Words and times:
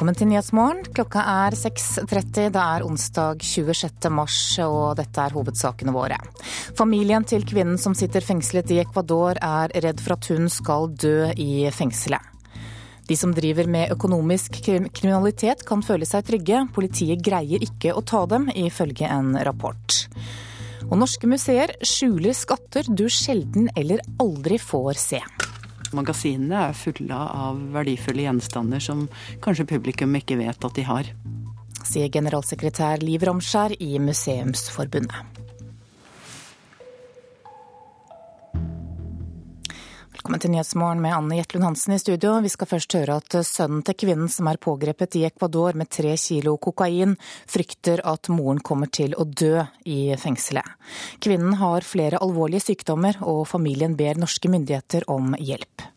Velkommen 0.00 0.16
til 0.16 0.30
Nyhetsmorgen. 0.30 0.78
Klokka 0.96 1.20
er 1.28 1.52
6.30. 1.60 2.46
Det 2.54 2.60
er 2.62 2.84
onsdag 2.86 3.42
26. 3.44 4.08
mars, 4.16 4.38
og 4.64 4.94
dette 4.96 5.20
er 5.20 5.34
hovedsakene 5.36 5.92
våre. 5.92 6.16
Familien 6.78 7.26
til 7.28 7.44
kvinnen 7.44 7.76
som 7.76 7.92
sitter 7.92 8.24
fengslet 8.24 8.72
i 8.72 8.78
Ecuador 8.80 9.36
er 9.36 9.68
redd 9.84 10.00
for 10.00 10.16
at 10.16 10.30
hun 10.32 10.48
skal 10.48 10.88
dø 10.96 11.28
i 11.36 11.68
fengselet. 11.76 12.24
De 13.10 13.20
som 13.20 13.36
driver 13.36 13.68
med 13.68 13.92
økonomisk 13.92 14.62
kriminalitet 14.64 15.66
kan 15.68 15.84
føle 15.84 16.08
seg 16.08 16.24
trygge. 16.32 16.64
Politiet 16.72 17.20
greier 17.20 17.60
ikke 17.68 17.92
å 17.92 18.00
ta 18.00 18.24
dem, 18.32 18.48
ifølge 18.56 19.04
en 19.04 19.36
rapport. 19.44 20.00
Og 20.88 20.96
norske 20.96 21.28
museer 21.28 21.76
skjuler 21.84 22.32
skatter 22.32 22.88
du 22.88 23.04
sjelden 23.12 23.68
eller 23.76 24.00
aldri 24.16 24.56
får 24.64 25.04
se. 25.10 25.20
Magasinene 25.96 26.68
er 26.68 26.76
fulle 26.78 27.16
av 27.16 27.58
verdifulle 27.74 28.26
gjenstander 28.26 28.82
som 28.84 29.06
kanskje 29.44 29.68
publikum 29.72 30.14
ikke 30.18 30.38
vet 30.40 30.66
at 30.66 30.76
de 30.76 30.86
har. 30.86 31.10
Sier 31.80 32.12
generalsekretær 32.12 33.02
Liv 33.02 33.24
Ramskjær 33.26 33.74
i 33.80 33.94
Museumsforbundet. 34.02 35.39
Velkommen 40.20 40.40
til 40.44 40.50
Nyhetsmorgen 40.52 40.98
med 41.00 41.14
Anne 41.16 41.36
Jetlund 41.38 41.64
Hansen 41.64 41.94
i 41.94 41.96
studio. 41.96 42.34
Vi 42.44 42.50
skal 42.52 42.68
først 42.68 42.92
høre 42.92 43.14
at 43.22 43.36
sønnen 43.48 43.80
til 43.88 43.96
kvinnen 44.02 44.28
som 44.28 44.50
er 44.50 44.58
pågrepet 44.60 45.16
i 45.16 45.22
Ecuador 45.24 45.72
med 45.80 45.88
tre 45.88 46.12
kilo 46.20 46.58
kokain, 46.60 47.14
frykter 47.48 48.02
at 48.04 48.28
moren 48.28 48.60
kommer 48.60 48.92
til 48.92 49.16
å 49.16 49.24
dø 49.24 49.64
i 49.88 50.12
fengselet. 50.20 50.76
Kvinnen 51.24 51.56
har 51.62 51.88
flere 51.88 52.20
alvorlige 52.20 52.66
sykdommer, 52.66 53.16
og 53.24 53.46
familien 53.48 53.96
ber 53.96 54.20
norske 54.20 54.52
myndigheter 54.52 55.08
om 55.08 55.32
hjelp. 55.40 55.88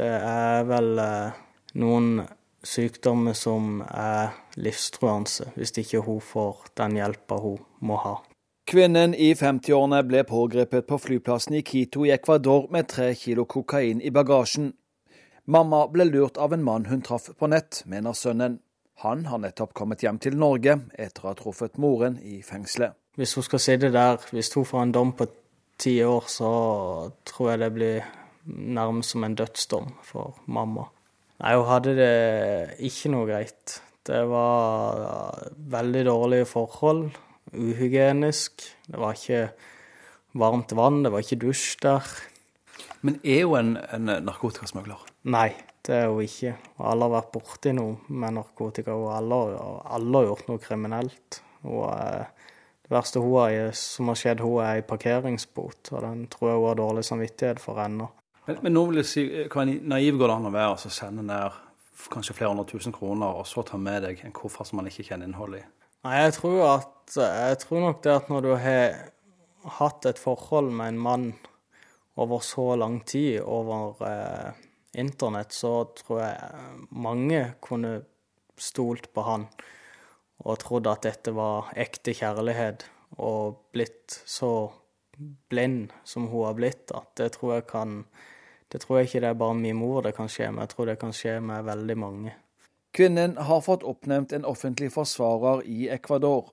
Det 0.00 0.12
er 0.24 0.64
vel 0.72 1.04
eh, 1.04 1.40
noen 1.84 2.22
sykdommer 2.64 3.36
som 3.36 3.82
er 3.84 4.32
livstruende, 4.56 5.52
hvis 5.60 5.76
ikke 5.84 6.06
hun 6.08 6.24
får 6.24 6.70
den 6.80 7.02
hjelpa 7.02 7.44
hun 7.50 7.60
må 7.84 8.00
ha. 8.00 8.22
Kvinnen 8.64 9.12
i 9.12 9.34
50-årene 9.36 9.98
ble 10.08 10.22
pågrepet 10.24 10.86
på 10.88 10.96
flyplassen 10.96 11.58
i 11.58 11.60
Quito 11.68 12.06
i 12.06 12.12
Ecuador 12.14 12.70
med 12.72 12.86
tre 12.88 13.10
kilo 13.12 13.44
kokain 13.44 13.98
i 14.00 14.08
bagasjen. 14.08 14.70
Mamma 15.52 15.82
ble 15.92 16.06
lurt 16.08 16.40
av 16.40 16.54
en 16.56 16.64
mann 16.64 16.86
hun 16.88 17.02
traff 17.04 17.28
på 17.36 17.50
nett, 17.52 17.82
mener 17.84 18.16
sønnen. 18.16 18.56
Han 19.04 19.26
har 19.28 19.42
nettopp 19.42 19.74
kommet 19.76 20.00
hjem 20.00 20.16
til 20.16 20.38
Norge 20.40 20.78
etter 20.96 21.26
å 21.26 21.34
ha 21.34 21.36
truffet 21.36 21.76
moren 21.76 22.16
i 22.24 22.38
fengselet. 22.46 22.96
Hvis 23.20 23.34
hun 23.36 23.44
skal 23.44 23.60
sitte 23.60 23.90
der, 23.92 24.16
hvis 24.32 24.48
hun 24.56 24.64
får 24.64 24.86
en 24.86 24.96
dom 24.96 25.12
på 25.18 25.28
ti 25.76 25.98
år, 26.00 26.24
så 26.32 26.54
tror 27.28 27.50
jeg 27.50 27.62
det 27.66 27.70
blir 27.74 28.08
nærmest 28.48 29.12
som 29.12 29.28
en 29.28 29.36
dødsdom 29.36 29.92
for 30.08 30.40
mamma. 30.46 30.88
Nei, 31.44 31.52
hun 31.52 31.68
hadde 31.68 31.94
det 32.00 32.80
ikke 32.88 33.12
noe 33.12 33.28
greit. 33.28 33.76
Det 34.08 34.24
var 34.30 35.52
veldig 35.76 36.08
dårlige 36.08 36.48
forhold 36.48 37.12
uhygienisk. 37.56 38.64
Det 38.86 39.00
var 39.00 39.16
ikke 39.16 39.48
varmt 40.38 40.74
vann, 40.76 41.02
det 41.04 41.12
var 41.14 41.24
ikke 41.24 41.40
dusj 41.46 41.76
der. 41.82 42.14
Men 43.04 43.18
er 43.22 43.44
hun 43.44 43.58
en, 43.60 43.74
en 43.92 44.26
narkotikasmugler? 44.26 45.02
Nei, 45.30 45.50
det 45.86 45.98
er 46.02 46.08
hun 46.12 46.24
ikke. 46.24 46.54
Alle 46.80 47.06
har 47.06 47.14
vært 47.18 47.32
borti 47.34 47.74
noe 47.76 47.98
med 48.08 48.38
narkotika, 48.38 48.96
og 48.96 49.12
alle, 49.14 49.40
aldri, 49.84 50.20
har 50.20 50.30
gjort 50.30 50.48
noe 50.50 50.62
kriminelt. 50.62 51.40
Og 51.68 51.84
det 52.84 52.92
verste 52.92 53.22
hun 53.22 53.38
har, 53.38 53.70
som 53.78 54.10
har 54.10 54.20
skjedd, 54.20 54.42
hun 54.44 54.64
er 54.64 54.80
i 54.80 54.86
parkeringsbot, 54.88 55.92
og 55.92 56.04
den 56.04 56.26
tror 56.32 56.50
jeg 56.50 56.60
hun 56.60 56.68
har 56.70 56.80
dårlig 56.80 57.04
samvittighet 57.08 57.62
for 57.62 57.80
ennå. 57.84 58.10
Men, 58.48 58.58
men 58.64 58.76
nå 58.76 58.82
vil 58.90 59.00
jeg 59.00 59.08
si, 59.08 59.22
hva 59.52 59.64
naiv 59.64 60.18
går 60.20 60.28
det 60.28 60.34
an 60.34 60.50
å 60.50 60.52
være 60.52 60.74
å 60.74 60.92
sende 60.92 61.24
ned 61.24 61.62
kanskje 62.12 62.34
flere 62.36 62.50
hundre 62.52 62.66
tusen 62.68 62.92
kroner, 62.92 63.38
og 63.38 63.46
så 63.48 63.64
ta 63.64 63.78
med 63.80 64.04
deg 64.04 64.20
en 64.24 64.34
koffert 64.36 64.68
som 64.68 64.80
man 64.80 64.90
ikke 64.90 65.06
kjenner 65.06 65.30
innholdet 65.30 65.62
i? 65.62 65.68
Nei, 66.04 66.18
jeg 66.20 66.34
tror, 66.36 66.58
at, 66.68 67.14
jeg 67.16 67.58
tror 67.62 67.80
nok 67.80 68.02
det 68.04 68.12
at 68.12 68.26
når 68.28 68.44
du 68.44 68.50
har 68.60 68.96
hatt 69.78 70.04
et 70.04 70.20
forhold 70.20 70.68
med 70.76 70.92
en 70.92 70.98
mann 71.00 71.30
over 72.20 72.42
så 72.44 72.74
lang 72.76 72.98
tid 73.08 73.40
over 73.40 74.02
eh, 74.04 74.58
internett, 75.00 75.56
så 75.56 75.86
tror 75.96 76.20
jeg 76.20 76.90
mange 76.92 77.40
kunne 77.64 77.94
stolt 78.60 79.08
på 79.16 79.24
han 79.24 79.48
og 80.44 80.60
trodd 80.60 80.90
at 80.92 81.06
dette 81.06 81.32
var 81.32 81.72
ekte 81.72 82.12
kjærlighet, 82.12 82.84
og 83.24 83.70
blitt 83.72 84.18
så 84.28 84.68
blind 85.48 85.94
som 86.04 86.28
hun 86.28 86.48
har 86.50 86.56
blitt, 86.58 86.92
at 86.92 87.14
det 87.16 87.32
tror 87.38 87.56
jeg 87.56 87.68
kan 87.70 88.04
Det 88.68 88.80
tror 88.82 88.98
jeg 88.98 89.06
ikke 89.06 89.20
det 89.20 89.28
er 89.28 89.36
bare 89.38 89.54
min 89.54 89.76
mor 89.76 90.02
det 90.02 90.16
kan 90.16 90.28
skje 90.28 90.48
med, 90.50 90.64
jeg 90.64 90.68
tror 90.74 90.86
det 90.86 90.98
kan 90.98 91.12
skje 91.14 91.38
med 91.40 91.64
veldig 91.64 91.96
mange. 91.96 92.32
Kvinnen 92.94 93.36
har 93.36 93.60
fått 93.60 93.82
oppnevnt 93.82 94.32
en 94.32 94.44
offentlig 94.44 94.92
forsvarer 94.92 95.66
i 95.66 95.88
Ecuador. 95.88 96.52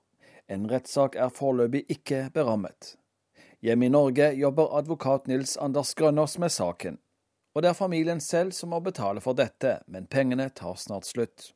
En 0.50 0.64
rettssak 0.70 1.14
er 1.14 1.30
foreløpig 1.30 1.84
ikke 1.94 2.24
berammet. 2.34 2.96
Hjemme 3.62 3.86
i 3.86 3.92
Norge 3.94 4.32
jobber 4.34 4.74
advokat 4.78 5.30
Nils 5.30 5.54
Anders 5.56 5.92
Grønnås 5.94 6.34
med 6.42 6.50
saken. 6.50 6.98
Og 7.54 7.62
det 7.62 7.70
er 7.70 7.78
familien 7.78 8.18
selv 8.20 8.50
som 8.58 8.74
må 8.74 8.80
betale 8.82 9.22
for 9.22 9.38
dette, 9.38 9.76
men 9.86 10.10
pengene 10.10 10.48
tar 10.50 10.74
snart 10.82 11.06
slutt. 11.06 11.52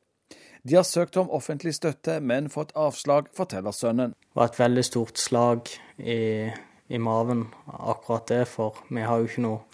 De 0.63 0.79
har 0.79 0.87
søkt 0.87 1.19
om 1.19 1.35
offentlig 1.35 1.75
støtte, 1.75 2.21
men 2.23 2.47
fått 2.47 2.71
avslag, 2.71 3.27
forteller 3.35 3.75
sønnen. 3.75 4.15
Det 4.15 4.39
var 4.39 4.53
et 4.53 4.59
veldig 4.61 4.85
stort 4.87 5.19
slag 5.19 5.67
i, 5.99 6.47
i 6.87 6.97
maven, 7.03 7.49
akkurat 7.67 8.31
det, 8.31 8.45
for 8.55 8.79
vi 8.87 9.03
har 9.03 9.19
jo 9.19 9.27
ikke 9.27 9.47
noe 9.49 9.66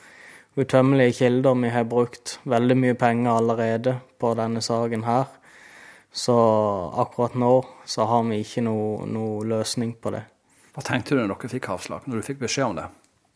utømmelige 0.60 1.18
kilder. 1.20 1.56
Vi 1.62 1.72
har 1.74 1.88
brukt 1.90 2.38
veldig 2.44 2.78
mye 2.78 2.98
penger 3.00 3.32
allerede 3.38 3.96
på 4.20 4.34
denne 4.38 4.62
saken 4.62 5.06
her. 5.08 5.32
Så 6.14 6.36
akkurat 7.02 7.36
nå 7.36 7.54
så 7.90 8.06
har 8.06 8.24
vi 8.28 8.44
ikke 8.44 8.62
noe, 8.66 9.08
noe 9.10 9.42
løsning 9.50 9.96
på 9.98 10.14
det. 10.14 10.22
Hva 10.74 10.84
tenkte 10.86 11.16
du 11.16 11.24
når 11.24 11.36
dere 11.36 11.54
fikk 11.54 11.70
avslag, 11.74 12.06
når 12.06 12.22
du 12.22 12.28
fikk 12.28 12.44
beskjed 12.46 12.68
om 12.68 12.78
det? 12.78 12.86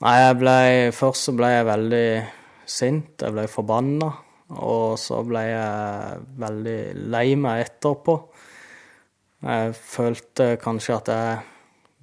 Nei, 0.06 0.17
ble, 0.38 0.57
Først 0.94 1.29
så 1.29 1.33
ble 1.38 1.50
jeg 1.50 1.66
veldig 1.66 2.07
sint, 2.69 3.13
jeg 3.22 3.33
ble 3.33 3.47
forbanna. 3.50 4.11
Og 4.61 4.95
så 5.01 5.19
ble 5.27 5.41
jeg 5.50 6.22
veldig 6.39 6.79
lei 7.13 7.27
meg 7.39 7.66
etterpå. 7.66 8.17
Jeg 9.47 9.73
følte 9.77 10.56
kanskje 10.61 10.95
at 10.95 11.11
jeg 11.13 11.38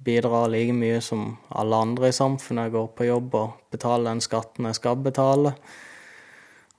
bidrar 0.05 0.49
like 0.53 0.73
mye 0.75 1.01
som 1.01 1.27
alle 1.49 1.81
andre 1.87 2.09
i 2.11 2.15
samfunnet. 2.15 2.67
Jeg 2.67 2.75
går 2.75 2.87
på 2.97 3.07
jobb 3.09 3.35
og 3.39 3.59
betaler 3.73 4.11
den 4.11 4.23
skatten 4.23 4.69
jeg 4.69 4.77
skal 4.77 5.01
betale. 5.01 5.55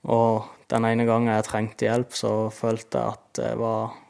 Og 0.07 0.47
den 0.71 0.87
ene 0.87 1.05
gangen 1.07 1.33
jeg 1.33 1.47
trengte 1.47 1.87
hjelp, 1.87 2.15
så 2.15 2.33
følte 2.53 3.01
jeg 3.01 3.17
at 3.17 3.41
jeg 3.45 3.61
var 3.61 4.03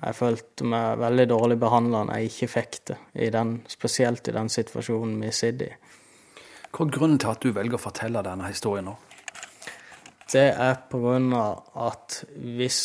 Jeg 0.00 0.14
følte 0.16 0.64
meg 0.64 1.00
veldig 1.02 1.24
dårlig 1.28 1.56
behandla 1.60 2.04
når 2.06 2.16
jeg 2.16 2.28
ikke 2.30 2.46
fikk 2.48 2.76
det, 2.88 2.94
i 3.20 3.26
den, 3.34 3.50
spesielt 3.68 4.28
i 4.30 4.32
den 4.32 4.48
situasjonen 4.48 5.18
vi 5.20 5.32
sitter 5.34 5.66
i. 5.66 5.90
Hva 6.70 6.86
er 6.86 6.92
grunnen 6.94 7.18
til 7.20 7.28
at 7.28 7.42
du 7.42 7.50
velger 7.52 7.76
å 7.76 7.82
fortelle 7.82 8.22
denne 8.24 8.48
historien 8.48 8.86
nå? 8.88 8.94
Det 10.30 10.46
er 10.54 10.78
på 10.88 11.02
grunn 11.02 11.34
av 11.36 11.66
at 11.90 12.20
hvis 12.38 12.80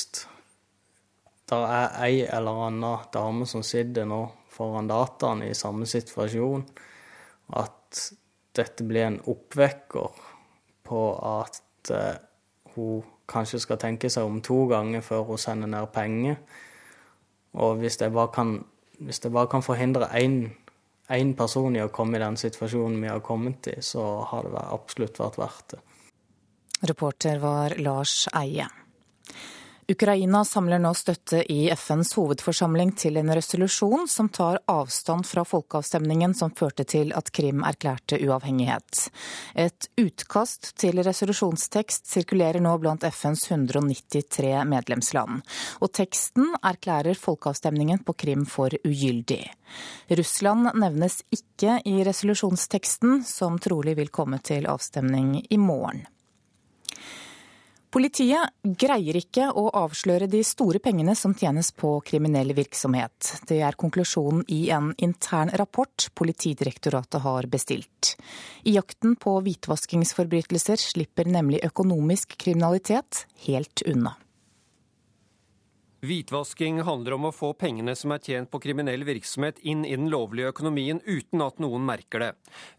det 1.45 1.61
er 1.61 1.95
ei 2.03 2.25
eller 2.25 2.65
annen 2.65 3.05
dame 3.13 3.47
som 3.47 3.63
sitter 3.63 4.09
nå 4.09 4.23
foran 4.55 4.89
dataen 4.89 5.43
i 5.45 5.53
samme 5.57 5.87
situasjon, 5.89 6.63
at 7.59 8.05
dette 8.55 8.85
blir 8.87 9.09
en 9.09 9.19
oppvekker 9.31 10.21
på 10.85 11.01
at 11.19 11.91
eh, 11.93 12.15
hun 12.75 13.03
kanskje 13.29 13.61
skal 13.63 13.79
tenke 13.81 14.09
seg 14.11 14.27
om 14.27 14.41
to 14.45 14.65
ganger 14.69 15.03
før 15.05 15.25
hun 15.29 15.41
sender 15.41 15.71
ned 15.71 15.89
penger. 15.93 16.37
Og 17.55 17.81
hvis 17.81 17.97
jeg 18.01 18.13
bare 18.13 18.31
kan, 18.35 18.57
jeg 18.99 19.31
bare 19.31 19.49
kan 19.51 19.65
forhindre 19.65 20.09
én 20.15 21.33
person 21.37 21.75
i 21.75 21.83
å 21.83 21.91
komme 21.93 22.19
i 22.19 22.23
den 22.23 22.37
situasjonen 22.39 23.01
vi 23.01 23.11
har 23.11 23.23
kommet 23.25 23.71
i, 23.71 23.77
så 23.81 24.05
har 24.29 24.49
det 24.49 24.65
absolutt 24.65 25.21
vært 25.21 25.39
verdt 25.41 25.75
det. 25.75 25.83
Reporter 26.85 27.39
var 27.39 27.77
Lars 27.79 28.25
Eie. 28.35 28.67
Ukraina 29.87 30.45
samler 30.45 30.79
nå 30.81 30.89
støtte 30.97 31.43
i 31.53 31.67
FNs 31.69 32.15
hovedforsamling 32.17 32.95
til 32.97 33.19
en 33.21 33.29
resolusjon 33.37 34.07
som 34.09 34.31
tar 34.33 34.57
avstand 34.71 35.27
fra 35.29 35.43
folkeavstemningen 35.45 36.33
som 36.33 36.53
førte 36.57 36.87
til 36.89 37.13
at 37.13 37.29
Krim 37.29 37.61
erklærte 37.61 38.17
uavhengighet. 38.17 39.03
Et 39.53 39.89
utkast 40.01 40.71
til 40.81 41.03
resolusjonstekst 41.05 42.09
sirkulerer 42.09 42.63
nå 42.65 42.73
blant 42.81 43.05
FNs 43.05 43.45
193 43.51 44.65
medlemsland. 44.65 45.45
Og 45.85 45.93
teksten 45.93 46.49
erklærer 46.65 47.13
folkeavstemningen 47.13 48.01
på 48.07 48.17
Krim 48.17 48.49
for 48.49 48.73
ugyldig. 48.81 49.43
Russland 50.17 50.73
nevnes 50.81 51.21
ikke 51.29 51.77
i 51.85 51.99
resolusjonsteksten, 52.07 53.21
som 53.21 53.61
trolig 53.61 53.99
vil 54.01 54.09
komme 54.09 54.41
til 54.41 54.65
avstemning 54.65 55.43
i 55.45 55.61
morgen. 55.61 56.07
Politiet 57.95 58.51
greier 58.75 59.15
ikke 59.15 59.45
å 59.55 59.69
avsløre 59.79 60.27
de 60.27 60.41
store 60.43 60.81
pengene 60.83 61.13
som 61.15 61.31
tjenes 61.31 61.69
på 61.71 61.93
kriminell 62.03 62.51
virksomhet. 62.57 63.29
Det 63.47 63.61
er 63.63 63.77
konklusjonen 63.79 64.41
i 64.51 64.65
en 64.75 64.89
intern 64.99 65.53
rapport 65.55 66.09
Politidirektoratet 66.19 67.23
har 67.23 67.47
bestilt. 67.47 68.17
I 68.67 68.75
jakten 68.75 69.15
på 69.15 69.37
hvitvaskingsforbrytelser 69.47 70.83
slipper 70.89 71.31
nemlig 71.37 71.63
økonomisk 71.63 72.35
kriminalitet 72.35 73.23
helt 73.47 73.87
unna. 73.87 74.17
Hvitvasking 76.05 76.83
handler 76.85 77.15
om 77.15 77.25
å 77.25 77.31
få 77.33 77.47
pengene 77.57 77.95
som 77.97 78.11
er 78.13 78.21
tjent 78.21 78.49
på 78.51 78.59
kriminell 78.61 79.01
virksomhet 79.07 79.57
inn 79.65 79.81
i 79.87 79.95
den 79.95 80.11
lovlige 80.13 80.51
økonomien 80.51 80.99
uten 81.05 81.41
at 81.41 81.61
noen 81.63 81.85
merker 81.87 82.21
det. 82.21 82.27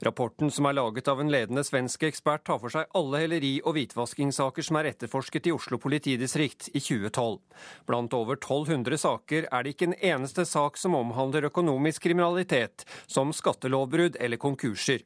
Rapporten 0.07 0.53
som 0.55 0.69
er 0.69 0.77
laget 0.79 1.09
av 1.11 1.23
en 1.23 1.33
ledende 1.33 1.65
svensk 1.67 2.05
ekspert 2.07 2.45
tar 2.47 2.61
for 2.63 2.71
seg 2.71 2.93
alle 2.99 3.25
helleri- 3.25 3.63
og 3.65 3.75
hvitvaskingssaker 3.79 4.69
som 4.69 4.79
er 4.79 4.91
etterforsket 4.93 5.49
i 5.51 5.55
Oslo 5.57 5.81
politidistrikt 5.83 6.69
i 6.75 6.83
2012. 6.83 7.41
Blant 7.89 8.15
over 8.15 8.39
1200 8.39 9.01
saker 9.03 9.49
er 9.51 9.67
det 9.67 9.75
ikke 9.75 9.91
en 9.91 9.99
eneste 10.13 10.47
sak 10.47 10.79
som 10.79 10.95
omhandler 10.95 11.49
økonomisk 11.51 12.07
kriminalitet, 12.07 12.87
som 13.11 13.35
skattelovbrudd 13.35 14.21
eller 14.21 14.39
konkurser. 14.39 15.03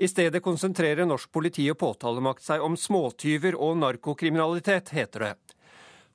I 0.00 0.10
stedet 0.10 0.42
konsentrerer 0.42 1.06
norsk 1.06 1.30
politi 1.30 1.68
og 1.70 1.78
påtalemakt 1.78 2.42
seg 2.42 2.64
om 2.64 2.74
småtyver 2.74 3.54
og 3.54 3.78
narkokriminalitet, 3.84 4.94
heter 4.96 5.28
det. 5.28 5.34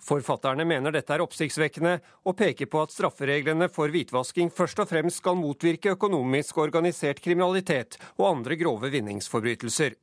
Forfatterne 0.06 0.68
mener 0.70 0.94
dette 0.94 1.16
er 1.16 1.24
oppsiktsvekkende, 1.24 1.96
og 2.30 2.36
peker 2.38 2.70
på 2.70 2.84
at 2.86 2.94
straffereglene 2.94 3.66
for 3.74 3.90
hvitvasking 3.90 4.52
først 4.54 4.84
og 4.84 4.90
fremst 4.92 5.24
skal 5.24 5.40
motvirke 5.40 5.96
økonomisk 5.96 6.60
organisert 6.62 7.24
kriminalitet 7.26 7.98
og 8.20 8.28
andre 8.30 8.58
grove 8.60 8.92
vinningsforbrytelser. 8.94 9.96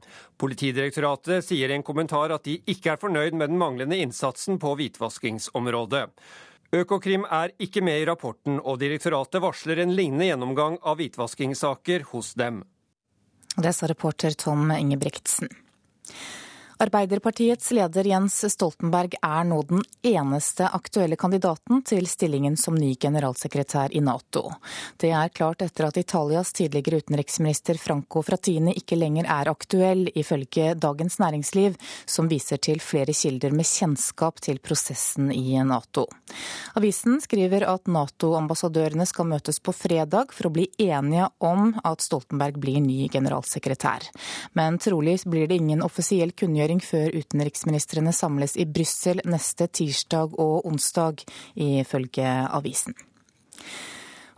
Politidirektoratet 0.43 1.47
sier 1.47 1.71
i 1.71 1.79
en 1.79 1.87
kommentar 1.87 2.35
at 2.35 2.49
de 2.49 2.59
ikke 2.67 2.97
er 2.97 3.03
fornøyd 3.03 3.39
med 3.39 3.53
den 3.53 3.63
manglende 3.63 4.01
innsatsen 4.03 4.59
på 4.63 4.75
hvitvaskingsområdet. 4.81 6.09
Økokrim 6.73 7.27
er 7.29 7.53
ikke 7.63 7.83
med 7.85 8.01
i 8.01 8.07
rapporten, 8.09 8.59
og 8.59 8.81
direktoratet 8.81 9.43
varsler 9.45 9.85
en 9.85 9.95
lignende 9.95 10.31
gjennomgang 10.31 10.81
av 10.83 10.99
hvitvaskingssaker 10.99 12.09
hos 12.11 12.33
dem. 12.41 12.63
Det 13.55 13.75
sa 13.77 13.87
reporter 13.87 14.35
Tom 14.35 14.73
Ingebrigtsen. 14.73 15.53
Arbeiderpartiets 16.83 17.71
leder 17.71 18.05
Jens 18.05 18.41
Stoltenberg 18.53 19.15
er 19.23 19.45
nå 19.47 19.61
den 19.69 19.85
eneste 20.03 20.67
aktuelle 20.67 21.15
kandidaten 21.15 21.85
til 21.87 22.09
stillingen 22.11 22.57
som 22.59 22.75
ny 22.75 22.97
generalsekretær 22.99 23.93
i 23.95 24.01
Nato. 24.03 24.49
Det 24.99 25.13
er 25.15 25.31
klart 25.31 25.63
etter 25.63 25.87
at 25.87 26.01
Italias 26.01 26.51
tidligere 26.59 26.99
utenriksminister 27.05 27.79
Franco 27.79 28.25
Frattini 28.27 28.75
ikke 28.81 28.99
lenger 28.99 29.29
er 29.31 29.51
aktuell, 29.53 30.09
ifølge 30.19 30.73
Dagens 30.75 31.21
Næringsliv, 31.23 31.77
som 32.03 32.27
viser 32.27 32.59
til 32.59 32.83
flere 32.83 33.15
kilder 33.15 33.55
med 33.55 33.69
kjennskap 33.71 34.43
til 34.43 34.59
prosessen 34.59 35.31
i 35.31 35.55
Nato. 35.63 36.09
Avisen 36.75 37.23
skriver 37.23 37.69
at 37.71 37.87
Nato-ambassadørene 37.87 39.07
skal 39.07 39.31
møtes 39.31 39.63
på 39.63 39.77
fredag 39.77 40.35
for 40.35 40.51
å 40.51 40.55
bli 40.59 40.67
enige 40.83 41.31
om 41.47 41.77
at 41.79 42.03
Stoltenberg 42.03 42.59
blir 42.59 42.83
ny 42.83 43.07
generalsekretær. 43.07 44.11
Men 44.59 44.83
trolig 44.83 45.21
blir 45.31 45.47
det 45.47 45.63
ingen 45.63 45.87
offisiell 45.87 46.35
kunngjøring 46.35 46.72
orientering 46.73 46.81
før 46.81 47.13
utenriksministrene 47.21 48.13
samles 48.13 48.57
i 48.57 48.67
Brussel 48.67 49.21
neste 49.25 49.69
tirsdag 49.69 50.39
og 50.39 50.67
onsdag, 50.67 51.25
ifølge 51.57 52.49
avisen. 52.51 52.95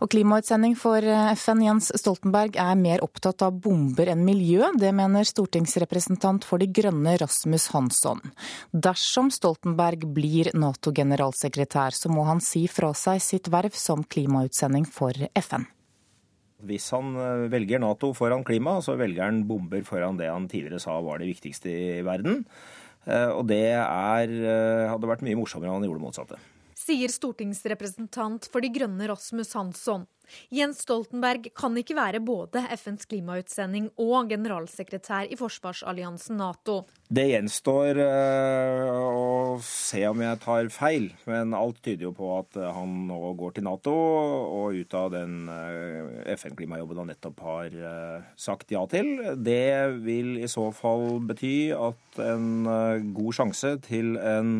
Og 0.03 0.09
Klimautsending 0.11 0.75
for 0.75 0.99
FN 1.39 1.61
Jens 1.63 1.87
Stoltenberg 1.95 2.57
er 2.59 2.75
mer 2.75 3.01
opptatt 3.01 3.41
av 3.41 3.55
bomber 3.63 4.09
enn 4.11 4.25
miljø. 4.25 4.67
Det 4.75 4.91
mener 4.91 5.23
stortingsrepresentant 5.23 6.43
for 6.43 6.59
De 6.59 6.67
grønne 6.67 7.15
Rasmus 7.17 7.69
Hansson. 7.71 8.19
Dersom 8.73 9.31
Stoltenberg 9.31 10.03
blir 10.13 10.51
Nato-generalsekretær, 10.53 11.95
så 11.95 12.11
må 12.11 12.27
han 12.27 12.43
si 12.43 12.67
fra 12.67 12.91
seg 12.93 13.23
sitt 13.23 13.47
verv 13.47 13.71
som 13.71 14.03
klimautsending 14.03 14.85
for 14.85 15.15
FN. 15.39 15.63
Hvis 16.63 16.87
han 16.95 17.15
eh, 17.19 17.45
velger 17.51 17.81
Nato 17.83 18.13
foran 18.15 18.45
klima, 18.47 18.77
så 18.81 18.95
velger 18.99 19.27
han 19.27 19.43
bomber 19.47 19.83
foran 19.83 20.19
det 20.19 20.31
han 20.31 20.47
tidligere 20.51 20.79
sa 20.79 20.97
var 21.03 21.19
det 21.19 21.27
viktigste 21.33 21.71
i 21.99 22.03
verden. 22.05 22.45
Eh, 23.05 23.29
og 23.29 23.47
det 23.51 23.75
er, 23.75 24.31
eh, 24.31 24.89
hadde 24.89 25.09
vært 25.09 25.25
mye 25.25 25.37
morsommere 25.37 25.73
om 25.73 25.81
han 25.81 25.89
gjorde 25.89 25.99
det 25.99 26.07
motsatte. 26.07 26.39
Sier 26.85 27.09
stortingsrepresentant 27.09 28.45
for 28.53 28.61
De 28.61 28.69
grønne 28.69 29.07
Rasmus 29.09 29.55
Hansson. 29.57 30.03
Jens 30.53 30.83
Stoltenberg 30.83 31.47
kan 31.57 31.73
ikke 31.77 31.95
være 31.97 32.21
både 32.25 32.61
FNs 32.77 33.07
klimautsending 33.09 33.87
og 34.01 34.29
generalsekretær 34.29 35.29
i 35.29 35.37
forsvarsalliansen 35.37 36.37
Nato. 36.41 36.83
Det 37.09 37.25
gjenstår 37.29 38.01
uh, 38.01 38.85
å 38.93 39.57
se 39.65 40.01
om 40.09 40.21
jeg 40.25 40.41
tar 40.45 40.69
feil, 40.73 41.11
men 41.29 41.53
alt 41.57 41.81
tyder 41.85 42.07
jo 42.07 42.13
på 42.17 42.31
at 42.37 42.57
han 42.77 42.95
nå 43.09 43.19
går 43.37 43.57
til 43.57 43.67
Nato 43.67 43.93
og 43.95 44.77
ut 44.77 44.97
av 44.97 45.11
den 45.13 45.45
uh, 45.49 46.25
FN-klimajobben 46.35 47.01
han 47.01 47.13
nettopp 47.13 47.45
har 47.45 47.77
sagt 48.37 48.73
ja 48.73 48.85
til. 48.89 49.15
Det 49.41 50.01
vil 50.05 50.35
i 50.41 50.49
så 50.49 50.69
fall 50.73 51.21
bety 51.25 51.55
at 51.73 52.25
en 52.25 52.65
god 53.13 53.37
sjanse 53.41 53.77
til 53.85 54.17
en 54.21 54.59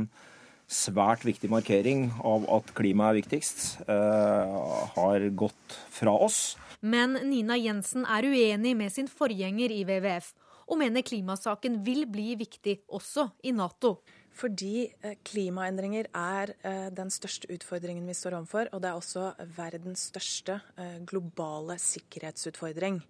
svært 0.71 1.25
viktig 1.25 1.49
markering 1.51 2.07
av 2.25 2.45
at 2.57 2.71
klimaet 2.77 3.13
er 3.13 3.19
viktigst, 3.21 3.65
eh, 3.87 4.55
har 4.95 5.29
gått 5.37 5.77
fra 5.89 6.11
oss. 6.11 6.57
Men 6.81 7.13
Nina 7.29 7.55
Jensen 7.57 8.05
er 8.05 8.23
uenig 8.23 8.75
med 8.75 8.91
sin 8.91 9.07
forgjenger 9.07 9.71
i 9.71 9.83
WWF, 9.85 10.33
og 10.67 10.79
mener 10.81 11.05
klimasaken 11.05 11.83
vil 11.85 12.05
bli 12.05 12.35
viktig 12.35 12.79
også 12.89 13.31
i 13.43 13.51
Nato. 13.51 13.99
Fordi 14.35 14.91
eh, 15.01 15.15
klimaendringer 15.23 16.09
er 16.11 16.55
eh, 16.63 16.89
den 16.89 17.09
største 17.09 17.47
utfordringen 17.53 18.05
vi 18.05 18.17
står 18.17 18.35
overfor, 18.39 18.67
og 18.73 18.81
det 18.81 18.89
er 18.89 18.99
også 18.99 19.33
verdens 19.55 20.09
største 20.11 20.59
globale 21.05 21.77
sikkerhetsutfordring. 21.79 23.01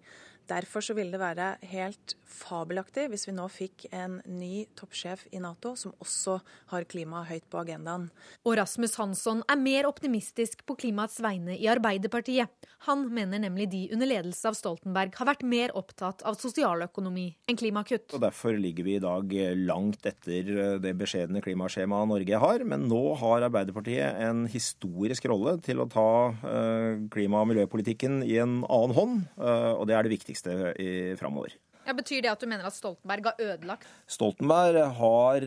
Derfor 0.46 0.84
så 0.84 0.94
ville 0.94 1.10
det 1.10 1.22
være 1.22 1.56
helt 1.72 2.14
fabelaktig 2.26 3.06
hvis 3.10 3.26
vi 3.28 3.34
nå 3.34 3.46
fikk 3.50 3.86
en 3.94 4.20
ny 4.30 4.66
toppsjef 4.78 5.24
i 5.34 5.40
Nato 5.42 5.74
som 5.78 5.94
også 6.02 6.38
har 6.72 6.86
klima 6.90 7.24
høyt 7.26 7.46
på 7.50 7.60
agendaen. 7.62 8.08
Og 8.46 8.56
Rasmus 8.60 8.96
Hansson 9.00 9.42
er 9.50 9.58
mer 9.60 9.88
optimistisk 9.88 10.62
på 10.66 10.76
klimaets 10.78 11.18
vegne 11.24 11.56
i 11.58 11.68
Arbeiderpartiet. 11.70 12.50
Han 12.86 13.06
mener 13.14 13.42
nemlig 13.42 13.68
de 13.72 13.82
under 13.94 14.10
ledelse 14.10 14.46
av 14.46 14.58
Stoltenberg 14.58 15.16
har 15.18 15.30
vært 15.30 15.44
mer 15.46 15.74
opptatt 15.78 16.22
av 16.26 16.38
sosialøkonomi 16.38 17.26
enn 17.50 17.58
klimakutt. 17.58 18.14
Og 18.14 18.22
Derfor 18.22 18.58
ligger 18.60 18.86
vi 18.86 18.96
i 18.98 19.02
dag 19.02 19.32
langt 19.66 20.06
etter 20.06 20.78
det 20.82 20.94
beskjedne 20.98 21.42
klimaskjemaet 21.44 22.10
Norge 22.12 22.42
har. 22.42 22.66
Men 22.68 22.86
nå 22.90 23.02
har 23.18 23.48
Arbeiderpartiet 23.48 24.22
en 24.26 24.44
historisk 24.50 25.26
rolle 25.30 25.56
til 25.66 25.82
å 25.82 25.88
ta 25.90 26.08
eh, 26.46 27.02
klima- 27.12 27.42
og 27.42 27.50
miljøpolitikken 27.50 28.20
i 28.26 28.38
en 28.42 28.60
annen 28.62 28.96
hånd, 28.96 29.26
eh, 29.40 29.72
og 29.74 29.86
det 29.88 29.96
er 29.96 30.06
det 30.06 30.14
viktigste 30.14 30.35
viktigste 30.36 31.16
framover. 31.18 31.54
Ja, 31.86 31.94
betyr 31.94 32.22
det 32.22 32.32
at 32.32 32.40
du 32.40 32.48
mener 32.50 32.66
at 32.66 32.74
Stoltenberg 32.74 33.24
har 33.28 33.38
ødelagt? 33.38 33.86
Stoltenberg 34.10 34.80
har 34.98 35.44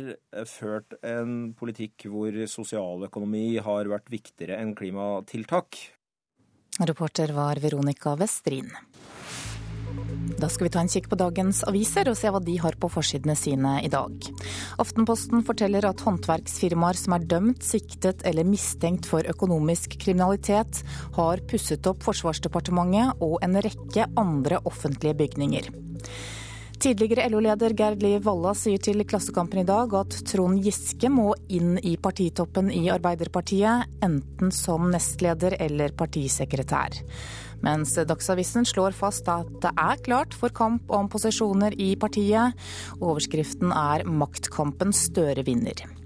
ført 0.47 0.93
en 1.03 1.53
politikk 1.53 2.07
hvor 2.07 2.31
sosialøkonomi 2.47 3.59
har 3.59 3.89
vært 3.91 4.09
viktigere 4.09 4.59
enn 4.61 4.71
klimatiltak. 4.73 5.75
Reporter 6.79 7.33
var 7.35 7.59
Veronica 7.59 8.15
Westrin. 8.15 8.71
Da 10.39 10.47
skal 10.47 10.69
vi 10.69 10.71
ta 10.71 10.79
en 10.79 10.91
kikk 10.91 11.09
på 11.11 11.17
dagens 11.19 11.65
aviser 11.67 12.07
og 12.07 12.15
se 12.15 12.31
hva 12.31 12.39
de 12.39 12.55
har 12.63 12.77
på 12.79 12.87
forsidene 12.91 13.35
sine 13.35 13.73
i 13.83 13.89
dag. 13.91 14.29
Aftenposten 14.79 15.43
forteller 15.47 15.89
at 15.89 16.03
håndverksfirmaer 16.05 16.99
som 16.99 17.17
er 17.17 17.27
dømt, 17.27 17.65
siktet 17.65 18.23
eller 18.27 18.47
mistenkt 18.47 19.09
for 19.09 19.27
økonomisk 19.27 19.97
kriminalitet, 19.99 20.83
har 21.19 21.43
pusset 21.49 21.91
opp 21.91 22.05
Forsvarsdepartementet 22.07 23.19
og 23.25 23.39
en 23.43 23.59
rekke 23.65 24.07
andre 24.19 24.61
offentlige 24.63 25.17
bygninger. 25.25 25.71
Tidligere 26.79 27.25
LO-leder 27.27 27.73
Gerd 27.75 27.99
Liv 27.99 28.23
Valla 28.23 28.53
sier 28.55 28.79
til 28.79 29.03
Klassekampen 29.03 29.59
i 29.59 29.67
dag 29.67 29.91
at 29.99 30.15
Trond 30.29 30.61
Giske 30.63 31.09
må 31.11 31.33
inn 31.51 31.73
i 31.83 31.97
partitoppen 31.99 32.71
i 32.71 32.85
Arbeiderpartiet, 32.93 33.89
enten 34.05 34.55
som 34.55 34.87
nestleder 34.93 35.57
eller 35.59 35.91
partisekretær. 35.99 37.01
Mens 37.65 37.95
Dagsavisen 37.95 38.67
slår 38.67 38.95
fast 38.95 39.27
at 39.31 39.49
det 39.63 39.73
er 39.75 40.03
klart 40.05 40.33
for 40.37 40.53
kamp 40.55 40.89
om 40.89 41.09
posisjoner 41.11 41.75
i 41.75 41.95
partiet. 41.99 42.55
Overskriften 43.01 43.71
er 43.75 44.05
'Maktkampen 44.07 44.93
Støre 44.95 45.43
vinner'. 45.43 45.98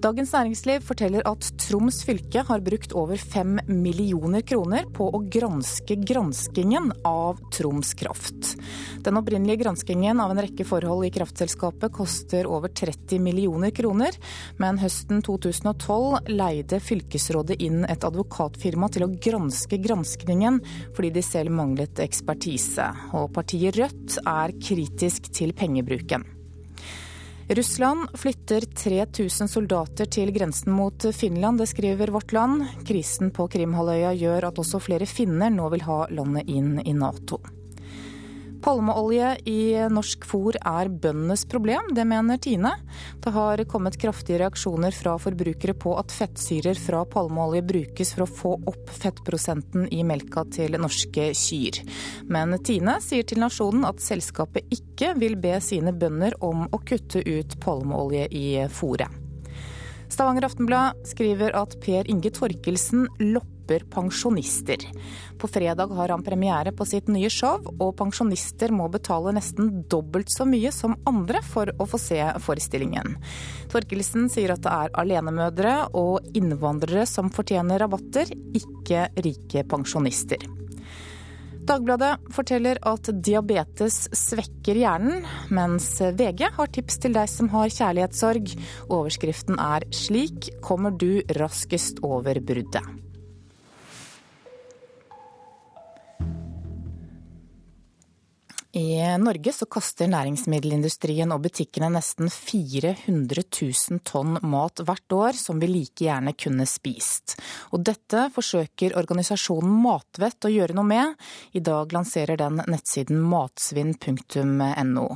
Dagens 0.00 0.30
Næringsliv 0.32 0.80
forteller 0.88 1.26
at 1.28 1.44
Troms 1.60 1.98
fylke 2.08 2.40
har 2.48 2.62
brukt 2.64 2.94
over 2.96 3.20
fem 3.20 3.58
millioner 3.68 4.40
kroner 4.48 4.86
på 4.96 5.10
å 5.12 5.18
granske 5.28 5.98
granskingen 6.08 6.88
av 7.04 7.42
Troms 7.52 7.90
Kraft. 8.00 8.54
Den 9.04 9.20
opprinnelige 9.20 9.60
granskingen 9.60 10.22
av 10.24 10.32
en 10.32 10.40
rekke 10.40 10.64
forhold 10.64 11.04
i 11.04 11.12
kraftselskapet 11.12 11.92
koster 11.92 12.48
over 12.48 12.72
30 12.72 13.20
millioner 13.20 13.76
kroner, 13.76 14.16
men 14.56 14.80
høsten 14.80 15.20
2012 15.26 16.32
leide 16.32 16.80
fylkesrådet 16.80 17.60
inn 17.60 17.84
et 17.84 18.08
advokatfirma 18.08 18.88
til 18.88 19.04
å 19.04 19.12
granske 19.20 19.82
granskningen, 19.84 20.62
fordi 20.96 21.12
de 21.20 21.28
selv 21.28 21.52
manglet 21.60 22.00
ekspertise. 22.00 22.88
Og 23.12 23.28
partiet 23.36 23.76
Rødt 23.76 24.22
er 24.24 24.56
kritisk 24.64 25.28
til 25.36 25.52
pengebruken. 25.52 26.39
Russland 27.50 28.08
flytter 28.14 28.60
3000 28.60 29.48
soldater 29.50 30.06
til 30.06 30.30
grensen 30.30 30.70
mot 30.70 31.02
Finland, 31.14 31.58
det 31.58 31.66
skriver 31.66 32.12
Vårt 32.14 32.30
Land. 32.32 32.62
Krisen 32.86 33.32
på 33.34 33.48
Krimhalvøya 33.50 34.12
gjør 34.14 34.46
at 34.52 34.60
også 34.62 34.78
flere 34.78 35.08
finner 35.10 35.50
nå 35.50 35.66
vil 35.72 35.82
ha 35.82 36.04
landet 36.14 36.46
inn 36.46 36.76
i 36.86 36.94
Nato. 36.94 37.40
Palmeolje 38.60 39.36
i 39.48 39.60
norsk 39.88 40.24
fôr 40.28 40.56
er 40.60 40.88
bøndenes 40.92 41.46
problem, 41.48 41.94
det 41.96 42.04
mener 42.04 42.36
Tine. 42.36 42.74
Det 43.24 43.32
har 43.32 43.62
kommet 43.70 43.96
kraftige 44.00 44.42
reaksjoner 44.42 44.92
fra 44.92 45.14
forbrukere 45.20 45.72
på 45.80 45.94
at 45.96 46.12
fettsyrer 46.12 46.76
fra 46.76 47.00
palmeolje 47.08 47.62
brukes 47.64 48.12
for 48.12 48.26
å 48.26 48.28
få 48.28 48.52
opp 48.68 48.92
fettprosenten 48.92 49.88
i 49.88 50.02
melka 50.04 50.44
til 50.52 50.76
norske 50.76 51.30
kyr. 51.36 51.80
Men 52.28 52.58
Tine 52.60 52.98
sier 53.04 53.24
til 53.24 53.40
Nasjonen 53.40 53.88
at 53.88 54.04
selskapet 54.04 54.68
ikke 54.76 55.14
vil 55.20 55.38
be 55.40 55.56
sine 55.64 55.96
bønder 55.96 56.36
om 56.44 56.66
å 56.68 56.82
kutte 56.84 57.24
ut 57.24 57.56
palmeolje 57.64 58.28
i 58.28 58.46
fôret. 58.68 59.08
Stavanger 60.10 60.48
Aftenblad 60.48 61.00
skriver 61.06 61.54
at 61.56 61.78
Per 61.80 62.08
Inge 62.10 62.32
Torkelsen 62.34 63.06
lopper 63.70 63.84
pensjonister. 63.90 64.76
På 65.38 65.48
fredag 65.48 65.86
har 65.86 66.08
han 66.08 66.22
premiere 66.22 66.72
på 66.72 66.84
sitt 66.84 67.08
nye 67.08 67.30
show, 67.30 67.60
og 67.80 67.96
pensjonister 67.96 68.70
må 68.70 68.88
betale 68.88 69.32
nesten 69.32 69.84
dobbelt 69.88 70.30
så 70.30 70.44
mye 70.44 70.72
som 70.72 70.96
andre 71.06 71.40
for 71.42 71.70
å 71.78 71.86
få 71.86 71.98
se 71.98 72.20
forestillingen. 72.40 73.16
Torkelsen 73.70 74.28
sier 74.28 74.52
at 74.52 74.62
det 74.62 74.70
er 74.70 74.94
alenemødre 74.94 75.92
og 75.94 76.20
innvandrere 76.34 77.06
som 77.06 77.30
fortjener 77.30 77.80
rabatter, 77.80 78.30
ikke 78.54 79.08
rike 79.16 79.64
pensjonister. 79.64 80.48
Dagbladet 81.60 82.32
forteller 82.34 82.80
at 82.88 83.10
diabetes 83.22 84.08
svekker 84.16 84.78
hjernen, 84.80 85.26
mens 85.54 85.92
VG 86.00 86.48
har 86.56 86.72
tips 86.72 86.98
til 87.04 87.14
deg 87.14 87.28
som 87.30 87.50
har 87.52 87.70
kjærlighetssorg. 87.70 88.56
Overskriften 88.88 89.60
er 89.60 89.86
'Slik 89.92 90.50
kommer 90.62 90.90
du 90.90 91.22
raskest 91.36 92.02
over 92.02 92.40
bruddet'. 92.40 93.09
I 98.72 99.18
Norge 99.18 99.50
så 99.52 99.66
kaster 99.66 100.06
næringsmiddelindustrien 100.12 101.32
og 101.34 101.42
butikkene 101.42 101.88
nesten 101.90 102.28
400 102.30 103.42
000 103.42 103.98
tonn 104.06 104.36
mat 104.46 104.82
hvert 104.86 105.14
år 105.16 105.38
som 105.38 105.58
vi 105.58 105.66
like 105.66 106.04
gjerne 106.04 106.36
kunne 106.38 106.66
spist. 106.70 107.34
Og 107.74 107.82
dette 107.88 108.28
forsøker 108.30 108.94
organisasjonen 109.00 109.74
Matvett 109.82 110.46
å 110.46 110.52
gjøre 110.54 110.78
noe 110.78 110.86
med. 110.86 111.18
I 111.58 111.64
dag 111.66 111.90
lanserer 111.96 112.38
den 112.38 112.62
nettsiden 112.70 113.18
matsvinn.no. 113.32 115.08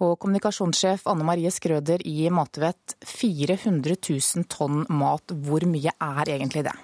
Og 0.00 0.16
kommunikasjonssjef 0.24 1.04
Anne 1.12 1.28
Marie 1.28 1.52
Skrøder 1.52 2.00
i 2.08 2.30
Matvett, 2.32 2.96
400 3.04 4.00
000 4.00 4.48
tonn 4.48 4.86
mat, 4.88 5.36
hvor 5.44 5.68
mye 5.68 5.92
er 5.92 6.36
egentlig 6.38 6.64
det? 6.70 6.78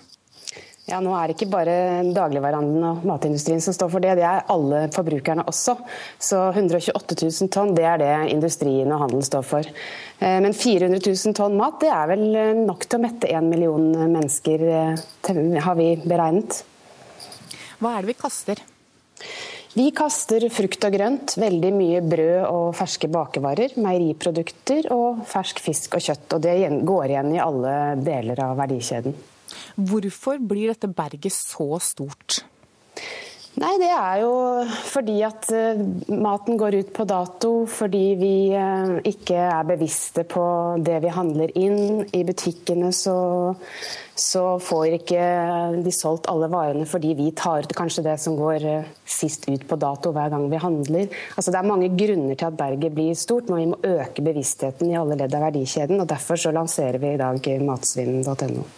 Ja, 0.90 0.98
Nå 0.98 1.12
er 1.14 1.30
det 1.30 1.36
ikke 1.36 1.52
bare 1.52 1.74
dagligvarehandelen 2.10 2.86
og 2.88 3.04
matindustrien 3.06 3.60
som 3.62 3.74
står 3.76 3.92
for 3.92 4.02
det, 4.02 4.16
det 4.18 4.24
er 4.26 4.48
alle 4.50 4.88
forbrukerne 4.90 5.44
også. 5.46 5.76
Så 6.18 6.40
128 6.50 7.14
000 7.20 7.52
tonn, 7.54 7.76
det 7.76 7.86
er 7.86 8.00
det 8.02 8.10
industrien 8.32 8.90
og 8.90 9.04
handelen 9.04 9.22
står 9.26 9.46
for. 9.46 9.70
Eh, 10.18 10.40
men 10.42 10.56
400 10.56 10.98
000 10.98 11.38
tonn 11.38 11.54
mat, 11.60 11.78
det 11.84 11.92
er 11.94 12.10
vel 12.10 12.26
eh, 12.34 12.50
nok 12.58 12.88
til 12.88 12.98
å 12.98 13.04
mette 13.06 13.30
én 13.30 13.46
million 13.52 13.86
mennesker, 14.00 14.66
eh, 14.66 15.62
har 15.62 15.78
vi 15.78 15.88
beregnet. 16.02 16.64
Hva 17.78 17.94
er 17.94 18.02
det 18.02 18.10
vi 18.10 18.20
kaster? 18.26 18.66
Vi 19.78 19.86
kaster 19.94 20.48
frukt 20.50 20.82
og 20.88 20.96
grønt, 20.96 21.38
veldig 21.38 21.70
mye 21.76 22.02
brød 22.02 22.38
og 22.50 22.72
ferske 22.74 23.06
bakevarer, 23.14 23.78
meieriprodukter 23.78 24.90
og 24.90 25.22
fersk 25.30 25.62
fisk 25.62 25.94
og 25.94 26.08
kjøtt. 26.08 26.32
Og 26.34 26.42
det 26.42 26.56
går 26.82 27.12
igjen 27.12 27.36
i 27.36 27.44
alle 27.44 27.76
deler 28.02 28.48
av 28.50 28.58
verdikjeden. 28.58 29.14
Hvorfor 29.88 30.40
blir 30.42 30.72
dette 30.72 30.90
berget 30.92 31.32
så 31.32 31.78
stort? 31.82 32.42
Nei, 33.58 33.72
Det 33.82 33.88
er 33.90 34.20
jo 34.22 34.34
fordi 34.88 35.16
at 35.26 35.48
uh, 35.52 35.80
maten 36.14 36.56
går 36.56 36.78
ut 36.80 36.92
på 36.96 37.04
dato, 37.04 37.50
fordi 37.68 38.04
vi 38.16 38.34
uh, 38.54 39.00
ikke 39.04 39.36
er 39.36 39.66
bevisste 39.66 40.22
på 40.24 40.44
det 40.80 41.00
vi 41.02 41.10
handler 41.12 41.52
inn. 41.58 42.06
I 42.14 42.22
butikkene 42.24 42.92
så, 42.94 43.16
så, 44.14 44.44
får 44.62 44.96
ikke 45.00 45.26
de 45.82 45.92
solgt 45.92 46.30
alle 46.30 46.48
varene 46.52 46.86
fordi 46.88 47.12
vi 47.18 47.32
tar 47.36 47.66
ut 47.66 47.74
kanskje 47.76 48.06
det 48.06 48.16
som 48.22 48.38
går 48.38 48.68
uh, 48.70 48.90
sist 49.04 49.48
ut 49.50 49.66
på 49.68 49.80
dato 49.82 50.14
hver 50.14 50.30
gang 50.32 50.46
vi 50.48 50.64
handler. 50.64 51.22
Altså, 51.34 51.50
det 51.50 51.60
er 51.60 51.72
mange 51.74 51.90
grunner 51.92 52.38
til 52.38 52.48
at 52.48 52.60
berget 52.60 52.94
blir 52.96 53.18
stort, 53.18 53.50
men 53.50 53.64
vi 53.64 53.72
må 53.74 53.98
øke 53.98 54.24
bevisstheten 54.24 54.88
i 54.88 55.00
alle 55.00 55.18
ledd 55.20 55.34
av 55.34 55.50
verdikjeden. 55.50 56.00
og 56.00 56.08
Derfor 56.08 56.40
så 56.40 56.54
lanserer 56.54 57.02
vi 57.02 57.16
i 57.16 57.20
dag 57.20 57.50
matsvinn.no. 57.66 58.70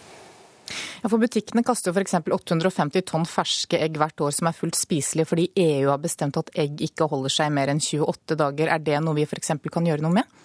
Ja, 1.02 1.08
for 1.08 1.22
Butikkene 1.22 1.64
kaster 1.66 1.92
jo 1.92 1.98
f.eks. 1.98 2.18
850 2.32 3.06
tonn 3.10 3.26
ferske 3.28 3.80
egg 3.80 3.98
hvert 4.00 4.22
år 4.24 4.34
som 4.36 4.50
er 4.50 4.56
fullt 4.56 4.78
spiselige 4.78 5.28
fordi 5.32 5.48
EU 5.64 5.90
har 5.90 6.02
bestemt 6.02 6.38
at 6.40 6.52
egg 6.58 6.82
ikke 6.84 7.10
holder 7.10 7.32
seg 7.32 7.52
mer 7.54 7.72
enn 7.72 7.82
28 7.82 8.38
dager. 8.38 8.72
Er 8.72 8.82
det 8.82 9.02
noe 9.02 9.18
vi 9.18 9.26
f.eks. 9.28 9.56
kan 9.72 9.88
gjøre 9.88 10.04
noe 10.04 10.20
med? 10.20 10.40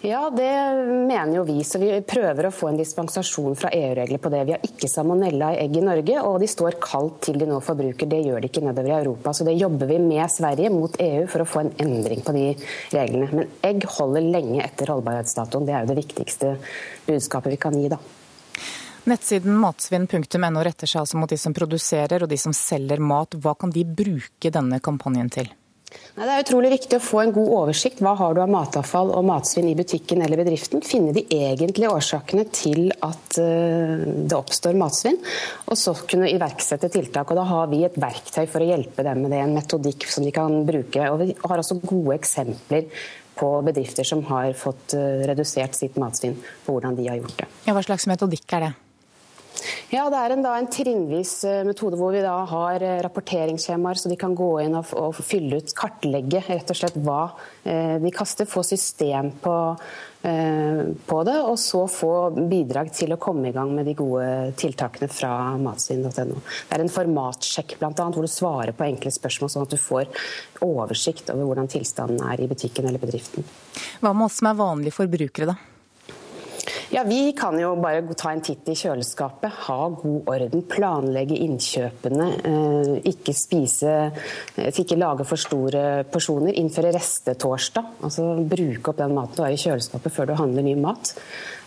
Ja, 0.00 0.30
det 0.30 0.74
mener 1.08 1.32
jo 1.36 1.42
vi. 1.42 1.64
Så 1.66 1.80
vi 1.82 1.90
prøver 2.06 2.46
å 2.46 2.52
få 2.54 2.68
en 2.70 2.78
dispensasjon 2.78 3.56
fra 3.58 3.70
EU-regler 3.74 4.20
på 4.22 4.30
det. 4.30 4.44
Vi 4.46 4.54
har 4.54 4.66
ikke 4.68 4.90
salmonella 4.90 5.50
i 5.56 5.64
egg 5.64 5.74
i 5.80 5.82
Norge, 5.82 6.20
og 6.22 6.38
de 6.38 6.48
står 6.50 6.78
kaldt 6.82 7.18
til 7.26 7.40
de 7.40 7.48
nå 7.50 7.58
forbruker. 7.64 8.06
Det 8.06 8.20
gjør 8.22 8.44
de 8.44 8.50
ikke 8.50 8.62
nedover 8.62 8.92
i 8.92 8.98
Europa. 9.00 9.34
Så 9.34 9.46
det 9.48 9.56
jobber 9.58 9.90
vi 9.90 9.98
med 10.04 10.30
Sverige 10.30 10.70
mot 10.70 10.94
EU 11.02 11.26
for 11.30 11.42
å 11.42 11.48
få 11.50 11.64
en 11.64 11.74
endring 11.82 12.22
på 12.22 12.36
de 12.36 12.46
reglene. 12.94 13.32
Men 13.32 13.50
egg 13.66 13.88
holder 13.98 14.30
lenge 14.30 14.62
etter 14.62 14.94
holdbarhetsdatoen. 14.94 15.66
Det 15.66 15.74
er 15.74 15.82
jo 15.82 15.90
det 15.90 16.00
viktigste 16.04 16.54
budskapet 17.08 17.56
vi 17.56 17.60
kan 17.66 17.76
gi, 17.80 17.90
da. 17.90 17.98
Nettsiden 19.08 19.56
matsvinn.no 19.56 20.64
retter 20.66 20.90
seg 20.90 21.00
altså 21.00 21.16
mot 21.20 21.30
de 21.30 21.38
som 21.40 21.54
produserer 21.56 22.24
og 22.24 22.28
de 22.28 22.36
som 22.40 22.52
selger 22.56 23.00
mat. 23.00 23.38
Hva 23.40 23.54
kan 23.56 23.72
de 23.72 23.86
bruke 23.86 24.52
denne 24.52 24.82
kampanjen 24.84 25.30
til? 25.32 25.48
Det 25.88 26.26
er 26.26 26.42
utrolig 26.42 26.68
viktig 26.74 26.98
å 26.98 27.00
få 27.00 27.20
en 27.22 27.30
god 27.32 27.52
oversikt. 27.62 28.02
Hva 28.04 28.12
har 28.18 28.34
du 28.36 28.42
av 28.42 28.50
matavfall 28.52 29.12
og 29.16 29.24
matsvinn 29.24 29.70
i 29.70 29.76
butikken 29.78 30.20
eller 30.24 30.42
bedriften? 30.42 30.82
Finne 30.84 31.14
de 31.16 31.22
egentlige 31.32 31.92
årsakene 31.94 32.44
til 32.52 32.90
at 32.92 33.38
eh, 33.40 34.02
det 34.28 34.36
oppstår 34.36 34.76
matsvinn, 34.76 35.16
og 35.70 35.78
så 35.80 35.94
kunne 36.02 36.28
iverksette 36.28 36.90
tiltak. 36.92 37.30
Og 37.30 37.40
Da 37.40 37.46
har 37.48 37.70
vi 37.72 37.84
et 37.86 37.96
verktøy 37.96 38.42
for 38.50 38.60
å 38.60 38.68
hjelpe 38.68 39.06
dem 39.06 39.22
med 39.24 39.32
det, 39.32 39.40
en 39.44 39.56
metodikk 39.56 40.04
som 40.10 40.26
de 40.26 40.34
kan 40.34 40.58
bruke. 40.68 41.06
Og 41.08 41.22
Vi 41.22 41.38
har 41.40 41.62
også 41.62 41.78
gode 41.80 42.18
eksempler 42.18 42.90
på 43.38 43.52
bedrifter 43.64 44.04
som 44.04 44.26
har 44.28 44.50
fått 44.58 44.98
eh, 44.98 45.24
redusert 45.30 45.78
sitt 45.78 45.96
matsvinn, 46.02 46.36
på 46.66 46.76
hvordan 46.76 46.98
de 46.98 47.08
har 47.08 47.22
gjort 47.22 47.40
det. 47.40 47.48
Ja, 47.70 47.78
hva 47.78 47.86
slags 47.86 48.10
metodikk 48.10 48.58
er 48.58 48.66
det? 48.66 48.74
Ja, 49.88 50.08
Det 50.12 50.18
er 50.20 50.34
en, 50.34 50.42
da, 50.44 50.52
en 50.58 50.68
trinnvis 50.68 51.32
eh, 51.48 51.62
metode 51.64 51.96
hvor 51.96 52.12
vi 52.12 52.20
da 52.24 52.34
har 52.50 52.82
eh, 52.84 52.98
rapporteringsskjemaer, 53.04 53.96
så 54.00 54.10
de 54.10 54.18
kan 54.20 54.34
gå 54.36 54.50
inn 54.64 54.76
og, 54.76 54.90
og, 54.98 55.16
fylle 55.24 55.62
ut, 55.62 55.72
kartlegge 55.76 56.42
rett 56.44 56.72
og 56.72 56.76
slett 56.76 56.98
hva 57.00 57.22
eh, 57.64 57.96
de 58.02 58.12
kaster. 58.14 58.48
Få 58.48 58.62
system 58.66 59.30
på, 59.40 59.54
eh, 60.28 60.82
på, 61.08 61.22
det, 61.28 61.38
og 61.40 61.56
så 61.62 61.86
få 61.88 62.12
bidrag 62.36 62.92
til 62.96 63.16
å 63.16 63.20
komme 63.22 63.48
i 63.48 63.54
gang 63.56 63.72
med 63.76 63.88
de 63.88 63.96
gode 63.98 64.28
tiltakene 64.60 65.08
fra 65.12 65.32
matsvinn.no. 65.62 66.42
Det 66.42 66.76
er 66.76 66.84
en 66.84 66.94
formatsjekk 66.98 67.78
blant 67.80 68.04
annet, 68.04 68.18
hvor 68.20 68.28
du 68.28 68.32
svarer 68.32 68.76
på 68.76 68.86
enkle 68.90 69.14
spørsmål, 69.14 69.54
sånn 69.54 69.66
at 69.70 69.72
du 69.72 69.80
får 69.80 70.12
oversikt 70.68 71.32
over 71.32 71.48
hvordan 71.48 71.72
tilstanden 71.72 72.22
er 72.28 72.44
i 72.44 72.50
butikken 72.50 72.90
eller 72.90 73.00
bedriften. 73.02 73.48
Hva 74.02 74.12
med 74.12 74.28
oss 74.28 74.40
som 74.42 74.52
er 74.52 74.60
vanlige 74.60 75.00
forbrukere, 75.00 75.54
da? 75.54 75.77
Ja, 76.90 77.02
Vi 77.04 77.32
kan 77.36 77.58
jo 77.60 77.74
bare 77.76 78.00
ta 78.16 78.30
en 78.32 78.40
titt 78.40 78.68
i 78.72 78.74
kjøleskapet, 78.78 79.52
ha 79.66 79.88
god 79.92 80.30
orden, 80.32 80.62
planlegge 80.64 81.36
innkjøpene. 81.44 82.28
Eh, 82.48 82.92
ikke 83.10 83.34
spise, 83.36 83.96
eh, 84.56 84.70
ikke 84.72 84.96
lage 84.96 85.26
for 85.28 85.36
store 85.36 86.04
porsjoner. 86.08 86.56
Innføre 86.56 86.94
restetorsdag. 86.96 87.84
Altså 88.00 88.24
bruke 88.40 88.88
opp 88.88 88.96
den 88.96 89.12
maten 89.14 89.36
du 89.36 89.42
har 89.42 89.52
i 89.52 89.60
kjøleskapet 89.60 90.16
før 90.16 90.26
du 90.28 90.34
handler 90.40 90.64
ny 90.64 90.74
mat. 90.80 91.12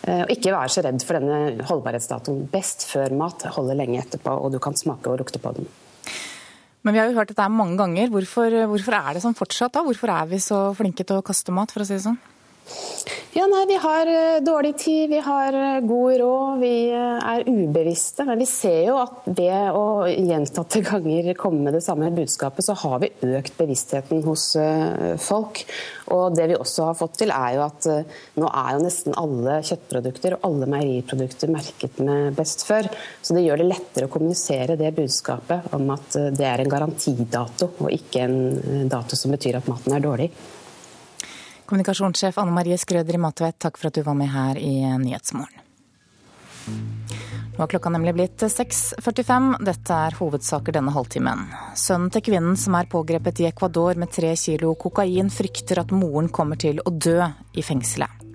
Eh, 0.07 0.23
og 0.23 0.33
ikke 0.33 0.55
være 0.57 0.73
så 0.73 0.83
redd 0.87 1.05
for 1.05 1.19
denne 1.19 1.67
holdbarhetsdatoen. 1.69 2.49
Best 2.49 2.87
før 2.89 3.13
mat 3.13 3.43
holder 3.43 3.77
lenge 3.77 4.01
etterpå, 4.01 4.33
og 4.41 4.51
du 4.51 4.57
kan 4.57 4.73
smake 4.73 5.05
og 5.05 5.19
lukte 5.19 5.37
på 5.37 5.53
den. 5.53 5.69
Men 6.81 6.93
vi 6.93 6.99
har 6.99 7.05
jo 7.11 7.19
hørt 7.19 7.27
dette 7.27 7.47
mange 7.47 7.77
ganger. 7.77 8.09
Hvorfor, 8.09 8.49
hvorfor 8.73 8.97
er 8.97 9.13
det 9.13 9.21
sånn 9.21 9.37
fortsatt? 9.37 9.73
da? 9.73 9.83
Hvorfor 9.85 10.09
er 10.09 10.25
vi 10.25 10.41
så 10.41 10.73
flinke 10.73 11.05
til 11.05 11.21
å 11.21 11.21
kaste 11.21 11.53
mat, 11.53 11.69
for 11.69 11.81
å 11.81 11.85
si 11.85 11.93
det 11.93 12.05
sånn? 12.09 12.17
Ja, 13.33 13.45
nei, 13.47 13.65
Vi 13.67 13.75
har 13.79 14.07
eh, 14.07 14.41
dårlig 14.43 14.77
tid, 14.77 15.09
vi 15.09 15.19
har 15.23 15.53
eh, 15.53 15.79
god 15.79 16.17
råd, 16.19 16.59
vi 16.59 16.89
eh, 16.91 17.29
er 17.31 17.45
ubevisste. 17.47 18.25
Men 18.27 18.41
vi 18.41 18.47
ser 18.49 18.89
jo 18.89 18.97
at 18.99 19.23
ved 19.23 19.71
å 19.71 20.03
gjentatte 20.11 20.81
ganger 20.89 21.31
komme 21.39 21.63
med 21.63 21.77
det 21.77 21.83
samme 21.85 22.11
budskapet, 22.11 22.67
så 22.67 22.75
har 22.83 22.99
vi 22.99 23.11
økt 23.39 23.55
bevisstheten 23.55 24.19
hos 24.27 24.49
folk. 25.23 25.63
Og 26.11 26.35
det 26.35 26.49
vi 26.51 26.59
også 26.59 26.89
har 26.89 26.99
fått 26.99 27.21
til, 27.23 27.31
er 27.31 27.55
jo 27.55 27.65
at 27.69 27.87
nå 28.35 28.51
er 28.51 28.75
jo 28.75 28.83
nesten 28.83 29.15
alle 29.15 29.61
kjøttprodukter 29.63 30.35
og 30.35 30.47
alle 30.51 30.67
meieriprodukter 30.75 31.55
merket 31.55 32.01
med 32.03 32.35
best 32.35 32.67
før. 32.67 32.91
Så 33.23 33.37
det 33.37 33.45
gjør 33.45 33.63
det 33.63 33.71
lettere 33.71 34.09
å 34.09 34.11
kommunisere 34.11 34.75
det 34.75 34.91
budskapet 34.99 35.71
om 35.77 35.87
at 35.95 36.19
det 36.35 36.51
er 36.51 36.65
en 36.65 36.73
garantidato, 36.75 37.77
og 37.79 37.95
ikke 37.95 38.27
en 38.27 38.89
dato 38.91 39.15
som 39.15 39.31
betyr 39.31 39.61
at 39.61 39.71
maten 39.71 39.95
er 39.95 40.03
dårlig. 40.03 40.33
Kommunikasjonssjef 41.71 42.35
Anne 42.37 42.51
Marie 42.51 42.75
Skrøder 42.75 43.15
i 43.15 43.19
Matveit, 43.23 43.55
takk 43.63 43.77
for 43.79 43.87
at 43.87 43.95
du 43.95 44.01
var 44.03 44.15
med 44.19 44.27
her 44.27 44.57
i 44.59 44.73
Nyhetsmorgen. 44.99 45.61
Nå 46.67 47.61
har 47.61 47.69
klokka 47.71 47.93
nemlig 47.93 48.11
blitt 48.17 48.43
6.45. 48.43 49.47
Dette 49.63 49.99
er 50.07 50.17
hovedsaker 50.19 50.75
denne 50.75 50.91
halvtimen. 50.91 51.45
Sønnen 51.79 52.11
til 52.11 52.25
kvinnen 52.27 52.59
som 52.59 52.75
er 52.75 52.91
pågrepet 52.91 53.39
i 53.39 53.47
Ecuador 53.47 53.95
med 53.95 54.11
tre 54.11 54.33
kilo 54.35 54.73
kokain, 54.75 55.31
frykter 55.31 55.79
at 55.79 55.95
moren 55.95 56.27
kommer 56.27 56.59
til 56.59 56.83
å 56.83 56.91
dø 56.91 57.21
i 57.55 57.63
fengselet. 57.63 58.27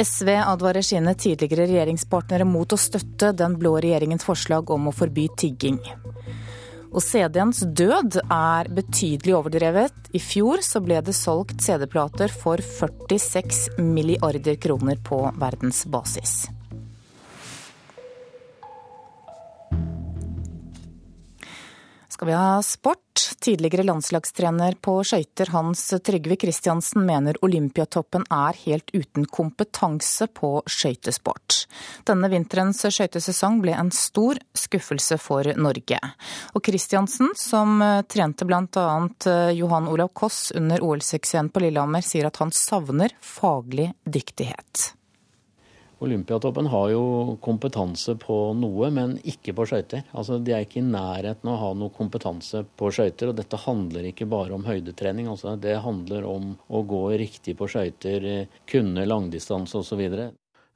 SV 0.00 0.32
advarer 0.40 0.86
sine 0.86 1.12
tidligere 1.20 1.68
regjeringspartnere 1.68 2.48
mot 2.48 2.72
å 2.72 2.80
støtte 2.80 3.34
den 3.36 3.60
blå 3.60 3.76
regjeringens 3.84 4.24
forslag 4.24 4.72
om 4.72 4.88
å 4.88 4.96
forby 4.96 5.28
tigging. 5.36 5.76
Og 6.90 7.02
CD-ens 7.04 7.62
død 7.78 8.20
er 8.26 8.70
betydelig 8.74 9.36
overdrevet. 9.38 10.10
I 10.10 10.20
fjor 10.22 10.62
så 10.66 10.82
ble 10.82 10.98
det 11.06 11.14
solgt 11.14 11.62
CD-plater 11.62 12.32
for 12.34 12.58
46 12.58 13.78
milliarder 13.78 14.58
kroner 14.58 14.98
på 15.06 15.22
verdensbasis. 15.38 16.48
Skal 22.20 22.28
vi 22.28 22.34
ha 22.34 22.62
sport. 22.62 23.00
Tidligere 23.40 23.82
landslagstrener 23.82 24.74
på 24.84 24.98
skøyter 25.08 25.48
Hans 25.54 25.86
Trygve 26.04 26.36
Kristiansen 26.36 27.06
mener 27.08 27.38
Olympiatoppen 27.40 28.26
er 28.28 28.58
helt 28.66 28.92
uten 28.92 29.24
kompetanse 29.24 30.28
på 30.28 30.50
skøytesport. 30.68 31.62
Denne 32.04 32.28
vinterens 32.28 32.84
skøytesesong 32.84 33.62
ble 33.64 33.72
en 33.72 33.88
stor 33.88 34.36
skuffelse 34.52 35.16
for 35.16 35.48
Norge. 35.56 35.96
Og 36.52 36.60
Kristiansen, 36.68 37.32
som 37.40 37.80
trente 38.04 38.44
bl.a. 38.44 38.86
Johan 39.56 39.88
Olav 39.88 40.12
Koss 40.12 40.50
under 40.52 40.84
OL-suksessen 40.84 41.48
på 41.48 41.64
Lillehammer, 41.64 42.04
sier 42.04 42.28
at 42.28 42.44
han 42.44 42.52
savner 42.52 43.16
faglig 43.24 43.94
dyktighet. 44.04 44.90
Olympiatoppen 46.00 46.66
har 46.72 46.90
jo 46.94 47.04
kompetanse 47.44 48.14
på 48.20 48.36
noe, 48.56 48.88
men 48.94 49.18
ikke 49.28 49.52
på 49.56 49.66
skøyter. 49.68 50.06
Altså, 50.16 50.38
de 50.40 50.54
er 50.56 50.64
ikke 50.64 50.80
i 50.80 50.86
nærheten 50.86 51.50
av 51.50 51.58
å 51.58 51.60
ha 51.60 51.70
noe 51.76 51.92
kompetanse 51.92 52.62
på 52.80 52.88
skøyter. 52.96 53.28
Og 53.28 53.36
dette 53.36 53.60
handler 53.66 54.08
ikke 54.08 54.28
bare 54.30 54.56
om 54.56 54.64
høydetrening. 54.64 55.28
Altså, 55.28 55.58
det 55.60 55.76
handler 55.84 56.24
om 56.24 56.54
å 56.72 56.82
gå 56.88 57.02
riktig 57.20 57.58
på 57.60 57.68
skøyter, 57.68 58.30
kunne 58.70 59.04
langdistanse 59.04 59.76
osv. 59.82 60.06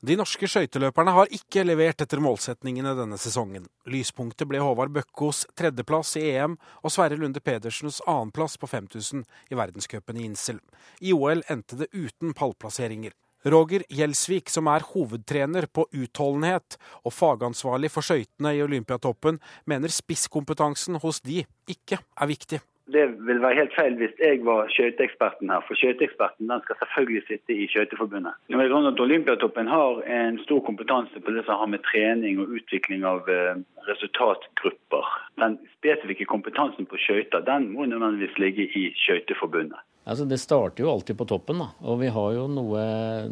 De 0.05 0.19
norske 0.21 0.45
skøyteløperne 0.51 1.15
har 1.17 1.31
ikke 1.33 1.63
levert 1.65 2.03
etter 2.05 2.21
målsetningene 2.21 2.93
denne 2.99 3.17
sesongen. 3.17 3.65
Lyspunktet 3.89 4.45
ble 4.51 4.61
Håvard 4.61 4.93
Bøkkos 4.93 5.47
tredjeplass 5.57 6.19
i 6.21 6.27
EM 6.35 6.59
og 6.83 6.93
Sverre 6.93 7.17
Lunde 7.17 7.41
Pedersens 7.41 8.03
annenplass 8.05 8.59
på 8.61 8.69
5000 8.69 9.25
i 9.49 9.57
verdenscupen 9.57 10.21
i 10.21 10.27
Insel. 10.29 10.61
I 11.01 11.17
OL 11.17 11.41
endte 11.49 11.81
det 11.81 11.89
uten 11.97 12.37
pallplasseringer. 12.37 13.17
Roger 13.45 13.85
Gjelsvik, 13.93 14.49
som 14.49 14.69
er 14.73 14.87
hovedtrener 14.95 15.67
på 15.69 15.85
utholdenhet 15.93 16.79
og 17.05 17.13
fagansvarlig 17.13 17.91
for 17.93 18.07
skøytene 18.07 18.55
i 18.57 18.63
Olympiatoppen, 18.65 19.41
mener 19.69 19.93
spisskompetansen 19.93 20.97
hos 21.03 21.21
de 21.25 21.43
ikke 21.69 22.01
er 22.01 22.31
viktig. 22.31 22.61
Det 22.93 23.05
vil 23.27 23.39
være 23.41 23.57
helt 23.57 23.73
feil 23.77 23.95
hvis 23.97 24.17
jeg 24.21 24.43
var 24.45 24.69
skøyteeksperten 24.73 25.49
her, 25.53 25.63
for 25.65 25.77
skøyteeksperten 25.81 26.53
skal 26.65 26.77
selvfølgelig 26.81 27.23
sitte 27.29 27.57
i 27.57 27.69
Skøyteforbundet. 27.73 28.35
Olympiatoppen 28.53 29.69
har 29.69 30.03
en 30.19 30.39
stor 30.45 30.61
kompetanse 30.61 31.21
på 31.21 31.33
det 31.33 31.47
som 31.47 31.63
har 31.63 31.71
med 31.73 31.81
trening 31.89 32.41
og 32.45 32.53
utvikling 32.59 33.07
av 33.09 33.29
eh, 33.33 33.57
resultatgrupper. 33.89 35.09
Den 35.41 35.57
spesifikke 35.79 36.29
kompetansen 36.29 36.85
på 36.85 37.01
skøyter 37.01 37.45
den 37.49 37.73
må 37.73 37.89
nødvendigvis 37.89 38.39
ligge 38.39 38.69
i 38.69 38.85
Skøyteforbundet. 39.01 39.81
Altså, 40.05 40.27
det 40.29 40.41
starter 40.43 40.85
jo 40.85 40.93
alltid 40.93 41.17
på 41.17 41.27
toppen, 41.29 41.63
da. 41.65 41.71
Og 41.89 42.01
vi 42.03 42.13
har 42.13 42.33
jo 42.37 42.47
noe, 42.53 42.81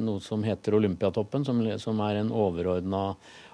noe 0.00 0.20
som 0.24 0.44
heter 0.46 0.78
Olympiatoppen, 0.78 1.44
som, 1.44 1.60
som 1.80 2.00
er 2.06 2.22
en 2.22 2.32
overordna 2.32 3.10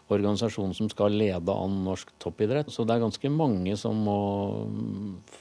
organisasjon 0.08 0.74
som 0.74 0.88
skal 0.88 1.16
lede 1.18 1.52
an 1.52 1.80
norsk 1.84 2.14
toppidrett. 2.22 2.70
Så 2.72 2.86
det 2.86 2.96
er 2.96 3.04
ganske 3.04 3.32
mange 3.32 3.76
som 3.76 3.98
må 4.06 4.20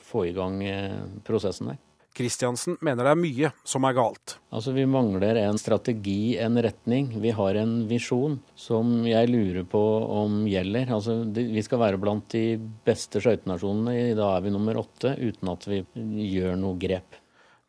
få 0.10 0.28
i 0.28 0.34
gang 0.36 0.64
eh, 0.66 1.04
prosessen 1.28 1.72
der. 1.72 1.84
Kristiansen 2.18 2.80
mener 2.82 3.06
det 3.06 3.12
er 3.14 3.20
mye 3.22 3.50
som 3.68 3.86
er 3.86 3.94
galt. 3.94 4.40
Altså 4.50 4.72
Vi 4.74 4.88
mangler 4.90 5.38
en 5.44 5.60
strategi, 5.62 6.34
en 6.42 6.58
retning. 6.66 7.12
Vi 7.22 7.30
har 7.38 7.60
en 7.62 7.76
visjon 7.90 8.40
som 8.58 9.06
jeg 9.06 9.30
lurer 9.30 9.68
på 9.70 9.84
om 10.24 10.40
gjelder. 10.50 10.90
Altså 10.98 11.20
Vi 11.30 11.62
skal 11.62 11.84
være 11.84 12.02
blant 12.02 12.26
de 12.34 12.58
beste 12.58 13.22
skøytenasjonene. 13.22 14.18
Da 14.18 14.32
er 14.34 14.48
vi 14.48 14.56
nummer 14.56 14.82
åtte, 14.82 15.14
uten 15.14 15.54
at 15.54 15.70
vi 15.70 15.84
gjør 16.26 16.58
noe 16.58 16.82
grep. 16.82 17.22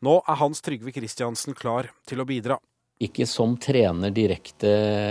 Nå 0.05 0.19
er 0.23 0.37
Hans 0.39 0.61
Trygve 0.63 0.93
Kristiansen 0.95 1.55
klar 1.57 1.89
til 2.07 2.21
å 2.23 2.27
bidra. 2.27 2.55
Ikke 3.03 3.25
som 3.27 3.55
trener, 3.59 4.11
direkte 4.15 4.69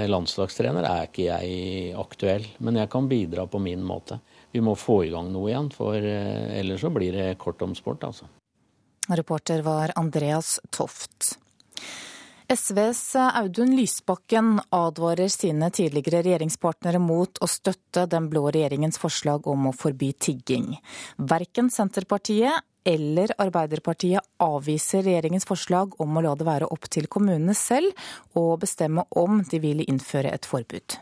landslagstrener, 0.08 0.84
er 0.84 1.08
ikke 1.08 1.26
jeg 1.26 1.92
aktuell. 1.96 2.44
Men 2.64 2.80
jeg 2.80 2.90
kan 2.92 3.08
bidra 3.08 3.46
på 3.48 3.60
min 3.64 3.84
måte. 3.84 4.20
Vi 4.52 4.60
må 4.64 4.74
få 4.76 5.02
i 5.06 5.12
gang 5.12 5.28
noe 5.32 5.48
igjen, 5.48 5.70
for 5.72 5.96
eh, 5.96 6.58
ellers 6.60 6.84
så 6.84 6.92
blir 6.92 7.16
det 7.16 7.28
kort 7.40 7.64
om 7.64 7.76
sport, 7.76 8.04
altså. 8.08 8.28
Reporter 9.08 9.64
var 9.64 9.92
Andreas 9.96 10.58
Toft. 10.68 11.36
SVs 12.48 13.16
Audun 13.16 13.74
Lysbakken 13.76 14.54
advarer 14.72 15.28
sine 15.28 15.68
tidligere 15.72 16.22
regjeringspartnere 16.24 17.00
mot 17.00 17.40
å 17.44 17.48
støtte 17.48 18.06
den 18.08 18.30
blå 18.32 18.46
regjeringens 18.48 19.00
forslag 19.00 19.48
om 19.48 19.68
å 19.68 19.74
forby 19.76 20.14
tigging. 20.16 20.70
Verken 21.28 21.68
Senterpartiet 21.72 22.64
eller 22.88 23.34
Arbeiderpartiet 23.36 24.24
avviser 24.40 25.04
regjeringens 25.04 25.44
forslag 25.48 25.98
om 26.00 26.16
å 26.16 26.22
la 26.24 26.32
det 26.38 26.46
være 26.48 26.70
opp 26.72 26.88
til 26.88 27.08
kommunene 27.12 27.54
selv 27.56 27.92
å 28.38 28.56
bestemme 28.60 29.04
om 29.20 29.42
de 29.44 29.60
vil 29.60 29.84
innføre 29.84 30.32
et 30.32 30.48
forbud. 30.48 30.96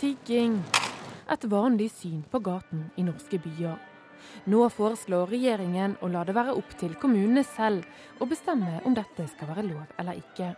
Tigging. 0.00 0.62
Et 1.28 1.44
vanlig 1.44 1.90
syn 1.92 2.22
på 2.30 2.40
gaten 2.40 2.86
i 2.96 3.04
norske 3.04 3.36
byer. 3.44 3.76
Nå 4.48 4.62
foreslår 4.72 5.28
regjeringen 5.34 5.98
å 6.00 6.08
la 6.12 6.22
det 6.24 6.36
være 6.36 6.56
opp 6.56 6.72
til 6.80 6.94
kommunene 7.00 7.44
selv 7.44 7.84
å 8.22 8.28
bestemme 8.30 8.80
om 8.88 8.96
dette 8.96 9.28
skal 9.34 9.52
være 9.52 9.66
lov 9.68 10.00
eller 10.00 10.16
ikke. 10.22 10.54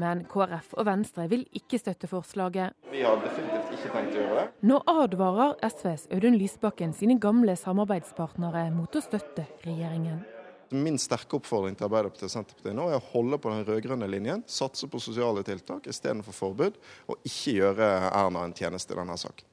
Men 0.00 0.24
KrF 0.30 0.74
og 0.78 0.86
Venstre 0.88 1.28
vil 1.30 1.46
ikke 1.56 1.80
støtte 1.80 2.10
forslaget. 2.10 2.76
Vi 2.92 3.02
har 3.04 3.18
definitivt 3.22 3.72
ikke 3.78 3.94
tenkt 3.94 4.16
å 4.16 4.20
gjøre 4.22 4.36
det. 4.40 4.46
Nå 4.68 4.82
advarer 4.92 5.56
SVs 5.70 6.08
Audun 6.14 6.38
Lysbakken 6.40 6.94
sine 6.96 7.18
gamle 7.22 7.56
samarbeidspartnere 7.58 8.68
mot 8.74 8.96
å 8.96 9.04
støtte 9.04 9.46
regjeringen. 9.66 10.22
Min 10.72 10.96
sterke 10.96 11.36
oppfordring 11.36 11.74
til 11.76 11.84
Arbeiderpartiet 11.84 12.30
og 12.30 12.32
Senterpartiet 12.32 12.76
nå 12.76 12.86
er 12.88 12.96
å 12.96 13.08
holde 13.12 13.36
på 13.36 13.50
den 13.52 13.64
rød-grønne 13.68 14.08
linjen, 14.08 14.44
satse 14.48 14.88
på 14.88 15.00
sosiale 15.04 15.44
tiltak 15.44 15.88
istedenfor 15.90 16.32
forbud, 16.32 16.78
og 17.12 17.28
ikke 17.28 17.58
gjøre 17.58 17.88
Erna 18.08 18.46
en 18.46 18.56
tjeneste 18.56 18.96
i 18.96 19.00
denne 19.02 19.18
saken. 19.20 19.48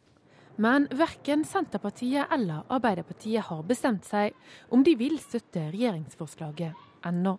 Men 0.59 0.87
verken 0.95 1.43
Senterpartiet 1.47 2.31
eller 2.35 2.65
Arbeiderpartiet 2.71 3.47
har 3.47 3.67
bestemt 3.67 4.07
seg 4.07 4.35
om 4.71 4.83
de 4.83 4.95
vil 4.99 5.19
støtte 5.23 5.69
regjeringsforslaget 5.71 7.07
ennå. 7.07 7.37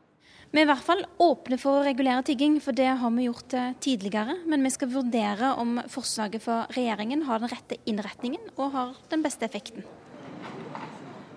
Vi 0.51 0.59
er 0.59 0.67
i 0.67 0.67
hvert 0.67 0.83
fall 0.83 1.05
åpne 1.23 1.57
for 1.63 1.79
å 1.79 1.83
regulere 1.87 2.25
tigging, 2.27 2.57
for 2.59 2.75
det 2.75 2.89
har 2.99 3.11
vi 3.15 3.29
gjort 3.29 3.55
eh, 3.55 3.75
tidligere. 3.79 4.35
Men 4.51 4.67
vi 4.67 4.73
skal 4.75 4.91
vurdere 4.91 5.53
om 5.63 5.77
forslaget 5.87 6.43
for 6.43 6.73
regjeringen 6.75 7.23
har 7.29 7.39
den 7.39 7.53
rette 7.53 7.79
innretningen 7.87 8.49
og 8.57 8.73
har 8.75 8.97
den 9.13 9.23
beste 9.23 9.47
effekten. 9.47 9.87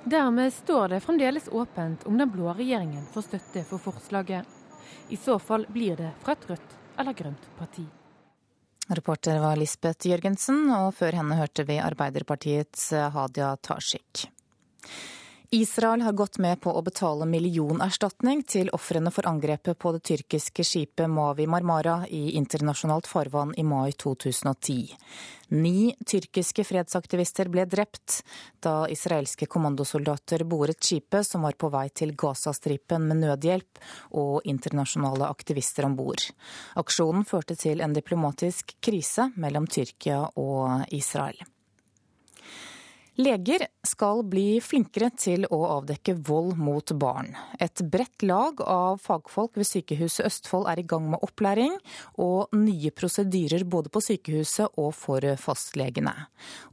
Dermed 0.09 0.49
står 0.55 0.95
det 0.95 1.03
fremdeles 1.05 1.45
åpent 1.53 2.07
om 2.09 2.17
den 2.17 2.31
blå 2.33 2.55
regjeringen 2.57 3.05
får 3.13 3.27
støtte 3.29 3.63
for 3.69 3.85
forslaget. 3.85 4.49
I 5.13 5.19
så 5.21 5.37
fall 5.37 5.67
blir 5.69 5.99
det 5.99 6.09
fra 6.25 6.33
et 6.33 6.49
rødt 6.49 6.77
eller 6.97 7.13
grønt 7.13 7.45
parti. 7.59 7.85
Reporter 8.89 9.37
var 9.39 9.61
Lisbeth 9.61 10.09
Jørgensen, 10.09 10.65
og 10.73 10.89
før 10.97 11.21
henne 11.21 11.37
hørte 11.37 11.63
vi 11.69 11.77
Arbeiderpartiets 11.79 12.89
Hadia 13.13 13.53
Tajik. 13.61 14.25
Israel 15.53 16.01
har 16.01 16.11
gått 16.17 16.37
med 16.41 16.57
på 16.61 16.71
å 16.73 16.81
betale 16.81 17.27
millionerstatning 17.29 18.39
til 18.49 18.71
ofrene 18.73 19.11
for 19.13 19.27
angrepet 19.29 19.77
på 19.77 19.91
det 19.93 19.99
tyrkiske 20.09 20.65
skipet 20.65 21.11
Mavi 21.13 21.45
Marmara 21.45 22.07
i 22.09 22.31
internasjonalt 22.39 23.05
farvann 23.05 23.53
i 23.61 23.61
mai 23.61 23.91
2010. 23.93 24.95
Ni 25.53 25.93
tyrkiske 26.09 26.65
fredsaktivister 26.65 27.53
ble 27.53 27.67
drept 27.69 28.23
da 28.65 28.87
israelske 28.89 29.45
kommandosoldater 29.45 30.41
boret 30.49 30.81
skipet 30.81 31.29
som 31.29 31.45
var 31.45 31.53
på 31.53 31.69
vei 31.69 31.85
til 31.93 32.17
Gazastripen 32.17 33.05
med 33.11 33.21
nødhjelp 33.21 33.85
og 34.25 34.41
internasjonale 34.49 35.29
aktivister 35.29 35.85
om 35.85 36.01
bord. 36.01 36.31
Aksjonen 36.81 37.29
førte 37.29 37.53
til 37.53 37.85
en 37.85 37.93
diplomatisk 37.93 38.73
krise 38.81 39.29
mellom 39.37 39.69
Tyrkia 39.69 40.23
og 40.33 40.89
Israel. 40.89 41.52
Leger 43.15 43.67
skal 43.85 44.23
bli 44.25 44.57
flinkere 44.57 45.11
til 45.13 45.43
å 45.53 45.59
avdekke 45.75 46.15
vold 46.25 46.55
mot 46.57 46.91
barn. 46.97 47.27
Et 47.61 47.81
bredt 47.85 48.23
lag 48.25 48.61
av 48.65 48.97
fagfolk 49.03 49.59
ved 49.59 49.67
Sykehuset 49.69 50.25
Østfold 50.25 50.65
er 50.71 50.79
i 50.81 50.85
gang 50.89 51.05
med 51.11 51.21
opplæring 51.21 51.75
og 52.17 52.55
nye 52.57 52.89
prosedyrer 52.89 53.67
både 53.69 53.91
på 53.93 54.01
sykehuset 54.01 54.79
og 54.81 54.95
for 54.97 55.27
fastlegene. 55.37 56.15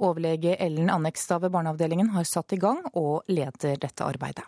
Overlege 0.01 0.55
Ellen 0.57 0.89
Annekstad 0.89 1.45
ved 1.45 1.53
barneavdelingen 1.53 2.09
har 2.15 2.25
satt 2.25 2.57
i 2.57 2.61
gang 2.63 2.81
og 2.95 3.29
leder 3.29 3.77
dette 3.77 4.09
arbeidet. 4.09 4.47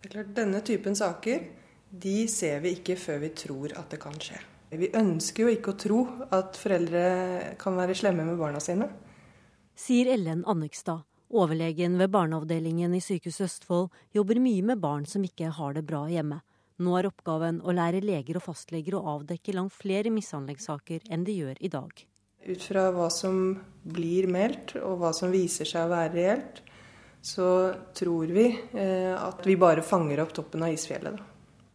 Det 0.00 0.08
er 0.08 0.14
klart, 0.14 0.32
Denne 0.32 0.64
typen 0.64 0.96
saker 0.96 1.44
de 1.92 2.22
ser 2.32 2.64
vi 2.64 2.72
ikke 2.78 2.96
før 2.96 3.20
vi 3.26 3.32
tror 3.36 3.76
at 3.76 3.92
det 3.92 4.00
kan 4.00 4.16
skje. 4.16 4.40
Vi 4.80 4.88
ønsker 4.96 5.44
jo 5.44 5.52
ikke 5.52 5.76
å 5.76 5.80
tro 5.84 6.00
at 6.32 6.56
foreldre 6.56 7.04
kan 7.60 7.76
være 7.76 8.00
slemme 8.00 8.24
med 8.24 8.40
barna 8.40 8.64
sine. 8.64 8.88
Sier 9.76 10.08
Ellen 10.16 10.40
Annekstad. 10.48 11.04
Overlegen 11.28 11.98
ved 12.00 12.08
barneavdelingen 12.08 12.94
i 12.96 13.02
Sykehuset 13.04 13.44
Østfold 13.44 13.90
jobber 14.16 14.38
mye 14.40 14.62
med 14.64 14.80
barn 14.80 15.04
som 15.04 15.24
ikke 15.26 15.50
har 15.52 15.74
det 15.76 15.84
bra 15.84 16.06
hjemme. 16.08 16.40
Nå 16.80 16.94
er 16.96 17.08
oppgaven 17.10 17.58
å 17.60 17.74
lære 17.74 18.00
leger 18.00 18.38
og 18.38 18.46
fastleger 18.46 18.96
å 18.96 19.02
avdekke 19.16 19.52
langt 19.52 19.74
flere 19.76 20.12
mishandlingssaker 20.14 21.04
enn 21.12 21.26
de 21.26 21.34
gjør 21.36 21.60
i 21.60 21.68
dag. 21.74 21.92
Ut 22.48 22.64
fra 22.64 22.86
hva 22.94 23.10
som 23.12 23.58
blir 23.84 24.28
meldt, 24.30 24.78
og 24.80 25.02
hva 25.02 25.12
som 25.12 25.34
viser 25.34 25.68
seg 25.68 25.84
å 25.84 25.92
være 25.92 26.14
reelt, 26.14 26.62
så 27.20 27.74
tror 27.98 28.32
vi 28.32 28.46
eh, 28.48 29.12
at 29.12 29.44
vi 29.44 29.58
bare 29.58 29.84
fanger 29.84 30.22
opp 30.22 30.32
toppen 30.32 30.64
av 30.64 30.72
isfjellet. 30.72 31.18
Da. 31.18 31.26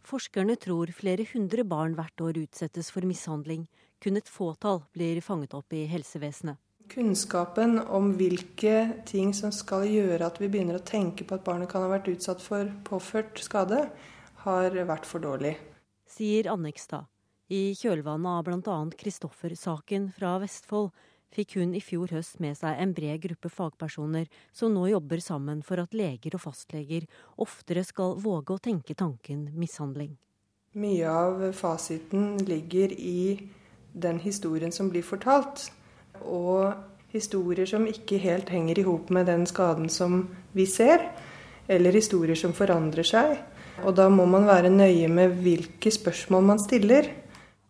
Forskerne 0.04 0.56
tror 0.58 0.90
flere 0.96 1.28
hundre 1.30 1.62
barn 1.68 1.94
hvert 1.94 2.26
år 2.26 2.42
utsettes 2.42 2.90
for 2.90 3.06
mishandling. 3.06 3.68
Kun 4.02 4.18
et 4.18 4.28
fåtall 4.28 4.82
blir 4.96 5.22
fanget 5.22 5.54
opp 5.54 5.76
i 5.76 5.84
helsevesenet. 5.88 6.58
Kunnskapen 6.92 7.78
om 7.80 8.12
hvilke 8.18 9.04
ting 9.08 9.32
som 9.34 9.52
skal 9.54 9.86
gjøre 9.88 10.26
at 10.26 10.40
vi 10.40 10.50
begynner 10.52 10.78
å 10.78 10.84
tenke 10.84 11.24
på 11.26 11.38
at 11.38 11.46
barnet 11.46 11.70
kan 11.70 11.82
ha 11.86 11.90
vært 11.90 12.10
utsatt 12.12 12.42
for 12.44 12.68
påført 12.86 13.40
skade, 13.42 13.86
har 14.44 14.76
vært 14.84 15.08
for 15.08 15.24
dårlig. 15.24 15.56
Sier 16.06 16.50
Annekstad. 16.52 17.08
I 17.48 17.74
kjølvannet 17.76 18.30
av 18.30 18.44
bl.a. 18.46 18.78
Kristoffer-saken 19.00 20.10
fra 20.16 20.36
Vestfold 20.40 20.92
fikk 21.34 21.56
hun 21.58 21.74
i 21.74 21.82
fjor 21.82 22.12
høst 22.14 22.38
med 22.42 22.56
seg 22.58 22.78
en 22.80 22.94
bred 22.96 23.20
gruppe 23.24 23.50
fagpersoner 23.50 24.28
som 24.54 24.72
nå 24.74 24.86
jobber 24.92 25.22
sammen 25.24 25.62
for 25.66 25.82
at 25.82 25.96
leger 25.96 26.36
og 26.38 26.44
fastleger 26.46 27.08
oftere 27.42 27.84
skal 27.84 28.16
våge 28.22 28.54
å 28.54 28.62
tenke 28.62 28.96
tanken 28.96 29.48
mishandling. 29.58 30.14
Mye 30.78 31.10
av 31.10 31.42
fasiten 31.54 32.36
ligger 32.46 32.94
i 32.94 33.50
den 33.92 34.18
historien 34.22 34.72
som 34.74 34.88
blir 34.90 35.06
fortalt, 35.06 35.68
og 36.22 36.74
historier 37.14 37.66
som 37.68 37.86
ikke 37.86 38.18
helt 38.22 38.50
henger 38.50 38.80
i 38.80 38.86
hop 38.86 39.10
med 39.14 39.28
den 39.30 39.46
skaden 39.46 39.88
som 39.92 40.24
vi 40.52 40.66
ser, 40.66 41.02
eller 41.68 41.94
historier 41.94 42.38
som 42.38 42.54
forandrer 42.56 43.06
seg. 43.06 43.36
Og 43.84 43.94
da 43.98 44.08
må 44.10 44.26
man 44.30 44.46
være 44.46 44.70
nøye 44.70 45.08
med 45.10 45.38
hvilke 45.42 45.90
spørsmål 45.90 46.44
man 46.50 46.60
stiller. 46.62 47.08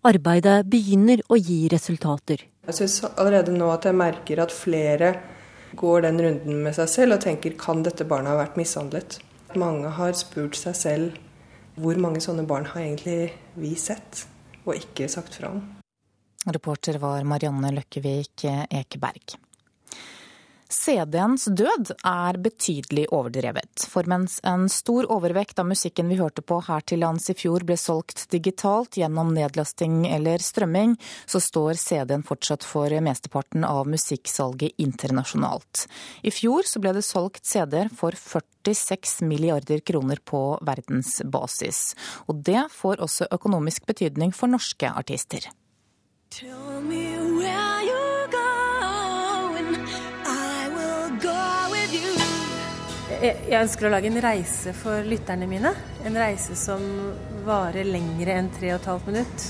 Arbeidet 0.04 0.66
begynner 0.68 1.22
å 1.32 1.38
gi 1.40 1.62
resultater. 1.72 2.42
Jeg 2.68 2.76
syns 2.76 2.98
allerede 3.14 3.54
nå 3.56 3.70
at 3.72 3.86
jeg 3.88 3.96
merker 3.96 4.42
at 4.44 4.52
flere 4.52 5.14
går 5.76 6.04
den 6.04 6.20
runden 6.22 6.60
med 6.64 6.76
seg 6.76 6.90
selv 6.92 7.16
og 7.16 7.24
tenker 7.24 7.56
kan 7.60 7.82
dette 7.84 8.06
barnet 8.08 8.34
ha 8.34 8.40
vært 8.40 8.58
mishandlet? 8.60 9.18
Mange 9.60 9.90
har 9.96 10.16
spurt 10.18 10.58
seg 10.58 10.76
selv 10.76 11.22
hvor 11.80 11.98
mange 11.98 12.22
sånne 12.22 12.44
barn 12.46 12.68
har 12.70 12.84
egentlig 12.84 13.32
vi 13.58 13.74
sett, 13.78 14.26
og 14.64 14.76
ikke 14.78 15.10
sagt 15.10 15.40
fra 15.40 15.50
om. 15.56 15.64
Reporter 16.44 17.00
var 17.02 17.24
Marianne 17.24 17.72
Løkkevik 17.74 18.44
Ekeberg. 18.70 19.36
CD-ens 20.74 21.44
død 21.44 21.92
er 22.04 22.36
betydelig 22.42 23.04
overdrevet. 23.14 23.84
For 23.88 24.06
mens 24.10 24.40
en 24.46 24.66
stor 24.72 25.06
overvekt 25.12 25.60
av 25.62 25.68
musikken 25.70 26.08
vi 26.10 26.18
hørte 26.18 26.42
på 26.42 26.58
her 26.66 26.82
til 26.88 27.02
lands 27.04 27.28
i 27.30 27.36
fjor 27.38 27.64
ble 27.68 27.76
solgt 27.78 28.26
digitalt 28.32 28.98
gjennom 28.98 29.30
nedlasting 29.36 30.02
eller 30.10 30.42
strømming, 30.42 30.96
så 31.30 31.40
står 31.40 31.78
CD-en 31.80 32.26
fortsatt 32.26 32.66
for 32.66 32.92
mesteparten 33.06 33.64
av 33.68 33.88
musikksalget 33.90 34.74
internasjonalt. 34.82 35.86
I 36.26 36.34
fjor 36.34 36.66
så 36.68 36.82
ble 36.82 36.96
det 36.98 37.06
solgt 37.06 37.44
CD-er 37.46 37.92
for 37.94 38.16
46 38.18 39.20
milliarder 39.28 39.84
kroner 39.84 40.22
på 40.24 40.46
verdensbasis. 40.64 41.92
Og 42.26 42.40
det 42.48 42.66
får 42.74 43.04
også 43.04 43.30
økonomisk 43.36 43.86
betydning 43.86 44.34
for 44.34 44.50
norske 44.50 44.90
artister. 44.90 45.52
Tell 46.34 46.80
me 46.82 47.04
Jeg 53.24 53.56
ønsker 53.56 53.86
å 53.86 53.90
lage 53.92 54.08
en 54.10 54.18
reise 54.20 54.72
for 54.76 55.06
lytterne 55.06 55.46
mine. 55.48 55.70
En 56.04 56.16
reise 56.18 56.56
som 56.58 56.82
varer 57.46 57.86
lengre 57.86 58.34
enn 58.34 58.50
3 58.52 58.74
15 58.74 59.06
minutt. 59.06 59.46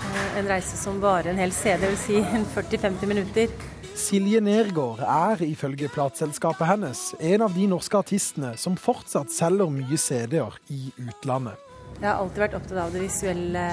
Eh, 0.00 0.38
en 0.40 0.48
reise 0.50 0.78
som 0.80 0.98
varer 1.02 1.30
en 1.30 1.38
hel 1.42 1.52
CD, 1.54 1.84
dvs. 1.84 2.06
Si 2.06 2.22
40-50 2.54 3.12
minutter. 3.12 3.52
Silje 3.96 4.40
Nergård 4.40 5.04
er 5.04 5.44
ifølge 5.46 5.92
plateselskapet 5.92 6.66
hennes 6.72 7.04
en 7.20 7.46
av 7.46 7.54
de 7.54 7.68
norske 7.70 8.00
artistene 8.00 8.56
som 8.58 8.80
fortsatt 8.80 9.30
selger 9.32 9.70
mye 9.72 10.00
CD-er 10.00 10.58
i 10.72 10.88
utlandet. 11.06 11.65
Jeg 11.96 12.10
har 12.10 12.18
alltid 12.20 12.42
vært 12.42 12.54
opptatt 12.58 12.78
av 12.82 12.90
det 12.92 13.00
visuelle, 13.00 13.66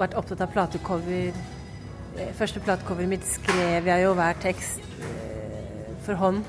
vært 0.00 0.14
opptatt 0.18 0.40
av 0.42 0.50
platecover. 0.50 1.36
Eh, 2.16 2.30
første 2.34 2.62
platecoveret 2.64 3.12
mitt 3.12 3.26
skrev 3.28 3.86
jeg 3.86 4.02
jo 4.02 4.14
hver 4.18 4.40
tekst 4.42 4.80
eh, 4.98 5.92
for 6.02 6.18
hånd. 6.18 6.40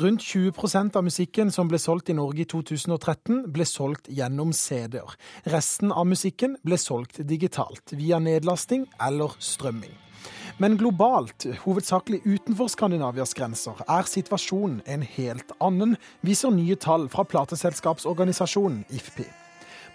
Rundt 0.00 0.22
20% 0.22 0.94
av 0.96 1.02
musikken 1.04 1.50
som 1.50 1.68
ble 1.68 1.80
solgt 1.82 2.12
i 2.12 2.16
Norge 2.16 2.44
i 2.44 2.48
2013, 2.48 3.42
ble 3.50 3.66
solgt 3.66 4.06
gjennom 4.06 4.54
CD-er. 4.54 5.16
Resten 5.50 5.90
av 5.90 6.06
musikken 6.06 6.54
ble 6.62 6.78
solgt 6.78 7.18
digitalt, 7.26 7.90
via 7.98 8.22
nedlasting 8.22 8.86
eller 9.02 9.34
strømming. 9.42 9.92
Men 10.62 10.78
globalt, 10.78 11.48
hovedsakelig 11.64 12.22
utenfor 12.22 12.70
Skandinavias 12.70 13.34
grenser, 13.34 13.82
er 13.88 14.06
situasjonen 14.06 14.78
en 14.86 15.04
helt 15.16 15.52
annen, 15.58 15.98
viser 16.22 16.54
nye 16.54 16.78
tall 16.78 17.10
fra 17.10 17.26
plateselskapsorganisasjonen 17.26 18.84
IFPI. 18.94 19.39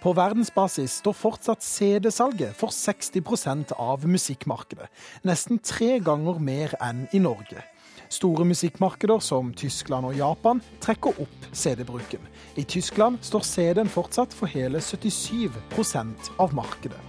På 0.02 0.12
verdensbasis 0.16 0.98
står 1.00 1.16
fortsatt 1.16 1.64
CD-salget 1.64 2.56
for 2.58 2.74
60% 2.74 3.72
av 3.80 4.04
musikkmarkedet. 4.08 4.90
Nesten 5.26 5.58
tre 5.64 5.96
ganger 6.04 6.40
mer 6.42 6.76
enn 6.84 7.06
i 7.16 7.22
Norge. 7.22 7.64
Store 8.12 8.44
musikkmarkeder 8.46 9.22
som 9.24 9.50
Tyskland 9.56 10.06
og 10.06 10.18
Japan 10.18 10.60
trekker 10.84 11.16
opp 11.24 11.48
CD-bruken. 11.52 12.22
I 12.56 12.66
Tyskland 12.68 13.18
står 13.26 13.48
CD-en 13.48 13.90
fortsatt 13.90 14.36
for 14.36 14.52
hele 14.52 14.78
77% 14.84 16.30
av 16.38 16.54
markedet. 16.54 17.00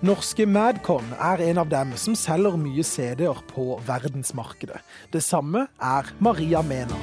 Norske 0.00 0.46
Madcon 0.48 1.10
er 1.20 1.42
en 1.44 1.58
av 1.60 1.68
dem 1.68 1.90
som 2.00 2.14
selger 2.16 2.54
mye 2.56 2.80
CD-er 2.88 3.36
på 3.50 3.74
verdensmarkedet. 3.84 4.78
Det 5.12 5.20
samme 5.20 5.66
er 5.76 6.08
Maria 6.24 6.62
Mena. 6.64 6.96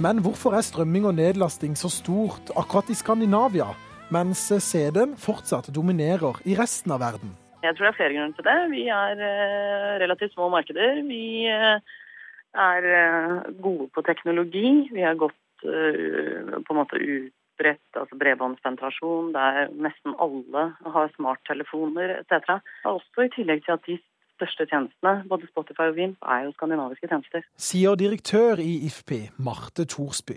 Men 0.00 0.22
hvorfor 0.24 0.56
er 0.56 0.64
strømming 0.64 1.04
og 1.04 1.18
nedlasting 1.18 1.76
så 1.76 1.92
stort 1.92 2.48
akkurat 2.56 2.88
i 2.88 2.96
Skandinavia, 2.96 3.68
mens 4.08 4.46
CD-en 4.64 5.12
fortsatt 5.20 5.68
dominerer 5.76 6.40
i 6.48 6.56
resten 6.56 6.96
av 6.96 7.04
verden? 7.04 7.36
Jeg 7.60 7.76
tror 7.76 7.90
det 7.90 7.92
er 7.92 8.00
flere 8.00 8.16
grunner 8.16 8.40
til 8.40 8.48
det. 8.48 8.58
Vi 8.72 8.88
er 8.88 9.24
eh, 9.28 9.94
relativt 10.00 10.32
små 10.32 10.48
markeder. 10.56 11.04
Vi 11.04 11.24
eh, 11.52 11.96
er 12.56 12.88
eh, 12.98 13.52
gode 13.62 13.88
på 13.94 14.04
teknologi. 14.06 14.88
Vi 14.92 15.04
har 15.04 15.18
gått 15.20 15.34
på 15.56 16.74
en 16.74 16.76
måte 16.76 16.98
utbredt 17.00 17.96
altså 17.96 18.18
bredbåndspenetrasjon 18.20 19.30
der 19.32 19.70
nesten 19.72 20.12
alle 20.20 20.66
har 20.84 21.08
smarttelefoner 21.14 22.12
etc. 22.18 22.58
Også 22.84 23.24
i 23.24 23.32
tillegg 23.32 23.64
til 23.64 23.74
at 23.74 23.88
de 23.88 23.96
største 24.36 24.66
tjenestene, 24.68 25.24
både 25.30 25.48
Spotify 25.48 25.88
og 25.90 25.96
Vimp, 25.96 26.18
er 26.22 26.44
jo 26.46 26.52
skandinaviske 26.58 27.08
tjenester. 27.08 27.46
Sier 27.56 27.96
direktør 27.98 28.60
i 28.62 28.84
IFPI, 28.90 29.22
Marte 29.40 29.88
Thorsby. 29.88 30.36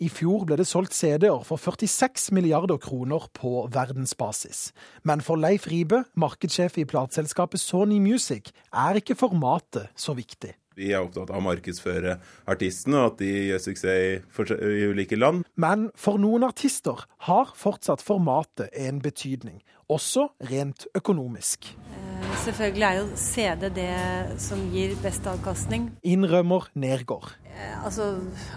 I 0.00 0.08
fjor 0.12 0.44
ble 0.46 0.58
det 0.60 0.68
solgt 0.68 0.94
CD-er 0.94 1.42
for 1.46 1.60
46 1.60 2.30
milliarder 2.36 2.78
kroner 2.82 3.26
på 3.34 3.66
verdensbasis. 3.74 4.70
Men 5.04 5.24
for 5.26 5.40
Leif 5.40 5.66
Ribe, 5.70 6.04
markedssjef 6.14 6.78
i 6.80 6.86
plateselskapet 6.88 7.60
Sony 7.60 7.98
Music, 8.02 8.52
er 8.72 9.00
ikke 9.00 9.18
formatet 9.18 9.90
så 9.98 10.14
viktig. 10.16 10.54
Vi 10.76 10.90
er 10.92 11.00
opptatt 11.00 11.30
av 11.32 11.38
å 11.40 11.44
markedsføre 11.46 12.18
artistene, 12.52 12.98
og 13.00 13.14
at 13.14 13.22
de 13.22 13.30
gjør 13.48 13.62
suksess 13.64 14.50
i 14.52 14.88
ulike 14.90 15.16
land. 15.16 15.46
Men 15.56 15.88
for 15.96 16.20
noen 16.20 16.44
artister 16.44 17.06
har 17.24 17.54
fortsatt 17.56 18.04
formatet 18.04 18.68
en 18.76 19.00
betydning, 19.00 19.62
også 19.88 20.28
rent 20.50 20.84
økonomisk. 20.98 21.70
Eh, 21.96 22.26
selvfølgelig 22.42 22.86
er 22.90 22.98
jo 23.00 23.06
CD 23.22 23.64
det 23.78 23.94
som 24.44 24.60
gir 24.74 24.92
best 25.00 25.24
avkastning. 25.32 25.88
Innrømmer 26.04 26.68
Nergård. 26.76 27.32
Eh, 27.48 27.78
altså, 27.80 28.10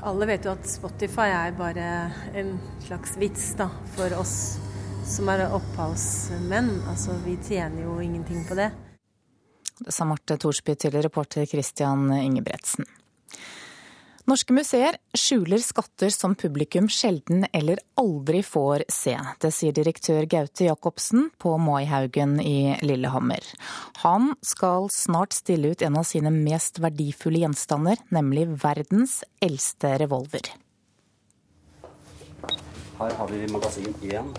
alle 0.04 0.28
vet 0.34 0.50
jo 0.50 0.58
at 0.58 0.68
Spotify 0.68 1.30
er 1.32 1.56
bare 1.56 1.88
en 2.36 2.58
slags 2.84 3.16
vits 3.22 3.54
da, 3.60 3.70
for 3.96 4.20
oss 4.20 4.36
som 5.08 5.32
er 5.32 5.48
opphavsmenn. 5.48 6.82
Altså, 6.92 7.16
vi 7.24 7.40
tjener 7.48 7.88
jo 7.88 7.96
ingenting 8.04 8.44
på 8.50 8.60
det. 8.60 8.74
Det 9.80 9.96
sa 9.96 10.08
Marte 10.08 10.38
Thorsby 10.40 10.76
til 10.80 10.96
reporter 11.00 11.48
Christian 11.50 12.10
Ingebretsen. 12.20 12.88
Norske 14.30 14.54
museer 14.54 14.98
skjuler 15.18 15.62
skatter 15.64 16.12
som 16.14 16.36
publikum 16.38 16.86
sjelden 16.92 17.48
eller 17.56 17.80
aldri 17.98 18.44
får 18.46 18.84
se. 18.94 19.16
Det 19.42 19.50
sier 19.56 19.74
direktør 19.74 20.28
Gaute 20.30 20.68
Jacobsen 20.68 21.32
på 21.42 21.56
Maihaugen 21.58 22.36
i 22.44 22.76
Lillehammer. 22.86 23.42
Han 24.04 24.36
skal 24.46 24.86
snart 24.94 25.34
stille 25.34 25.72
ut 25.74 25.82
en 25.82 25.98
av 25.98 26.06
sine 26.06 26.30
mest 26.36 26.78
verdifulle 26.84 27.42
gjenstander, 27.42 27.98
nemlig 28.14 28.46
verdens 28.62 29.24
eldste 29.42 29.96
revolver. 30.04 30.52
Her 33.00 33.18
har 33.18 33.34
vi 33.34 33.48
magasin 33.50 33.96
én 34.04 34.30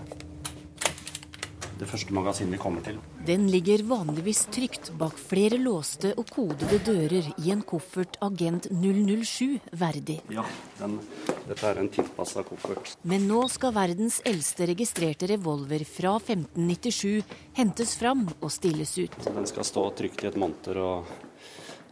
det 1.81 1.87
første 1.89 2.13
magasinet 2.13 2.53
vi 2.53 2.59
kommer 2.61 2.83
til. 2.85 2.99
Den 3.25 3.47
ligger 3.49 3.81
vanligvis 3.89 4.43
trygt 4.53 4.91
bak 4.99 5.17
flere 5.17 5.57
låste 5.57 6.11
og 6.13 6.29
kodede 6.29 6.77
dører 6.85 7.31
i 7.41 7.49
en 7.53 7.63
koffert 7.65 8.19
Agent 8.21 8.67
007 8.69 9.57
verdig. 9.81 10.19
Ja, 10.29 10.45
den, 10.77 10.99
dette 11.47 11.71
er 11.71 11.81
en 11.81 11.89
tilpassa 11.89 12.45
koffert. 12.45 12.93
Men 13.01 13.25
nå 13.29 13.41
skal 13.49 13.73
verdens 13.73 14.19
eldste 14.29 14.69
registrerte 14.69 15.31
revolver 15.33 15.85
fra 15.89 16.13
1597 16.19 17.33
hentes 17.57 17.95
fram 17.97 18.27
og 18.37 18.49
stilles 18.53 18.93
ut. 19.01 19.17
Den 19.25 19.49
skal 19.49 19.65
stå 19.65 19.87
trygt 19.97 20.21
i 20.21 20.29
et 20.29 20.37
monter 20.37 20.77
og 20.85 21.15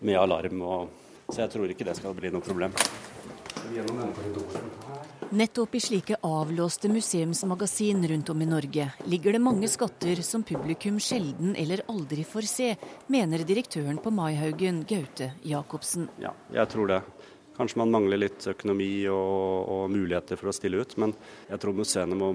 med 0.06 0.20
alarm, 0.22 0.62
og, 0.62 0.94
så 1.32 1.42
jeg 1.48 1.56
tror 1.56 1.74
ikke 1.74 1.90
det 1.90 1.98
skal 1.98 2.14
bli 2.18 2.30
noe 2.34 2.46
problem. 2.46 2.78
Gjennom 3.74 3.98
denne 4.04 4.14
korridoren 4.16 5.19
Nettopp 5.32 5.76
i 5.76 5.80
slike 5.80 6.16
avlåste 6.22 6.90
museumsmagasin 6.90 8.08
rundt 8.08 8.30
om 8.30 8.42
i 8.42 8.46
Norge 8.46 8.88
ligger 9.06 9.34
det 9.34 9.40
mange 9.40 9.68
skatter 9.70 10.22
som 10.26 10.42
publikum 10.44 10.98
sjelden 11.00 11.52
eller 11.56 11.84
aldri 11.88 12.24
får 12.26 12.48
se, 12.50 12.70
mener 13.14 13.44
direktøren 13.46 14.00
på 14.02 14.10
Maihaugen, 14.10 14.82
Gaute 14.90 15.36
Jacobsen. 15.46 16.08
Ja, 16.18 16.34
jeg 16.50 16.72
tror 16.74 16.90
det. 16.90 17.04
Kanskje 17.60 17.78
man 17.78 17.94
mangler 17.94 18.24
litt 18.24 18.48
økonomi 18.50 18.90
og, 19.14 19.70
og 19.70 19.94
muligheter 19.94 20.40
for 20.40 20.50
å 20.50 20.56
stille 20.56 20.82
ut, 20.82 20.98
men 20.98 21.14
jeg 21.46 21.62
tror 21.62 21.78
museene 21.78 22.18
må 22.18 22.32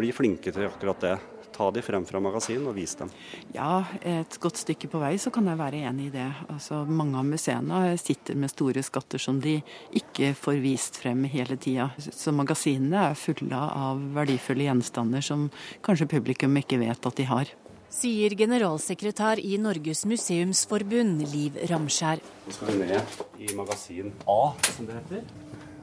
bli 0.00 0.14
flinke 0.16 0.54
til 0.54 0.70
akkurat 0.70 1.04
det 1.04 1.16
ta 1.54 1.68
de 1.74 1.82
frem 1.84 2.04
fra 2.08 2.20
magasin 2.22 2.66
og 2.68 2.76
vise 2.76 3.00
dem? 3.02 3.12
Ja, 3.54 3.84
et 4.02 4.38
godt 4.42 4.60
stykke 4.60 4.90
på 4.92 5.00
vei 5.02 5.14
så 5.20 5.32
kan 5.34 5.48
jeg 5.50 5.60
være 5.60 5.82
enig 5.90 6.08
i 6.08 6.14
det. 6.14 6.26
Altså, 6.48 6.82
mange 6.84 7.18
av 7.20 7.28
museene 7.28 7.96
sitter 8.00 8.38
med 8.38 8.52
store 8.52 8.82
skatter 8.86 9.22
som 9.22 9.40
de 9.44 9.58
ikke 9.98 10.32
får 10.38 10.60
vist 10.64 11.00
frem 11.02 11.24
hele 11.30 11.58
tida. 11.60 11.90
Så 11.98 12.34
magasinene 12.34 13.08
er 13.10 13.18
fulle 13.18 13.62
av 13.62 14.02
verdifulle 14.16 14.68
gjenstander 14.68 15.24
som 15.24 15.48
kanskje 15.84 16.10
publikum 16.18 16.56
ikke 16.60 16.80
vet 16.82 17.10
at 17.10 17.18
de 17.18 17.28
har. 17.28 17.54
Sier 17.88 18.34
generalsekretær 18.36 19.40
i 19.40 19.56
Norges 19.56 20.04
museumsforbund, 20.06 21.22
Liv 21.32 21.56
Ramskjær. 21.70 22.20
Nå 22.20 22.52
skal 22.52 22.74
vi 22.74 22.84
ned 22.84 23.14
i 23.40 23.54
magasin 23.56 24.12
A, 24.28 24.42
som 24.74 24.90
det 24.90 24.98
heter. 25.00 25.24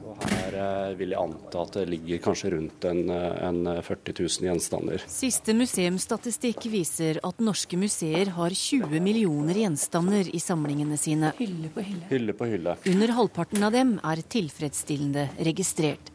Og 0.06 0.22
her 0.30 0.54
eh, 0.54 0.94
vil 0.98 1.12
jeg 1.14 1.18
anta 1.18 1.62
at 1.66 1.76
det 1.80 1.84
ligger 1.90 2.20
kanskje 2.22 2.52
rundt 2.54 2.86
en, 2.86 3.02
eh, 3.10 3.38
en 3.48 3.60
40 3.82 4.14
000 4.20 4.48
gjenstander. 4.48 5.06
Siste 5.10 5.54
museumsstatistikk 5.56 6.68
viser 6.70 7.20
at 7.26 7.42
norske 7.42 7.78
museer 7.80 8.30
har 8.36 8.54
20 8.54 9.02
millioner 9.02 9.58
gjenstander 9.64 10.30
i 10.30 10.42
samlingene 10.42 10.98
sine. 11.00 11.32
Hylle 11.40 11.72
på 11.74 11.84
hylle. 11.88 12.04
Hylle 12.12 12.36
på 12.38 12.50
hylle. 12.52 12.76
Under 12.92 13.16
halvparten 13.18 13.66
av 13.66 13.74
dem 13.74 13.96
er 14.06 14.22
tilfredsstillende 14.36 15.28
registrert. 15.48 16.12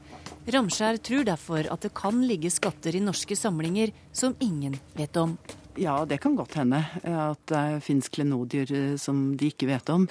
Ramskjær 0.52 0.98
tror 1.06 1.26
derfor 1.28 1.68
at 1.70 1.84
det 1.86 1.92
kan 1.94 2.24
ligge 2.26 2.50
skatter 2.50 2.96
i 2.98 3.04
norske 3.04 3.36
samlinger 3.38 3.92
som 4.16 4.34
ingen 4.42 4.80
vet 4.98 5.20
om. 5.22 5.36
Ja, 5.76 6.06
det 6.06 6.18
kan 6.18 6.36
godt 6.36 6.58
hende 6.60 6.82
at 7.08 7.44
det 7.48 7.84
fins 7.86 8.10
klenodier 8.12 8.72
eh, 8.76 8.96
som 9.00 9.38
de 9.40 9.48
ikke 9.52 9.70
vet 9.70 9.88
om. 9.94 10.08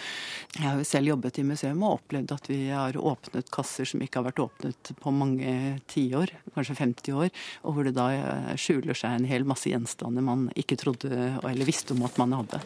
Jeg 0.56 0.64
har 0.64 0.78
jo 0.80 0.86
selv 0.88 1.10
jobbet 1.12 1.40
i 1.42 1.44
museum 1.44 1.82
og 1.84 1.98
opplevd 1.98 2.32
at 2.32 2.48
vi 2.48 2.60
har 2.70 2.96
åpnet 2.96 3.50
kasser 3.52 3.88
som 3.88 4.00
ikke 4.00 4.20
har 4.20 4.30
vært 4.30 4.40
åpnet 4.46 4.92
på 5.00 5.12
mange 5.12 5.52
tiår, 5.92 6.32
kanskje 6.56 6.78
50 6.80 7.18
år, 7.24 7.28
og 7.60 7.76
hvor 7.76 7.88
det 7.88 7.94
da 7.98 8.08
eh, 8.16 8.52
skjuler 8.60 8.96
seg 8.96 9.18
en 9.18 9.28
hel 9.28 9.44
masse 9.48 9.68
gjenstander 9.68 10.24
man 10.24 10.48
ikke 10.56 10.78
trodde 10.80 11.12
eller 11.12 11.68
visste 11.68 11.92
om 11.96 12.06
at 12.08 12.16
man 12.20 12.38
hadde. 12.40 12.62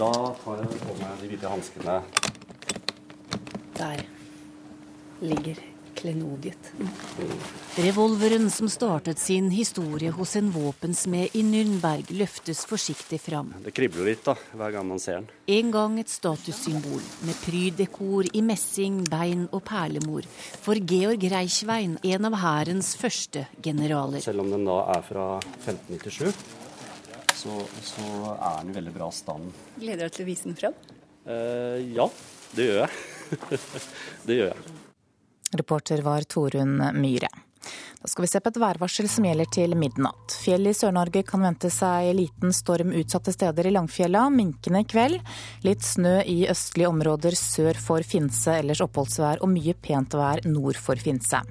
Da 0.00 0.12
tar 0.40 0.64
jeg 0.64 0.80
på 0.80 0.96
meg 1.02 1.20
de 1.20 1.34
hvite 1.34 1.52
hanskene. 1.52 1.98
Der 3.76 4.06
ligger 5.20 5.60
klenodiet. 6.00 6.70
Revolveren 7.76 8.48
som 8.50 8.68
startet 8.68 9.18
sin 9.18 9.50
historie 9.50 10.10
hos 10.10 10.36
en 10.36 10.50
våpensmed 10.50 11.36
i 11.36 11.42
Nürnberg, 11.46 12.10
løftes 12.16 12.64
forsiktig 12.68 13.20
fram. 13.20 13.52
Det 13.64 13.74
kribler 13.76 14.10
litt 14.10 14.24
da, 14.26 14.34
hver 14.56 14.74
gang 14.74 14.88
man 14.88 15.02
ser 15.02 15.20
den. 15.20 15.28
En 15.50 15.72
gang 15.74 15.98
et 16.00 16.10
statussymbol 16.10 17.02
med 17.28 17.38
prydekor 17.44 18.30
i 18.36 18.42
messing, 18.44 19.02
bein 19.10 19.46
og 19.50 19.64
perlemor 19.68 20.26
for 20.64 20.78
Georg 20.80 21.26
Reichwein, 21.32 21.98
en 22.02 22.30
av 22.30 22.38
hærens 22.42 22.94
første 22.98 23.46
generaler. 23.62 24.24
Selv 24.24 24.44
om 24.44 24.50
den 24.52 24.66
da 24.68 24.80
er 24.96 25.06
fra 25.06 25.28
1597, 25.62 26.32
så, 27.40 27.60
så 27.84 28.08
er 28.34 28.60
den 28.62 28.72
i 28.72 28.78
veldig 28.80 28.96
bra 28.96 29.08
stand. 29.14 29.54
Gleder 29.78 30.04
du 30.04 30.08
deg 30.08 30.18
til 30.18 30.26
å 30.26 30.30
vise 30.30 30.50
den 30.50 30.58
fram? 30.58 30.76
Eh, 31.30 31.94
ja, 31.96 32.06
det 32.56 32.68
gjør 32.68 32.80
jeg. 32.84 33.50
det 34.26 34.38
gjør 34.40 34.54
jeg. 34.54 34.79
Reporter 35.52 36.02
var 36.02 36.22
Torunn 36.22 36.82
Myhre. 36.94 37.28
Da 38.00 38.08
skal 38.08 38.24
vi 38.24 38.28
se 38.32 38.40
på 38.40 38.48
et 38.48 38.56
værvarsel 38.56 39.06
som 39.12 39.26
gjelder 39.28 39.48
til 39.52 39.74
midnatt. 39.76 40.32
Fjell 40.40 40.70
i 40.70 40.72
Sør-Norge 40.72 41.20
kan 41.28 41.42
vente 41.44 41.68
seg 41.68 42.14
liten 42.16 42.54
storm 42.56 42.94
utsatte 42.96 43.34
steder 43.34 43.68
i 43.68 43.72
Langfjella. 43.74 44.22
Minkende 44.32 44.80
kveld. 44.88 45.18
Litt 45.66 45.84
snø 45.84 46.14
i 46.24 46.38
østlige 46.48 46.88
områder 46.88 47.36
sør 47.36 47.76
for 47.76 48.00
Finse, 48.00 48.54
ellers 48.62 48.80
oppholdsvær 48.86 49.44
og 49.44 49.52
mye 49.52 49.76
pent 49.76 50.16
vær 50.16 50.40
nord 50.48 50.80
for 50.80 50.96
Finse. 50.96 51.42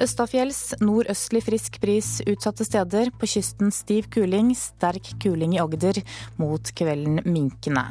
Østafjells 0.00 0.62
nordøstlig 0.80 1.44
frisk 1.50 1.76
bris 1.84 2.14
utsatte 2.24 2.64
steder. 2.64 3.12
På 3.20 3.28
kysten 3.28 3.68
stiv 3.68 4.08
kuling, 4.16 4.54
sterk 4.56 5.12
kuling 5.20 5.58
i 5.58 5.62
Agder. 5.68 6.00
Mot 6.40 6.72
kvelden 6.80 7.26
minkende. 7.28 7.90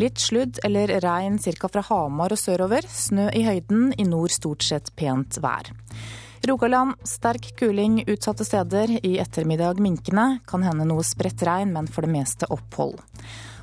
Litt 0.00 0.16
sludd 0.16 0.64
eller 0.64 0.96
regn 1.04 1.36
ca. 1.44 1.68
fra 1.68 1.84
Hamar 1.92 2.32
og 2.32 2.40
sørover. 2.40 2.88
Snø 2.88 3.28
i 3.36 3.44
høyden, 3.44 3.90
i 4.00 4.08
nord 4.08 4.32
stort 4.32 4.64
sett 4.64 4.94
pent 4.96 5.44
vær. 5.44 5.74
Rogaland 6.46 6.94
sterk 7.08 7.56
kuling 7.56 8.04
utsatte 8.06 8.44
steder. 8.44 9.06
I 9.06 9.18
ettermiddag 9.18 9.80
minkende. 9.80 10.38
Kan 10.46 10.62
hende 10.62 10.84
noe 10.84 11.04
spredt 11.04 11.40
regn, 11.46 11.72
men 11.72 11.88
for 11.88 12.04
det 12.04 12.12
meste 12.12 12.48
opphold. 12.52 12.98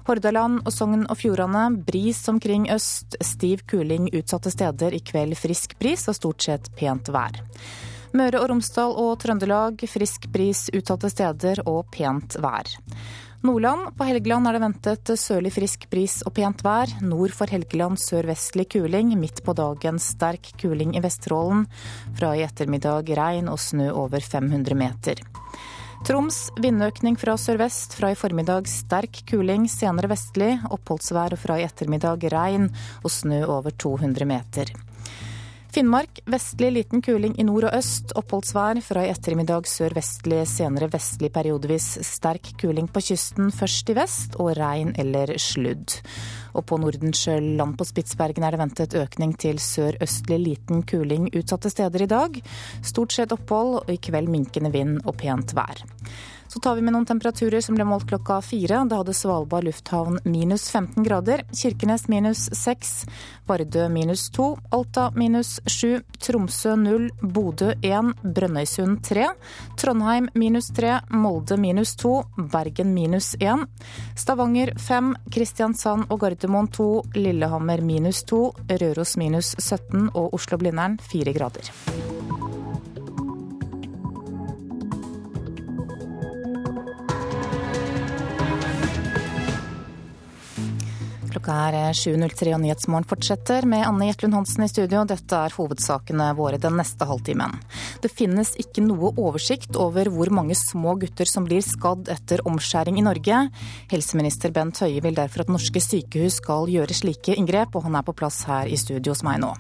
Hordaland 0.08 0.64
og 0.66 0.74
Sogn 0.74 1.04
og 1.06 1.20
Fjordane 1.20 1.68
bris 1.86 2.24
omkring 2.32 2.66
øst. 2.74 3.20
Stiv 3.22 3.62
kuling 3.70 4.10
utsatte 4.10 4.50
steder. 4.50 4.98
I 4.98 5.04
kveld 5.06 5.38
frisk 5.38 5.78
bris 5.78 6.08
og 6.10 6.18
stort 6.18 6.48
sett 6.48 6.72
pent 6.80 7.14
vær. 7.14 7.38
Møre 8.18 8.42
og 8.42 8.50
Romsdal 8.50 8.98
og 8.98 9.14
Trøndelag 9.22 9.86
frisk 9.88 10.26
bris 10.34 10.66
utsatte 10.74 11.14
steder 11.14 11.62
og 11.70 11.86
pent 11.94 12.40
vær. 12.42 12.66
Nordland. 13.42 13.98
På 13.98 14.06
Helgeland 14.06 14.48
er 14.48 14.54
det 14.54 14.62
ventet 14.62 15.12
sørlig 15.18 15.52
frisk 15.56 15.88
bris 15.90 16.20
og 16.28 16.36
pent 16.38 16.62
vær. 16.62 16.92
Nord 17.02 17.34
for 17.34 17.50
Helgeland 17.50 17.98
sørvestlig 17.98 18.68
kuling. 18.76 19.16
Midt 19.18 19.42
på 19.46 19.56
dagen 19.58 19.98
sterk 20.02 20.52
kuling 20.62 20.94
i 20.98 21.02
Vesterålen. 21.02 21.64
Fra 22.20 22.36
i 22.38 22.44
ettermiddag 22.46 23.10
regn 23.18 23.50
og 23.50 23.58
snø 23.62 23.90
over 24.04 24.22
500 24.22 24.78
meter. 24.78 25.24
Troms 26.06 26.44
vindøkning 26.62 27.18
fra 27.18 27.34
sørvest. 27.38 27.98
Fra 27.98 28.14
i 28.14 28.20
formiddag 28.20 28.70
sterk 28.70 29.24
kuling, 29.30 29.66
senere 29.70 30.14
vestlig. 30.14 30.54
Oppholdsvær 30.70 31.38
fra 31.42 31.58
i 31.58 31.66
ettermiddag 31.66 32.30
regn 32.34 32.70
og 33.02 33.10
snø 33.10 33.42
over 33.50 33.74
200 33.74 34.30
meter. 34.30 34.74
Finnmark 35.72 36.20
vestlig 36.28 36.68
liten 36.76 37.00
kuling 37.00 37.38
i 37.40 37.46
nord 37.48 37.70
og 37.70 37.76
øst. 37.78 38.10
Oppholdsvær 38.20 38.82
fra 38.84 39.06
i 39.06 39.12
ettermiddag 39.14 39.70
sørvestlig, 39.72 40.42
senere 40.52 40.90
vestlig 40.92 41.30
periodevis 41.32 41.86
sterk 42.04 42.50
kuling 42.60 42.90
på 42.92 43.00
kysten, 43.08 43.54
først 43.56 43.94
i 43.94 43.96
vest, 43.96 44.36
og 44.36 44.52
regn 44.60 44.92
eller 45.00 45.32
sludd. 45.40 45.96
Og 46.60 46.66
på 46.68 46.76
Nordensjøland 46.84 47.78
på 47.80 47.88
Spitsbergen 47.88 48.44
er 48.44 48.52
det 48.52 48.60
ventet 48.60 48.98
økning 49.00 49.32
til 49.40 49.64
sørøstlig 49.64 50.42
liten 50.44 50.84
kuling 50.84 51.32
utsatte 51.32 51.72
steder 51.72 52.04
i 52.04 52.12
dag. 52.18 52.42
Stort 52.84 53.16
sett 53.16 53.32
opphold, 53.32 53.80
og 53.86 53.96
i 53.96 54.02
kveld 54.10 54.28
minkende 54.28 54.76
vind 54.76 55.00
og 55.06 55.16
pent 55.24 55.56
vær. 55.56 55.86
Så 56.52 56.60
tar 56.60 56.76
vi 56.76 56.82
med 56.84 56.92
noen 56.92 57.06
temperaturer 57.08 57.64
som 57.64 57.78
ble 57.78 57.86
målt 57.88 58.10
klokka 58.10 58.42
fire. 58.44 58.82
Da 58.92 58.98
hadde 59.00 59.14
Svalbard 59.16 59.64
lufthavn 59.64 60.18
minus 60.28 60.66
15 60.68 61.06
grader, 61.06 61.46
Kirkenes 61.56 62.10
minus 62.12 62.50
6, 62.60 62.90
Vardø 63.48 63.86
minus 63.88 64.26
2, 64.36 64.50
Alta 64.76 65.06
minus 65.16 65.54
7, 65.64 66.02
Tromsø 66.20 66.76
0, 66.76 67.08
Bodø 67.24 67.72
1, 67.80 68.12
Brønnøysund 68.36 69.00
3, 69.08 69.30
Trondheim 69.80 70.28
minus 70.36 70.68
3, 70.76 71.00
Molde 71.16 71.56
minus 71.56 71.96
2, 72.04 72.18
Bergen 72.52 72.92
minus 73.00 73.32
1, 73.40 73.64
Stavanger 74.20 74.76
5, 74.76 75.14
Kristiansand 75.32 76.12
og 76.12 76.20
Gardermoen 76.26 76.68
2, 76.68 76.92
Lillehammer 77.16 77.80
minus 77.80 78.26
2, 78.28 78.44
Røros 78.76 79.16
minus 79.24 79.56
17 79.56 80.12
og 80.12 80.34
Oslo-Blindern 80.36 81.00
4 81.00 81.40
grader. 81.40 81.72
Klokka 91.32 91.54
er 91.72 91.94
7.03 91.96 92.52
og 92.52 92.60
Nyhetsmorgen 92.60 93.06
fortsetter 93.08 93.64
med 93.70 93.86
Anne 93.88 94.10
Jetlund 94.10 94.36
Hansen 94.36 94.66
i 94.66 94.68
studio. 94.68 95.06
Dette 95.08 95.38
er 95.38 95.54
hovedsakene 95.56 96.26
våre 96.36 96.60
den 96.60 96.76
neste 96.76 97.08
halvtimen. 97.08 97.56
Det 98.04 98.12
finnes 98.12 98.52
ikke 98.60 98.84
noe 98.84 99.14
oversikt 99.16 99.80
over 99.80 100.10
hvor 100.12 100.32
mange 100.36 100.58
små 100.60 100.98
gutter 101.00 101.30
som 101.30 101.48
blir 101.48 101.64
skadd 101.64 102.12
etter 102.12 102.44
omskjæring 102.44 103.00
i 103.00 103.06
Norge. 103.08 103.46
Helseminister 103.94 104.52
Bent 104.52 104.84
Høie 104.84 105.00
vil 105.00 105.16
derfor 105.16 105.46
at 105.46 105.56
norske 105.56 105.80
sykehus 105.80 106.42
skal 106.42 106.68
gjøre 106.68 107.00
slike 107.00 107.38
inngrep, 107.40 107.80
og 107.80 107.88
han 107.88 107.96
er 107.96 108.08
på 108.08 108.18
plass 108.18 108.44
her 108.52 108.68
i 108.68 108.80
studio 108.82 109.16
hos 109.16 109.24
meg 109.24 109.40
nå. 109.46 109.56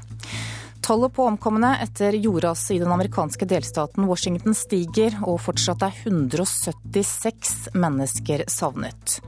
Tallet 0.84 1.16
på 1.16 1.24
omkomne 1.30 1.78
etter 1.80 2.18
jordraset 2.20 2.76
i 2.76 2.84
den 2.84 2.92
amerikanske 2.92 3.48
delstaten 3.48 4.12
Washington 4.12 4.58
stiger, 4.58 5.22
og 5.24 5.40
fortsatt 5.48 5.88
er 5.88 6.00
176 6.04 7.70
mennesker 7.80 8.50
savnet. 8.52 9.22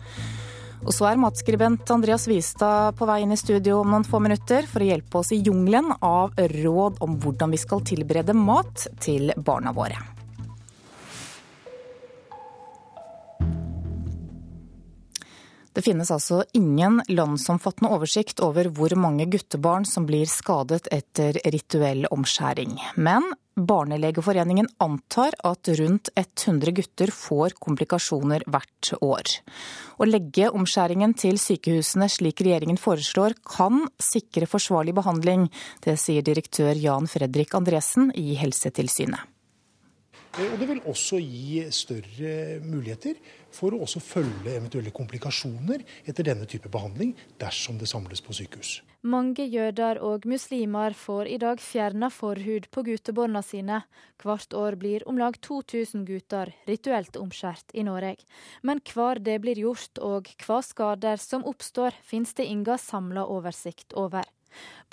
Og 0.84 0.92
så 0.92 1.08
er 1.10 1.20
matskribent 1.22 1.92
Andreas 1.96 2.28
Wistad 2.28 2.98
på 3.00 3.08
vei 3.08 3.22
inn 3.24 3.32
i 3.32 3.40
studio 3.40 3.80
om 3.82 3.94
noen 3.94 4.08
få 4.08 4.20
minutter 4.24 4.68
for 4.70 4.84
å 4.84 4.90
hjelpe 4.90 5.22
oss 5.22 5.32
i 5.32 5.40
jungelen 5.40 5.94
av 6.04 6.36
råd 6.36 7.00
om 7.06 7.20
hvordan 7.24 7.56
vi 7.56 7.62
skal 7.62 7.86
tilberede 7.88 8.36
mat 8.36 8.90
til 9.04 9.32
barna 9.38 9.72
våre. 9.76 10.13
Det 15.74 15.82
finnes 15.86 16.12
altså 16.14 16.44
ingen 16.54 17.02
landsomfattende 17.10 17.92
oversikt 17.96 18.44
over 18.46 18.70
hvor 18.74 18.94
mange 19.00 19.26
guttebarn 19.32 19.88
som 19.90 20.06
blir 20.10 20.30
skadet 20.30 20.88
etter 20.94 21.40
rituell 21.54 22.06
omskjæring. 22.14 22.78
Men 22.96 23.34
Barnelegeforeningen 23.54 24.68
antar 24.82 25.36
at 25.46 25.70
rundt 25.78 26.10
100 26.16 26.72
gutter 26.74 27.12
får 27.14 27.54
komplikasjoner 27.62 28.46
hvert 28.50 28.90
år. 28.98 29.30
Å 30.02 30.08
legge 30.10 30.50
omskjæringen 30.50 31.14
til 31.14 31.38
sykehusene 31.38 32.08
slik 32.10 32.42
regjeringen 32.42 32.82
foreslår, 32.82 33.38
kan 33.46 33.86
sikre 34.02 34.50
forsvarlig 34.50 34.96
behandling. 34.98 35.46
Det 35.86 36.00
sier 36.02 36.26
direktør 36.26 36.74
Jan 36.74 37.06
Fredrik 37.10 37.54
Andresen 37.54 38.10
i 38.18 38.34
Helsetilsynet. 38.42 39.33
Og 40.34 40.56
det 40.58 40.66
vil 40.66 40.80
også 40.90 41.20
gi 41.22 41.62
større 41.70 42.58
muligheter 42.66 43.20
for 43.54 43.76
å 43.76 43.84
også 43.86 44.00
følge 44.02 44.56
eventuelle 44.56 44.90
komplikasjoner 44.90 45.84
etter 46.10 46.26
denne 46.26 46.48
type 46.50 46.72
behandling, 46.74 47.12
dersom 47.38 47.78
det 47.78 47.90
samles 47.92 48.24
på 48.26 48.34
sykehus. 48.34 48.80
Mange 49.06 49.46
jøder 49.46 50.00
og 50.02 50.26
muslimer 50.26 50.96
får 50.98 51.30
i 51.30 51.38
dag 51.38 51.62
fjerna 51.62 52.10
forhud 52.10 52.66
på 52.74 52.86
guttebarna 52.88 53.44
sine. 53.46 53.84
Hvert 54.24 54.58
år 54.58 54.80
blir 54.82 55.06
om 55.12 55.22
lag 55.22 55.38
2000 55.38 56.08
gutter 56.08 56.56
rituelt 56.66 57.20
omskjært 57.20 57.76
i 57.78 57.86
Norge. 57.86 58.26
Men 58.66 58.82
hvor 58.90 59.22
det 59.22 59.38
blir 59.44 59.60
gjort 59.68 60.02
og 60.02 60.34
hva 60.48 60.64
skader 60.66 61.22
som 61.22 61.46
oppstår, 61.46 61.94
finnes 62.02 62.34
det 62.34 62.50
ingen 62.50 62.80
samla 62.80 63.28
oversikt 63.30 63.94
over. 63.94 64.26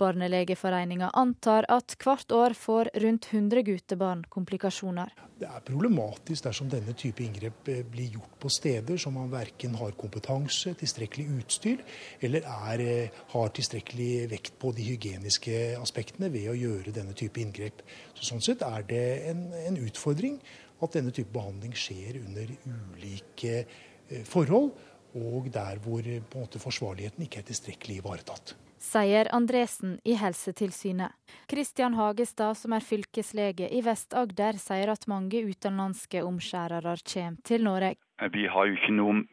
Barnelegeforeninga 0.01 1.11
antar 1.19 1.67
at 1.69 1.97
hvert 2.01 2.33
år 2.33 2.55
får 2.57 2.91
rundt 3.03 3.29
100 3.33 3.63
guttebarn 3.67 4.23
komplikasjoner. 4.33 5.13
Det 5.41 5.49
er 5.49 5.65
problematisk 5.65 6.45
dersom 6.45 6.69
denne 6.73 6.93
type 6.99 7.25
inngrep 7.25 7.69
eh, 7.73 7.83
blir 7.89 8.17
gjort 8.17 8.35
på 8.43 8.51
steder 8.53 9.01
som 9.01 9.15
man 9.17 9.31
verken 9.33 9.77
har 9.81 9.95
kompetanse, 10.01 10.75
tilstrekkelig 10.81 11.27
utstyr, 11.39 11.85
eller 12.21 12.45
er, 12.45 12.85
eh, 12.85 13.21
har 13.33 13.53
tilstrekkelig 13.57 14.29
vekt 14.33 14.59
på 14.61 14.73
de 14.77 14.85
hygieniske 14.91 15.61
aspektene 15.81 16.29
ved 16.33 16.51
å 16.53 16.59
gjøre 16.59 16.97
denne 16.97 17.17
type 17.17 17.41
inngrep. 17.41 17.85
Så 18.15 18.29
sånn 18.29 18.45
sett 18.45 18.65
er 18.67 18.85
det 18.89 19.05
en, 19.31 19.47
en 19.65 19.81
utfordring 19.81 20.41
at 20.81 20.97
denne 20.97 21.13
type 21.13 21.33
behandling 21.33 21.77
skjer 21.77 22.21
under 22.23 22.57
ulike 22.69 23.63
eh, 23.65 24.25
forhold, 24.29 24.73
og 25.21 25.49
der 25.53 25.81
hvor 25.83 26.07
måte, 26.37 26.61
forsvarligheten 26.63 27.25
ikke 27.27 27.41
er 27.41 27.49
tilstrekkelig 27.49 27.97
ivaretatt 27.99 28.55
sier 28.81 29.29
Andresen 29.35 29.99
i 30.05 30.17
Helsetilsynet. 30.17 31.13
Kristian 31.47 31.95
Hagestad, 31.95 32.57
som 32.57 32.73
er 32.73 32.85
fylkeslege 32.85 33.69
i 33.69 33.83
Vest-Agder, 33.85 34.59
sier 34.61 34.93
at 34.93 35.07
mange 35.11 35.45
utenlandske 35.45 36.25
omskjærere 36.25 36.97
kommer 37.05 37.45
til 37.45 37.65
Norge. 37.65 37.95
Vi 38.33 38.47
har 38.49 38.67
jo 38.67 38.79
ikke 38.79 38.97
noen 38.97 39.27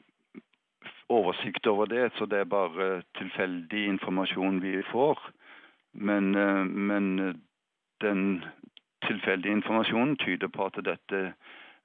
oversikt 1.10 1.68
over 1.68 1.88
det, 1.88 2.12
så 2.18 2.28
det 2.28 2.44
er 2.44 2.52
bare 2.52 3.02
tilfeldig 3.18 3.86
informasjon 3.94 4.62
vi 4.62 4.82
får. 4.92 5.20
Men, 5.94 6.36
eh, 6.36 6.64
men 6.66 7.42
den 8.04 8.44
tilfeldige 9.08 9.56
informasjonen 9.56 10.18
tyder 10.18 10.52
på 10.52 10.68
at 10.68 10.84
dette 10.86 11.34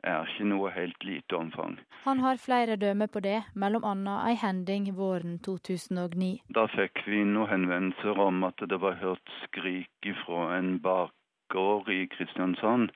er 0.02 0.26
ikke 0.26 0.46
noe 0.50 0.70
helt 0.74 1.04
lite 1.06 1.36
omfang. 1.38 1.78
Han 2.04 2.22
har 2.24 2.40
flere 2.42 2.76
dømmer 2.76 3.06
på 3.06 3.22
det, 3.22 3.40
bl.a. 3.54 3.94
ei 4.26 4.36
hending 4.38 4.90
våren 4.96 5.38
2009. 5.46 6.42
Da 6.54 6.66
fikk 6.74 7.04
vi 7.06 7.22
noen 7.24 7.50
henvendelser 7.50 8.18
om 8.18 8.42
at 8.48 8.62
det 8.68 8.80
var 8.82 8.98
hørt 9.02 9.34
skrik 9.44 10.10
fra 10.24 10.56
en 10.58 10.78
bakgård 10.82 11.90
i 11.92 12.06
Kristiansand. 12.14 12.90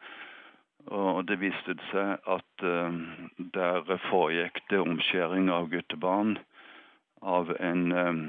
Og 0.87 1.25
det 1.27 1.40
viste 1.42 1.75
seg 1.90 2.27
at 2.31 2.62
uh, 2.62 2.99
der 3.55 3.97
foregikk 4.11 4.61
det 4.71 4.83
omskjæring 4.83 5.51
av 5.51 5.71
guttebarn 5.73 6.37
av 7.23 7.51
en 7.59 7.87
uh, 7.92 8.21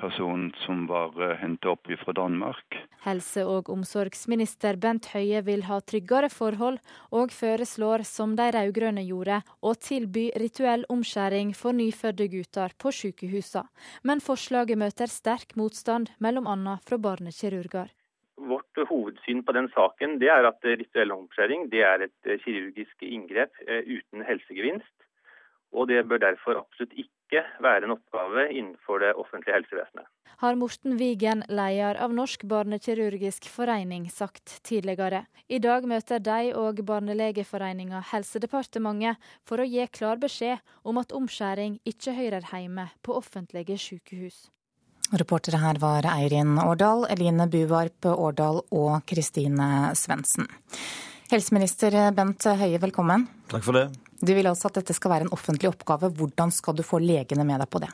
person 0.00 0.48
som 0.64 0.86
var 0.86 1.14
eh, 1.22 1.36
hentet 1.40 1.70
opp 1.70 1.90
fra 2.02 2.12
Danmark. 2.16 2.76
Helse- 3.04 3.44
og 3.48 3.70
omsorgsminister 3.72 4.76
Bent 4.80 5.10
Høie 5.14 5.42
vil 5.46 5.64
ha 5.68 5.80
tryggere 5.80 6.30
forhold, 6.32 6.80
og 7.10 7.32
foreslår, 7.32 8.04
som 8.08 8.34
de 8.38 8.50
rød-grønne 8.54 9.04
gjorde, 9.06 9.40
å 9.62 9.74
tilby 9.74 10.28
rituell 10.40 10.84
omskjæring 10.92 11.54
for 11.56 11.76
nyfødte 11.76 12.28
gutter 12.32 12.76
på 12.78 12.92
sykehusene. 12.92 13.66
Men 14.04 14.20
forslaget 14.24 14.78
møter 14.78 15.10
sterk 15.10 15.56
motstand, 15.56 16.12
bl.a. 16.20 16.76
fra 16.86 16.98
barnekirurger. 16.98 17.90
Vårt 18.40 18.78
hovedsyn 18.88 19.42
på 19.44 19.52
den 19.52 19.68
saken 19.74 20.18
det 20.20 20.30
er 20.32 20.48
at 20.48 20.64
rituell 20.64 21.12
omskjæring 21.12 21.68
det 21.72 21.82
er 21.84 22.06
et 22.06 22.28
eh, 22.28 22.40
kirurgisk 22.40 23.04
inngrep 23.04 23.52
eh, 23.66 23.84
uten 23.84 24.24
helsegevinst. 24.24 24.96
Og 25.72 25.88
det 25.88 26.02
bør 26.08 26.22
derfor 26.24 26.58
absolutt 26.58 26.96
ikke 26.96 27.19
ikke 27.30 27.62
være 27.62 27.86
en 27.86 27.94
oppgave 27.94 28.48
innenfor 28.50 28.98
det 29.04 29.14
offentlige 29.14 29.54
helsevesenet. 29.54 30.08
Har 30.40 30.56
Morten 30.56 30.96
Wigen, 30.96 31.44
leder 31.48 31.98
av 32.00 32.14
Norsk 32.16 32.42
barnekirurgisk 32.48 33.46
forening, 33.48 34.08
sagt 34.10 34.58
tidligere. 34.64 35.26
I 35.48 35.60
dag 35.60 35.84
møter 35.86 36.18
de 36.18 36.54
og 36.56 36.80
Barnelegeforeninga 36.88 38.00
Helsedepartementet 38.10 39.20
for 39.44 39.60
å 39.60 39.68
gi 39.68 39.86
klar 39.92 40.18
beskjed 40.18 40.58
om 40.82 40.98
at 40.98 41.12
omskjæring 41.12 41.78
ikke 41.84 42.16
hører 42.16 42.48
hjemme 42.50 42.88
på 43.04 43.14
offentlige 43.20 43.76
sykehus. 43.78 44.48
Reportere 45.12 45.60
her 45.60 45.78
var 45.82 46.06
Eirin 46.08 46.58
Årdal, 46.62 47.04
Eline 47.10 47.46
Buvarp 47.50 48.06
Årdal 48.10 48.62
og 48.70 49.00
Kristine 49.10 49.90
Svendsen. 49.98 50.48
Helseminister 51.30 51.94
Bent 52.14 52.46
Høie, 52.46 52.78
velkommen. 52.82 53.28
Takk 53.50 53.66
for 53.66 53.76
det. 53.76 54.09
Du 54.20 54.34
vil 54.36 54.48
altså 54.50 54.68
at 54.68 54.80
dette 54.80 54.94
skal 54.96 55.14
være 55.14 55.26
en 55.28 55.34
offentlig 55.34 55.70
oppgave. 55.70 56.10
Hvordan 56.12 56.52
skal 56.52 56.76
du 56.76 56.84
få 56.84 57.00
legene 57.00 57.46
med 57.48 57.62
deg 57.62 57.70
på 57.72 57.80
det? 57.80 57.90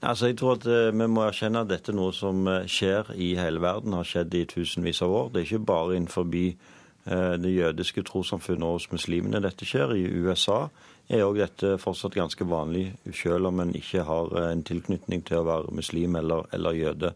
Altså, 0.00 0.28
jeg 0.28 0.36
tror 0.38 0.58
at 0.58 0.66
uh, 0.66 0.98
Vi 0.98 1.06
må 1.10 1.24
erkjenne 1.24 1.64
at 1.64 1.70
dette 1.70 1.90
er 1.92 1.96
noe 1.98 2.12
som 2.14 2.44
uh, 2.46 2.66
skjer 2.68 3.08
i 3.16 3.32
hele 3.38 3.62
verden, 3.64 3.96
har 3.96 4.06
skjedd 4.06 4.34
i 4.36 4.44
tusenvis 4.46 5.02
av 5.02 5.14
år. 5.14 5.30
Det 5.32 5.40
er 5.40 5.48
ikke 5.48 5.70
bare 5.72 5.96
innenfor 5.96 6.28
uh, 6.28 7.34
det 7.40 7.54
jødiske 7.54 8.04
trossamfunnet 8.06 8.66
og 8.68 8.76
hos 8.76 8.90
muslimene 8.92 9.42
dette 9.42 9.66
skjer. 9.66 9.96
I 9.96 10.04
USA 10.22 10.68
er 11.08 11.24
òg 11.24 11.40
dette 11.40 11.78
fortsatt 11.80 12.14
ganske 12.14 12.44
vanlig, 12.44 12.92
selv 13.16 13.48
om 13.48 13.64
en 13.64 13.72
ikke 13.74 14.04
har 14.04 14.34
en 14.50 14.62
tilknytning 14.62 15.24
til 15.24 15.40
å 15.40 15.48
være 15.48 15.72
muslim 15.72 16.20
eller, 16.20 16.44
eller 16.52 16.76
jøde. 16.76 17.14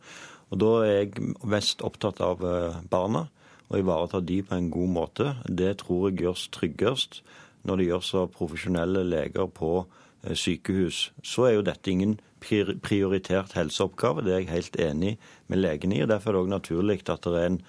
Og 0.49 0.59
Da 0.59 0.73
er 0.87 0.97
jeg 0.97 1.35
mest 1.45 1.85
opptatt 1.85 2.21
av 2.25 2.40
barna, 2.88 3.27
og 3.68 3.79
ivareta 3.79 4.21
de 4.21 4.40
på 4.45 4.57
en 4.57 4.71
god 4.73 4.90
måte. 4.97 5.29
Det 5.45 5.79
tror 5.85 6.09
jeg 6.09 6.25
gjøres 6.25 6.49
tryggest 6.53 7.21
når 7.68 7.79
det 7.79 7.88
gjøres 7.88 8.11
av 8.18 8.33
profesjonelle 8.35 9.05
leger 9.07 9.48
på 9.55 9.72
eh, 9.83 10.35
sykehus, 10.38 11.05
så 11.27 11.48
er 11.48 11.57
jo 11.57 11.66
dette 11.66 11.92
ingen 11.92 12.18
prioritert 12.42 13.55
helseoppgave. 13.55 14.25
Det 14.27 14.35
er 14.35 14.42
jeg 14.42 14.51
helt 14.51 14.81
enig 14.83 15.14
med 15.46 15.62
legene 15.62 15.98
i. 15.98 16.03
og 16.03 16.11
Derfor 16.11 16.33
er 16.33 16.38
det 16.38 16.42
òg 16.42 16.53
naturlig 16.57 17.01
at 17.07 17.29
det 17.29 17.38
er 17.38 17.48
en 17.53 17.61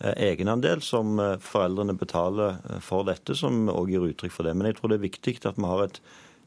eh, 0.00 0.16
egenandel 0.30 0.82
som 0.84 1.20
eh, 1.20 1.36
foreldrene 1.42 1.98
betaler 1.98 2.58
for 2.84 3.08
dette, 3.08 3.36
som 3.38 3.68
òg 3.72 3.92
gir 3.92 4.08
uttrykk 4.08 4.36
for 4.38 4.48
det. 4.48 4.56
Men 4.56 4.70
jeg 4.70 4.80
tror 4.80 4.92
det 4.92 5.00
er 5.00 5.08
viktig 5.08 5.38
at 5.44 5.60
vi 5.60 5.68
har 5.68 5.86
et 5.86 6.02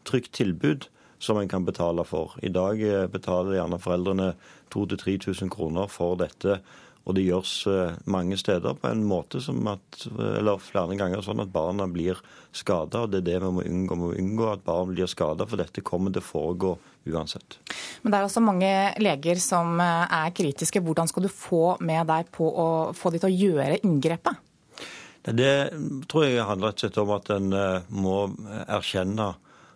trygt 0.06 0.34
tilbud 0.38 0.90
som 1.22 1.38
en 1.40 1.50
kan 1.50 1.64
betale 1.66 2.04
for. 2.06 2.36
I 2.44 2.52
dag 2.54 2.82
betaler 3.10 3.56
gjerne 3.56 3.80
foreldrene 3.82 4.34
2000-3000 4.76 5.50
kroner 5.54 5.88
for 5.90 6.18
dette 6.20 6.60
og 7.06 7.14
det 7.14 7.28
gjøres 7.28 7.54
eh, 7.70 7.98
mange 8.10 8.38
steder 8.42 8.74
på 8.82 8.90
en 8.90 9.04
måte 9.06 9.38
som 9.44 9.60
at, 9.70 10.08
eller 10.10 10.62
flere 10.62 10.98
ganger 10.98 11.22
sånn 11.22 11.44
at 11.44 11.52
barna 11.54 11.86
blir 11.92 12.18
skada. 12.56 13.04
Og 13.06 13.12
det 13.14 13.22
er 13.22 13.28
det 13.28 13.36
vi 13.44 13.52
må 13.54 13.66
unngå. 13.66 13.94
Vi 13.94 14.02
må 14.02 14.10
unngå 14.24 14.48
at 14.50 14.64
barn 14.66 14.96
blir 14.96 15.10
skada, 15.10 15.46
for 15.46 15.62
dette 15.62 15.86
kommer 15.86 16.14
til 16.14 16.24
å 16.24 16.26
foregå 16.26 16.72
uansett. 17.14 17.60
Men 18.02 18.10
det 18.10 18.18
er 18.18 18.26
også 18.26 18.42
mange 18.42 18.72
leger 19.06 19.42
som 19.44 19.78
eh, 19.84 20.18
er 20.18 20.34
kritiske. 20.34 20.82
Hvordan 20.82 21.12
skal 21.12 21.28
du 21.28 21.32
få 21.32 21.78
med 21.86 22.10
deg 22.10 22.32
på 22.34 22.50
å 22.50 22.68
få 22.98 23.14
de 23.14 23.22
til 23.22 23.30
å 23.30 23.38
gjøre 23.46 23.82
inngrepet? 23.86 24.42
Det 25.26 25.54
tror 26.10 26.26
jeg 26.26 26.46
handler 26.46 26.70
rett 26.70 26.82
og 26.82 26.86
slett 26.86 27.02
om 27.02 27.14
at 27.16 27.30
en 27.38 27.54
eh, 27.60 27.92
må 27.94 28.18
erkjenne 28.66 29.30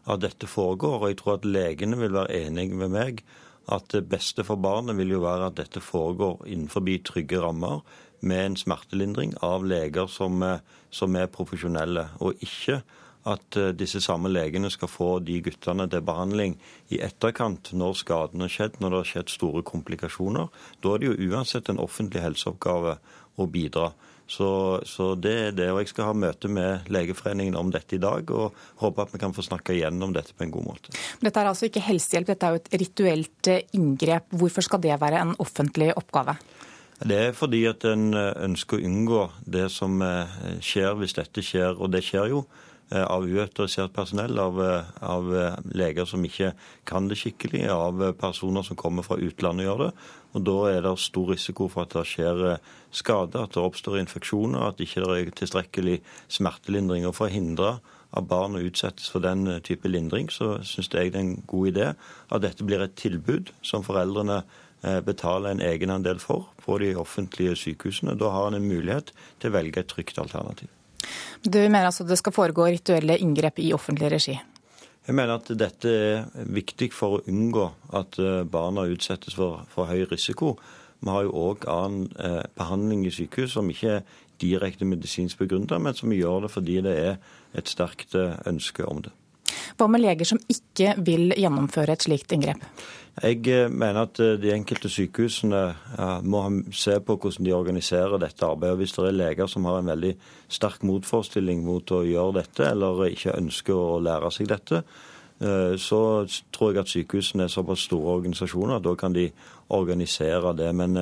at 0.09 0.25
dette 0.25 0.49
foregår. 0.49 0.97
Og 0.97 1.11
jeg 1.11 1.21
tror 1.21 1.37
at 1.37 1.45
legene 1.45 2.01
vil 2.01 2.17
være 2.17 2.41
enige 2.47 2.81
med 2.81 2.97
meg 2.97 3.21
at 3.69 3.89
det 3.93 4.07
beste 4.09 4.45
for 4.45 4.61
barnet 4.61 4.97
vil 4.97 5.15
jo 5.15 5.23
være 5.23 5.49
at 5.49 5.59
dette 5.59 5.81
foregår 5.83 6.47
innenfor 6.49 6.85
trygge 7.05 7.41
rammer 7.41 7.81
med 8.21 8.45
en 8.45 8.57
smertelindring 8.57 9.35
av 9.41 9.65
leger 9.65 10.07
som, 10.07 10.43
som 10.91 11.15
er 11.15 11.31
profesjonelle, 11.31 12.09
og 12.19 12.41
ikke 12.43 12.81
at 13.27 13.57
eh, 13.59 13.73
disse 13.75 14.01
samme 14.01 14.31
legene 14.31 14.69
skal 14.71 14.91
få 14.91 15.09
de 15.25 15.39
guttene 15.43 15.87
til 15.91 16.03
behandling 16.05 16.55
i 16.93 17.01
etterkant 17.03 17.73
når 17.75 17.97
skaden 17.99 18.43
har 18.45 18.51
skjedd, 18.53 18.79
når 18.79 18.89
det 18.89 19.01
har 19.01 19.09
skjedd 19.13 19.33
store 19.33 19.63
komplikasjoner. 19.67 20.47
Da 20.79 20.93
er 20.93 21.01
det 21.01 21.09
jo 21.09 21.31
uansett 21.31 21.69
en 21.69 21.81
offentlig 21.83 22.23
helseoppgave 22.23 22.97
å 23.39 23.47
bidra. 23.47 23.91
Så, 24.29 24.49
så, 24.85 25.15
det 25.17 25.33
er 25.47 25.55
det. 25.57 25.67
Og 25.73 25.81
jeg 25.81 25.89
skal 25.89 26.11
ha 26.11 26.13
møte 26.13 26.51
med 26.53 26.89
Legeforeningen 26.93 27.57
om 27.57 27.71
dette 27.73 27.97
i 27.97 28.01
dag, 28.01 28.29
og 28.29 28.53
håper 28.83 29.07
at 29.07 29.15
vi 29.15 29.21
kan 29.23 29.33
få 29.33 29.45
snakke 29.45 29.73
igjennom 29.73 30.13
dette 30.13 30.35
på 30.37 30.45
en 30.45 30.53
god 30.53 30.67
måte. 30.67 30.93
Dette 31.23 31.41
er 31.41 31.49
altså 31.49 31.65
ikke 31.65 31.83
helsehjelp, 31.87 32.29
dette 32.29 32.45
er 32.45 32.55
jo 32.55 32.61
et 32.61 32.71
rituelt 32.83 33.49
eh, 33.49 33.65
inngrep. 33.77 34.29
Hvorfor 34.37 34.65
skal 34.65 34.83
det 34.85 34.99
være 35.01 35.23
en 35.25 35.33
offentlig 35.41 35.89
oppgave? 35.97 36.37
Det 36.99 37.19
er 37.29 37.33
fordi 37.33 37.63
at 37.71 37.85
en 37.89 38.11
eh, 38.13 38.31
ønsker 38.45 38.77
å 38.77 38.89
unngå 38.91 39.25
det 39.49 39.65
som 39.73 39.97
skjer 40.61 40.97
hvis 41.01 41.17
dette 41.17 41.43
skjer, 41.45 41.73
og 41.79 41.89
det 41.95 42.05
skjer 42.05 42.35
jo. 42.35 42.45
Eh, 42.91 43.03
av 43.05 43.25
uautorisert 43.27 43.93
personell, 43.93 44.39
av, 44.39 44.63
eh, 44.65 44.83
av, 44.99 45.37
eh, 45.37 45.53
leger 45.77 46.05
som 46.05 46.23
ikke 46.25 46.53
kan 46.85 47.07
det 47.07 47.17
skikkelig, 47.17 47.69
av 47.69 48.13
personer 48.13 48.63
som 48.63 48.75
kommer 48.75 49.03
fra 49.03 49.17
utlandet 49.17 49.67
og 49.67 49.77
gjør 49.77 49.85
det. 49.85 49.93
Og 50.33 50.43
Da 50.43 50.65
er 50.65 50.81
det 50.81 50.97
stor 50.97 51.27
risiko 51.27 51.69
for 51.69 51.83
at 51.83 51.89
det 51.89 52.05
skjer 52.05 52.59
skade, 52.91 53.35
at 53.35 53.51
det 53.51 53.61
oppstår 53.61 53.99
infeksjoner, 53.99 54.67
at 54.67 54.77
det 54.77 54.87
ikke 54.87 55.05
er 55.05 55.29
tilstrekkelig 55.29 56.01
smertelindring. 56.29 57.05
Og 57.05 57.13
For 57.13 57.27
å 57.27 57.31
hindre 57.31 57.79
at 58.11 58.27
barn 58.27 58.53
utsettes 58.53 59.07
for 59.07 59.19
den 59.19 59.61
type 59.61 59.87
lindring, 59.87 60.27
så 60.29 60.57
syns 60.63 60.89
jeg 60.89 61.11
det 61.11 61.15
er 61.15 61.19
en 61.19 61.43
god 61.45 61.71
idé 61.71 61.95
at 62.31 62.41
dette 62.41 62.65
blir 62.65 62.81
et 62.81 62.95
tilbud 62.95 63.51
som 63.61 63.83
foreldrene 63.83 64.43
betaler 64.81 65.51
en 65.51 65.59
egenandel 65.59 66.19
for 66.19 66.47
på 66.57 66.79
de 66.79 66.95
offentlige 66.95 67.55
sykehusene. 67.55 68.17
Da 68.17 68.29
har 68.29 68.47
en 68.47 68.55
en 68.55 68.67
mulighet 68.67 69.11
til 69.39 69.51
å 69.51 69.53
velge 69.53 69.77
et 69.77 69.87
trygt 69.87 70.17
alternativ. 70.17 70.69
Du 71.43 71.59
mener 71.59 71.87
altså 71.87 72.05
det 72.07 72.19
skal 72.19 72.35
foregå 72.35 72.67
rituelle 72.67 73.17
inngrep 73.17 73.61
i 73.63 73.73
offentlig 73.73 74.11
regi? 74.11 74.37
Jeg 75.07 75.15
mener 75.15 75.39
at 75.39 75.47
dette 75.57 75.89
er 75.89 76.49
viktig 76.53 76.91
for 76.93 77.17
å 77.17 77.21
unngå 77.31 77.65
at 77.97 78.19
eh, 78.21 78.43
barna 78.45 78.83
utsettes 78.91 79.33
for, 79.33 79.63
for 79.71 79.89
høy 79.89 80.03
risiko. 80.11 80.57
Vi 80.99 81.09
har 81.09 81.23
jo 81.25 81.45
òg 81.49 81.65
annen 81.71 82.09
eh, 82.19 82.43
behandling 82.59 83.07
i 83.07 83.13
sykehus 83.15 83.55
som 83.55 83.71
ikke 83.71 83.95
er 83.95 84.03
direkte 84.39 84.85
medisinsk 84.85 85.39
begrunnet, 85.41 85.79
men 85.81 85.95
som 85.97 86.13
gjør 86.13 86.45
det 86.45 86.51
fordi 86.53 86.77
det 86.85 86.95
er 86.99 87.17
et 87.57 87.71
sterkt 87.71 88.13
eh, 88.19 88.37
ønske 88.51 88.85
om 88.85 89.01
det. 89.07 89.15
Hva 89.77 89.87
med 89.91 90.03
leger 90.03 90.27
som 90.27 90.39
ikke 90.51 90.95
vil 91.05 91.33
gjennomføre 91.37 91.95
et 91.95 92.05
slikt 92.07 92.33
inngrep? 92.35 92.63
Jeg 93.19 93.41
eh, 93.51 93.67
mener 93.67 94.05
at 94.05 94.19
eh, 94.23 94.37
de 94.39 94.53
enkelte 94.53 94.91
sykehusene 94.91 95.63
må 96.23 96.43
se 96.75 96.95
på 97.03 97.17
hvordan 97.17 97.47
de 97.47 97.55
organiserer 97.55 98.21
dette 98.21 98.47
arbeidet. 98.47 98.77
Hvis 98.79 98.95
det 98.95 99.07
er 99.07 99.17
leger 99.17 99.51
som 99.51 99.67
har 99.67 99.81
en 99.81 99.91
veldig 99.91 100.13
sterk 100.51 100.85
motforestilling 100.87 101.65
mot 101.65 101.91
å 101.91 102.03
gjøre 102.07 102.39
dette, 102.39 102.69
eller 102.69 103.09
ikke 103.09 103.35
ønsker 103.35 103.75
å 103.75 103.99
lære 104.03 104.31
seg 104.35 104.51
dette, 104.51 104.83
eh, 105.43 105.75
så 105.75 106.01
tror 106.55 106.73
jeg 106.73 106.83
at 106.83 106.93
sykehusene 106.93 107.47
er 107.47 107.53
såpass 107.53 107.89
store 107.89 108.19
organisasjoner 108.21 108.79
at 108.79 108.87
da 108.87 108.95
kan 108.99 109.15
de 109.17 109.27
organisere 109.75 110.55
det. 110.57 110.71
Men 110.75 110.97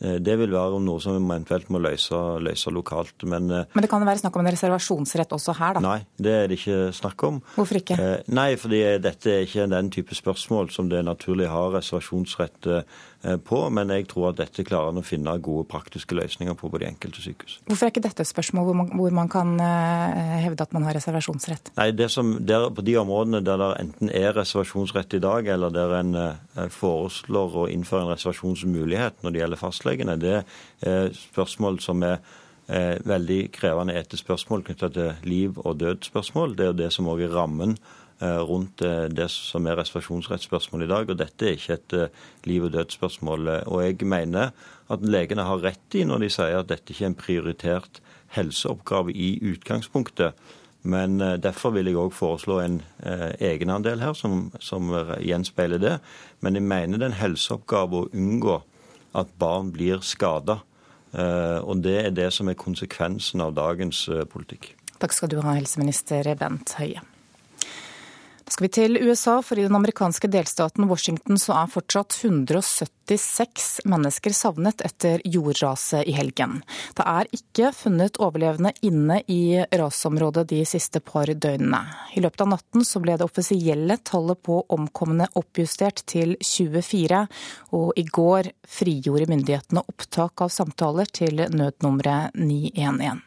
det 0.00 0.36
vil 0.40 0.52
være 0.54 0.80
noe 0.82 1.00
som 1.02 1.14
vi 1.14 1.20
eventuelt 1.22 1.68
må 1.70 1.80
løse, 1.82 2.18
løse 2.40 2.72
lokalt. 2.72 3.22
Men, 3.28 3.50
eh, 3.50 3.64
Men 3.74 3.82
det 3.84 3.90
kan 3.90 4.04
være 4.06 4.22
snakk 4.22 4.36
om 4.36 4.46
en 4.46 4.52
reservasjonsrett 4.52 5.32
også 5.36 5.54
her, 5.58 5.74
da? 5.74 5.80
Nei, 5.80 6.00
det 6.16 6.32
er 6.32 6.46
det 6.48 6.58
ikke 6.58 6.92
snakk 6.96 7.24
om. 7.28 7.40
Hvorfor 7.54 7.80
ikke? 7.80 7.98
Eh, 8.00 8.22
nei, 8.28 8.56
fordi 8.56 8.80
dette 8.98 9.30
er 9.30 9.46
ikke 9.46 9.68
den 9.70 9.90
type 9.90 10.16
spørsmål 10.16 10.70
som 10.72 10.88
det 10.88 11.04
naturlig 11.04 11.48
har 11.48 11.60
ha 11.60 11.78
reservasjonsrett 11.78 12.68
på. 13.44 13.60
Men 13.74 13.92
jeg 13.92 14.08
tror 14.10 14.30
at 14.30 14.40
dette 14.40 14.64
klarer 14.66 14.94
en 14.94 15.02
å 15.02 15.06
finne 15.06 15.36
gode 15.42 15.66
praktiske 15.70 16.16
løsninger 16.16 16.56
på 16.56 16.70
på 16.70 16.80
de 16.80 16.88
enkelte 16.88 17.24
sykehus. 17.24 17.58
Hvorfor 17.68 17.88
er 17.88 17.92
ikke 17.92 18.04
dette 18.06 18.24
et 18.24 18.30
spørsmål 18.30 18.68
hvor 18.68 18.78
man, 18.78 18.92
hvor 18.96 19.16
man 19.16 19.28
kan 19.32 19.52
hevde 20.40 20.64
at 20.64 20.72
man 20.76 20.86
har 20.88 20.96
reservasjonsrett? 20.96 21.72
Nei, 21.76 21.90
det 21.96 22.10
som, 22.14 22.32
der, 22.46 22.68
På 22.74 22.84
de 22.86 22.96
områdene 23.00 23.42
der 23.44 23.60
det 23.60 23.70
enten 23.82 24.12
er 24.14 24.32
reservasjonsrett 24.38 25.18
i 25.18 25.22
dag, 25.22 25.48
eller 25.52 25.74
der 25.74 25.96
en 25.98 26.16
foreslår 26.72 27.58
å 27.64 27.68
innføre 27.72 28.06
en 28.06 28.12
reservasjonsmulighet 28.14 29.20
når 29.24 29.34
det 29.34 29.42
gjelder 29.42 29.60
fastlege, 29.60 29.80
fastlegene, 29.80 30.16
det 30.20 30.44
er 30.86 31.10
spørsmål 31.14 31.80
som 31.80 32.02
er 32.02 32.18
eh, 32.68 32.98
veldig 33.04 33.50
krevende 33.52 33.96
etter 33.98 34.18
spørsmål 34.18 34.64
knyttet 34.64 34.94
til 34.94 35.12
liv- 35.24 35.58
og 35.58 35.80
dødsspørsmål. 35.80 36.56
Det 36.56 36.64
er 36.64 36.70
jo 36.70 36.78
det 36.78 36.92
som 36.92 37.08
òg 37.08 37.24
er 37.24 37.34
rammen 37.34 37.76
eh, 37.76 37.99
rundt 38.20 38.82
eh, 38.84 39.08
det 39.08 39.28
som 39.32 39.66
er 39.66 39.78
reservasjonsrettsspørsmålet 39.80 40.88
i 40.88 40.92
dag. 40.92 41.10
og 41.10 41.18
Dette 41.18 41.48
er 41.48 41.58
ikke 41.58 41.78
et 41.78 41.96
liv- 42.44 42.64
og 42.68 42.72
dødsspørsmål. 42.72 43.48
Og 43.66 43.84
jeg 43.84 44.06
mener 44.06 44.54
at 44.90 45.02
legene 45.02 45.46
har 45.46 45.62
rett 45.64 45.98
i 45.98 46.04
når 46.04 46.24
de 46.24 46.30
sier 46.30 46.60
at 46.60 46.70
dette 46.70 46.92
ikke 46.92 47.04
er 47.04 47.12
en 47.12 47.20
prioritert 47.20 48.00
helseoppgave 48.36 49.12
i 49.12 49.36
utgangspunktet. 49.52 50.34
Men 50.82 51.18
derfor 51.18 51.74
vil 51.74 51.90
jeg 51.90 51.98
òg 52.00 52.14
foreslå 52.16 52.62
en 52.62 52.80
eh, 53.04 53.30
egenandel 53.52 54.00
her 54.00 54.14
som, 54.16 54.48
som, 54.64 54.88
gjenspeiler 55.20 55.80
det. 55.80 55.98
Men 56.40 56.56
jeg 56.56 56.64
mener 56.64 56.96
det 56.96 57.10
er 57.10 57.12
en 57.12 57.22
helseoppgave 57.22 58.00
å 58.00 58.10
unngå 58.16 58.62
at 59.18 59.32
barn 59.38 59.72
blir 59.74 60.00
skada. 60.06 60.60
Eh, 61.12 61.58
og 61.58 61.82
det 61.82 61.96
er 62.04 62.12
det 62.14 62.28
som 62.34 62.48
er 62.50 62.58
konsekvensen 62.58 63.42
av 63.42 63.56
dagens 63.58 64.04
eh, 64.08 64.26
politikk. 64.30 64.74
Takk 65.00 65.16
skal 65.16 65.32
du 65.32 65.40
ha, 65.40 65.56
helseminister 65.56 66.28
Bent 66.38 66.76
Høie. 66.78 67.02
Skal 68.50 68.64
vi 68.64 68.68
til 68.74 68.98
USA, 68.98 69.36
for 69.46 69.58
i 69.58 69.62
den 69.62 69.76
amerikanske 69.78 70.26
delstaten 70.26 70.88
Washington 70.90 71.38
så 71.38 71.54
er 71.54 71.68
fortsatt 71.70 72.16
176 72.18 73.68
mennesker 73.86 74.34
savnet 74.34 74.82
etter 74.82 75.22
jordraset 75.22 76.08
i 76.10 76.14
helgen. 76.16 76.56
Det 76.98 77.06
er 77.06 77.30
ikke 77.36 77.70
funnet 77.78 78.18
overlevende 78.18 78.72
inne 78.82 79.20
i 79.30 79.62
rasområdet 79.70 80.48
de 80.50 80.64
siste 80.66 80.98
par 80.98 81.30
døgnene. 81.30 81.84
I 82.18 82.24
løpet 82.24 82.42
av 82.42 82.50
natten 82.56 82.82
så 82.88 82.98
ble 83.04 83.14
det 83.20 83.28
offisielle 83.28 84.00
tallet 84.02 84.42
på 84.42 84.58
omkomne 84.74 85.30
oppjustert 85.38 86.02
til 86.10 86.34
24, 86.42 87.22
og 87.78 87.94
i 88.02 88.06
går 88.18 88.50
frigjorde 88.66 89.30
myndighetene 89.30 89.86
opptak 89.86 90.42
av 90.42 90.50
samtaler 90.50 91.06
til 91.06 91.46
nødnummeret 91.54 92.34
911. 92.34 93.22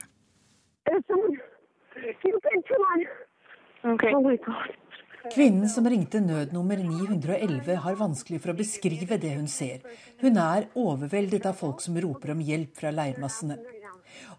Okay. 3.83 4.13
Oh 4.15 4.21
my 4.21 4.37
God. 4.37 4.82
Kvinnen 5.31 5.69
som 5.69 5.85
ringte 5.87 6.19
nødnummer 6.19 6.77
911 6.83 7.75
har 7.85 7.95
vanskelig 7.95 8.41
for 8.43 8.51
å 8.51 8.57
beskrive 8.57 9.15
det 9.21 9.31
hun 9.37 9.47
ser. 9.47 9.79
Hun 10.19 10.35
er 10.41 10.67
overveldet 10.75 11.45
av 11.47 11.55
folk 11.55 11.79
som 11.79 11.95
roper 11.95 12.33
om 12.33 12.41
hjelp 12.43 12.75
fra 12.75 12.91
leirmassene. 12.91 13.55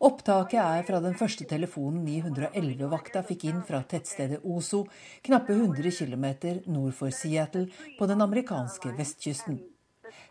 Opptaket 0.04 0.60
er 0.60 0.84
fra 0.84 1.00
den 1.00 1.16
første 1.16 1.46
telefonen 1.48 2.04
911-vakta 2.04 3.24
fikk 3.24 3.48
inn 3.48 3.64
fra 3.64 3.80
tettstedet 3.88 4.44
Oso, 4.44 4.84
knappe 5.24 5.56
100 5.56 5.88
km 5.96 6.26
nord 6.68 6.92
for 7.00 7.14
Seattle 7.14 7.70
på 7.98 8.10
den 8.10 8.20
amerikanske 8.20 8.92
vestkysten. 8.98 9.62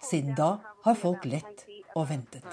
Siden 0.06 0.38
da 0.38 0.60
har 0.86 1.00
folk 1.00 1.26
lett 1.26 1.66
og 1.98 2.12
ventet. 2.14 2.46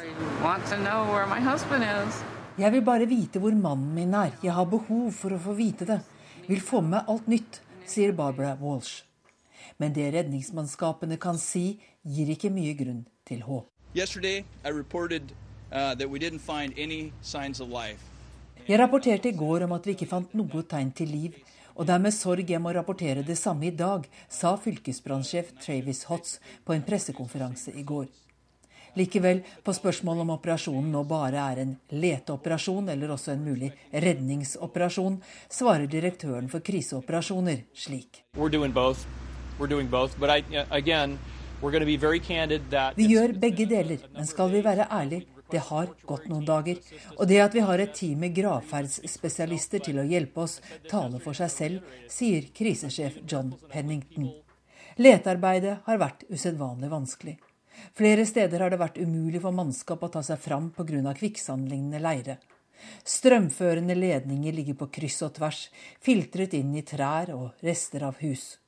Jeg 2.60 2.72
vil 2.72 2.84
bare 2.84 3.08
vite 3.08 3.40
hvor 3.40 3.54
mannen 3.56 3.92
min 3.94 4.14
er. 4.16 4.32
Jeg 4.40 4.56
har 4.56 4.68
behov 4.72 5.10
for 5.16 5.36
å 5.36 5.42
få 5.50 5.52
vite 5.58 5.84
det. 5.88 6.00
Vil 6.48 6.64
få 6.64 6.80
med 6.80 7.04
alt 7.06 7.28
nytt 7.30 7.60
sier 7.90 8.12
Barbara 8.16 8.56
Walsh. 8.60 9.02
Men 9.78 9.92
det 9.96 10.10
redningsmannskapene 10.14 11.18
kan 11.20 11.38
si, 11.40 11.80
gir 12.02 12.30
ikke 12.32 12.50
mye 12.52 12.74
grunn 12.78 13.04
til 13.28 13.42
håp. 13.46 13.68
Uh, 13.90 13.98
jeg 18.66 18.78
rapporterte 18.78 19.30
i 19.30 19.36
går 19.36 19.66
om 19.66 19.72
at 19.76 19.86
vi 19.86 19.94
ikke 19.96 20.10
fant 20.10 20.34
noe 20.38 20.62
tegn 20.70 20.90
til 20.94 21.10
liv, 21.10 21.36
og 21.74 21.86
det 21.86 21.94
er 21.94 22.02
med 22.02 22.14
sorg 22.14 22.50
jeg 22.50 22.60
må 22.62 22.72
rapportere 22.76 23.22
det 23.26 23.38
samme 23.38 23.70
i 23.70 23.74
dag, 23.74 24.04
sa 24.28 24.56
fylkesbrannsjef 24.60 25.54
Travis 25.62 26.04
Hotz 26.10 26.38
på 26.66 26.74
en 26.74 26.84
pressekonferanse 26.86 27.72
i 27.72 27.86
går. 27.86 28.10
Likevel, 28.98 29.42
på 29.62 29.74
spørsmål 29.76 30.24
om 30.24 30.32
operasjonen 30.34 30.90
nå 30.92 31.04
bare 31.08 31.42
er 31.52 31.62
en 31.62 31.74
leteoperasjon 31.94 32.88
eller 32.92 33.14
også 33.14 33.34
en 33.34 33.44
mulig 33.44 33.70
redningsoperasjon, 33.92 35.20
svarer 35.48 35.86
direktøren 35.90 36.48
for 36.50 36.64
kriseoperasjoner 36.66 37.64
slik. 37.74 38.22
Vi 42.96 43.10
gjør 43.12 43.36
begge 43.42 43.66
deler, 43.68 44.08
men 44.14 44.26
skal 44.26 44.50
vi 44.50 44.64
være 44.64 44.88
ærlige, 44.90 45.26
det 45.50 45.62
har 45.66 45.90
gått 46.06 46.28
noen 46.30 46.44
dager. 46.46 46.78
Og 47.18 47.26
det 47.28 47.40
at 47.42 47.54
vi 47.54 47.64
har 47.66 47.82
et 47.82 47.94
team 47.94 48.22
med 48.22 48.34
gravferdsspesialister 48.36 49.82
til 49.86 49.98
å 50.00 50.06
hjelpe 50.06 50.46
oss, 50.46 50.60
taler 50.90 51.22
for 51.22 51.36
seg 51.36 51.50
selv, 51.52 51.92
sier 52.08 52.48
krisesjef 52.54 53.20
John 53.26 53.52
Pennington. 53.72 54.30
Letearbeidet 55.00 55.80
har 55.86 56.00
vært 56.00 56.26
usedvanlig 56.30 56.90
vanskelig. 56.92 57.38
Flere 57.96 58.26
steder 58.26 58.62
har 58.62 58.72
det 58.72 58.80
vært 58.80 59.00
umulig 59.00 59.42
for 59.42 59.54
mannskap 59.54 60.02
å 60.02 60.10
ta 60.12 60.22
seg 60.22 60.40
fram 60.40 60.70
pga. 60.76 61.14
kvikksandlignende 61.14 62.00
leire. 62.00 62.38
Strømførende 63.04 63.94
ledninger 63.94 64.52
ligger 64.52 64.74
på 64.80 64.88
kryss 64.98 65.20
og 65.22 65.34
tvers, 65.36 65.68
filtret 66.00 66.54
inn 66.56 66.74
i 66.74 66.82
trær 66.82 67.34
og 67.36 67.64
rester 67.64 68.06
av 68.06 68.20
hus. 68.24 68.58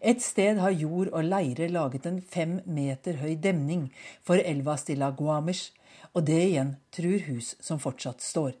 Et 0.00 0.20
sted 0.22 0.58
har 0.62 0.70
jord 0.70 1.10
og 1.12 1.24
leire 1.26 1.68
laget 1.68 2.06
en 2.06 2.20
fem 2.22 2.60
meter 2.64 3.18
høy 3.20 3.34
demning 3.36 3.90
for 4.22 4.40
elva 4.40 4.78
Stilla 4.80 5.10
Guamish, 5.10 5.72
og 6.14 6.24
det 6.24 6.40
igjen 6.48 6.76
truer 6.94 7.26
hus 7.28 7.54
som 7.60 7.80
fortsatt 7.82 8.22
står. 8.24 8.54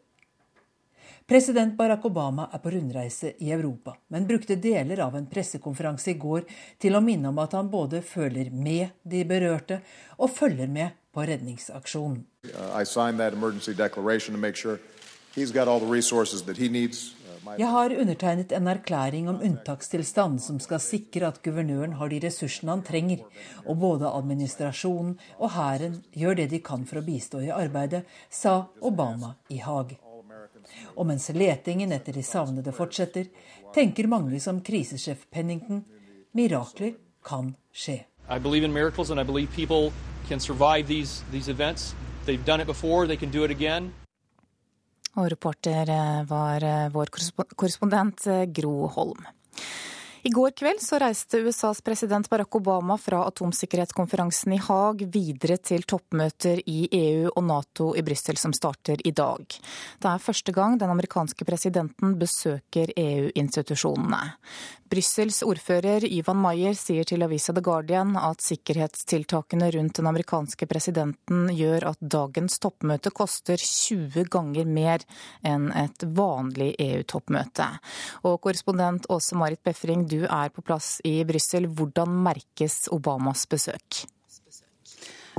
President 1.26 1.76
Barack 1.76 2.04
Obama 2.04 2.50
er 2.52 2.60
på 2.60 2.70
rundreise 2.74 3.30
i 3.40 3.50
Europa, 3.52 3.94
men 4.12 4.26
brukte 4.28 4.58
deler 4.60 5.00
av 5.00 5.14
en 5.16 5.24
pressekonferanse 5.26 6.10
i 6.12 6.18
går 6.20 6.44
til 6.82 6.98
å 6.98 7.00
minne 7.00 7.30
om 7.30 7.40
at 7.40 7.56
han 7.56 7.70
både 7.72 8.02
føler 8.04 8.50
med 8.52 8.92
de 9.08 9.22
berørte 9.24 9.80
og 10.18 10.28
følger 10.36 10.68
med 10.68 10.98
på 11.16 11.24
redningsaksjonen. 11.24 12.20
Jeg 17.54 17.70
har 17.70 17.96
undertegnet 18.04 18.52
en 18.52 18.68
erklæring 18.68 19.32
om 19.32 19.40
unntakstilstand 19.48 20.44
som 20.44 20.60
skal 20.60 20.80
sikre 20.80 21.32
at 21.32 21.40
guvernøren 21.44 21.96
har 21.96 22.12
de 22.12 22.20
ressursene 22.20 22.76
han 22.76 22.84
trenger, 22.84 23.24
og 23.64 23.80
både 23.80 24.12
administrasjonen 24.12 25.16
og 25.38 25.56
hæren 25.56 26.02
gjør 26.12 26.42
det 26.42 26.50
de 26.52 26.60
kan 26.60 26.84
for 26.84 27.00
å 27.00 27.06
bistå 27.08 27.40
i 27.48 27.52
arbeidet, 27.52 28.04
sa 28.28 28.66
Obama 28.84 29.38
i 29.48 29.64
Haag. 29.64 29.96
Og 30.96 31.06
mens 31.06 31.28
letingen 31.34 31.92
etter 31.92 32.12
de 32.12 32.22
savnede 32.22 32.72
fortsetter, 32.72 33.30
tenker 33.74 34.08
mange 34.08 34.40
som 34.40 34.60
krisesjef 34.64 35.26
Pennington 35.30 35.84
mirakler 36.34 36.94
kan 37.24 37.54
skje. 37.72 38.04
I 38.28 38.38
believe 38.38 38.64
in 38.64 38.72
miracles 38.72 39.10
and 39.10 39.20
I 39.20 39.24
believe 39.24 39.52
people 39.54 39.92
can 40.28 40.40
survive 40.40 40.86
these, 40.86 41.22
these 41.30 41.48
events. 41.48 41.94
They've 42.26 42.44
done 42.44 42.60
it 42.60 42.66
before, 42.66 43.06
they 43.06 43.16
can 43.16 43.30
do 43.30 43.44
it 43.44 43.50
again. 43.50 43.92
Og 45.14 45.30
reporter 45.30 45.90
eh, 45.90 46.22
var 46.26 46.64
eh, 46.64 46.88
vår 46.90 47.10
korrespondent 47.54 48.26
eh, 48.26 48.46
Gro 48.50 48.88
Holm. 48.96 49.26
I 50.26 50.30
går 50.30 50.50
kveld 50.56 50.80
så 50.80 50.96
reiste 50.96 51.36
USAs 51.44 51.82
president 51.84 52.30
Barack 52.30 52.54
Obama 52.56 52.94
fra 52.96 53.26
atomsikkerhetskonferansen 53.28 54.54
i 54.56 54.60
Haag 54.64 55.02
videre 55.12 55.58
til 55.60 55.84
toppmøter 55.84 56.62
i 56.64 56.86
EU 56.96 57.26
og 57.28 57.42
Nato 57.44 57.90
i 57.92 58.00
Brussel 58.06 58.40
som 58.40 58.54
starter 58.56 59.04
i 59.04 59.12
dag. 59.12 59.44
Det 60.00 60.08
er 60.08 60.24
første 60.24 60.54
gang 60.56 60.78
den 60.80 60.94
amerikanske 60.94 61.44
presidenten 61.44 62.16
besøker 62.16 62.94
EU-institusjonene. 62.96 64.22
Brussels 64.94 65.40
ordfører 65.42 66.04
Ivan 66.06 66.38
Maier 66.38 66.76
sier 66.78 67.04
til 67.08 67.24
avisa 67.26 67.52
The 67.52 67.62
Guardian 67.66 68.12
at 68.20 68.44
sikkerhetstiltakene 68.44 69.70
rundt 69.74 69.98
den 69.98 70.06
amerikanske 70.06 70.68
presidenten 70.70 71.48
gjør 71.50 71.88
at 71.90 72.00
dagens 72.14 72.60
toppmøte 72.62 73.10
koster 73.10 73.58
20 73.58 74.28
ganger 74.30 74.68
mer 74.70 75.04
enn 75.42 75.70
et 75.74 76.04
vanlig 76.14 76.70
EU-toppmøte. 76.78 77.66
Og 78.28 78.38
korrespondent 78.44 79.08
Åse 79.10 79.36
Marit 79.40 79.64
Befring, 79.66 80.06
du 80.14 80.24
er 80.28 80.52
på 80.54 80.62
plass 80.62 81.00
i 81.06 81.16
Brussel. 81.26 81.66
Hvordan 81.66 82.12
merkes 82.24 82.84
Obamas 82.94 83.46
besøk? 83.50 84.04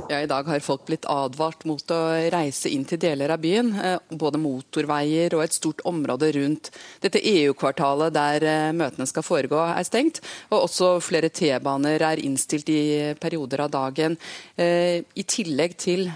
Ja, 0.06 0.20
I 0.22 0.26
dag 0.30 0.46
har 0.46 0.60
folk 0.62 0.84
blitt 0.86 1.06
advart 1.10 1.64
mot 1.66 1.90
å 1.90 1.98
reise 2.30 2.70
inn 2.70 2.84
til 2.86 3.00
deler 3.02 3.32
av 3.34 3.40
byen. 3.42 3.72
Eh, 3.74 4.12
både 4.14 4.38
motorveier 4.38 5.34
og 5.34 5.42
et 5.42 5.56
stort 5.56 5.80
område 5.88 6.28
rundt 6.36 6.68
dette 7.02 7.18
EU-kvartalet 7.18 8.14
der 8.14 8.46
eh, 8.46 8.74
møtene 8.76 9.08
skal 9.10 9.26
foregå, 9.26 9.58
er 9.66 9.86
stengt. 9.88 10.20
Og 10.52 10.68
også 10.68 10.92
flere 11.02 11.30
T-baner 11.34 12.04
er 12.06 12.22
innstilt 12.22 12.70
i 12.70 13.16
perioder 13.18 13.64
av 13.64 13.72
dagen. 13.74 14.14
Eh, 14.54 15.02
I 15.02 15.24
tillegg 15.26 15.74
til 15.82 16.06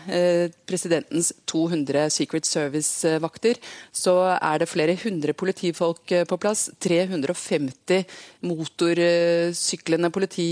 presidentens 0.70 1.32
200 1.50 2.06
Secret 2.14 2.46
Service-vakter, 2.46 3.58
så 3.90 4.14
er 4.36 4.62
det 4.62 4.70
flere 4.70 4.94
hundre 5.02 5.34
politifolk 5.34 6.14
på 6.30 6.38
plass. 6.38 6.68
350 6.78 8.06
motorsyklende 8.46 10.12
politi 10.14 10.48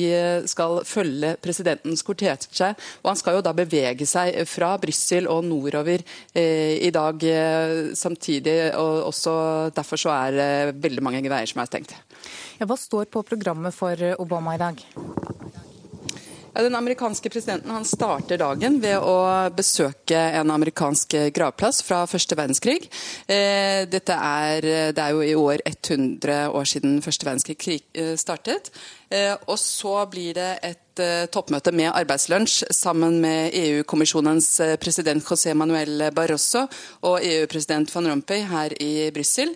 skal 0.51 0.83
følge 0.89 1.37
presidentens 1.43 2.03
kortesje. 2.03 2.75
og 3.03 3.13
han 3.13 3.21
skal 3.21 3.28
jo 3.37 3.45
da 3.45 3.55
bevege 3.57 4.07
seg 4.09 4.37
fra 4.49 4.73
Brussel 4.81 5.29
og 5.31 5.45
nordover 5.47 6.03
eh, 6.33 6.79
i 6.87 6.93
dag 6.95 7.25
eh, 7.29 7.93
samtidig. 7.99 8.59
og 8.79 9.09
også 9.13 9.37
Derfor 9.77 10.01
så 10.01 10.15
er 10.15 10.73
veldig 10.73 11.05
mange 11.05 11.25
veier 11.25 11.49
som 11.49 11.63
er 11.63 11.71
stengt. 11.71 11.97
Ja, 12.59 12.67
hva 12.67 12.79
står 12.79 13.11
på 13.13 13.23
programmet 13.27 13.75
for 13.77 13.97
Obama 14.19 14.57
i 14.57 14.63
dag? 14.63 14.83
Ja, 16.59 16.65
den 16.65 16.75
amerikanske 16.75 17.31
presidenten 17.31 17.71
han 17.71 17.85
starter 17.87 18.41
dagen 18.41 18.81
ved 18.83 18.99
å 18.99 19.19
besøke 19.55 20.19
en 20.41 20.51
amerikansk 20.51 21.15
gravplass 21.37 21.85
fra 21.87 22.01
første 22.11 22.35
verdenskrig. 22.35 22.89
Eh, 23.31 23.85
dette 23.87 24.17
er, 24.17 24.67
det 24.91 25.05
er 25.05 25.15
jo 25.15 25.23
i 25.23 25.37
år 25.39 25.63
100 25.63 26.49
år 26.51 26.67
siden 26.67 26.99
første 27.05 27.29
verdenskrig 27.29 27.79
eh, 27.95 28.17
startet. 28.19 28.73
Eh, 29.09 29.35
og 29.49 29.57
så 29.61 29.95
blir 30.11 30.37
det 30.37 30.53
et 30.63 30.85
toppmøte 31.31 31.71
med 31.71 31.93
arbeidslunsj 31.95 32.73
sammen 32.75 33.21
med 33.23 33.55
EU-kommisjonens 33.55 34.49
president 34.83 35.23
José 35.23 35.53
Manuel 35.55 36.09
Barroso 36.11 36.65
og 37.07 37.23
EU-president 37.23 37.93
van 37.95 38.09
Rompuy 38.11 38.41
her 38.51 38.75
i 38.83 39.07
Brussel. 39.15 39.53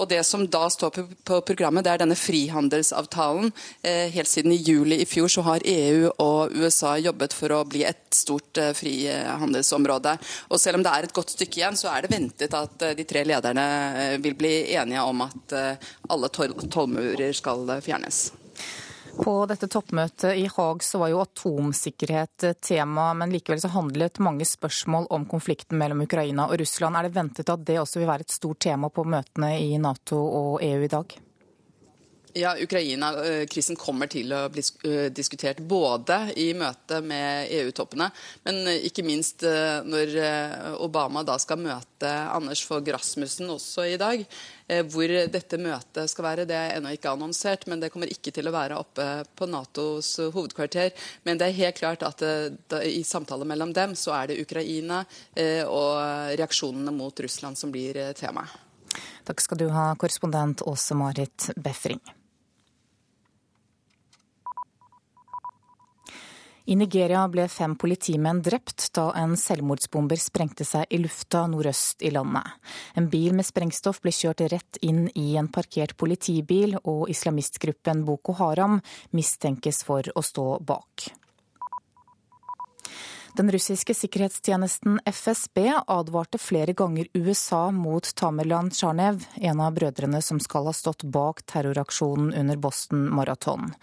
Og 0.00 0.08
det 0.08 0.22
som 0.24 0.46
da 0.48 0.62
står 0.72 0.96
på 1.28 1.40
programmet, 1.44 1.84
det 1.84 1.92
er 1.92 2.00
denne 2.00 2.16
frihandelsavtalen. 2.16 3.52
Helt 3.84 4.30
siden 4.30 4.54
i 4.56 4.60
juli 4.60 5.02
i 5.04 5.08
fjor 5.08 5.28
så 5.32 5.44
har 5.44 5.68
EU 5.68 6.08
og 6.16 6.56
USA 6.56 6.94
jobbet 6.96 7.36
for 7.36 7.52
å 7.52 7.60
bli 7.68 7.84
et 7.84 8.08
stort 8.16 8.56
frihandelsområde. 8.80 10.16
Og 10.48 10.64
selv 10.64 10.80
om 10.80 10.86
det 10.86 10.96
er 10.96 11.10
et 11.10 11.16
godt 11.20 11.36
stykke 11.36 11.60
igjen, 11.60 11.76
så 11.76 11.92
er 11.92 12.06
det 12.06 12.14
ventet 12.16 12.56
at 12.56 12.88
de 12.96 13.08
tre 13.08 13.24
lederne 13.28 13.68
vil 14.24 14.40
bli 14.40 14.56
enige 14.80 15.04
om 15.04 15.28
at 15.28 15.60
alle 16.08 16.32
tollmurer 16.32 17.36
skal 17.36 17.76
fjernes. 17.84 18.26
På 19.16 19.46
dette 19.48 19.66
toppmøtet 19.66 20.36
i 20.36 20.44
Haag 20.52 20.82
så 20.84 21.00
var 21.00 21.10
jo 21.10 21.22
atomsikkerhet 21.24 22.44
tema, 22.62 23.08
men 23.16 23.32
likevel 23.32 23.60
så 23.62 23.72
handlet 23.74 24.20
mange 24.22 24.46
spørsmål 24.46 25.08
om 25.10 25.24
konflikten 25.26 25.80
mellom 25.80 26.04
Ukraina 26.04 26.46
og 26.50 26.60
Russland. 26.60 26.96
Er 26.96 27.08
det 27.08 27.16
ventet 27.16 27.50
at 27.50 27.64
det 27.66 27.80
også 27.80 28.02
vil 28.02 28.10
være 28.10 28.26
et 28.26 28.34
stort 28.36 28.60
tema 28.66 28.92
på 28.92 29.06
møtene 29.08 29.56
i 29.58 29.78
Nato 29.82 30.20
og 30.20 30.60
EU 30.62 30.84
i 30.84 30.92
dag? 30.92 31.16
Ja, 32.36 32.50
Ukraina-krisen 32.60 33.78
kommer 33.80 34.10
til 34.12 34.28
å 34.36 34.42
bli 34.52 34.60
diskutert 35.16 35.62
både 35.64 36.18
i 36.36 36.50
møte 36.52 36.98
med 37.00 37.48
EU-toppene, 37.56 38.10
men 38.44 38.68
ikke 38.76 39.06
minst 39.06 39.40
når 39.88 40.12
Obama 40.84 41.24
da 41.24 41.38
skal 41.40 41.62
møte 41.64 42.10
Anders 42.28 42.60
Fogh 42.68 42.92
Rasmussen 42.92 43.48
også 43.56 43.88
i 43.88 43.96
dag. 43.96 44.26
Hvor 44.66 45.12
dette 45.30 45.58
møtet 45.62 46.10
skal 46.10 46.26
være, 46.26 46.44
det 46.48 46.56
er 46.58 46.72
ennå 46.74 46.90
ikke 46.96 47.12
annonsert, 47.14 47.68
men 47.70 47.78
det 47.78 47.92
kommer 47.94 48.10
ikke 48.10 48.32
til 48.34 48.50
å 48.50 48.54
være 48.54 48.80
oppe 48.80 49.06
på 49.38 49.46
Natos 49.46 50.16
hovedkvarter. 50.34 50.90
Men 51.22 51.38
det 51.38 51.46
er 51.46 51.58
helt 51.60 51.78
klart 51.78 52.02
at 52.02 52.24
i 52.82 53.04
samtale 53.06 53.46
mellom 53.46 53.70
dem, 53.76 53.94
så 53.94 54.16
er 54.18 54.32
det 54.32 54.40
Ukraina 54.42 55.04
og 55.70 55.92
reaksjonene 56.34 56.90
mot 56.96 57.22
Russland 57.22 57.58
som 57.60 57.70
blir 57.70 58.00
temaet. 58.18 58.50
Takk 59.26 59.42
skal 59.42 59.58
du 59.62 59.68
ha, 59.70 59.92
korrespondent 59.98 60.66
Åse 60.66 60.98
Marit 60.98 61.50
Befring. 61.54 62.02
I 66.66 66.74
Nigeria 66.74 67.20
ble 67.30 67.44
fem 67.46 67.76
politimenn 67.78 68.40
drept 68.42 68.88
da 68.98 69.12
en 69.14 69.36
selvmordsbomber 69.38 70.18
sprengte 70.18 70.64
seg 70.66 70.90
i 70.90 70.98
lufta 70.98 71.44
nordøst 71.46 72.02
i 72.02 72.10
landet. 72.10 72.56
En 72.98 73.06
bil 73.12 73.36
med 73.38 73.46
sprengstoff 73.46 74.00
ble 74.02 74.10
kjørt 74.10 74.42
rett 74.50 74.80
inn 74.82 75.04
i 75.14 75.36
en 75.38 75.46
parkert 75.46 75.94
politibil, 75.94 76.74
og 76.82 77.06
islamistgruppen 77.12 78.02
Boko 78.08 78.34
Haram 78.40 78.80
mistenkes 79.14 79.84
for 79.86 80.10
å 80.10 80.26
stå 80.26 80.48
bak. 80.66 81.06
Den 83.36 83.50
russiske 83.52 83.94
sikkerhetstjenesten 83.94 85.00
FSB 85.04 85.72
advarte 85.86 86.38
flere 86.38 86.72
ganger 86.72 87.06
USA 87.12 87.70
mot 87.70 88.14
Tamerlan 88.14 88.70
Tsjarnev, 88.70 89.24
en 89.34 89.60
av 89.60 89.74
brødrene 89.76 90.22
som 90.24 90.40
skal 90.40 90.70
ha 90.70 90.72
stått 90.72 91.04
bak 91.04 91.42
terroraksjonen 91.44 92.32
under 92.32 92.56
Boston 92.56 93.02
Marathon. 93.12 93.74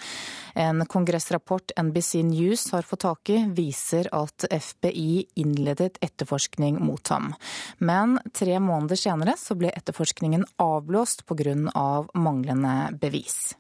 En 0.58 0.82
kongressrapport 0.89 1.76
NBC 1.78 2.24
News 2.24 2.72
har 2.72 2.82
fått 2.82 3.06
tak 3.06 3.30
i, 3.30 3.43
viser 3.54 4.10
at 4.10 4.47
FBI 4.49 5.28
innledet 5.38 6.01
etterforskning 6.01 6.82
mot 6.82 7.14
ham. 7.14 7.36
Men 7.78 8.18
tre 8.34 8.58
måneder 8.58 8.97
senere 8.97 9.38
så 9.38 9.54
ble 9.54 9.70
etterforskningen 9.70 10.49
avblåst 10.58 11.28
pga. 11.30 11.54
Av 11.74 12.10
manglende 12.14 12.97
bevis. 13.01 13.54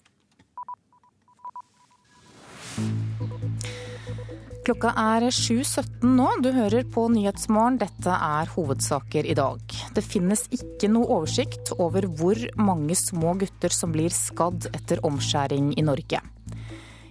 Klokka 4.63 4.93
er 4.95 5.25
7.17 5.27 6.05
nå. 6.15 6.25
Du 6.39 6.47
hører 6.55 6.85
på 6.87 7.01
Nyhetsmorgen. 7.11 7.81
Dette 7.81 8.13
er 8.15 8.47
hovedsaker 8.53 9.27
i 9.27 9.33
dag. 9.35 9.59
Det 9.91 10.03
finnes 10.05 10.45
ikke 10.55 10.87
noe 10.87 11.09
oversikt 11.17 11.73
over 11.75 12.07
hvor 12.07 12.39
mange 12.55 12.95
små 12.95 13.33
gutter 13.41 13.75
som 13.75 13.91
blir 13.91 14.13
skadd 14.15 14.69
etter 14.71 15.01
omskjæring 15.03 15.73
i 15.75 15.83
Norge. 15.83 16.21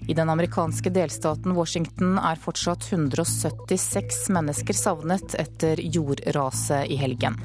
I 0.09 0.17
den 0.17 0.33
amerikanske 0.33 0.95
delstaten 0.97 1.53
Washington 1.53 2.17
er 2.17 2.41
fortsatt 2.41 2.89
176 2.89 4.23
mennesker 4.33 4.81
savnet 4.81 5.37
etter 5.37 5.85
jordraset 5.85 6.89
i 6.89 6.97
helgen. 7.03 7.37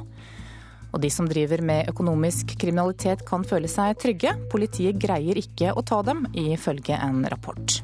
Og 0.96 1.04
de 1.04 1.12
som 1.12 1.28
driver 1.28 1.60
med 1.60 1.92
økonomisk 1.92 2.56
kriminalitet 2.56 3.28
kan 3.28 3.44
føle 3.44 3.68
seg 3.68 4.00
trygge. 4.00 4.38
Politiet 4.56 5.04
greier 5.04 5.36
ikke 5.44 5.76
å 5.76 5.84
ta 5.84 6.00
dem, 6.08 6.24
ifølge 6.32 6.96
en 6.96 7.28
rapport. 7.28 7.82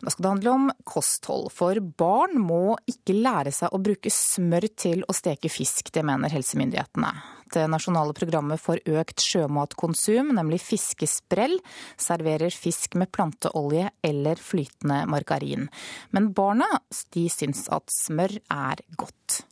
Da 0.00 0.10
skal 0.10 0.22
det 0.22 0.30
handle 0.34 0.50
om 0.56 0.70
kosthold, 0.88 1.50
for 1.52 1.76
barn 1.80 2.38
må 2.40 2.78
ikke 2.88 3.18
lære 3.18 3.52
seg 3.52 3.74
å 3.74 3.82
bruke 3.82 4.12
smør 4.12 4.66
til 4.72 5.04
å 5.04 5.16
steke 5.16 5.50
fisk. 5.52 5.92
Det 5.92 6.04
mener 6.06 6.32
helsemyndighetene. 6.32 7.12
Det 7.50 7.66
nasjonale 7.66 8.14
programmet 8.14 8.62
for 8.62 8.78
økt 8.86 9.24
sjømatkonsum, 9.24 10.30
nemlig 10.36 10.60
Fiskesprell, 10.62 11.56
serverer 11.98 12.54
fisk 12.54 12.94
med 13.00 13.10
planteolje 13.12 13.90
eller 14.06 14.38
flytende 14.40 15.02
margarin. 15.10 15.66
Men 16.14 16.30
barna 16.32 16.68
de 17.10 17.26
syns 17.32 17.66
at 17.74 17.90
smør 17.90 18.38
er 18.54 18.84
godt. 19.00 19.42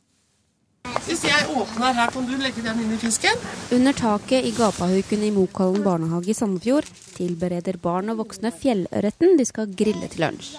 Hvis 0.83 1.23
jeg 1.25 1.47
åpner 1.51 1.93
her, 1.97 2.11
kan 2.13 2.25
du 2.27 2.35
legge 2.39 2.61
den 2.63 2.79
inn 2.83 2.91
i 2.95 2.97
fisken? 3.01 3.35
Under 3.75 3.95
taket 3.97 4.45
i 4.45 4.51
gapahuken 4.55 5.23
i 5.25 5.31
Mokollen 5.33 5.83
barnehage 5.83 6.31
i 6.31 6.35
Sandefjord 6.37 6.87
tilbereder 7.17 7.79
barn 7.81 8.11
og 8.13 8.21
voksne 8.21 8.51
fjellørreten 8.55 9.35
de 9.39 9.45
skal 9.47 9.73
grille 9.75 10.07
til 10.11 10.23
lunsj. 10.23 10.53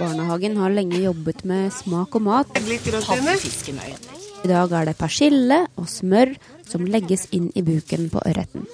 Barnehagen 0.00 0.56
har 0.62 0.76
lenge 0.78 1.02
jobbet 1.02 1.44
med 1.44 1.74
smak 1.74 2.16
og 2.16 2.22
mat. 2.28 2.56
I 4.44 4.48
dag 4.48 4.72
er 4.80 4.88
det 4.88 4.96
persille 4.96 5.58
og 5.76 5.90
smør 5.90 6.36
som 6.70 6.86
legges 6.86 7.26
inn 7.36 7.50
i 7.54 7.66
buken 7.66 8.08
på 8.14 8.22
ørreten. 8.30 8.66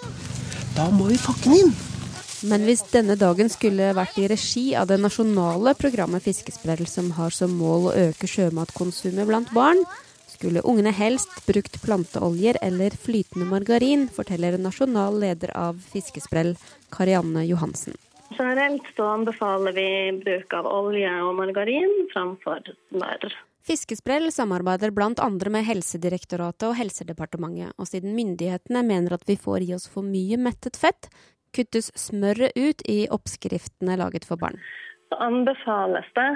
Da 0.77 0.89
må 0.93 1.11
vi 1.11 1.19
pakke 1.21 1.49
den 1.49 1.59
inn. 1.65 1.75
Men 2.43 2.65
hvis 2.67 2.81
denne 2.91 3.15
dagen 3.15 3.51
skulle 3.53 3.93
vært 3.95 4.17
i 4.19 4.25
regi 4.31 4.65
av 4.75 4.89
det 4.91 4.97
nasjonale 4.99 5.77
programmet 5.79 6.25
Fiskesprell, 6.25 6.83
som 6.91 7.13
har 7.15 7.31
som 7.35 7.53
mål 7.55 7.85
å 7.87 7.93
øke 8.09 8.27
sjømatkonsumet 8.27 9.29
blant 9.29 9.53
barn, 9.55 9.79
skulle 10.27 10.65
ungene 10.67 10.91
helst 10.97 11.31
brukt 11.47 11.79
planteoljer 11.85 12.59
eller 12.67 12.97
flytende 12.99 13.47
margarin, 13.47 14.09
forteller 14.11 14.59
nasjonal 14.59 15.21
leder 15.23 15.55
av 15.55 15.79
Fiskesprell, 15.93 16.57
Karianne 16.91 17.47
Johansen. 17.47 17.95
Generelt 18.33 18.91
så 18.97 19.07
anbefaler 19.13 19.77
vi 19.77 19.87
bruk 20.25 20.55
av 20.57 20.67
olje 20.67 21.13
og 21.23 21.37
margarin 21.39 21.95
framfor 22.11 22.73
smør. 22.91 23.35
Fiskesprell 23.63 24.27
samarbeider 24.35 24.91
bl.a. 24.91 25.29
med 25.31 25.67
Helsedirektoratet 25.69 26.65
og 26.67 26.75
Helsedepartementet, 26.81 27.77
og 27.79 27.87
siden 27.87 28.17
myndighetene 28.17 28.83
mener 28.83 29.15
at 29.15 29.29
vi 29.29 29.39
får 29.39 29.69
i 29.69 29.77
oss 29.77 29.87
for 29.87 30.03
mye 30.03 30.41
mettet 30.41 30.81
fett, 30.81 31.07
kuttes 31.57 31.93
smøret 31.99 32.57
ut 32.57 32.83
i 32.89 33.05
oppskriftene 33.13 33.99
laget 34.01 34.27
for 34.29 34.41
barn. 34.41 34.59
Så 35.13 35.21
anbefales 35.21 36.09
det 36.17 36.31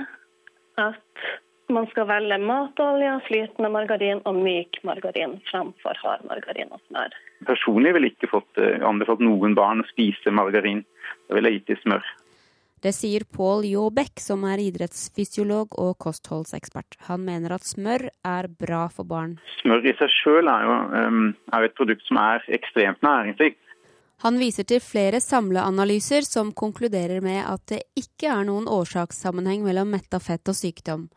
at 0.81 1.27
man 1.73 1.89
skal 1.91 2.07
velge 2.07 2.37
matolje, 2.39 3.15
flytende 3.27 3.71
margarin 3.75 4.21
og 4.29 4.39
myk 4.39 4.79
margarin 4.87 5.39
framfor 5.51 5.99
hard 6.03 6.23
margarin 6.29 6.71
og 6.71 6.83
smør. 6.87 7.17
Personlig 7.49 7.95
ville 7.97 8.11
jeg 8.11 8.19
ikke 8.19 8.35
fått 8.37 8.61
uh, 8.63 8.77
anbefalt 8.87 9.25
noen 9.25 9.57
barn 9.59 9.83
å 9.83 9.89
spise 9.91 10.31
margarin. 10.35 10.85
Da 11.27 11.37
ville 11.37 11.51
jeg 11.51 11.61
gitt 11.63 11.75
dem 11.75 11.83
smør. 11.83 12.15
Det 12.85 12.93
sier 12.93 13.25
Pål 13.33 13.65
Jåbekk, 13.67 14.21
som 14.21 14.45
er 14.47 14.61
idrettsfysiolog 14.63 15.75
og 15.81 15.97
kostholdsekspert. 16.05 16.99
Han 17.09 17.25
mener 17.27 17.57
at 17.57 17.65
smør 17.67 18.05
er 18.21 18.47
bra 18.63 18.85
for 18.93 19.09
barn. 19.09 19.39
Smør 19.63 19.89
i 19.89 19.95
seg 19.99 20.13
sjøl 20.13 20.51
er 20.53 20.67
jo 20.69 20.75
um, 20.93 21.23
er 21.57 21.67
et 21.67 21.75
produkt 21.79 22.05
som 22.07 22.21
er 22.21 22.45
ekstremt 22.55 23.03
næringsrikt. 23.03 23.59
Han 24.25 24.39
viser 24.41 24.65
til 24.65 24.81
flere 24.81 25.21
samleanalyser 25.21 26.25
som 26.25 26.55
konkluderer 26.57 27.21
med 27.21 27.43
at 27.45 27.67
det 27.69 27.83
ikke 28.01 28.31
er 28.33 28.47
noen 28.49 28.69
årsakssammenheng 28.73 29.67
mellom 29.67 29.91
metta 29.93 30.21
fett 30.25 30.49
og 30.49 30.57
sykdom. 30.57 31.11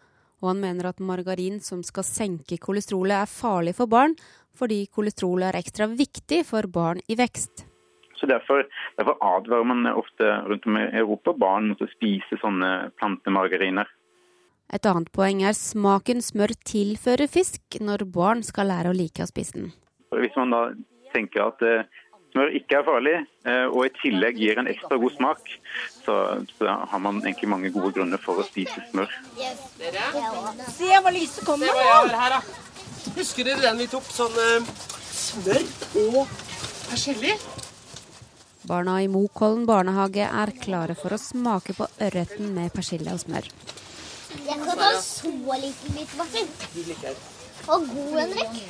Og 0.43 0.51
han 0.51 0.59
mener 0.59 0.89
at 0.89 0.99
margarin 1.03 1.61
som 1.63 1.79
skal 1.83 2.03
senke 2.07 2.59
kolesterolet 2.59 3.21
er 3.21 3.31
farlig 3.31 3.77
for 3.77 3.91
barn, 3.91 4.17
fordi 4.55 4.85
kolesterolet 4.91 5.49
er 5.49 5.59
ekstra 5.61 5.87
viktig 5.91 6.43
for 6.47 6.67
barn 6.67 6.99
i 7.07 7.15
vekst. 7.19 7.65
Så 8.19 8.27
Derfor, 8.27 8.65
derfor 8.97 9.15
advarer 9.23 9.63
man 9.63 9.87
ofte 9.93 10.27
rundt 10.49 10.67
om 10.67 10.75
i 10.75 10.89
Europa 10.99 11.31
barn 11.31 11.69
mot 11.71 11.79
å 11.79 11.87
spise 11.93 12.35
sånne 12.41 12.91
plantemargariner. 12.99 13.87
Et 14.75 14.85
annet 14.85 15.07
poeng 15.15 15.39
er 15.47 15.55
smaken 15.55 16.19
smør 16.21 16.51
tilfører 16.67 17.31
fisk 17.31 17.79
når 17.79 18.03
barn 18.11 18.43
skal 18.43 18.67
lære 18.69 18.91
å 18.91 18.97
like 18.97 19.23
å 19.23 19.31
spise 19.31 19.55
den. 19.55 19.71
Hvis 20.11 20.35
man 20.35 20.51
da 20.51 20.61
tenker 21.15 21.47
at 21.47 21.63
smør 22.31 22.53
ikke 22.59 22.79
er 22.79 22.87
farlig, 22.87 23.15
og 23.73 23.83
i 23.87 23.91
tillegg 23.99 24.37
gir 24.37 24.59
en 24.61 24.69
ekstra 24.69 24.99
god 25.01 25.15
smak, 25.15 25.51
så, 26.05 26.15
så, 26.57 26.75
har 26.91 27.01
man 27.03 27.21
egentlig 27.23 27.49
mange 27.49 27.71
gode 27.73 27.91
grunner 27.97 28.21
for 28.21 28.41
å 28.41 28.45
spise 28.47 28.83
smør. 28.91 29.13
Se 30.75 30.91
hva 31.01 31.13
lyset 31.15 31.45
kommer 31.47 31.71
nå! 31.73 32.41
Husker 33.15 33.47
dere 33.47 33.63
den 33.63 33.79
vi 33.79 33.87
tok 33.89 34.05
sånn 34.11 34.35
uh, 34.35 34.69
smør 35.15 35.65
og 36.03 36.19
persille? 36.89 37.33
Barna 38.69 38.99
i 39.01 39.07
Mokollen 39.09 39.65
barnehage 39.65 40.27
er 40.27 40.51
klare 40.61 40.97
for 40.99 41.15
å 41.15 41.21
smake 41.21 41.73
på 41.77 41.87
ørreten 42.05 42.51
med 42.57 42.73
persille 42.75 43.15
og 43.15 43.23
smør. 43.23 43.47
Jeg 44.45 44.59
kan 44.61 44.77
ta 44.77 44.91
så 45.01 45.31
liten 45.63 45.95
bit, 45.95 46.13
Martin. 46.19 46.51
Og 47.69 47.89
god, 47.95 48.13
Henrik. 48.19 48.61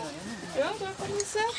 Ja, 0.56 0.72
da 0.80 0.96
kan 1.02 1.14
vi 1.18 1.28
se. 1.34 1.50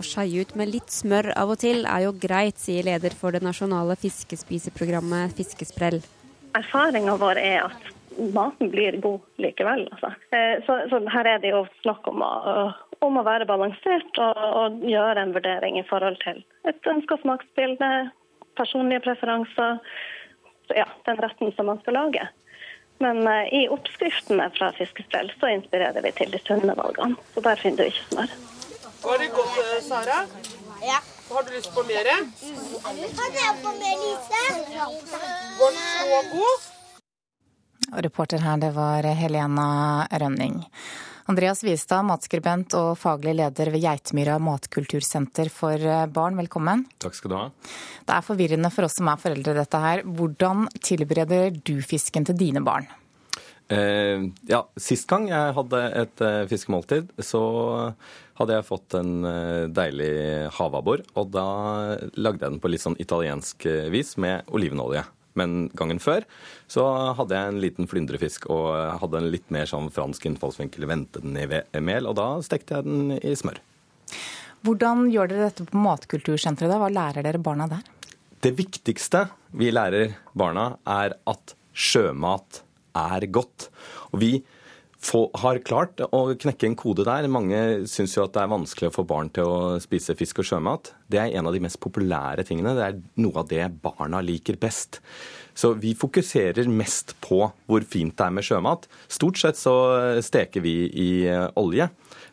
Å 0.00 0.04
skeie 0.06 0.40
ut 0.40 0.54
med 0.56 0.70
litt 0.72 0.88
smør 0.88 1.34
av 1.36 1.50
og 1.52 1.58
til 1.60 1.82
er 1.84 2.06
jo 2.06 2.14
greit, 2.16 2.56
sier 2.56 2.86
leder 2.86 3.12
for 3.12 3.36
det 3.36 3.42
nasjonale 3.44 3.98
fiskespiseprogrammet 4.00 5.34
Fiskesprell. 5.36 5.98
Erfaringa 6.56 7.18
vår 7.20 7.40
er 7.40 7.66
at 7.66 7.90
maten 8.32 8.70
blir 8.72 8.96
god 9.04 9.20
likevel. 9.44 9.84
Altså. 9.92 10.14
Så, 10.64 10.78
så, 10.88 11.02
her 11.12 11.28
er 11.28 11.42
det 11.42 11.52
jo 11.52 11.66
snakk 11.82 12.08
om 12.08 12.24
å, 12.24 12.32
om 13.04 13.20
å 13.20 13.26
være 13.26 13.48
balansert 13.50 14.22
og, 14.24 14.40
og, 14.40 14.80
gjøre 14.88 15.26
en 15.26 15.34
vurdering 15.36 15.76
i 15.76 15.84
forhold 15.90 16.16
til 16.24 16.40
et 16.68 16.88
ønska 16.88 17.20
smaksbilde, 17.20 17.90
personlige 18.56 19.04
preferanser, 19.04 19.82
ja, 20.76 20.86
den 21.04 21.20
retten 21.20 21.52
som 21.58 21.68
man 21.68 21.82
skal 21.84 21.98
lage. 22.00 22.24
Men 23.04 23.20
uh, 23.28 23.44
i 23.52 23.66
oppskriftene 23.72 24.48
fra 24.56 24.72
Fiskesprell 24.76 25.28
så 25.40 25.52
inspirerer 25.52 26.04
vi 26.04 26.12
til 26.16 26.32
de 26.32 26.40
sunne 26.40 26.76
valgene. 26.76 27.20
Så 27.34 27.44
der 27.44 27.60
finner 27.60 27.84
du 27.84 27.92
ikke 27.92 28.08
smør. 28.14 28.34
Var 29.02 29.18
det 29.18 29.28
godt, 29.28 29.84
Sara? 29.84 30.26
Ja. 30.82 30.98
Har 31.30 31.42
du 31.42 31.52
lyst 31.56 31.74
på 31.74 31.82
mer? 31.88 32.04
Kan 32.04 33.36
jeg 33.38 33.54
få 33.62 33.72
mer, 33.78 33.96
Lise? 34.02 34.42
Var 35.60 35.76
den 35.76 35.86
så 35.92 36.20
god? 36.32 36.66
Og 37.90 38.02
reporter 38.04 38.42
her, 38.44 38.58
det 38.62 38.72
var 38.76 39.06
Helena 39.18 39.68
Rønning. 40.12 40.60
Andreas 41.30 41.62
Vistad, 41.64 42.02
matskribent 42.08 42.74
og 42.74 42.92
faglig 42.98 43.36
leder 43.38 43.70
ved 43.70 43.84
Geitmyra 43.84 44.38
matkultursenter 44.42 45.50
for 45.54 45.90
barn, 46.10 46.38
velkommen. 46.38 46.84
Takk 47.02 47.14
skal 47.14 47.30
du 47.32 47.36
ha. 47.38 47.44
Det 48.06 48.16
er 48.16 48.26
forvirrende 48.26 48.70
for 48.74 48.88
oss 48.88 48.98
som 48.98 49.10
er 49.12 49.20
foreldre, 49.22 49.54
dette 49.62 49.82
her. 49.84 50.02
Hvordan 50.04 50.66
tilbereder 50.82 51.54
du 51.62 51.76
fisken 51.86 52.26
til 52.26 52.38
dine 52.40 52.64
barn? 52.66 52.90
Eh, 53.70 54.26
ja, 54.50 54.64
Sist 54.82 55.06
gang 55.10 55.28
jeg 55.30 55.54
hadde 55.54 55.80
et 56.02 56.22
eh, 56.26 56.42
fiskemåltid, 56.50 57.12
så 57.22 57.42
hadde 58.40 58.56
jeg 58.56 58.66
fått 58.66 58.96
en 58.98 59.24
eh, 59.28 59.68
deilig 59.70 60.12
havabbor. 60.56 61.04
Og 61.20 61.32
da 61.34 61.46
lagde 62.16 62.46
jeg 62.46 62.56
den 62.56 62.60
på 62.62 62.70
litt 62.72 62.84
sånn 62.84 62.98
italiensk 63.02 63.66
eh, 63.68 63.88
vis 63.92 64.16
med 64.20 64.48
olivenolje. 64.50 65.04
Men 65.38 65.68
gangen 65.78 66.00
før 66.02 66.24
så 66.70 66.84
hadde 67.16 67.36
jeg 67.36 67.52
en 67.52 67.60
liten 67.62 67.88
flyndrefisk 67.90 68.48
og 68.50 68.72
hadde 69.00 69.20
en 69.20 69.30
litt 69.30 69.46
mer 69.54 69.68
sånn 69.70 69.90
fransk 69.94 70.26
innfallsvinkel. 70.26 70.88
Ventet 70.90 71.22
den 71.22 71.38
i 71.38 71.84
mel, 71.84 72.08
og 72.10 72.16
da 72.18 72.32
stekte 72.44 72.80
jeg 72.80 72.88
den 72.88 73.14
i 73.20 73.36
smør. 73.38 73.60
Hvordan 74.66 75.06
gjør 75.12 75.30
dere 75.30 75.46
dette 75.48 75.64
på 75.68 75.80
Matkultursenteret? 75.80 76.72
da? 76.72 76.80
Hva 76.82 76.90
lærer 76.92 77.24
dere 77.24 77.40
barna 77.40 77.68
der? 77.70 77.86
Det 78.40 78.52
viktigste 78.56 79.28
vi 79.56 79.70
lærer 79.72 80.16
barna, 80.36 80.74
er 80.88 81.14
at 81.30 81.54
sjømat 81.72 82.62
er 82.96 83.26
godt. 83.32 83.68
Og 84.10 84.20
vi 84.20 84.32
har 85.00 85.60
klart 85.64 86.02
å 86.12 86.20
knekke 86.36 86.68
en 86.68 86.76
kode 86.78 87.06
der. 87.08 87.28
Mange 87.32 87.86
syns 87.88 88.16
jo 88.16 88.24
at 88.26 88.34
det 88.34 88.42
er 88.42 88.52
vanskelig 88.52 88.90
å 88.90 88.94
få 88.98 89.04
barn 89.08 89.30
til 89.32 89.48
å 89.48 89.78
spise 89.82 90.16
fisk 90.18 90.42
og 90.42 90.48
sjømat. 90.50 90.92
Det 91.10 91.20
er 91.22 91.36
en 91.38 91.48
av 91.48 91.56
de 91.56 91.62
mest 91.64 91.80
populære 91.82 92.44
tingene. 92.46 92.76
Det 92.76 92.84
er 92.86 92.98
noe 93.24 93.40
av 93.40 93.48
det 93.50 93.64
barna 93.82 94.20
liker 94.24 94.60
best. 94.60 95.00
Så 95.56 95.72
vi 95.80 95.94
fokuserer 95.98 96.68
mest 96.70 97.16
på 97.24 97.42
hvor 97.68 97.86
fint 97.88 98.14
det 98.16 98.26
er 98.26 98.36
med 98.36 98.46
sjømat. 98.46 98.86
Stort 99.10 99.40
sett 99.40 99.58
så 99.58 99.74
steker 100.24 100.64
vi 100.64 100.76
i 100.88 101.10
olje. 101.58 101.88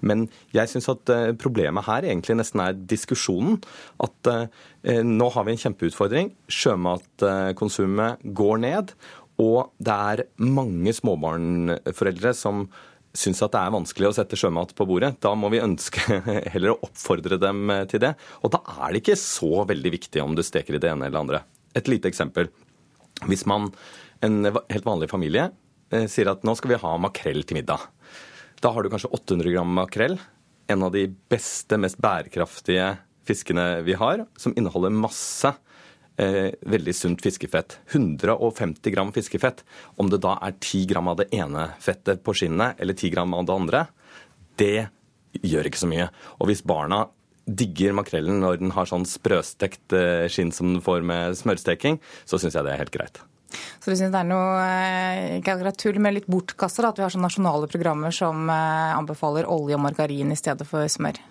Men 0.05 0.27
jeg 0.53 0.69
syns 0.69 0.89
at 0.91 1.09
problemet 1.41 1.87
her 1.87 2.05
egentlig 2.05 2.37
nesten 2.37 2.61
er 2.63 2.77
diskusjonen. 2.77 3.57
At 4.03 4.29
eh, 4.29 5.01
nå 5.03 5.29
har 5.33 5.47
vi 5.47 5.55
en 5.55 5.63
kjempeutfordring. 5.63 6.31
Sjømatkonsumet 6.53 8.27
går 8.37 8.61
ned. 8.63 8.93
Og 9.41 9.73
det 9.77 9.93
er 9.93 10.23
mange 10.41 10.93
småbarnforeldre 10.97 12.33
som 12.37 12.65
syns 13.17 13.41
at 13.45 13.53
det 13.53 13.61
er 13.61 13.73
vanskelig 13.73 14.09
å 14.09 14.15
sette 14.17 14.37
sjømat 14.39 14.73
på 14.77 14.85
bordet. 14.89 15.15
Da 15.23 15.33
må 15.37 15.49
vi 15.53 15.61
ønske 15.63 16.19
heller 16.53 16.73
å 16.73 16.79
oppfordre 16.87 17.39
dem 17.41 17.71
til 17.89 18.01
det. 18.03 18.13
Og 18.45 18.53
da 18.53 18.61
er 18.77 18.93
det 18.93 19.03
ikke 19.03 19.19
så 19.21 19.63
veldig 19.69 19.93
viktig 19.97 20.23
om 20.23 20.35
du 20.37 20.43
steker 20.45 20.77
i 20.77 20.81
det 20.81 20.91
ene 20.91 21.09
eller 21.09 21.21
andre. 21.21 21.43
Et 21.77 21.89
lite 21.89 22.09
eksempel. 22.09 22.49
Hvis 23.29 23.45
man, 23.49 23.71
en 24.25 24.41
helt 24.45 24.87
vanlig 24.87 25.09
familie, 25.13 25.49
eh, 25.93 26.05
sier 26.09 26.29
at 26.33 26.45
nå 26.45 26.53
skal 26.57 26.73
vi 26.73 26.81
ha 26.83 26.95
makrell 27.01 27.43
til 27.45 27.61
middag. 27.61 27.85
Da 28.61 28.73
har 28.73 28.83
du 28.83 28.91
kanskje 28.93 29.13
800 29.13 29.53
gram 29.53 29.73
makrell. 29.77 30.17
En 30.69 30.85
av 30.85 30.93
de 30.93 31.05
beste, 31.31 31.77
mest 31.79 32.01
bærekraftige 32.01 32.95
fiskene 33.27 33.83
vi 33.85 33.95
har, 33.99 34.25
som 34.39 34.53
inneholder 34.57 34.93
masse 34.93 35.51
eh, 36.21 36.53
veldig 36.61 36.95
sunt 36.95 37.23
fiskefett. 37.23 37.79
150 37.93 38.93
gram 38.93 39.13
fiskefett. 39.15 39.63
Om 39.97 40.11
det 40.11 40.21
da 40.25 40.37
er 40.41 40.57
10 40.57 40.87
gram 40.91 41.11
av 41.11 41.21
det 41.21 41.29
ene 41.35 41.69
fettet 41.83 42.23
på 42.25 42.35
skinnet 42.37 42.81
eller 42.81 42.97
10 42.97 43.13
gram 43.15 43.37
av 43.37 43.47
det 43.47 43.57
andre, 43.57 43.85
det 44.57 44.89
gjør 45.45 45.69
ikke 45.69 45.83
så 45.83 45.91
mye. 45.91 46.09
Og 46.41 46.51
hvis 46.51 46.65
barna 46.65 47.05
digger 47.47 47.95
makrellen 47.95 48.41
når 48.43 48.59
den 48.59 48.75
har 48.75 48.89
sånn 48.89 49.07
sprøstekt 49.07 49.95
eh, 49.95 50.27
skinn 50.31 50.51
som 50.51 50.73
den 50.73 50.83
får 50.83 51.05
med 51.07 51.37
smørsteking, 51.39 52.01
så 52.27 52.39
syns 52.41 52.57
jeg 52.57 52.67
det 52.67 52.75
er 52.75 52.83
helt 52.83 52.95
greit. 52.95 53.23
Så 53.79 53.93
du 53.93 53.95
syns 53.95 54.11
det 54.11 54.19
er 54.19 54.27
noe 54.27 54.59
eh, 54.59 55.37
ikke 55.37 55.55
akkurat 55.55 55.77
tull, 55.79 55.99
men 56.03 56.17
litt 56.17 56.27
bortkasta 56.27 56.89
at 56.89 56.99
vi 56.99 57.05
har 57.05 57.13
sånne 57.13 57.29
nasjonale 57.29 57.69
programmer 57.71 58.15
som 58.15 58.49
eh, 58.51 58.95
anbefaler 58.97 59.47
olje 59.47 59.77
og 59.77 59.83
margarin 59.85 60.33
i 60.33 60.39
stedet 60.39 60.67
for 60.67 60.89
smør? 60.91 61.21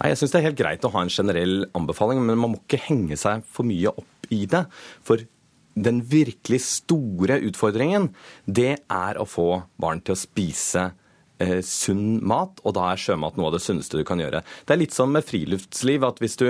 Nei, 0.00 0.12
jeg 0.12 0.20
syns 0.20 0.34
det 0.34 0.42
er 0.42 0.48
helt 0.50 0.60
greit 0.60 0.84
å 0.84 0.92
ha 0.92 1.04
en 1.04 1.12
generell 1.12 1.62
anbefaling, 1.78 2.20
men 2.20 2.40
man 2.40 2.54
må 2.54 2.60
ikke 2.60 2.82
henge 2.90 3.16
seg 3.20 3.46
for 3.48 3.68
mye 3.68 3.94
opp 3.94 4.21
i 4.32 4.44
det. 4.50 4.64
For 5.04 5.22
den 5.72 6.02
virkelig 6.04 6.60
store 6.66 7.38
utfordringen, 7.48 8.10
det 8.46 8.82
er 8.92 9.20
å 9.20 9.28
få 9.28 9.62
barn 9.80 10.02
til 10.04 10.16
å 10.16 10.20
spise 10.20 10.90
sunn 11.66 12.20
mat, 12.26 12.60
og 12.62 12.76
da 12.76 12.90
er 12.92 13.00
sjømat 13.00 13.38
noe 13.38 13.50
av 13.50 13.56
det 13.56 13.62
sunneste 13.64 13.98
du 13.98 14.04
kan 14.06 14.20
gjøre. 14.22 14.42
Det 14.66 14.74
er 14.74 14.80
litt 14.80 14.96
som 14.96 15.12
med 15.12 15.26
friluftsliv 15.26 16.04
at 16.06 16.20
hvis 16.22 16.38
du, 16.40 16.48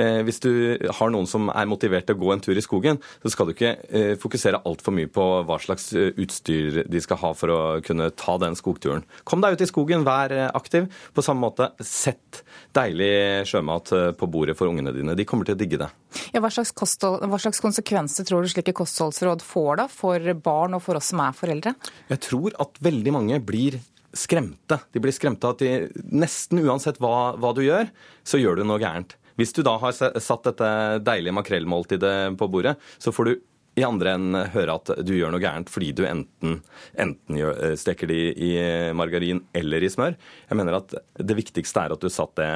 eh, 0.00 0.20
hvis 0.26 0.40
du 0.44 0.52
har 0.98 1.12
noen 1.12 1.28
som 1.30 1.50
er 1.52 1.68
motivert 1.70 2.08
til 2.08 2.18
å 2.18 2.22
gå 2.22 2.32
en 2.34 2.44
tur 2.44 2.56
i 2.56 2.64
skogen, 2.64 3.00
så 3.22 3.32
skal 3.32 3.48
du 3.48 3.54
ikke 3.54 3.74
eh, 3.88 4.14
fokusere 4.20 4.62
altfor 4.68 4.96
mye 4.96 5.10
på 5.12 5.26
hva 5.48 5.58
slags 5.62 5.90
eh, 5.96 6.12
utstyr 6.20 6.82
de 6.90 7.02
skal 7.02 7.20
ha 7.22 7.32
for 7.36 7.54
å 7.54 7.60
kunne 7.84 8.10
ta 8.18 8.36
den 8.42 8.58
skogturen. 8.58 9.04
Kom 9.28 9.44
deg 9.44 9.56
ut 9.56 9.64
i 9.64 9.70
skogen, 9.70 10.06
vær 10.06 10.34
eh, 10.34 10.50
aktiv. 10.54 10.90
På 11.14 11.24
samme 11.24 11.46
måte, 11.46 11.70
sett 11.84 12.42
deilig 12.76 13.46
sjømat 13.50 13.94
eh, 13.94 14.10
på 14.18 14.28
bordet 14.30 14.58
for 14.58 14.70
ungene 14.70 14.94
dine. 14.94 15.16
De 15.16 15.26
kommer 15.28 15.48
til 15.48 15.56
å 15.56 15.60
digge 15.60 15.80
det. 15.80 15.90
Ja, 16.34 16.42
hva, 16.42 16.50
slags 16.52 16.74
kosthold, 16.76 17.24
hva 17.30 17.40
slags 17.42 17.62
konsekvenser 17.62 18.26
tror 18.28 18.44
du 18.44 18.52
slike 18.52 18.74
kostholdsråd 18.76 19.42
får 19.44 19.82
da 19.82 19.88
for 19.90 20.30
barn 20.44 20.76
og 20.76 20.84
for 20.84 21.00
oss 21.00 21.10
som 21.12 21.22
er 21.24 21.34
foreldre? 21.36 21.74
Jeg 22.10 22.22
tror 22.28 22.54
at 22.62 22.78
veldig 22.84 23.14
mange 23.14 23.40
blir 23.44 23.80
skremte. 24.18 24.80
De 24.94 25.02
blir 25.02 25.14
skremte 25.14 25.50
at 25.50 25.62
de, 25.62 25.88
nesten 26.14 26.62
uansett 26.64 27.00
hva, 27.02 27.34
hva, 27.40 27.54
du 27.56 27.64
gjør, 27.64 27.90
så 28.26 28.40
gjør 28.40 28.60
du 28.60 28.68
noe 28.68 28.82
gærent. 28.82 29.16
Hvis 29.38 29.54
du 29.56 29.64
da 29.66 29.74
har 29.82 29.94
satt 29.94 30.46
dette 30.46 30.70
deilige 31.02 31.34
makrellmåltidet 31.34 32.38
på 32.38 32.48
bordet, 32.50 32.76
så 33.02 33.12
får 33.14 33.30
du 33.30 33.34
i 33.74 33.82
andre 33.82 34.14
enn 34.14 34.36
høre 34.54 34.76
at 34.78 34.92
du 35.02 35.12
gjør 35.16 35.32
noe 35.34 35.42
gærent 35.42 35.70
fordi 35.72 35.90
du 35.98 36.04
enten, 36.06 36.60
enten 37.00 37.38
gjør, 37.40 37.74
steker 37.78 38.10
det 38.10 38.18
i 38.38 38.52
margarin 38.94 39.42
eller 39.56 39.82
i 39.82 39.90
smør. 39.90 40.14
Jeg 40.46 40.58
mener 40.60 40.78
at 40.78 40.94
Det 41.18 41.38
viktigste 41.38 41.82
er 41.82 41.94
at 41.96 42.02
du 42.02 42.10
satt 42.12 42.36
det, 42.38 42.50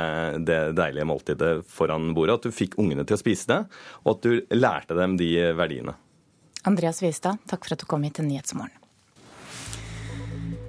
det 0.46 0.60
deilige 0.78 1.08
måltidet 1.08 1.52
foran 1.66 2.12
bordet, 2.14 2.38
at 2.38 2.46
du 2.46 2.54
fikk 2.54 2.78
ungene 2.78 3.06
til 3.06 3.18
å 3.18 3.22
spise 3.22 3.50
det, 3.50 3.62
og 4.04 4.16
at 4.16 4.28
du 4.28 4.54
lærte 4.54 4.98
dem 4.98 5.18
de 5.18 5.32
verdiene. 5.58 5.98
Andreas 6.68 7.02
Wiestad, 7.02 7.42
takk 7.50 7.66
for 7.66 7.74
at 7.74 7.82
du 7.82 7.90
kom 7.90 8.06
hit 8.06 8.18
til 8.18 8.28
Nyhetsmorgen. 8.28 8.77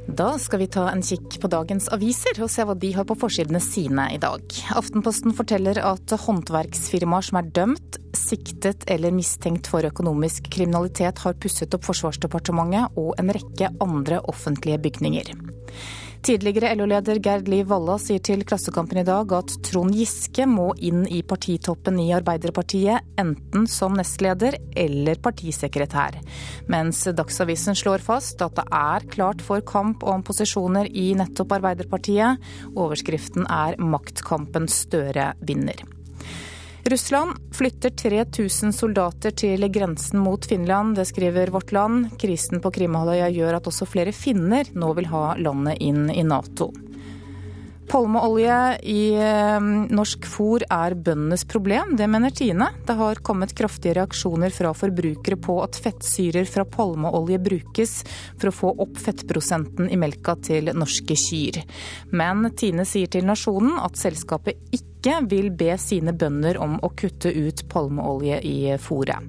Da 0.09 0.39
skal 0.41 0.63
vi 0.63 0.67
ta 0.71 0.87
en 0.89 1.03
kikk 1.05 1.35
på 1.41 1.49
dagens 1.51 1.89
aviser 1.93 2.39
og 2.41 2.49
se 2.49 2.63
hva 2.65 2.73
de 2.81 2.89
har 2.95 3.05
på 3.05 3.17
forsidene 3.19 3.59
sine 3.61 4.07
i 4.15 4.17
dag. 4.21 4.41
Aftenposten 4.73 5.35
forteller 5.37 5.77
at 5.85 6.13
håndverksfirmaer 6.23 7.27
som 7.27 7.37
er 7.39 7.51
dømt, 7.53 7.99
siktet 8.17 8.87
eller 8.89 9.13
mistenkt 9.13 9.69
for 9.69 9.85
økonomisk 9.85 10.49
kriminalitet 10.55 11.21
har 11.21 11.37
pusset 11.37 11.77
opp 11.77 11.85
Forsvarsdepartementet 11.85 12.97
og 12.97 13.13
en 13.21 13.33
rekke 13.35 13.69
andre 13.85 14.21
offentlige 14.33 14.81
bygninger. 14.87 15.33
Tidligere 16.19 16.73
LO-leder 16.75 17.15
Gerd 17.23 17.47
Liv 17.47 17.69
Valla 17.71 17.95
sier 18.01 18.19
til 18.19 18.41
Klassekampen 18.47 18.99
i 18.99 19.05
dag 19.07 19.31
at 19.37 19.53
Trond 19.63 19.95
Giske 19.95 20.43
må 20.51 20.73
inn 20.83 21.05
i 21.07 21.21
partitoppen 21.23 21.95
i 22.03 22.09
Arbeiderpartiet, 22.17 23.07
enten 23.21 23.69
som 23.71 23.95
nestleder 23.95 24.57
eller 24.75 25.21
partisekretær. 25.23 26.17
Mens 26.67 27.05
Dagsavisen 27.15 27.77
slår 27.79 28.03
fast 28.03 28.43
at 28.43 28.57
det 28.59 28.67
er 28.67 29.07
klart 29.15 29.45
for 29.45 29.63
kamp 29.63 30.03
om 30.03 30.25
posisjoner 30.27 30.91
i 30.91 31.13
nettopp 31.15 31.55
Arbeiderpartiet. 31.61 32.43
Overskriften 32.75 33.47
er 33.47 33.79
'Maktkampen 33.79 34.67
Støre 34.67 35.33
vinner'. 35.39 35.98
Russland 36.89 37.37
flytter 37.53 37.89
3000 37.89 38.71
soldater 38.73 39.33
til 39.37 39.61
grensen 39.69 40.23
mot 40.25 40.45
Finland, 40.45 40.95
det 40.97 41.05
skriver 41.05 41.51
Vårt 41.53 41.69
Land. 41.75 42.15
Krisen 42.17 42.63
på 42.63 42.71
Krimhalvøya 42.73 43.27
gjør 43.29 43.59
at 43.59 43.69
også 43.69 43.85
flere 43.85 44.13
finner 44.15 44.71
nå 44.73 44.89
vil 44.97 45.09
ha 45.11 45.35
landet 45.37 45.77
inn 45.85 46.07
i 46.09 46.23
Nato. 46.25 46.71
Palmeolje 47.89 48.57
i 48.89 49.03
eh, 49.17 49.69
norsk 49.93 50.25
fôr 50.29 50.65
er 50.65 50.93
bøndenes 50.93 51.45
problem, 51.49 51.95
det 51.97 52.09
mener 52.09 52.33
Tine. 52.33 52.71
Det 52.85 52.97
har 52.97 53.21
kommet 53.25 53.53
kraftige 53.57 53.95
reaksjoner 53.97 54.53
fra 54.53 54.73
forbrukere 54.77 55.37
på 55.41 55.59
at 55.61 55.77
fettsyrer 55.81 56.49
fra 56.49 56.65
palmeolje 56.69 57.41
brukes 57.45 57.95
for 58.35 58.49
å 58.49 58.57
få 58.63 58.75
opp 58.85 58.97
fettprosenten 59.01 59.89
i 59.89 59.97
melka 59.97 60.37
til 60.41 60.73
norske 60.73 61.17
kyr. 61.17 61.63
Men 62.13 62.49
Tine 62.57 62.85
sier 62.85 63.09
til 63.13 63.29
Nasjonen 63.29 63.77
at 63.81 63.97
selskapet 63.97 64.57
ikke 64.69 64.88
vil 65.29 65.51
be 65.51 65.77
sine 65.77 66.13
bønder 66.13 66.57
om 66.59 66.79
å 66.83 66.89
kutte 66.95 67.31
ut 67.31 67.67
palmeolje 67.69 68.41
i 68.43 68.57
fôret. 68.77 69.23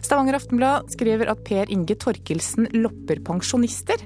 Stavanger 0.00 0.38
Aftenblad 0.38 0.92
skriver 0.92 1.28
at 1.28 1.42
Per 1.44 1.70
Inge 1.74 1.94
Torkelsen 1.98 2.68
lopper 2.72 3.18
pensjonister. 3.26 4.00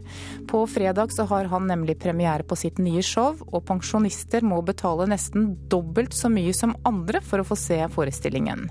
På 0.50 0.64
fredag 0.66 1.12
så 1.12 1.26
har 1.30 1.50
han 1.52 1.68
nemlig 1.68 1.98
premiere 2.00 2.42
på 2.42 2.56
sitt 2.56 2.80
nye 2.82 3.04
show, 3.06 3.36
og 3.52 3.64
pensjonister 3.68 4.42
må 4.42 4.62
betale 4.66 5.06
nesten 5.10 5.52
dobbelt 5.70 6.16
så 6.16 6.32
mye 6.32 6.54
som 6.56 6.74
andre 6.88 7.22
for 7.22 7.42
å 7.42 7.46
få 7.46 7.58
se 7.60 7.78
forestillingen. 7.92 8.66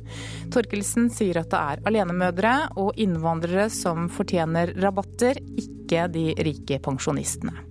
Torkelsen 0.51 1.07
sier 1.13 1.39
at 1.43 1.51
det 1.53 1.61
er 1.61 1.83
alenemødre 1.87 2.55
og 2.81 2.99
innvandrere 2.99 3.69
som 3.71 4.09
fortjener 4.11 4.75
rabatter, 4.81 5.39
ikke 5.55 6.07
de 6.11 6.31
rike 6.41 6.81
pensjonistene. 6.83 7.70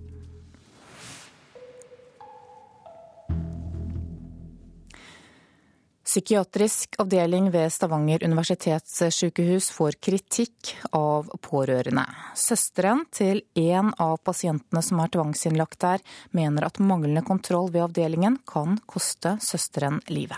Psykiatrisk 6.11 6.97
avdeling 6.99 7.45
ved 7.53 7.69
Stavanger 7.71 8.25
universitetssykehus 8.27 9.69
får 9.71 9.95
kritikk 10.03 10.73
av 10.91 11.29
pårørende. 11.39 12.03
Søsteren 12.35 13.05
til 13.15 13.39
en 13.55 13.93
av 13.95 14.17
pasientene 14.19 14.83
som 14.83 14.99
er 14.99 15.13
tvangsinnlagt 15.15 15.79
der, 15.79 16.03
mener 16.35 16.67
at 16.67 16.81
manglende 16.83 17.23
kontroll 17.23 17.71
ved 17.71 17.85
avdelingen 17.85 18.41
kan 18.43 18.75
koste 18.83 19.37
søsteren 19.39 20.03
livet. 20.11 20.35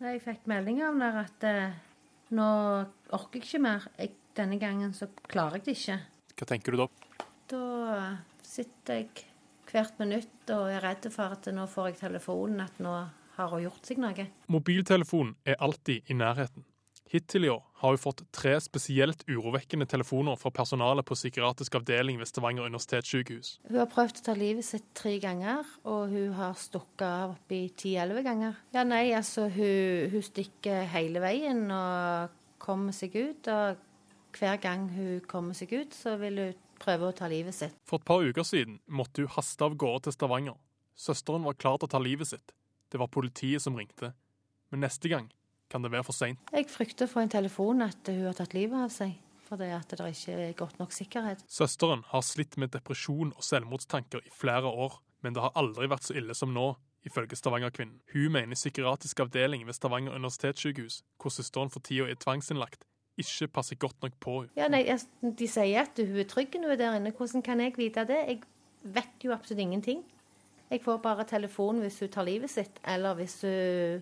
Jeg 0.00 0.24
fikk 0.24 0.48
melding 0.48 0.80
av 0.80 0.96
henne 0.96 1.12
at 1.26 1.48
eh, 1.52 1.78
nå 2.32 2.50
orker 3.12 3.42
jeg 3.42 3.50
ikke 3.50 3.64
mer. 3.68 3.88
Jeg, 4.00 4.16
denne 4.40 4.56
gangen 4.56 4.96
så 4.96 5.12
klarer 5.28 5.60
jeg 5.60 5.68
det 5.68 5.78
ikke. 5.82 6.02
Hva 6.32 6.54
tenker 6.56 6.72
du 6.72 6.86
da? 6.86 6.92
Da 7.52 7.64
sitter 8.40 9.02
jeg 9.02 9.26
hvert 9.68 10.00
minutt 10.00 10.56
og 10.56 10.70
er 10.72 10.80
redd 10.88 11.12
for 11.12 11.36
at 11.36 11.52
nå 11.52 11.68
får 11.68 11.92
jeg 11.92 12.06
telefonen 12.06 12.64
at 12.64 12.80
nå 12.80 13.02
har 13.36 13.54
hun 13.54 13.64
gjort 13.64 13.88
seg 13.88 14.02
noe. 14.02 14.28
Mobiltelefonen 14.52 15.34
er 15.48 15.58
alltid 15.62 16.10
i 16.10 16.16
nærheten. 16.18 16.66
Hittil 17.12 17.44
i 17.44 17.50
år 17.52 17.60
har 17.82 17.92
hun 17.92 18.00
fått 18.00 18.22
tre 18.32 18.54
spesielt 18.64 19.26
urovekkende 19.28 19.84
telefoner 19.90 20.38
fra 20.40 20.48
personalet 20.54 21.04
på 21.04 21.16
psykiatrisk 21.18 21.74
avdeling 21.76 22.16
ved 22.16 22.30
Stavanger 22.30 22.64
universitetssykehus. 22.70 23.58
Hun 23.68 23.80
har 23.82 23.90
prøvd 23.92 24.22
å 24.22 24.24
ta 24.30 24.34
livet 24.38 24.64
sitt 24.64 24.86
tre 24.96 25.18
ganger, 25.20 25.68
og 25.84 26.14
hun 26.14 26.32
har 26.38 26.56
stukket 26.56 27.04
av 27.04 27.34
oppi 27.34 27.66
ti-elleve 27.76 28.24
ganger. 28.24 28.56
Ja, 28.72 28.86
nei, 28.88 29.10
altså, 29.18 29.44
hun, 29.52 30.08
hun, 30.14 30.24
stikker 30.24 30.88
hele 30.94 31.20
veien 31.20 31.66
og 31.68 32.32
kommer 32.62 32.96
seg 32.96 33.18
ut. 33.18 33.52
Og 33.52 34.40
hver 34.40 34.56
gang 34.64 34.88
hun 34.96 35.20
kommer 35.28 35.58
seg 35.58 35.76
ut, 35.76 35.92
så 35.92 36.16
vil 36.22 36.40
hun 36.40 36.64
prøve 36.80 37.10
å 37.10 37.18
ta 37.20 37.28
livet 37.28 37.58
sitt. 37.58 37.76
For 37.84 38.00
et 38.00 38.08
par 38.08 38.24
uker 38.24 38.46
siden 38.46 38.80
måtte 38.88 39.26
hun 39.26 39.36
haste 39.36 39.68
av 39.68 39.76
gårde 39.76 40.06
til 40.08 40.16
Stavanger. 40.16 40.56
Søsteren 40.96 41.44
var 41.44 41.60
klar 41.60 41.76
til 41.76 41.90
å 41.90 41.92
ta 41.92 42.00
livet 42.00 42.32
sitt. 42.32 42.56
Det 42.92 43.00
var 43.00 43.08
politiet 43.08 43.64
som 43.64 43.76
ringte. 43.78 44.12
Men 44.72 44.84
neste 44.84 45.08
gang 45.08 45.30
kan 45.72 45.84
det 45.84 45.92
være 45.92 46.04
for 46.04 46.16
seint. 46.16 46.40
Jeg 46.52 46.68
frykter 46.68 47.08
for 47.08 47.24
en 47.24 47.32
telefon 47.32 47.80
at 47.84 48.08
hun 48.12 48.26
har 48.28 48.36
tatt 48.36 48.52
livet 48.56 48.76
av 48.84 48.92
seg. 48.92 49.16
Fordi 49.48 49.68
at 49.72 49.90
det 49.92 50.12
ikke 50.14 50.36
er 50.36 50.54
godt 50.56 50.78
nok 50.80 50.94
sikkerhet. 50.96 51.42
Søsteren 51.48 52.04
har 52.08 52.22
slitt 52.24 52.56
med 52.60 52.72
depresjon 52.72 53.34
og 53.36 53.44
selvmordstanker 53.44 54.24
i 54.24 54.32
flere 54.32 54.68
år, 54.68 55.00
men 55.24 55.36
det 55.36 55.42
har 55.44 55.52
aldri 55.60 55.88
vært 55.92 56.08
så 56.08 56.16
ille 56.16 56.36
som 56.36 56.54
nå, 56.54 56.70
ifølge 57.04 57.36
Stavanger-kvinnen. 57.36 57.98
Hun 58.14 58.32
mener 58.32 58.56
psykiatrisk 58.56 59.20
avdeling 59.24 59.66
ved 59.66 59.76
Stavanger 59.76 60.16
universitetssykehus, 60.16 61.02
hvor 61.20 61.34
søsteren 61.34 61.72
for 61.72 61.84
tida 61.84 62.08
er 62.08 62.20
tvangsinnlagt, 62.20 62.86
ikke 63.20 63.50
passer 63.52 63.76
godt 63.76 64.00
nok 64.04 64.16
på 64.24 64.38
henne. 64.38 64.54
Ja, 64.56 64.70
nei, 64.72 64.86
de 65.20 65.48
sier 65.50 65.84
at 65.84 66.00
hun 66.00 66.22
er 66.22 66.28
trygg 66.30 66.56
nå 66.62 66.72
der 66.80 66.96
inne. 66.96 67.12
Hvordan 67.12 67.44
kan 67.44 67.60
jeg 67.60 67.76
vite 67.76 68.06
det? 68.08 68.20
Jeg 68.28 68.40
vet 68.96 69.26
jo 69.26 69.34
absolutt 69.36 69.60
ingenting. 69.66 70.00
Jeg 70.72 70.80
får 70.80 71.02
bare 71.04 71.24
telefon 71.28 71.82
hvis 71.84 71.98
hun 72.00 72.08
tar 72.08 72.24
livet 72.24 72.50
sitt, 72.50 72.78
eller 72.88 73.14
hvis 73.18 73.34
hun 73.44 74.00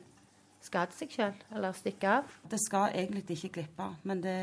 skader 0.62 0.94
seg 0.94 1.10
sjøl, 1.16 1.40
eller 1.56 1.74
stikker 1.74 2.20
av. 2.20 2.36
Det 2.46 2.60
skal 2.62 2.94
egentlig 2.94 3.24
ikke 3.34 3.50
glippe, 3.56 3.88
men 4.06 4.22
det, 4.22 4.36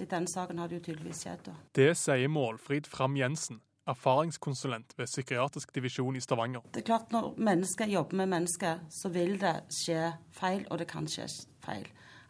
I 0.00 0.06
denne 0.08 0.30
saken 0.30 0.62
har 0.62 0.70
det 0.70 0.78
jo 0.78 0.86
tydeligvis 0.86 1.20
skjedd. 1.26 1.42
da. 1.50 1.56
Det 1.76 1.90
sier 2.00 2.32
Målfrid 2.32 2.88
Fram 2.88 3.18
Jensen, 3.20 3.60
erfaringskonsulent 3.84 4.94
ved 4.96 5.10
psykiatrisk 5.10 5.74
divisjon 5.74 6.16
i 6.16 6.22
Stavanger. 6.24 6.64
Det 6.72 6.80
er 6.80 6.88
klart 6.88 7.12
Når 7.12 7.34
mennesker 7.36 7.92
jobber 7.92 8.16
med 8.22 8.32
mennesker, 8.32 8.80
så 8.88 9.12
vil 9.12 9.36
det 9.40 9.58
skje 9.82 10.14
feil, 10.32 10.64
og 10.70 10.80
det 10.80 10.88
kan 10.88 11.04
skje 11.10 11.28
feil. 11.66 11.84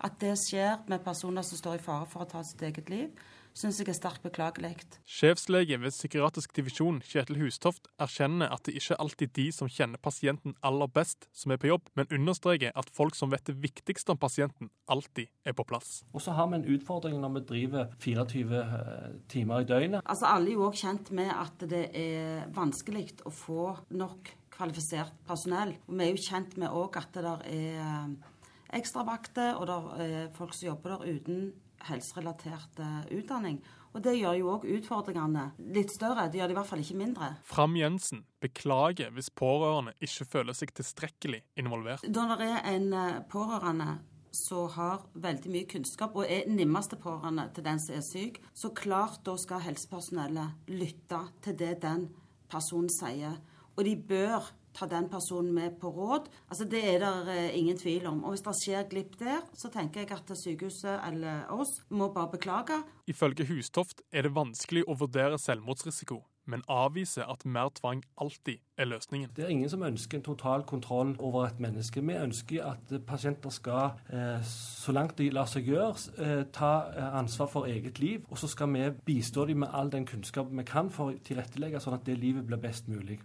At 0.04 0.18
det 0.20 0.34
skjer 0.42 0.82
med 0.90 1.06
personer 1.06 1.46
som 1.46 1.58
står 1.60 1.78
i 1.78 1.84
fare 1.86 2.10
for 2.10 2.24
å 2.26 2.28
ta 2.34 2.42
sitt 2.42 2.66
eget 2.66 2.90
liv, 2.90 3.14
syns 3.55 3.78
jeg 3.78 3.88
er 3.88 3.96
sterkt 3.96 4.24
beklagelig. 4.24 4.72
Sjefslege 5.07 5.78
ved 5.80 5.94
psykiatrisk 5.94 6.55
divisjon 6.57 7.00
Kjetil 7.07 7.38
Hustoft 7.38 7.86
erkjenner 8.02 8.50
at 8.55 8.64
det 8.66 8.74
ikke 8.80 8.98
alltid 9.00 9.28
er 9.28 9.34
de 9.38 9.46
som 9.55 9.70
kjenner 9.70 10.02
pasienten 10.02 10.57
aller 10.66 10.90
best, 10.90 11.28
som 11.32 11.55
er 11.55 11.61
på 11.62 11.70
jobb, 11.70 11.88
men 11.94 12.11
understreker 12.11 12.74
at 12.74 12.90
folk 12.94 13.16
som 13.18 13.32
vet 13.32 13.46
det 13.46 13.57
viktigste 13.62 14.14
om 14.14 14.20
pasienten, 14.20 14.72
alltid 14.90 15.30
er 15.46 15.55
på 15.57 15.66
plass. 15.68 16.02
Og 16.12 16.22
så 16.24 16.34
har 16.34 16.50
vi 16.50 16.59
en 16.59 16.68
utfordring 16.74 17.20
når 17.22 17.36
vi 17.38 17.44
driver 17.52 17.94
24 18.02 18.61
eh, 18.61 19.18
timer 19.30 19.62
i 19.62 19.68
døgnet. 19.70 20.02
Altså 20.05 20.30
Alle 20.34 20.50
er 20.50 20.59
jo 20.59 20.68
òg 20.68 20.78
kjent 20.78 21.12
med 21.14 21.30
at 21.32 21.66
det 21.70 21.84
er 21.94 22.48
vanskelig 22.55 23.07
å 23.24 23.32
få 23.32 23.70
nok 23.94 24.34
kvalifisert 24.55 25.14
personell. 25.26 25.76
Og 25.86 25.96
vi 25.98 26.07
er 26.07 26.14
jo 26.14 26.24
kjent 26.26 26.59
med 26.61 26.74
òg 26.74 26.98
at 27.00 27.14
det 27.14 27.24
der 27.26 27.46
er 27.50 27.82
eh, 27.86 28.32
ekstravakter, 28.74 29.55
og 29.61 29.68
det 29.70 30.09
er 30.09 30.32
folk 30.34 30.55
som 30.55 30.72
jobber 30.72 30.96
der 30.96 31.14
uten 31.14 31.52
helserelatert 31.89 32.80
utdanning. 33.14 33.59
Og 33.95 34.03
Det 34.03 34.16
gjør 34.18 34.39
jo 34.41 34.49
òg 34.57 34.64
utfordringene 34.74 35.45
litt 35.74 35.93
større. 35.95 36.26
Det 36.26 36.41
gjør 36.41 36.51
det 36.51 36.57
i 36.57 36.59
hvert 36.59 36.70
fall 36.70 36.82
ikke 36.82 36.99
mindre. 36.99 37.28
Fram 37.47 37.76
Jensen 37.78 38.24
beklager 38.43 39.12
hvis 39.14 39.30
pårørende 39.30 39.95
ikke 40.03 40.26
føler 40.32 40.57
seg 40.57 40.74
tilstrekkelig 40.74 41.45
involvert. 41.62 42.03
Da 42.03 42.26
det 42.35 42.49
er 42.49 42.66
en 42.72 42.91
eh, 42.91 43.20
pårørende 43.30 44.01
som 44.35 44.66
har 44.74 45.05
veldig 45.14 45.53
mye 45.55 45.68
kunnskap, 45.70 46.16
og 46.18 46.26
er 46.26 46.49
nimmeste 46.51 46.99
pårørende 46.99 47.47
til 47.55 47.66
den 47.68 47.78
som 47.78 47.95
er 47.95 48.03
syk, 48.03 48.41
så 48.51 48.72
klart 48.74 49.22
da 49.26 49.37
skal 49.39 49.62
helsepersonellet 49.62 50.72
lytte 50.74 51.20
til 51.45 51.59
det 51.61 51.76
den 51.85 52.09
personen 52.51 52.91
sier. 52.91 53.39
Og 53.76 53.87
de 53.87 53.95
bør 53.95 54.51
ta 54.75 54.87
den 54.91 55.09
personen 55.09 55.55
med 55.55 55.79
på 55.81 55.91
råd. 55.91 56.29
Altså 56.49 56.64
Det 56.64 56.83
er 56.95 56.99
det 56.99 57.37
eh, 57.37 57.59
ingen 57.59 57.79
tvil 57.79 58.07
om. 58.07 58.25
Og 58.25 58.35
Hvis 58.35 58.41
det 58.41 58.57
skjer 58.62 58.89
glipp 58.91 59.18
der, 59.18 59.41
så 59.55 59.70
tenker 59.70 60.01
jeg 60.01 60.12
at 60.12 60.37
sykehuset 60.39 61.01
eller 61.09 61.51
oss 61.53 61.81
må 61.91 62.12
bare 62.12 62.31
beklage. 62.31 62.83
Ifølge 63.07 63.47
Hustoft 63.47 64.03
er 64.12 64.22
det 64.22 64.35
vanskelig 64.35 64.85
å 64.89 64.97
vurdere 64.99 65.39
selvmordsrisiko, 65.39 66.22
men 66.49 66.62
avviser 66.68 67.29
at 67.29 67.45
mer 67.45 67.68
tvang 67.77 68.03
alltid 68.20 68.62
er 68.79 68.89
løsningen. 68.89 69.31
Det 69.37 69.45
er 69.45 69.53
ingen 69.53 69.70
som 69.70 69.85
ønsker 69.85 70.18
en 70.18 70.25
total 70.25 70.64
kontroll 70.64 71.14
over 71.18 71.45
et 71.47 71.61
menneske. 71.61 72.01
Vi 72.01 72.16
ønsker 72.16 72.64
at 72.64 72.95
pasienter 73.07 73.51
skal, 73.51 74.01
eh, 74.11 74.41
så 74.43 74.93
langt 74.93 75.18
de 75.18 75.31
lar 75.31 75.47
seg 75.47 75.68
gjøre, 75.68 75.95
eh, 76.18 76.45
ta 76.53 76.72
ansvar 77.20 77.51
for 77.51 77.66
eget 77.66 77.99
liv. 77.99 78.25
Og 78.31 78.39
så 78.39 78.49
skal 78.49 78.72
vi 78.72 78.91
bistå 79.05 79.47
dem 79.47 79.59
med 79.59 79.68
all 79.72 79.91
den 79.91 80.07
kunnskapen 80.07 80.57
vi 80.57 80.64
kan 80.64 80.91
for 80.91 81.12
å 81.12 81.18
tilrettelegge 81.18 81.81
sånn 81.81 81.95
at 81.95 82.05
det 82.05 82.18
livet 82.18 82.47
blir 82.47 82.59
best 82.59 82.89
mulig. 82.89 83.20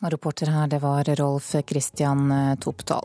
Reporter 0.00 0.46
her, 0.46 0.66
det 0.66 0.78
var 0.80 1.04
Rolf 1.20 1.54
Christian 1.68 2.32
eh, 2.32 2.54
Topdal. 2.56 3.04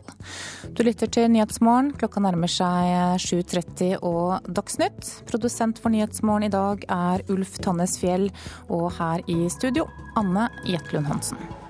Du 0.72 0.82
lytter 0.82 1.10
til 1.12 1.28
Nyhetsmorgen. 1.30 1.92
Klokka 2.00 2.22
nærmer 2.24 2.48
seg 2.48 3.20
7.30 3.20 3.84
eh, 3.90 4.00
og 4.00 4.48
Dagsnytt. 4.48 5.12
Produsent 5.28 5.82
for 5.82 5.92
Nyhetsmorgen 5.92 6.48
i 6.48 6.52
dag 6.52 6.88
er 6.88 7.26
Ulf 7.32 7.58
Tannes 7.60 7.98
Fjell, 8.00 8.30
og 8.72 8.88
her 8.96 9.24
i 9.28 9.44
studio 9.52 9.84
Anne 10.16 10.48
Jetlund 10.64 11.12
Hansen. 11.12 11.65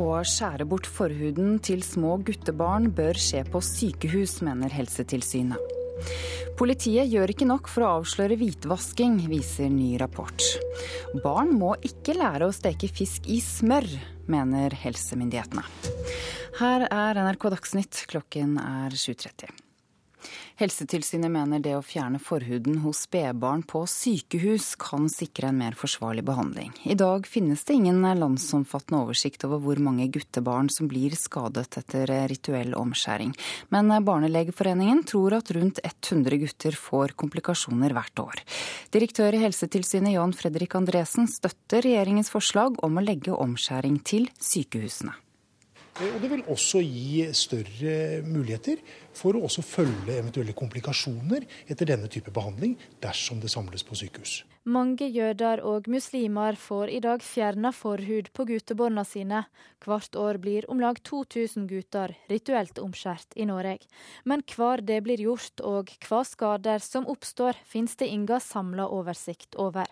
Å 0.00 0.22
skjære 0.24 0.64
bort 0.68 0.86
forhuden 0.88 1.58
til 1.60 1.82
små 1.84 2.16
guttebarn 2.24 2.88
bør 2.96 3.18
skje 3.20 3.42
på 3.52 3.60
sykehus, 3.60 4.38
mener 4.46 4.72
Helsetilsynet. 4.72 5.60
Politiet 6.56 7.10
gjør 7.12 7.32
ikke 7.32 7.48
nok 7.48 7.68
for 7.70 7.84
å 7.84 7.90
avsløre 7.98 8.38
hvitvasking, 8.40 9.18
viser 9.28 9.68
ny 9.72 9.94
rapport. 10.00 10.44
Barn 11.24 11.52
må 11.58 11.74
ikke 11.84 12.16
lære 12.16 12.48
å 12.48 12.54
steke 12.56 12.88
fisk 12.92 13.28
i 13.28 13.40
smør, 13.44 13.88
mener 14.32 14.76
helsemyndighetene. 14.84 15.64
Her 16.60 16.86
er 16.88 17.20
NRK 17.26 17.50
Dagsnytt, 17.56 18.04
klokken 18.12 18.56
er 18.60 18.96
7.30. 18.96 19.61
Helsetilsynet 20.60 21.32
mener 21.32 21.62
det 21.62 21.74
å 21.76 21.82
fjerne 21.84 22.20
forhuden 22.22 22.80
hos 22.84 23.04
spedbarn 23.06 23.64
på 23.68 23.82
sykehus 23.88 24.72
kan 24.80 25.08
sikre 25.10 25.50
en 25.50 25.58
mer 25.58 25.76
forsvarlig 25.78 26.24
behandling. 26.26 26.70
I 26.84 26.96
dag 26.98 27.26
finnes 27.26 27.64
det 27.66 27.78
ingen 27.78 28.02
landsomfattende 28.02 29.02
oversikt 29.02 29.46
over 29.48 29.62
hvor 29.64 29.82
mange 29.82 30.06
guttebarn 30.12 30.70
som 30.72 30.90
blir 30.90 31.16
skadet 31.18 31.78
etter 31.80 32.12
rituell 32.30 32.76
omskjæring. 32.78 33.34
Men 33.74 33.90
Barnelegeforeningen 34.04 35.02
tror 35.08 35.38
at 35.40 35.50
rundt 35.56 35.82
100 35.82 36.40
gutter 36.44 36.78
får 36.78 37.16
komplikasjoner 37.18 37.96
hvert 37.96 38.22
år. 38.22 38.44
Direktør 38.94 39.34
i 39.34 39.42
Helsetilsynet 39.46 40.16
Jan 40.16 40.36
Fredrik 40.36 40.76
Andresen 40.78 41.28
støtter 41.30 41.84
regjeringens 41.86 42.32
forslag 42.32 42.78
om 42.84 42.98
å 42.98 43.04
legge 43.04 43.34
omskjæring 43.34 44.00
til 44.06 44.30
sykehusene. 44.38 45.16
Og 46.00 46.22
det 46.22 46.30
vil 46.32 46.44
også 46.48 46.80
gi 46.80 47.26
større 47.36 48.22
muligheter 48.24 48.80
for 49.12 49.36
å 49.36 49.42
også 49.44 49.60
følge 49.66 50.16
eventuelle 50.16 50.54
komplikasjoner 50.56 51.44
etter 51.68 51.90
denne 51.90 52.08
type 52.08 52.32
behandling, 52.32 52.78
dersom 53.02 53.42
det 53.42 53.52
samles 53.52 53.84
på 53.84 53.98
sykehus. 54.00 54.40
Mange 54.64 55.08
jøder 55.10 55.60
og 55.66 55.88
muslimer 55.90 56.56
får 56.56 56.94
i 56.94 57.00
dag 57.02 57.22
fjerna 57.26 57.72
forhud 57.76 58.30
på 58.32 58.46
guttebarna 58.48 59.04
sine. 59.04 59.44
Hvert 59.84 60.16
år 60.16 60.38
blir 60.40 60.68
om 60.70 60.80
lag 60.80 61.00
2000 61.02 61.66
gutter 61.68 62.14
rituelt 62.30 62.78
omskjært 62.78 63.34
i 63.36 63.48
Norge. 63.50 63.82
Men 64.24 64.46
hvor 64.54 64.80
det 64.80 65.02
blir 65.04 65.20
gjort 65.20 65.60
og 65.66 65.90
hva 66.06 66.22
skader 66.24 66.80
som 66.80 67.10
oppstår, 67.10 67.58
finnes 67.66 67.98
det 67.98 68.08
ingen 68.14 68.40
samla 68.40 68.86
oversikt 68.88 69.58
over. 69.58 69.90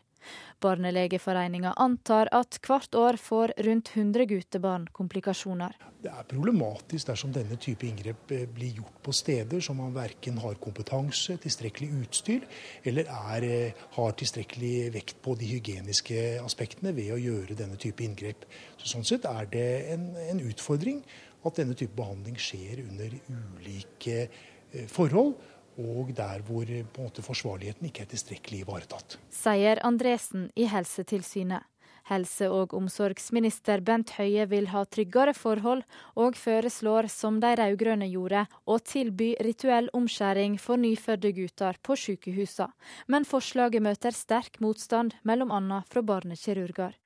Barnelegeforeninga 0.60 1.72
antar 1.80 2.28
at 2.36 2.58
hvert 2.66 2.94
år 2.98 3.18
får 3.20 3.54
rundt 3.66 3.92
100 3.94 4.26
guttebarn 4.30 4.86
komplikasjoner. 4.96 5.76
Det 6.00 6.10
er 6.12 6.28
problematisk 6.28 7.10
dersom 7.10 7.32
denne 7.34 7.58
type 7.60 7.84
inngrep 7.88 8.32
eh, 8.32 8.46
blir 8.48 8.80
gjort 8.80 9.00
på 9.04 9.12
steder 9.16 9.60
som 9.64 9.80
man 9.80 9.92
verken 9.94 10.38
har 10.40 10.56
kompetanse, 10.62 11.36
tilstrekkelig 11.42 11.90
utstyr 12.02 12.46
eller 12.88 13.08
er, 13.10 13.48
eh, 13.48 13.82
har 13.96 14.16
tilstrekkelig 14.16 14.92
vekt 14.96 15.20
på 15.24 15.36
de 15.40 15.48
hygieniske 15.50 16.22
aspektene 16.44 16.94
ved 16.96 17.12
å 17.16 17.20
gjøre 17.20 17.58
denne 17.58 17.76
type 17.80 18.04
inngrep. 18.04 18.48
Så 18.80 18.94
sånn 18.94 19.04
sett 19.08 19.28
er 19.28 19.48
det 19.52 19.68
en, 19.92 20.10
en 20.30 20.44
utfordring 20.48 21.02
at 21.44 21.60
denne 21.60 21.76
type 21.76 21.96
behandling 21.96 22.36
skjer 22.40 22.84
under 22.86 23.16
ulike 23.28 24.18
eh, 24.26 24.86
forhold 24.88 25.36
og 25.78 26.12
der 26.16 26.42
hvor 26.46 26.66
på 26.66 27.02
en 27.02 27.08
måte 27.08 27.22
forsvarligheten 27.22 27.86
ikke 27.86 28.06
er 28.06 28.12
tilstrekkelig 28.14 28.64
ivaretatt. 28.64 29.18
Sier 29.30 29.82
Andresen 29.86 30.50
i 30.56 30.66
Helsetilsynet. 30.70 31.66
Helse- 32.10 32.48
og 32.50 32.72
omsorgsminister 32.74 33.82
Bent 33.86 34.16
Høie 34.16 34.46
vil 34.50 34.66
ha 34.72 34.82
tryggere 34.84 35.34
forhold, 35.36 35.84
og 36.18 36.34
foreslår, 36.34 37.06
som 37.12 37.38
de 37.42 37.52
rød-grønne 37.60 38.08
gjorde, 38.10 38.46
å 38.66 38.78
tilby 38.82 39.34
rituell 39.46 39.90
omskjæring 39.94 40.56
for 40.58 40.80
nyfødte 40.80 41.30
gutter 41.36 41.78
på 41.86 41.94
sykehusene. 41.94 42.72
Men 43.06 43.28
forslaget 43.28 43.84
møter 43.86 44.16
sterk 44.16 44.58
motstand, 44.64 45.14
bl.a. 45.22 45.82
fra 45.92 46.02
barnekirurger. 46.02 46.98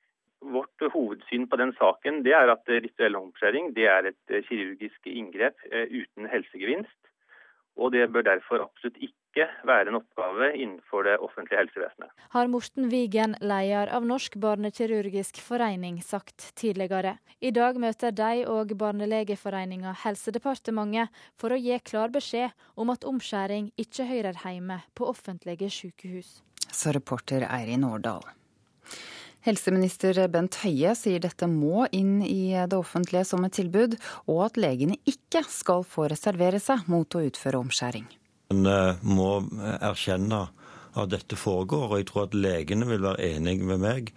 Vårt 0.55 0.89
hovedsyn 0.93 1.47
på 1.49 1.57
den 1.57 1.73
saken 1.77 2.21
det 2.25 2.33
er 2.37 2.51
at 2.53 2.67
rituell 2.69 3.15
omskjæring 3.17 3.71
det 3.77 3.87
er 3.89 4.11
et 4.11 4.35
kirurgisk 4.47 5.07
inngrep 5.09 5.57
eh, 5.71 5.89
uten 5.89 6.29
helsegevinst. 6.29 6.97
Og 7.75 7.91
det 7.91 8.07
bør 8.13 8.23
derfor 8.23 8.63
absolutt 8.63 8.97
ikke 9.03 9.47
være 9.67 9.91
en 9.91 9.97
oppgave 9.99 10.51
innenfor 10.55 11.03
det 11.07 11.17
offentlige 11.19 11.59
helsevesenet. 11.59 12.11
Har 12.31 12.47
Morten 12.47 12.87
Wigen, 12.91 13.35
leder 13.43 13.91
av 13.91 14.07
Norsk 14.07 14.37
barnekirurgisk 14.39 15.41
forening, 15.43 15.99
sagt 16.03 16.53
tidligere. 16.55 17.17
I 17.43 17.51
dag 17.51 17.75
møter 17.81 18.15
de 18.15 18.45
og 18.47 18.71
Barnelegeforeninga 18.79 19.91
Helsedepartementet 20.05 21.11
for 21.35 21.51
å 21.51 21.59
gi 21.59 21.75
klar 21.83 22.15
beskjed 22.15 22.55
om 22.79 22.93
at 22.95 23.03
omskjæring 23.03 23.73
ikke 23.75 24.07
hører 24.07 24.39
hjemme 24.39 24.79
på 24.95 25.11
offentlige 25.11 25.69
sykehus. 25.69 26.39
Så 26.71 26.95
reporter 26.95 27.43
Eirin 27.49 27.83
Årdal. 27.87 28.23
Helseminister 29.45 30.17
Bent 30.33 30.57
Høie 30.63 30.95
sier 30.97 31.21
dette 31.21 31.45
må 31.49 31.85
inn 31.93 32.17
i 32.25 32.55
det 32.57 32.77
offentlige 32.77 33.27
som 33.29 33.45
et 33.45 33.53
tilbud, 33.53 33.93
og 34.25 34.39
at 34.47 34.57
legene 34.57 34.97
ikke 35.05 35.43
skal 35.49 35.85
få 35.85 36.07
reservere 36.09 36.61
seg 36.61 36.87
mot 36.89 37.13
å 37.13 37.21
utføre 37.27 37.61
omskjæring. 37.61 38.07
En 38.53 38.65
eh, 38.69 39.03
må 39.05 39.43
erkjenne 39.77 40.47
at 40.95 41.11
dette 41.11 41.37
foregår, 41.37 41.91
og 41.91 42.01
jeg 42.01 42.09
tror 42.09 42.25
at 42.25 42.37
legene 42.37 42.87
vil 42.89 43.05
være 43.05 43.29
enige 43.35 43.69
med 43.69 43.83
meg 43.83 44.11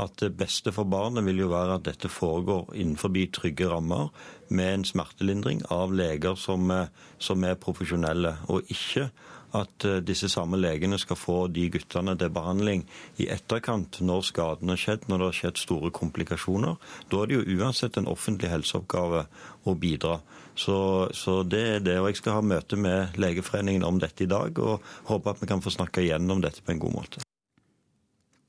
at 0.00 0.16
det 0.18 0.32
beste 0.34 0.72
for 0.74 0.88
barnet 0.90 1.22
vil 1.26 1.44
jo 1.44 1.52
være 1.52 1.78
at 1.78 1.86
dette 1.86 2.10
foregår 2.10 2.72
innenfor 2.74 3.14
trygge 3.32 3.68
rammer, 3.70 4.10
med 4.48 4.72
en 4.74 4.84
smertelindring 4.84 5.62
av 5.70 5.94
leger 5.94 6.34
som, 6.34 6.70
eh, 6.70 6.88
som 7.18 7.44
er 7.44 7.54
profesjonelle, 7.54 8.36
og 8.48 8.62
ikke 8.68 9.10
at 9.54 9.86
eh, 9.86 10.00
disse 10.04 10.28
samme 10.32 10.58
legene 10.60 10.98
skal 11.00 11.18
få 11.18 11.38
de 11.54 11.68
guttene 11.74 12.16
til 12.18 12.32
behandling 12.34 12.84
i 13.22 13.28
etterkant 13.32 14.00
når 14.04 14.26
skaden 14.30 14.72
har 14.72 14.80
skjedd, 14.80 15.08
når 15.08 15.20
det 15.20 15.28
har 15.30 15.38
skjedd 15.40 15.60
store 15.62 15.92
komplikasjoner. 15.94 16.78
Da 17.10 17.22
er 17.22 17.30
det 17.30 17.40
jo 17.40 17.58
uansett 17.58 17.98
en 18.00 18.10
offentlig 18.10 18.52
helseoppgave 18.52 19.26
å 19.64 19.76
bidra. 19.78 20.18
Så, 20.54 20.76
så, 21.14 21.42
det 21.42 21.62
er 21.76 21.84
det. 21.84 21.98
Og 22.00 22.10
jeg 22.10 22.22
skal 22.22 22.38
ha 22.38 22.48
møte 22.54 22.78
med 22.78 23.18
Legeforeningen 23.18 23.86
om 23.86 23.98
dette 24.02 24.26
i 24.26 24.30
dag, 24.30 24.58
og 24.58 24.82
håper 25.10 25.34
at 25.34 25.42
vi 25.42 25.50
kan 25.50 25.64
få 25.64 25.74
snakke 25.74 26.04
igjennom 26.04 26.44
dette 26.44 26.62
på 26.62 26.74
en 26.74 26.82
god 26.82 26.98
måte. 27.00 27.24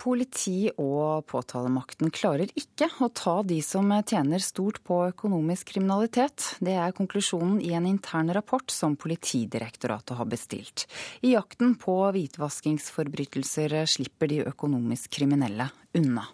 Politi 0.06 0.68
og 0.78 1.26
påtalemakten 1.32 2.12
klarer 2.14 2.52
ikke 2.54 2.92
å 3.02 3.08
ta 3.10 3.40
de 3.42 3.58
som 3.66 3.90
tjener 4.06 4.44
stort 4.44 4.78
på 4.86 5.00
økonomisk 5.08 5.72
kriminalitet. 5.74 6.52
Det 6.62 6.76
er 6.78 6.94
konklusjonen 6.94 7.58
i 7.66 7.74
en 7.74 7.88
intern 7.90 8.30
rapport 8.38 8.70
som 8.70 8.94
Politidirektoratet 9.02 10.14
har 10.20 10.30
bestilt. 10.30 10.86
I 11.26 11.34
jakten 11.34 11.74
på 11.82 11.98
hvitvaskingsforbrytelser 12.14 13.80
slipper 13.90 14.30
de 14.30 14.44
økonomisk 14.46 15.10
kriminelle 15.18 15.72
unna. 15.98 16.28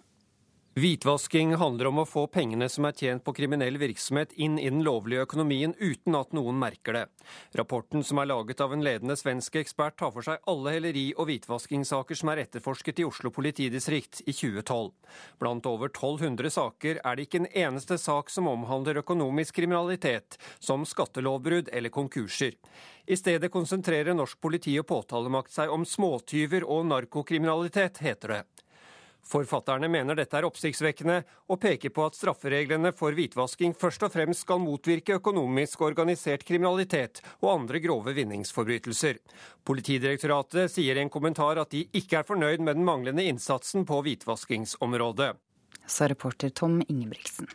Hvitvasking 0.71 1.57
handler 1.59 1.89
om 1.89 1.97
å 1.99 2.03
få 2.07 2.21
pengene 2.31 2.69
som 2.71 2.85
er 2.87 2.95
tjent 2.95 3.25
på 3.27 3.33
kriminell 3.35 3.75
virksomhet 3.75 4.31
inn 4.39 4.53
i 4.55 4.69
den 4.69 4.85
lovlige 4.87 5.25
økonomien 5.25 5.73
uten 5.75 6.15
at 6.15 6.31
noen 6.31 6.55
merker 6.61 6.95
det. 6.95 7.01
Rapporten 7.59 8.05
som 8.07 8.21
er 8.21 8.29
laget 8.31 8.63
av 8.63 8.71
en 8.71 8.85
ledende 8.85 9.17
svensk 9.19 9.57
ekspert 9.59 9.97
tar 9.99 10.13
for 10.15 10.23
seg 10.23 10.39
alle 10.47 10.77
helleri- 10.77 11.11
og 11.17 11.27
hvitvaskingssaker 11.27 12.21
som 12.21 12.31
er 12.31 12.45
etterforsket 12.45 13.03
i 13.03 13.07
Oslo 13.09 13.33
politidistrikt 13.35 14.23
i 14.23 14.31
2012. 14.31 14.87
Blant 15.43 15.67
over 15.67 15.91
1200 15.91 16.55
saker 16.55 17.03
er 17.03 17.19
det 17.19 17.27
ikke 17.27 17.43
en 17.43 17.51
eneste 17.65 17.99
sak 17.99 18.31
som 18.31 18.47
omhandler 18.47 19.03
økonomisk 19.03 19.59
kriminalitet, 19.59 20.39
som 20.63 20.87
skattelovbrudd 20.87 21.67
eller 21.75 21.91
konkurser. 21.91 22.55
I 23.11 23.19
stedet 23.19 23.51
konsentrerer 23.51 24.15
norsk 24.15 24.39
politi 24.39 24.79
og 24.79 24.87
påtalemakt 24.87 25.51
seg 25.51 25.67
om 25.67 25.83
småtyver 25.83 26.63
og 26.63 26.87
narkokriminalitet, 26.95 27.99
heter 28.07 28.37
det. 28.37 28.43
Forfatterne 29.27 29.87
mener 29.91 30.17
dette 30.17 30.37
er 30.37 30.47
oppsiktsvekkende, 30.47 31.21
og 31.51 31.59
peker 31.61 31.93
på 31.93 32.07
at 32.07 32.17
straffereglene 32.17 32.91
for 32.97 33.15
hvitvasking 33.15 33.75
først 33.77 34.07
og 34.07 34.13
fremst 34.15 34.45
skal 34.45 34.61
motvirke 34.63 35.19
økonomisk 35.19 35.85
organisert 35.85 36.45
kriminalitet 36.47 37.21
og 37.39 37.53
andre 37.53 37.83
grove 37.83 38.15
vinningsforbrytelser. 38.17 39.21
Politidirektoratet 39.67 40.73
sier 40.73 40.97
i 40.97 41.05
en 41.05 41.13
kommentar 41.13 41.61
at 41.61 41.71
de 41.71 41.85
ikke 41.93 42.21
er 42.21 42.27
fornøyd 42.27 42.65
med 42.65 42.79
den 42.79 42.87
manglende 42.87 43.25
innsatsen 43.29 43.85
på 43.87 44.01
hvitvaskingsområdet. 44.05 45.33
Sa 45.87 46.07
reporter 46.09 46.49
Tom 46.49 46.81
Ingebrigtsen. 46.87 47.49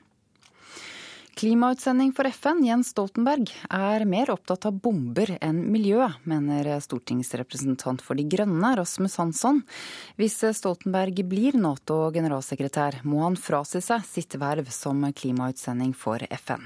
Klimautsending 1.36 2.14
for 2.16 2.24
FN, 2.24 2.62
Jens 2.64 2.94
Stoltenberg, 2.94 3.50
er 3.68 4.06
mer 4.08 4.30
opptatt 4.32 4.64
av 4.70 4.78
bomber 4.80 5.34
enn 5.44 5.58
miljø, 5.68 6.06
mener 6.24 6.70
stortingsrepresentant 6.80 8.00
for 8.00 8.16
De 8.16 8.24
Grønne, 8.24 8.70
Rasmus 8.78 9.18
Hansson. 9.20 9.60
Hvis 10.16 10.38
Stoltenberg 10.56 11.20
blir 11.28 11.60
Nato-generalsekretær, 11.60 13.02
må 13.04 13.20
han 13.26 13.36
frasi 13.36 13.84
seg 13.84 14.08
sitt 14.08 14.38
verv 14.40 14.72
som 14.72 15.04
klimautsending 15.12 15.92
for 15.92 16.24
FN. 16.40 16.64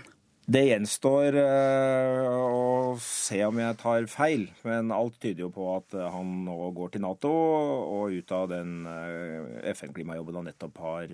Det 0.51 0.63
gjenstår 0.67 1.37
uh, 1.37 2.25
å 2.27 2.95
se 2.99 3.37
om 3.47 3.59
jeg 3.61 3.77
tar 3.79 4.07
feil, 4.11 4.49
men 4.67 4.89
alt 4.91 5.21
tyder 5.23 5.45
jo 5.45 5.51
på 5.55 5.67
at 5.77 5.95
uh, 5.95 6.09
han 6.11 6.41
nå 6.43 6.57
går 6.75 6.91
til 6.95 7.05
Nato 7.05 7.31
og 7.31 8.17
ut 8.17 8.33
av 8.35 8.49
den 8.51 8.81
uh, 8.89 9.61
FN-klimajobben 9.71 10.41
han 10.41 10.49
nettopp 10.51 10.81
har 10.83 11.13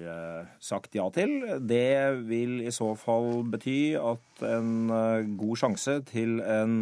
sagt 0.62 0.96
ja 0.96 1.10
til. 1.12 1.34
Det 1.60 2.22
vil 2.30 2.62
i 2.64 2.72
så 2.72 2.94
fall 2.96 3.42
bety 3.52 3.80
at 4.00 4.46
en 4.46 4.88
god 5.36 5.60
sjanse 5.60 5.98
til 6.08 6.38
en 6.40 6.78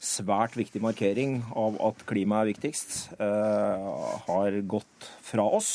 svært 0.00 0.56
viktig 0.56 0.80
markering 0.84 1.42
av 1.52 1.76
at 1.84 2.06
klima 2.08 2.40
er 2.42 2.52
viktigst, 2.52 2.96
har 3.18 4.56
gått 4.68 5.08
fra 5.24 5.46
oss. 5.58 5.74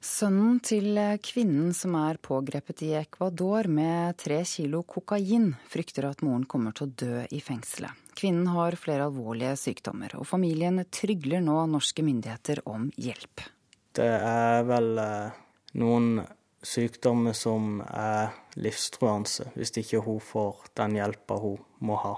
Sønnen 0.00 0.62
til 0.64 0.96
kvinnen 1.20 1.74
som 1.76 1.92
er 2.00 2.16
pågrepet 2.24 2.86
i 2.86 2.94
Ecuador 2.96 3.66
med 3.68 4.16
tre 4.16 4.38
kilo 4.48 4.80
kokain, 4.88 5.50
frykter 5.68 6.06
at 6.08 6.22
moren 6.24 6.46
kommer 6.48 6.72
til 6.72 6.86
å 6.88 6.94
dø 7.02 7.26
i 7.28 7.40
fengselet. 7.44 7.92
Kvinnen 8.16 8.48
har 8.48 8.78
flere 8.80 9.10
alvorlige 9.10 9.58
sykdommer, 9.60 10.16
og 10.16 10.24
familien 10.28 10.80
trygler 10.88 11.44
nå 11.44 11.58
norske 11.68 12.04
myndigheter 12.04 12.62
om 12.64 12.88
hjelp. 12.96 13.44
Det 13.92 14.08
er 14.08 14.64
vel 14.68 14.98
eh, 15.04 15.38
noen 15.80 16.22
sykdommer 16.64 17.36
som 17.36 17.82
er 17.84 18.32
livstruende, 18.56 19.52
hvis 19.56 19.76
ikke 19.84 20.00
hun 20.04 20.20
får 20.24 20.66
den 20.80 20.96
hjelpa 20.96 21.40
hun 21.44 21.60
må 21.84 22.00
ha. 22.00 22.16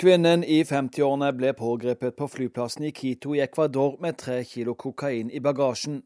Kvinnen 0.00 0.42
i 0.42 0.62
50-årene 0.64 1.30
ble 1.36 1.50
pågrepet 1.54 2.14
på 2.16 2.28
flyplassen 2.30 2.86
i 2.88 2.92
Quito 2.96 3.34
i 3.36 3.42
Ecuador 3.44 3.98
med 4.00 4.16
tre 4.18 4.38
kilo 4.48 4.74
kokain 4.74 5.30
i 5.30 5.42
bagasjen. 5.44 6.00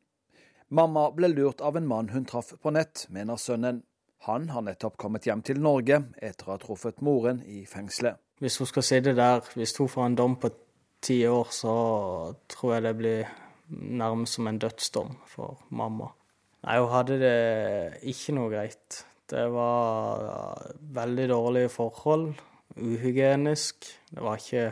Mamma 0.68 1.10
ble 1.12 1.28
lurt 1.28 1.60
av 1.60 1.76
en 1.76 1.86
mann 1.86 2.08
hun 2.14 2.24
traff 2.24 2.54
på 2.62 2.72
nett, 2.72 3.06
mener 3.12 3.36
sønnen. 3.36 3.82
Han 4.24 4.48
har 4.48 4.64
nettopp 4.64 4.96
kommet 4.96 5.26
hjem 5.28 5.42
til 5.44 5.60
Norge 5.60 5.98
etter 6.24 6.48
å 6.48 6.54
ha 6.54 6.60
truffet 6.62 7.02
moren 7.04 7.42
i 7.44 7.66
fengselet. 7.68 8.16
Hvis 8.40 8.56
hun 8.60 8.68
skal 8.70 8.86
sitte 8.86 9.12
der, 9.16 9.44
hvis 9.54 9.76
hun 9.76 9.90
får 9.92 10.06
en 10.08 10.16
dom 10.18 10.36
på 10.40 10.50
ti 11.04 11.18
år, 11.28 11.50
så 11.52 11.74
tror 12.48 12.74
jeg 12.74 12.86
det 12.86 12.94
blir 12.96 13.34
nærmest 13.68 14.38
som 14.38 14.48
en 14.48 14.60
dødsdom 14.60 15.12
for 15.28 15.60
mamma. 15.68 16.08
Nei, 16.64 16.78
hun 16.80 16.92
hadde 16.94 17.18
det 17.20 17.36
ikke 18.08 18.34
noe 18.38 18.52
greit. 18.52 19.04
Det 19.28 19.44
var 19.52 20.72
veldig 20.96 21.28
dårlige 21.28 21.72
forhold. 21.72 22.30
Uhygienisk. 22.80 23.84
Det 24.10 24.24
var 24.24 24.40
ikke 24.40 24.70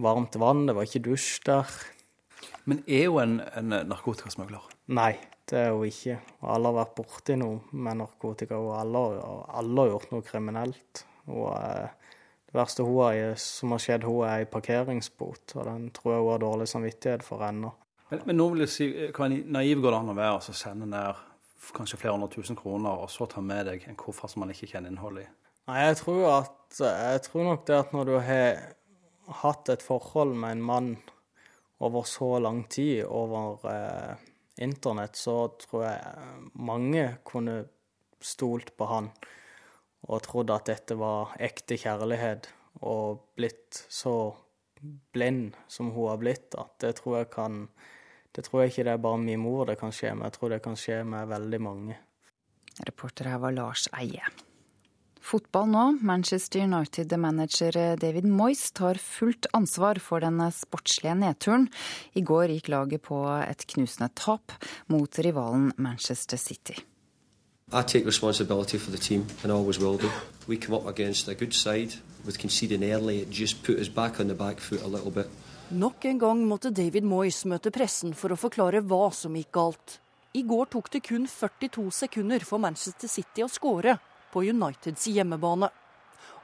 varmt 0.00 0.40
vann, 0.40 0.64
det 0.66 0.74
var 0.76 0.88
ikke 0.88 1.04
dusj 1.04 1.42
der. 1.46 1.76
Men 2.64 2.80
er 2.88 3.10
hun 3.12 3.22
en, 3.22 3.42
en 3.60 3.92
narkotikasmugler? 3.92 4.73
Nei, 4.92 5.12
det 5.48 5.60
er 5.60 5.72
hun 5.72 5.88
ikke. 5.88 6.18
Alle 6.44 6.70
har 6.70 6.78
vært 6.82 6.96
borti 6.98 7.36
noe 7.40 7.60
med 7.72 8.00
narkotika, 8.02 8.58
og 8.60 8.74
alle, 8.76 9.04
alle 9.56 9.84
har 9.84 9.92
gjort 9.94 10.12
noe 10.12 10.26
kriminelt. 10.26 11.04
Og 11.32 11.54
det 11.54 12.58
verste 12.58 12.84
har, 12.86 13.20
som 13.40 13.72
har 13.72 13.84
skjedd, 13.84 14.04
hun 14.08 14.26
er 14.28 14.44
i 14.44 14.50
parkeringsbot, 14.50 15.56
og 15.56 15.70
den 15.70 15.88
tror 15.96 16.14
jeg 16.14 16.24
hun 16.24 16.32
har 16.32 16.44
dårlig 16.44 16.68
samvittighet 16.70 17.24
for 17.26 17.44
ennå. 17.46 17.72
Men, 18.10 18.26
men 18.28 18.36
nå 18.38 18.50
vil 18.52 18.66
jeg 18.66 18.74
si, 18.74 18.90
hva 19.16 19.30
naiv 19.30 19.80
går 19.80 19.94
det 19.94 20.02
an 20.02 20.12
å 20.12 20.18
være 20.18 20.42
å 20.42 20.56
sende 20.56 20.90
ned 20.90 21.22
kanskje 21.74 21.96
flere 21.96 22.18
hundre 22.18 22.28
tusen 22.34 22.58
kroner, 22.58 23.00
og 23.00 23.08
så 23.10 23.26
ta 23.30 23.40
med 23.40 23.70
deg 23.70 23.88
en 23.88 23.96
koffert 23.98 24.34
som 24.34 24.44
man 24.44 24.52
ikke 24.52 24.68
kjenner 24.68 24.92
innholdet 24.92 25.24
i? 25.24 25.32
Nei, 25.70 25.80
jeg 25.86 25.96
tror, 26.02 26.20
at, 26.42 26.76
jeg 26.76 27.22
tror 27.24 27.46
nok 27.48 27.64
det 27.68 27.78
at 27.78 27.94
når 27.96 28.10
du 28.10 28.14
har 28.20 28.58
hatt 29.40 29.70
et 29.72 29.82
forhold 29.82 30.34
med 30.36 30.58
en 30.58 30.64
mann 30.68 30.90
over 31.80 32.04
så 32.08 32.36
lang 32.44 32.66
tid, 32.68 33.06
over 33.08 33.64
eh, 33.72 34.20
internett, 34.62 35.16
så 35.16 35.48
tror 35.60 35.86
jeg 35.86 36.52
mange 36.54 37.06
kunne 37.26 37.64
stolt 38.24 38.74
på 38.78 38.88
han 38.88 39.10
og 40.04 40.20
trodd 40.24 40.52
at 40.52 40.68
dette 40.68 40.96
var 41.00 41.32
ekte 41.40 41.78
kjærlighet, 41.80 42.50
og 42.84 43.22
blitt 43.38 43.84
så 43.88 44.34
blind 45.14 45.54
som 45.70 45.92
hun 45.94 46.10
har 46.10 46.18
blitt, 46.20 46.50
at 46.60 46.74
det 46.84 46.96
tror 47.00 47.22
jeg 47.22 47.30
kan 47.34 47.68
Det 48.34 48.42
tror 48.48 48.62
jeg 48.64 48.70
ikke 48.72 48.84
det 48.84 48.92
er 48.92 48.98
bare 48.98 49.18
min 49.22 49.38
mor 49.38 49.64
det 49.64 49.76
kan 49.78 49.92
skje 49.94 50.10
med, 50.14 50.26
jeg 50.26 50.34
tror 50.34 50.50
det 50.50 50.62
kan 50.62 50.74
skje 50.74 51.04
med 51.06 51.28
veldig 51.30 51.60
mange. 51.62 51.98
Reporter 52.82 53.28
her 53.30 53.38
var 53.38 53.54
Lars 53.54 53.86
Eie. 53.94 54.26
Fotball 55.24 55.70
nå. 55.72 55.82
Manchester 56.04 56.60
United-manager 56.60 57.96
David 57.96 58.26
Moyes 58.28 58.72
tar 58.76 58.98
fullt 59.00 59.46
ansvar 59.56 59.96
for 59.96 60.20
den 60.20 60.42
sportslige 60.52 61.14
nedturen. 61.16 61.70
I 62.12 62.20
går 62.20 62.52
gikk 62.52 62.68
laget 62.68 63.06
på 63.08 63.22
et 63.40 63.64
knusende 63.72 64.10
tap 64.20 64.52
mot 64.92 65.18
rivalen 65.24 65.72
Manchester 65.76 66.36
City. 66.36 66.76
I 67.72 67.82
take 67.82 68.04
responsibility 68.04 68.76
for 68.76 68.92
the 68.92 69.00
team 69.00 69.24
and 69.42 69.50
always 69.50 69.80
will 69.80 69.96
do. 69.96 70.12
We 70.46 70.60
come 70.60 70.76
up 70.76 70.86
against 70.86 71.28
a 71.28 71.34
good 71.34 71.54
side 71.54 71.96
with 72.26 72.38
conceding 72.38 72.84
early. 72.84 73.22
It 73.22 73.30
just 73.30 73.64
put 73.64 73.80
us 73.80 73.88
back 73.88 74.20
on 74.20 74.28
the 74.28 74.34
back 74.34 74.60
foot 74.60 74.82
a 74.82 74.88
little 74.88 75.10
bit. 75.10 75.26
Nok 75.70 76.04
en 76.04 76.18
gang 76.18 76.46
måtte 76.46 76.70
David 76.70 77.02
Moyes 77.02 77.46
møte 77.48 77.72
pressen 77.72 78.12
for 78.12 78.28
å 78.28 78.36
forklare 78.36 78.84
hva 78.84 79.08
som 79.12 79.32
gikk 79.32 79.54
galt. 79.56 80.00
I 80.36 80.42
går 80.44 80.68
tok 80.68 80.92
det 80.92 81.06
kun 81.08 81.24
42 81.24 81.88
sekunder 81.90 82.44
for 82.44 82.60
Manchester 82.60 83.08
City 83.08 83.40
å 83.40 83.48
skåre 83.48 83.96
på 84.34 84.42
Uniteds 84.50 85.06
hjemmebane. 85.06 85.70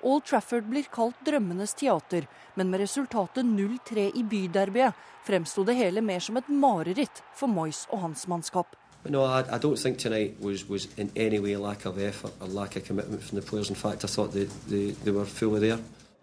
Old 0.03 0.25
Trafford 0.25 0.69
blir 0.71 0.87
kalt 0.93 1.19
drømmenes 1.27 1.75
teater, 1.77 2.25
men 2.57 2.71
med 2.71 2.81
resultatet 2.81 3.45
0-3 3.45 4.07
i 4.17 4.23
byderbyet 4.25 5.09
fremsto 5.27 5.65
det 5.69 5.77
hele 5.77 6.01
mer 6.01 6.23
som 6.25 6.39
et 6.41 6.49
mareritt 6.49 7.21
for 7.37 7.53
Moyes 7.53 7.85
og 7.91 8.07
hans 8.07 8.25
mannskap. 8.31 8.77
No, 9.09 9.25
I, 9.25 9.41
I 9.41 9.59
don't 9.59 9.77
think 9.77 9.99
tonight 9.99 10.41
was, 10.41 10.69
was 10.69 10.89
in 10.97 11.11
any 11.17 11.39
way 11.41 11.57
lack 11.57 11.87
of 11.87 11.99
effort 11.99 12.33
or 12.41 12.49
lack 12.49 12.77
of 12.77 12.85
commitment 12.85 13.23
from 13.23 13.41
the 13.41 13.47
players. 13.47 13.71
In 13.71 13.77
fact, 13.77 14.05
I 14.05 14.07
thought 14.07 14.33
they, 14.33 14.47
they, 14.69 14.91
they 15.05 15.13
were 15.13 15.27
fully 15.27 15.61
there. 15.61 15.79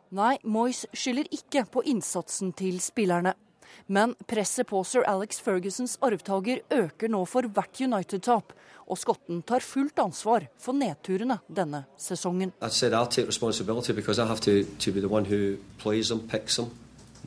Nei, 0.09 0.37
Moyes 0.43 0.85
skylder 0.93 1.27
ikke 1.31 1.65
på 1.71 1.81
innsatsen 1.85 2.53
til 2.53 2.79
spillerne. 2.81 3.33
Men 3.87 4.15
presset 4.27 4.67
på 4.67 4.83
sir 4.83 5.05
Alex 5.07 5.39
Fergusons 5.43 5.97
arvtaker 6.01 6.63
øker 6.73 7.07
nå 7.13 7.23
for 7.25 7.47
hvert 7.47 7.81
United-tap, 7.81 8.53
og 8.87 8.97
skotten 8.97 9.41
tar 9.43 9.61
fullt 9.61 9.99
ansvar 9.99 10.47
for 10.57 10.73
nedturene 10.73 11.39
denne 11.47 11.85
sesongen. 11.97 12.51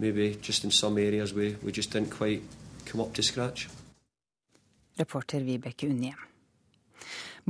maybe 0.01 0.39
just 0.43 0.65
in 0.65 0.71
some 0.71 0.99
areas 0.99 1.33
we, 1.33 1.57
we 1.63 1.73
just 1.73 1.91
didn't 1.93 2.11
quite 2.11 2.43
come 2.87 3.01
up 3.01 3.13
to 3.15 3.23
scratch. 3.23 3.69
Reporter 4.99 5.41
Vibeke 5.41 5.89
Unnhjem. 5.89 6.19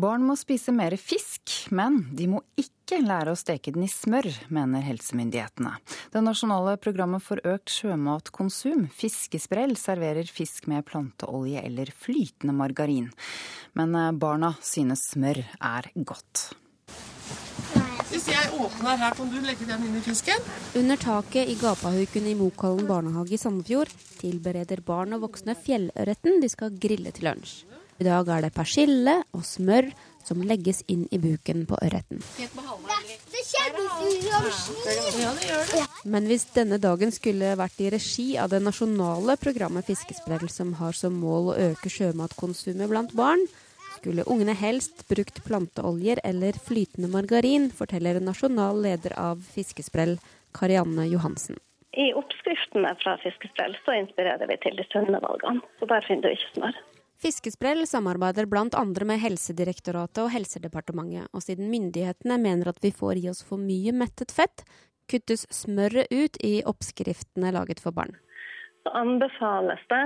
Barn 0.01 0.23
må 0.23 0.37
spise 0.39 0.73
mer 0.73 0.95
fisk, 0.97 1.51
men 1.75 2.05
de 2.15 2.29
må 2.31 2.43
ikke 2.59 2.80
lære 2.99 3.31
å 3.31 3.39
steke 3.39 3.71
den 3.71 3.85
i 3.87 3.91
smør, 3.91 4.27
mener 4.51 4.83
helsemyndighetene. 4.83 5.77
Det 6.11 6.23
nasjonale 6.27 6.75
programmet 6.83 7.23
for 7.23 7.39
økt 7.47 7.71
sjømatkonsum, 7.71 8.89
Fiskesprell, 8.91 9.77
serverer 9.79 10.27
fisk 10.27 10.67
med 10.73 10.89
planteolje 10.89 11.63
eller 11.63 11.93
flytende 11.95 12.57
margarin. 12.59 13.07
Men 13.79 13.95
eh, 13.95 14.11
barna 14.11 14.57
synes 14.65 15.07
smør 15.13 15.45
er 15.45 15.91
godt. 15.95 16.51
Hvis 18.11 18.27
jeg 18.27 18.51
åpner 18.59 18.99
her, 18.99 19.15
kan 19.15 19.29
du 19.31 19.39
legge 19.45 19.69
den 19.69 19.85
inn 19.87 19.99
i 20.01 20.03
fisken? 20.03 20.43
Under 20.75 20.99
taket 20.99 21.53
i 21.53 21.55
gapahuken 21.61 22.27
i 22.27 22.35
Mokollen 22.35 22.89
barnehage 22.91 23.37
i 23.37 23.39
Sandefjord 23.39 23.95
tilbereder 24.19 24.83
barn 24.83 25.15
og 25.15 25.29
voksne 25.29 25.55
fjellørreten 25.55 26.43
de 26.43 26.51
skal 26.51 26.75
grille 26.83 27.15
til 27.15 27.31
lunsj. 27.31 27.61
I 28.01 28.09
dag 28.09 28.29
er 28.33 28.47
det 28.47 28.55
persille 28.57 29.21
og 29.37 29.45
smør 29.47 29.93
som 30.25 30.43
legges 30.43 30.83
inn 30.89 31.07
i 31.11 31.19
buken 31.19 31.65
på 31.67 31.79
ørreten. 31.85 32.23
Men 36.05 36.29
hvis 36.31 36.47
denne 36.55 36.79
dagen 36.83 37.13
skulle 37.15 37.55
vært 37.61 37.81
i 37.81 37.91
regi 37.93 38.29
av 38.41 38.53
det 38.53 38.63
nasjonale 38.65 39.37
programmet 39.41 39.89
Fiskesprell, 39.89 40.49
som 40.53 40.75
har 40.81 40.97
som 40.97 41.17
mål 41.21 41.53
å 41.53 41.59
øke 41.71 41.93
sjømatkonsumet 41.93 42.91
blant 42.91 43.17
barn, 43.17 43.43
skulle 44.01 44.25
ungene 44.33 44.55
helst 44.57 45.05
brukt 45.11 45.43
planteoljer 45.45 46.23
eller 46.25 46.57
flytende 46.57 47.11
margarin, 47.13 47.69
forteller 47.75 48.21
nasjonal 48.25 48.81
leder 48.85 49.17
av 49.21 49.43
Fiskesprell, 49.55 50.17
Karianne 50.57 51.05
Johansen. 51.11 51.61
I 51.93 52.13
oppskriftene 52.15 52.95
fra 53.03 53.17
Fiskesprell 53.23 53.75
så 53.85 53.97
inspirerer 53.99 54.47
vi 54.47 54.57
til 54.63 54.79
de 54.79 54.87
sunne 54.93 55.19
valgene. 55.23 55.61
Så 55.81 55.89
der 55.91 56.07
finner 56.07 56.29
du 56.29 56.37
ikke 56.37 56.55
smør. 56.55 56.79
Fiskesprell 57.21 57.85
samarbeider 57.87 58.47
bl.a. 58.49 58.85
med 59.05 59.19
Helsedirektoratet 59.21 60.23
og 60.23 60.31
Helsedepartementet, 60.33 61.29
og 61.37 61.45
siden 61.45 61.69
myndighetene 61.69 62.39
mener 62.41 62.71
at 62.73 62.81
vi 62.81 62.95
får 62.97 63.21
i 63.21 63.29
oss 63.29 63.43
for 63.45 63.61
mye 63.61 63.93
mettet 63.93 64.33
fett, 64.33 64.65
kuttes 65.11 65.45
smøret 65.53 66.09
ut 66.09 66.39
i 66.47 66.63
oppskriftene 66.65 67.53
laget 67.53 67.83
for 67.85 67.93
barn. 67.93 68.17
Så 68.87 68.95
anbefales 68.97 69.83
det 69.93 70.05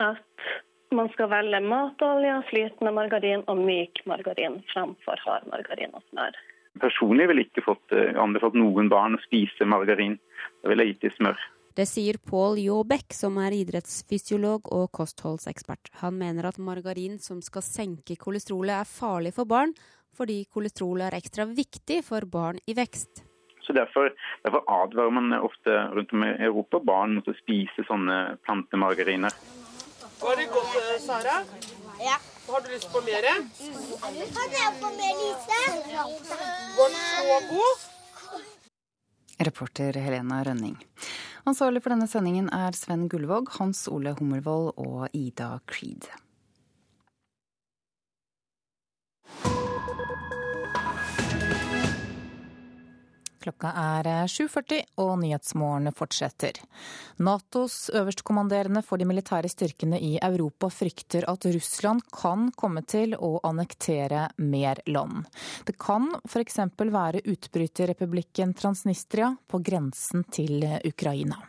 at 0.00 0.48
man 0.96 1.12
skal 1.12 1.28
velge 1.34 1.60
matolje, 1.68 2.38
flytende 2.48 2.94
margarin 2.96 3.44
og 3.52 3.60
myk 3.60 4.00
margarin 4.08 4.62
framfor 4.72 5.20
hard 5.26 5.44
margarin 5.52 5.92
og 5.92 6.04
smør. 6.08 6.38
Personlig 6.80 7.28
ville 7.28 7.44
jeg 7.44 7.52
ikke 7.52 7.66
fått 7.66 7.92
uh, 7.92 8.16
anbefalt 8.22 8.56
noen 8.56 8.88
barn 8.92 9.18
å 9.18 9.24
spise 9.26 9.68
margarin. 9.68 10.16
Da 10.64 10.72
ville 10.72 10.88
jeg 10.88 10.96
gitt 10.96 11.10
dem 11.10 11.18
smør. 11.18 11.44
Det 11.72 11.86
sier 11.88 12.18
Pål 12.20 12.58
Jåbekk, 12.60 13.14
som 13.16 13.38
er 13.40 13.54
idrettsfysiolog 13.56 14.66
og 14.76 14.90
kostholdsekspert. 14.92 15.88
Han 16.02 16.18
mener 16.20 16.50
at 16.50 16.58
margarin 16.60 17.16
som 17.16 17.38
skal 17.40 17.64
senke 17.64 18.18
kolesterolet 18.20 18.82
er 18.82 18.90
farlig 18.90 19.32
for 19.38 19.48
barn, 19.48 19.72
fordi 20.12 20.42
kolesterolet 20.52 21.08
er 21.08 21.16
ekstra 21.16 21.46
viktig 21.48 22.02
for 22.04 22.28
barn 22.28 22.60
i 22.68 22.76
vekst. 22.76 23.22
Så 23.64 23.72
Derfor, 23.72 24.10
derfor 24.44 24.66
advarer 24.68 25.14
man 25.16 25.32
ofte 25.38 25.78
rundt 25.96 26.12
om 26.12 26.26
i 26.26 26.34
Europa 26.44 26.82
barn 26.84 27.14
mot 27.16 27.30
å 27.30 27.36
spise 27.38 27.86
sånne 27.88 28.36
plantemargariner. 28.44 29.32
Var 30.20 30.36
det 30.36 30.46
godt, 30.52 30.76
eh, 30.76 31.00
Sara? 31.00 31.38
Ja. 32.02 32.18
Har 32.52 32.60
du 32.60 32.68
lyst 32.74 32.92
på 32.92 33.00
mer? 33.06 33.24
Kan 34.36 34.52
jeg 34.58 34.76
få 34.82 34.92
mer 34.98 35.14
lise? 35.22 35.60
Var 36.76 36.88
den 36.92 37.02
så 37.16 37.40
god? 37.54 37.91
Reporter 39.44 39.96
Helena 39.98 40.42
Rønning. 40.46 40.76
Ansvarlig 41.48 41.82
for 41.82 41.94
denne 41.94 42.08
sendingen 42.10 42.50
er 42.54 42.76
Sven 42.78 43.08
Gullvåg, 43.10 43.50
Hans 43.58 43.84
Ole 43.90 44.14
Hummelvold 44.18 44.72
og 44.78 45.08
Ida 45.16 45.56
Creed. 45.66 46.06
Klokka 53.42 53.72
er 53.74 54.08
7.40 54.30 54.80
og 55.02 55.12
Nyhetsmorgen 55.20 55.90
fortsetter. 55.96 56.60
Natos 57.22 57.90
øverstkommanderende 57.92 58.82
for 58.86 59.00
de 59.00 59.06
militære 59.08 59.50
styrkene 59.50 60.00
i 60.00 60.14
Europa 60.22 60.70
frykter 60.70 61.26
at 61.30 61.46
Russland 61.50 62.06
kan 62.14 62.50
komme 62.56 62.84
til 62.86 63.16
å 63.18 63.36
annektere 63.48 64.28
mer 64.38 64.80
land. 64.86 65.26
Det 65.66 65.76
kan 65.78 66.08
f.eks. 66.24 66.60
være 66.78 67.24
utbryterrepublikken 67.28 68.54
Transnistria 68.54 69.34
på 69.48 69.62
grensen 69.62 70.24
til 70.30 70.64
Ukraina. 70.86 71.42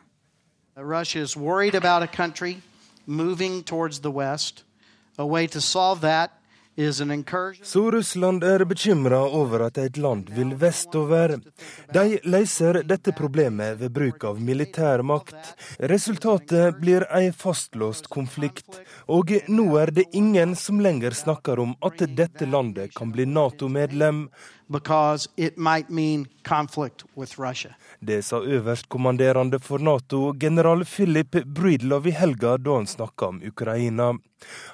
Russia 0.76 1.22
is 1.22 1.38
worried 1.38 1.76
about 1.76 2.02
a 2.02 2.08
country 2.08 2.62
moving 3.06 3.64
towards 3.64 4.00
the 4.00 4.12
west. 4.12 4.64
A 5.18 5.26
way 5.26 5.48
to 5.48 5.62
solve 5.62 6.02
that 6.02 6.32
så 7.64 7.92
Russland 7.92 8.44
er 8.44 8.64
bekymra 8.66 9.20
over 9.30 9.68
at 9.68 9.78
et 9.78 9.98
land 10.02 10.30
vil 10.34 10.56
vestover. 10.58 11.36
De 11.94 12.18
løser 12.26 12.80
dette 12.90 13.14
problemet 13.14 13.78
ved 13.78 13.94
bruk 13.94 14.26
av 14.26 14.42
militær 14.42 15.04
makt. 15.06 15.54
Resultatet 15.78 16.80
blir 16.82 17.06
ei 17.14 17.30
fastlåst 17.30 18.10
konflikt. 18.10 18.82
Og 19.06 19.36
nå 19.54 19.68
er 19.84 19.94
det 19.94 20.08
ingen 20.18 20.56
som 20.58 20.82
lenger 20.82 21.14
snakker 21.14 21.62
om 21.62 21.78
at 21.86 22.02
dette 22.18 22.50
landet 22.50 22.98
kan 22.98 23.14
bli 23.14 23.30
Nato-medlem. 23.30 24.26
Det 28.00 28.22
sa 28.24 28.42
øverstkommanderende 28.42 29.60
for 29.60 29.80
Nato, 29.80 30.34
general 30.34 30.86
Philip 30.86 31.32
Bridlov 31.46 32.08
i 32.08 32.12
helga 32.12 32.58
da 32.58 32.76
han 32.76 32.88
snakka 32.88 33.26
om 33.26 33.42
Ukraina. 33.48 34.14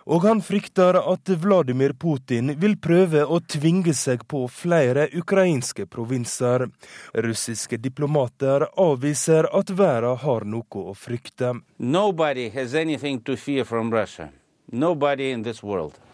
Og 0.05 0.23
han 0.25 0.41
frykter 0.41 0.97
at 1.13 1.29
Vladimir 1.29 1.93
Putin 1.93 2.55
vil 2.57 2.77
prøve 2.81 3.21
å 3.25 3.39
tvinge 3.39 3.93
seg 3.93 4.25
på 4.27 4.47
flere 4.49 5.07
ukrainske 5.13 5.85
provinser. 5.85 6.67
Russiske 7.13 7.77
diplomater 7.77 8.65
avviser 8.77 9.49
at 9.53 9.69
verden 9.69 10.17
har 10.25 10.45
noe 10.45 10.89
å 10.89 10.97
frykte. 10.97 11.53
Nobody 11.77 12.49
has 12.49 12.73
anything 12.73 13.21
to 13.21 13.37
fear 13.37 13.65
from 13.65 13.93
Russia. 13.93 14.29
Nobody 14.71 15.31
in 15.31 15.43
this 15.43 15.63
world. 15.63 16.08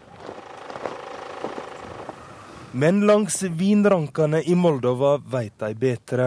Men 2.76 3.02
langs 3.08 3.44
vinrankene 3.44 4.42
i 4.44 4.56
Moldova 4.56 5.14
veit 5.18 5.54
de 5.60 5.70
bedre. 5.80 6.26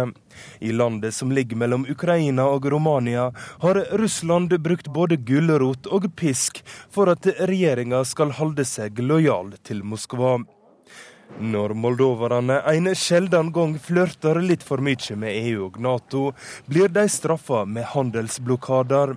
I 0.65 0.73
landet 0.73 1.15
som 1.15 1.33
ligger 1.33 1.61
mellom 1.61 1.85
Ukraina 1.91 2.47
og 2.49 2.65
Romania, 2.73 3.27
har 3.61 3.75
Russland 4.01 4.57
brukt 4.65 4.89
både 4.89 5.19
gulrot 5.29 5.91
og 5.93 6.09
pisk 6.17 6.63
for 6.91 7.13
at 7.13 7.29
regjeringa 7.51 8.01
skal 8.09 8.33
holde 8.41 8.65
seg 8.65 8.97
lojal 9.05 9.59
til 9.61 9.85
Moskva. 9.85 10.39
Når 11.39 11.75
moldoverne 11.79 12.57
en 12.67 12.89
sjelden 12.99 13.53
gang 13.55 13.77
flørter 13.79 14.41
litt 14.43 14.65
for 14.67 14.83
mye 14.83 15.17
med 15.21 15.37
EU 15.37 15.67
og 15.69 15.77
Nato, 15.85 16.23
blir 16.67 16.89
de 16.91 17.05
straffa 17.09 17.63
med 17.69 17.87
handelsblokader. 17.93 19.15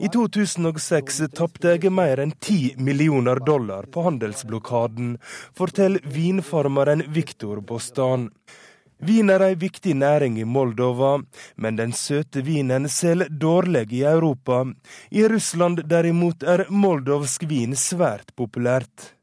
I 0.00 0.08
2006 0.14 1.20
tapte 1.36 1.74
jeg 1.74 1.92
mer 1.92 2.22
enn 2.24 2.32
10 2.38 2.80
millioner 2.80 3.42
dollar 3.44 3.90
på 3.92 4.06
handelsblokaden, 4.06 5.18
forteller 5.58 6.00
vinfarmeren 6.16 7.04
Viktor 7.12 7.60
Bostan. 7.60 8.30
Vin 9.00 9.30
er 9.32 9.40
ei 9.40 9.54
viktig 9.56 9.94
næring 9.96 10.34
i 10.40 10.44
Moldova, 10.44 11.14
men 11.56 11.76
den 11.76 11.92
søte 11.96 12.42
vinen 12.44 12.88
selger 12.88 13.28
dårlig 13.32 13.86
i 13.96 14.02
Europa. 14.04 14.64
I 15.10 15.24
Russland 15.28 15.84
derimot 15.88 16.44
er 16.44 16.66
moldovsk 16.68 17.48
vin 17.48 17.72
svært 17.76 18.36
populært. 18.36 19.19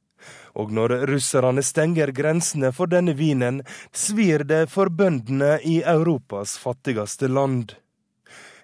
Og 0.57 0.71
når 0.73 0.95
russerne 1.09 1.61
stenger 1.63 2.11
grensene 2.17 2.71
for 2.73 2.89
denne 2.89 3.13
vinen, 3.17 3.61
svir 3.93 4.43
det 4.49 4.65
for 4.73 4.89
bøndene 4.89 5.59
i 5.61 5.81
Europas 5.85 6.57
fattigste 6.57 7.29
land. 7.29 7.75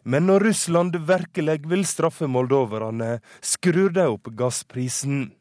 Men 0.04 0.28
når 0.28 0.50
Russland 0.50 0.98
virkelig 1.08 1.62
vil 1.70 1.86
straffe 1.88 2.28
moldoverne, 2.28 3.20
skrur 3.42 3.94
de 3.94 4.10
opp 4.18 4.34
gassprisen. 4.36 5.32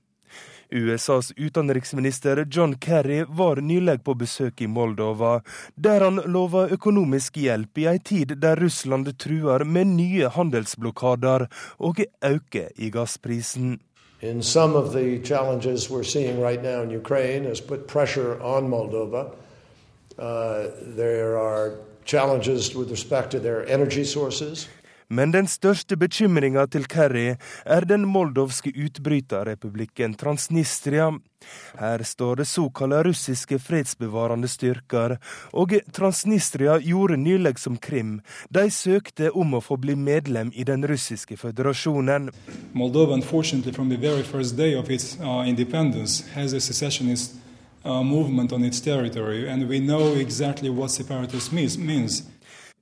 USAs 0.73 1.33
utenriksminister 1.37 2.47
John 2.51 2.77
Kerry 2.79 3.25
var 3.29 3.57
nylig 3.61 3.99
på 4.05 4.15
besøk 4.15 4.63
i 4.63 4.67
Moldova, 4.67 5.41
der 5.77 6.01
han 6.07 6.23
lova 6.33 6.65
økonomisk 6.73 7.37
hjelp 7.37 7.83
i 7.83 7.89
ei 7.93 7.99
tid 7.99 8.37
der 8.41 8.57
Russland 8.57 9.11
truer 9.21 9.67
med 9.69 9.93
nye 9.99 10.31
handelsblokader 10.33 11.49
og 11.79 12.01
øker 12.25 12.71
i 12.77 12.89
gassprisen. 12.91 13.81
In 14.23 14.41
some 14.41 14.77
of 14.77 14.93
the 14.93 15.19
challenges 15.19 15.91
we're 15.91 16.05
seeing 16.05 16.41
right 16.41 16.63
now 16.63 16.81
in 16.83 16.91
Ukraine 16.91 17.45
has 17.45 17.61
put 17.61 17.89
pressure 17.89 18.41
on 18.41 18.69
Moldova. 18.69 19.35
Uh, 20.17 20.69
there 20.81 21.37
are 21.39 21.79
challenges 22.05 22.75
with 22.75 22.91
respect 22.91 23.33
to 23.33 23.41
their 23.41 23.67
energy 23.67 24.05
sources. 24.05 24.69
Men 25.13 25.33
den 25.35 25.45
største 25.45 25.99
bekymringa 26.01 26.63
til 26.73 26.87
Kerry 26.89 27.35
er 27.69 27.85
den 27.85 28.07
moldovske 28.09 28.71
utbryterrepublikken 28.73 30.15
Transnistria. 30.17 31.11
Her 31.77 32.05
står 32.07 32.41
det 32.41 32.47
såkalte 32.49 33.03
russiske 33.05 33.59
fredsbevarende 33.61 34.49
styrker, 34.49 35.19
og 35.53 35.75
Transnistria 35.93 36.79
gjorde 36.81 37.21
nylig 37.21 37.59
som 37.61 37.77
Krim. 37.77 38.23
De 38.49 38.65
søkte 38.73 39.29
om 39.37 39.53
å 39.53 39.61
få 39.61 39.77
bli 39.77 39.99
medlem 40.01 40.53
i 40.55 40.65
den 40.65 40.89
russiske 40.89 41.37
føderasjonen. 41.37 42.31
Moldova, 42.73 43.21
from 43.21 43.91
the 43.91 43.99
very 43.99 44.23
first 44.23 44.57
day 44.57 44.75
of 44.75 44.89
its 44.89 45.19
uh, 45.21 45.45
independence, 45.47 46.25
has 46.33 46.55
a 46.55 46.61
secessionist 46.61 47.35
uh, 47.85 48.03
movement 48.03 48.53
on 48.53 48.65
its 48.65 48.81
territory, 48.81 49.47
and 49.47 49.69
we 49.69 49.79
know 49.79 50.15
exactly 50.15 50.71
what 50.71 50.91
separatism 50.91 51.55
means. 51.55 52.23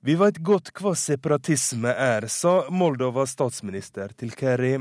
Vi 0.03 0.15
vet 0.17 0.39
godt 0.41 0.71
hva 0.81 0.95
separatisme 0.97 1.91
er, 1.93 2.25
sa 2.25 2.63
Moldovas 2.73 3.35
statsminister 3.35 4.09
til 4.17 4.31
Kerry. 4.33 4.79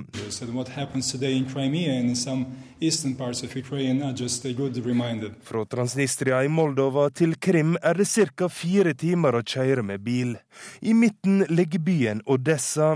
Fra 5.51 5.65
Transnistria 5.75 6.41
i 6.41 6.49
Moldova 6.49 7.05
til 7.13 7.37
Krim 7.37 7.77
er 7.83 8.01
det 8.01 8.09
ca. 8.09 8.49
fire 8.49 8.97
timer 8.97 9.37
å 9.37 9.45
kjøre 9.45 9.85
med 9.85 10.01
bil. 10.09 10.33
I 10.81 10.97
midten 10.97 11.45
ligger 11.53 11.85
byen 11.85 12.25
Odessa. 12.25 12.95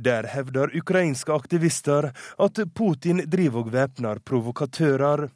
Der 0.00 0.24
hevder 0.32 0.70
ukrainske 0.76 1.32
aktivister 1.32 2.12
at 2.38 2.60
Putin 2.74 3.20
driver 3.28 3.60
og 3.60 3.72
væpner 3.72 4.20
provokatører. 4.24 5.28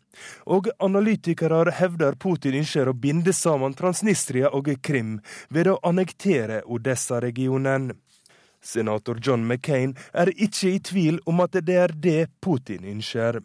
Og 0.46 0.70
analytikere 0.80 1.74
hevder 1.80 2.16
Putin 2.16 2.56
ønsker 2.62 2.88
å 2.88 2.96
binde 2.96 3.34
sammen 3.36 3.74
Transnistria 3.76 4.48
og 4.56 4.70
Krim 4.80 5.18
ved 5.50 5.68
å 5.68 5.80
annektere 5.84 6.62
Odessa-regionen. 6.64 7.92
Senator 8.64 9.18
John 9.20 9.44
McCain 9.44 9.92
er 10.14 10.30
ikke 10.32 10.70
i 10.70 10.78
tvil 10.80 11.20
om 11.28 11.42
at 11.44 11.58
det 11.60 11.76
er 11.76 11.92
det 11.92 12.30
Putin 12.40 12.86
ønsker. 12.88 13.42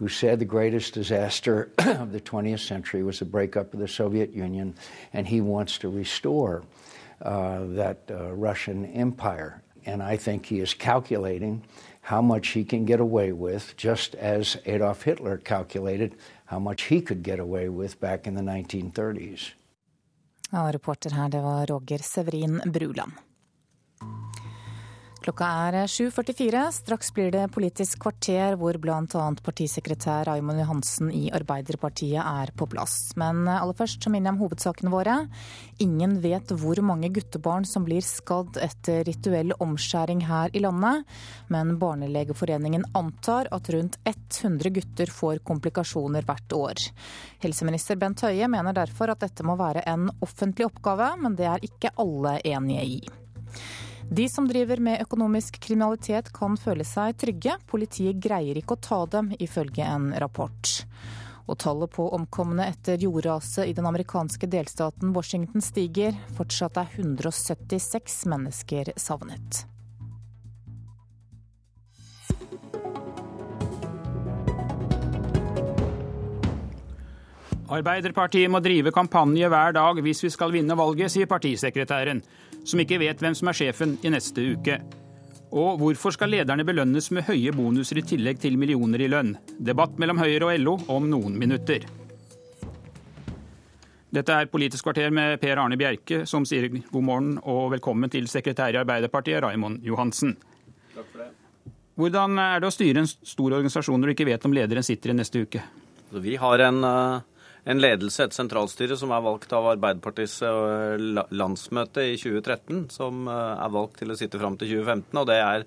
who 0.00 0.08
said 0.08 0.38
the 0.38 0.46
greatest 0.46 0.94
disaster 0.94 1.68
of 1.78 2.10
the 2.10 2.20
20th 2.22 2.60
century 2.60 3.02
was 3.02 3.18
the 3.18 3.26
breakup 3.26 3.74
of 3.74 3.80
the 3.80 3.88
Soviet 3.88 4.32
Union, 4.32 4.74
and 5.12 5.26
he 5.26 5.42
wants 5.42 5.76
to 5.76 5.90
restore 5.90 6.62
uh, 7.22 7.64
that 7.74 7.98
uh, 8.10 8.32
Russian 8.32 8.84
empire. 8.86 9.62
And 9.86 10.02
I 10.02 10.16
think 10.16 10.46
he 10.46 10.60
is 10.60 10.74
calculating 10.74 11.62
how 12.02 12.22
much 12.22 12.48
he 12.48 12.64
can 12.64 12.84
get 12.84 13.00
away 13.00 13.32
with, 13.32 13.74
just 13.76 14.14
as 14.14 14.56
Adolf 14.66 15.02
Hitler 15.02 15.38
calculated 15.38 16.14
how 16.46 16.58
much 16.58 16.82
he 16.82 17.00
could 17.00 17.22
get 17.22 17.38
away 17.38 17.68
with 17.68 18.00
back 18.00 18.26
in 18.26 18.34
the 18.34 18.42
1930s. 18.42 19.52
Ja, 20.52 20.70
reporter 20.72 21.10
her, 21.10 21.28
det 21.28 21.40
var 21.40 21.66
Roger 21.66 21.98
Severin 21.98 22.62
Bruland. 22.66 23.12
Klokka 25.20 25.44
er 25.68 25.74
7.44. 25.84 26.60
Straks 26.72 27.10
blir 27.12 27.28
det 27.34 27.42
Politisk 27.52 27.98
kvarter, 28.00 28.54
hvor 28.56 28.78
bl.a. 28.80 29.24
partisekretær 29.44 30.24
Raymond 30.30 30.62
Johansen 30.62 31.10
i 31.12 31.26
Arbeiderpartiet 31.36 32.22
er 32.22 32.52
på 32.56 32.64
plass. 32.72 33.10
Men 33.20 33.42
aller 33.52 33.76
først 33.76 34.00
så 34.00 34.08
minner 34.08 34.30
jeg 34.30 34.38
om 34.38 34.40
hovedsakene 34.46 34.92
våre. 34.94 35.16
Ingen 35.84 36.16
vet 36.24 36.54
hvor 36.62 36.80
mange 36.88 37.12
guttebarn 37.12 37.68
som 37.68 37.84
blir 37.84 38.00
skadd 38.00 38.56
etter 38.64 39.04
rituell 39.10 39.52
omskjæring 39.60 40.24
her 40.24 40.56
i 40.56 40.64
landet. 40.64 41.04
Men 41.52 41.76
Barnelegeforeningen 41.82 42.88
antar 42.96 43.52
at 43.52 43.68
rundt 43.76 44.00
100 44.08 44.72
gutter 44.78 45.12
får 45.12 45.44
komplikasjoner 45.44 46.24
hvert 46.24 46.56
år. 46.56 46.86
Helseminister 47.44 48.00
Bent 48.00 48.24
Høie 48.24 48.48
mener 48.48 48.72
derfor 48.72 49.12
at 49.12 49.20
dette 49.20 49.44
må 49.44 49.60
være 49.60 49.84
en 49.84 50.08
offentlig 50.24 50.70
oppgave, 50.72 51.12
men 51.20 51.36
det 51.36 51.52
er 51.52 51.68
ikke 51.68 51.92
alle 52.00 52.38
enige 52.56 52.88
i. 52.88 53.02
De 54.10 54.28
som 54.28 54.48
driver 54.48 54.80
med 54.82 55.04
økonomisk 55.04 55.60
kriminalitet 55.62 56.32
kan 56.34 56.56
føle 56.58 56.82
seg 56.82 57.14
trygge. 57.22 57.52
Politiet 57.70 58.18
greier 58.18 58.58
ikke 58.58 58.74
å 58.74 58.82
ta 58.82 58.98
dem, 59.06 59.28
ifølge 59.38 59.86
en 59.86 60.08
rapport. 60.18 60.72
Og 61.46 61.58
tallet 61.62 61.92
på 61.94 62.08
omkomne 62.16 62.66
etter 62.72 62.98
jordraset 62.98 63.70
i 63.70 63.74
den 63.76 63.86
amerikanske 63.86 64.50
delstaten 64.50 65.14
Washington 65.14 65.62
stiger. 65.62 66.18
Fortsatt 66.34 66.82
er 66.82 66.90
176 66.98 68.24
mennesker 68.34 68.90
savnet. 68.98 69.62
Arbeiderpartiet 77.70 78.50
må 78.50 78.58
drive 78.58 78.90
kampanje 78.90 79.46
hver 79.46 79.78
dag 79.78 80.02
hvis 80.02 80.26
vi 80.26 80.34
skal 80.34 80.50
vinne 80.50 80.74
valget, 80.74 81.14
sier 81.14 81.30
partisekretæren 81.30 82.26
som 82.64 82.80
ikke 82.82 83.00
vet 83.00 83.22
hvem 83.22 83.36
som 83.36 83.50
er 83.50 83.56
sjefen 83.56 83.96
i 84.04 84.12
neste 84.12 84.44
uke. 84.54 84.80
Og 85.50 85.80
hvorfor 85.80 86.14
skal 86.14 86.30
lederne 86.30 86.66
belønnes 86.66 87.10
med 87.14 87.26
høye 87.26 87.52
bonuser 87.54 87.98
i 87.98 88.04
tillegg 88.06 88.38
til 88.42 88.58
millioner 88.60 89.02
i 89.02 89.08
lønn? 89.10 89.32
Debatt 89.58 89.96
mellom 89.98 90.20
Høyre 90.22 90.46
og 90.46 90.60
LO 90.62 90.76
om 90.94 91.08
noen 91.10 91.38
minutter. 91.40 91.88
Dette 94.10 94.34
er 94.34 94.50
Politisk 94.50 94.86
kvarter 94.86 95.10
med 95.14 95.36
Per 95.42 95.58
Arne 95.62 95.78
Bjerke, 95.78 96.24
som 96.26 96.46
sier 96.46 96.66
god 96.70 97.04
morgen 97.06 97.34
og 97.42 97.70
velkommen 97.76 98.10
til 98.10 98.26
sekretær 98.30 98.74
i 98.74 98.80
Arbeiderpartiet, 98.80 99.42
Raimond 99.42 99.84
Johansen. 99.86 100.36
Takk 100.94 101.10
for 101.10 101.22
det. 101.22 101.28
Hvordan 102.00 102.38
er 102.40 102.62
det 102.62 102.70
å 102.70 102.74
styre 102.74 103.02
en 103.02 103.10
stor 103.10 103.58
organisasjon 103.58 104.00
når 104.00 104.10
du 104.10 104.14
ikke 104.14 104.30
vet 104.30 104.46
om 104.46 104.54
lederen 104.56 104.86
sitter 104.86 105.12
i 105.12 105.18
neste 105.18 105.42
uke? 105.44 105.62
Vi 106.10 106.34
har 106.42 106.62
en 106.66 106.86
uh 106.86 107.29
en 107.68 107.80
ledelse, 107.80 108.24
et 108.24 108.36
sentralstyre, 108.36 108.96
som 108.96 109.12
er 109.12 109.24
valgt 109.24 109.52
av 109.56 109.68
Arbeiderpartiets 109.74 110.38
eh, 110.46 111.04
landsmøte 111.36 112.06
i 112.08 112.16
2013, 112.20 112.86
som 112.94 113.28
eh, 113.28 113.64
er 113.66 113.74
valgt 113.74 114.00
til 114.00 114.12
å 114.12 114.18
sitte 114.18 114.40
fram 114.40 114.56
til 114.60 114.76
2015. 114.80 115.20
og 115.20 115.28
det 115.28 115.40
er 115.44 115.66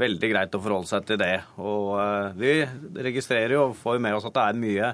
veldig 0.00 0.28
greit 0.32 0.54
å 0.56 0.60
forholde 0.62 0.88
seg 0.88 1.06
til 1.08 1.20
det. 1.20 1.34
Og 1.60 1.94
eh, 2.00 2.38
Vi 2.40 2.52
registrerer 3.08 3.56
jo 3.56 3.68
og 3.70 3.78
får 3.80 4.00
med 4.04 4.16
oss 4.16 4.28
at 4.28 4.36
det 4.36 4.44
er 4.48 4.60
mye 4.66 4.92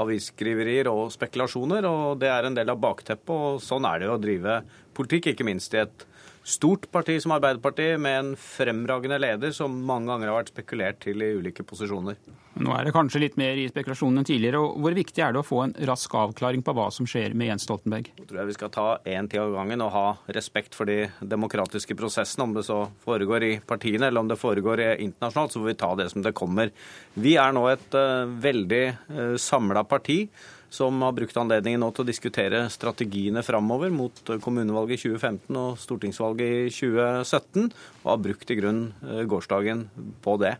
avisskriverier 0.00 0.90
og 0.90 1.10
spekulasjoner, 1.14 1.86
og 1.86 2.20
det 2.22 2.30
er 2.30 2.46
en 2.46 2.56
del 2.56 2.70
av 2.72 2.80
bakteppet. 2.82 3.34
og 3.34 3.64
Sånn 3.64 3.88
er 3.88 4.00
det 4.00 4.10
jo 4.10 4.16
å 4.16 4.22
drive 4.22 4.60
politikk, 4.96 5.32
ikke 5.32 5.48
minst 5.48 5.74
i 5.74 5.82
et 5.82 6.06
stort 6.44 6.90
parti 6.92 7.18
som 7.22 7.34
Arbeiderpartiet, 7.36 8.00
med 8.00 8.18
en 8.18 8.30
fremragende 8.36 9.18
leder 9.20 9.52
som 9.54 9.74
mange 9.86 10.10
ganger 10.10 10.30
har 10.30 10.40
vært 10.40 10.52
spekulert 10.54 11.00
til 11.04 11.22
i 11.22 11.32
ulike 11.36 11.64
posisjoner. 11.66 12.18
Nå 12.60 12.72
er 12.74 12.84
det 12.84 12.92
kanskje 12.92 13.22
litt 13.22 13.36
mer 13.40 13.56
i 13.56 13.68
spekulasjonen 13.70 14.20
enn 14.20 14.26
tidligere. 14.26 14.58
og 14.60 14.80
Hvor 14.82 14.96
viktig 14.96 15.22
er 15.22 15.32
det 15.32 15.40
å 15.40 15.46
få 15.46 15.62
en 15.64 15.74
rask 15.88 16.14
avklaring 16.18 16.64
på 16.66 16.74
hva 16.76 16.88
som 16.92 17.06
skjer 17.08 17.36
med 17.38 17.52
Jens 17.52 17.64
Stoltenberg? 17.68 18.10
Jeg 18.18 18.26
tror 18.28 18.40
jeg 18.42 18.50
vi 18.50 18.56
skal 18.58 18.72
ta 18.74 18.86
én 19.08 19.30
tid 19.30 19.40
av 19.44 19.54
gangen 19.54 19.84
og 19.86 19.92
ha 19.94 20.06
respekt 20.36 20.76
for 20.76 20.90
de 20.90 21.06
demokratiske 21.22 21.96
prosessene. 21.96 22.48
Om 22.48 22.56
det 22.58 22.66
så 22.66 22.82
foregår 23.04 23.46
i 23.46 23.52
partiene 23.64 24.10
eller 24.10 24.24
om 24.24 24.30
det 24.30 24.40
foregår 24.40 24.82
internasjonalt, 24.98 25.54
så 25.54 25.62
får 25.62 25.70
vi 25.70 25.80
ta 25.84 25.92
det 26.02 26.08
som 26.12 26.26
det 26.26 26.36
kommer. 26.36 26.72
Vi 27.14 27.36
er 27.40 27.54
nå 27.54 27.66
et 27.70 27.96
uh, 27.96 28.26
veldig 28.26 28.86
uh, 28.90 29.36
samla 29.40 29.86
parti 29.88 30.24
som 30.70 31.02
har 31.02 31.14
brukt 31.16 31.36
anledningen 31.36 31.82
nå 31.82 31.90
til 31.94 32.04
å 32.04 32.08
diskutere 32.08 32.62
strategiene 32.70 33.42
framover 33.42 33.90
mot 33.92 34.22
kommunevalget 34.42 35.00
i 35.00 35.02
2015 35.10 35.58
og 35.58 35.78
stortingsvalget 35.82 36.70
i 36.70 36.72
2017, 36.72 37.70
og 38.04 38.10
har 38.12 38.24
brukt 38.24 38.50
i 38.50 38.58
grunn 38.60 38.82
eh, 39.02 39.24
gårsdagen 39.30 39.88
på 40.22 40.36
det. 40.42 40.54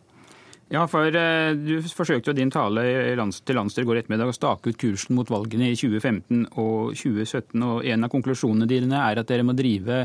Ja, 0.71 0.85
for 0.91 1.07
eh, 1.07 1.53
Du 1.59 1.79
forsøkte 1.95 2.31
jo 2.31 2.37
din 2.39 2.53
tale 2.55 2.85
til 2.87 3.59
landsstyret 3.59 3.89
går 3.89 4.03
ettermiddag 4.03 4.31
å 4.31 4.37
stake 4.37 4.71
ut 4.71 4.79
kursen 4.79 5.17
mot 5.19 5.31
valgene 5.31 5.73
i 5.73 5.79
2015 5.79 6.45
og 6.53 6.93
2017. 6.95 7.57
og 7.63 7.87
En 7.87 8.07
av 8.07 8.13
konklusjonene 8.13 8.71
dine 8.71 9.01
er 9.11 9.23
at 9.23 9.31
dere 9.31 9.47
må 9.47 9.57
drive 9.59 10.05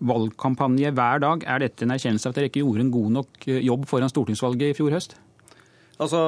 valgkampanje 0.00 0.92
hver 0.92 1.20
dag. 1.24 1.44
Er 1.48 1.64
dette 1.64 1.84
en 1.84 1.92
erkjennelse 1.92 2.28
av 2.28 2.32
at 2.32 2.40
dere 2.40 2.50
ikke 2.50 2.64
gjorde 2.64 2.84
en 2.86 2.96
god 2.96 3.14
nok 3.20 3.48
eh, 3.48 3.62
jobb 3.64 3.88
foran 3.88 4.12
stortingsvalget 4.12 4.72
i 4.72 4.78
fjor 4.78 4.96
høst? 4.96 5.16
Altså, 5.96 6.20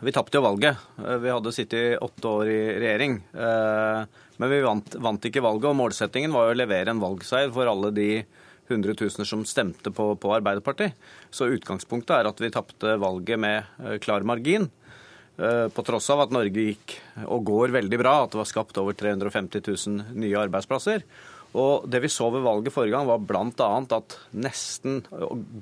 Vi 0.00 0.12
tapte 0.14 0.38
jo 0.38 0.44
valget. 0.44 0.78
Eh, 1.02 1.18
vi 1.18 1.32
hadde 1.32 1.52
sittet 1.52 1.98
åtte 2.02 2.30
år 2.30 2.50
i 2.50 2.60
regjering. 2.78 3.18
Eh, 3.34 4.04
men 4.38 4.50
vi 4.50 4.60
vant, 4.62 4.96
vant, 5.02 5.26
ikke 5.26 5.42
valget, 5.42 5.70
og 5.70 5.78
målsettingen 5.78 6.34
var 6.34 6.48
jo 6.48 6.54
å 6.54 6.60
levere 6.62 6.94
en 6.94 7.02
valgseier 7.02 7.50
for 7.54 7.70
alle 7.70 7.90
de 7.94 8.08
hundretusener 8.70 9.26
som 9.28 9.42
stemte 9.44 9.90
på, 9.94 10.14
på 10.16 10.32
Arbeiderpartiet. 10.36 10.94
Så 11.30 11.50
utgangspunktet 11.52 12.14
er 12.20 12.30
at 12.30 12.40
vi 12.40 12.52
tapte 12.54 12.96
valget 13.02 13.42
med 13.42 13.66
eh, 13.82 13.98
klar 14.02 14.26
margin. 14.26 14.70
På 15.34 15.82
tross 15.82 16.06
av 16.14 16.20
at 16.22 16.30
Norge 16.30 16.62
gikk 16.62 16.92
og 17.26 17.40
går 17.48 17.72
veldig 17.74 17.98
bra, 17.98 18.12
at 18.22 18.30
det 18.30 18.38
var 18.38 18.46
skapt 18.46 18.76
over 18.78 18.94
350 18.94 19.64
000 19.66 20.14
nye 20.22 20.38
arbeidsplasser. 20.38 21.02
Og 21.54 21.86
Det 21.86 22.00
vi 22.02 22.10
så 22.10 22.26
ved 22.34 22.42
valget 22.42 22.74
forrige 22.74 22.96
gang, 22.96 23.06
var 23.06 23.20
bl.a. 23.22 23.68
at 23.96 24.16
nesten 24.34 25.04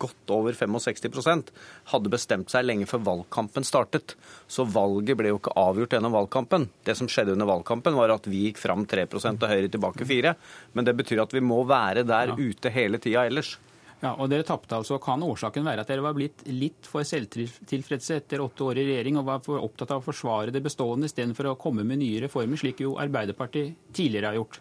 godt 0.01 0.32
over 0.32 0.56
65% 0.56 1.51
hadde 1.93 2.12
bestemt 2.12 2.52
seg 2.52 2.64
lenge 2.64 2.89
før 2.89 3.02
valgkampen 3.10 3.66
startet. 3.69 4.14
Så 4.48 4.64
valget 4.64 5.19
ble 5.20 5.35
jo 5.35 5.40
ikke 5.40 5.56
avgjort 5.60 5.93
gjennom 5.93 6.16
valgkampen. 6.16 6.70
Det 6.86 6.97
som 6.97 7.10
skjedde 7.10 7.36
under 7.36 7.51
valgkampen, 7.51 7.98
var 7.98 8.14
at 8.14 8.28
vi 8.31 8.47
gikk 8.47 8.62
fram 8.62 8.86
3% 8.89 9.44
og 9.44 9.52
Høyre 9.52 9.69
tilbake 9.69 10.09
4 10.09 10.35
Men 10.73 10.89
det 10.89 10.97
betyr 10.97 11.27
at 11.27 11.35
vi 11.36 11.44
må 11.44 11.60
være 11.69 12.06
der 12.09 12.32
ute 12.39 12.73
hele 12.73 13.01
tida 13.02 13.27
ellers. 13.28 13.59
Ja, 14.02 14.16
og 14.19 14.32
Dere 14.32 14.43
tapte 14.43 14.74
altså. 14.74 14.97
Kan 15.02 15.23
årsaken 15.23 15.66
være 15.66 15.85
at 15.85 15.90
dere 15.93 16.02
var 16.02 16.16
blitt 16.16 16.43
litt 16.51 16.89
for 16.90 17.06
selvtilfredse 17.06 18.16
etter 18.19 18.43
åtte 18.43 18.64
år 18.66 18.81
i 18.82 18.86
regjering 18.89 19.20
og 19.20 19.28
var 19.28 19.44
for 19.44 19.62
opptatt 19.62 19.93
av 19.94 20.01
å 20.02 20.06
forsvare 20.09 20.55
det 20.55 20.64
bestående 20.64 21.06
istedenfor 21.06 21.52
å 21.52 21.59
komme 21.60 21.85
med 21.86 22.01
nye 22.01 22.24
reformer, 22.24 22.59
slik 22.59 22.82
jo 22.82 22.97
Arbeiderpartiet 23.02 23.93
tidligere 23.94 24.32
har 24.32 24.40
gjort? 24.40 24.59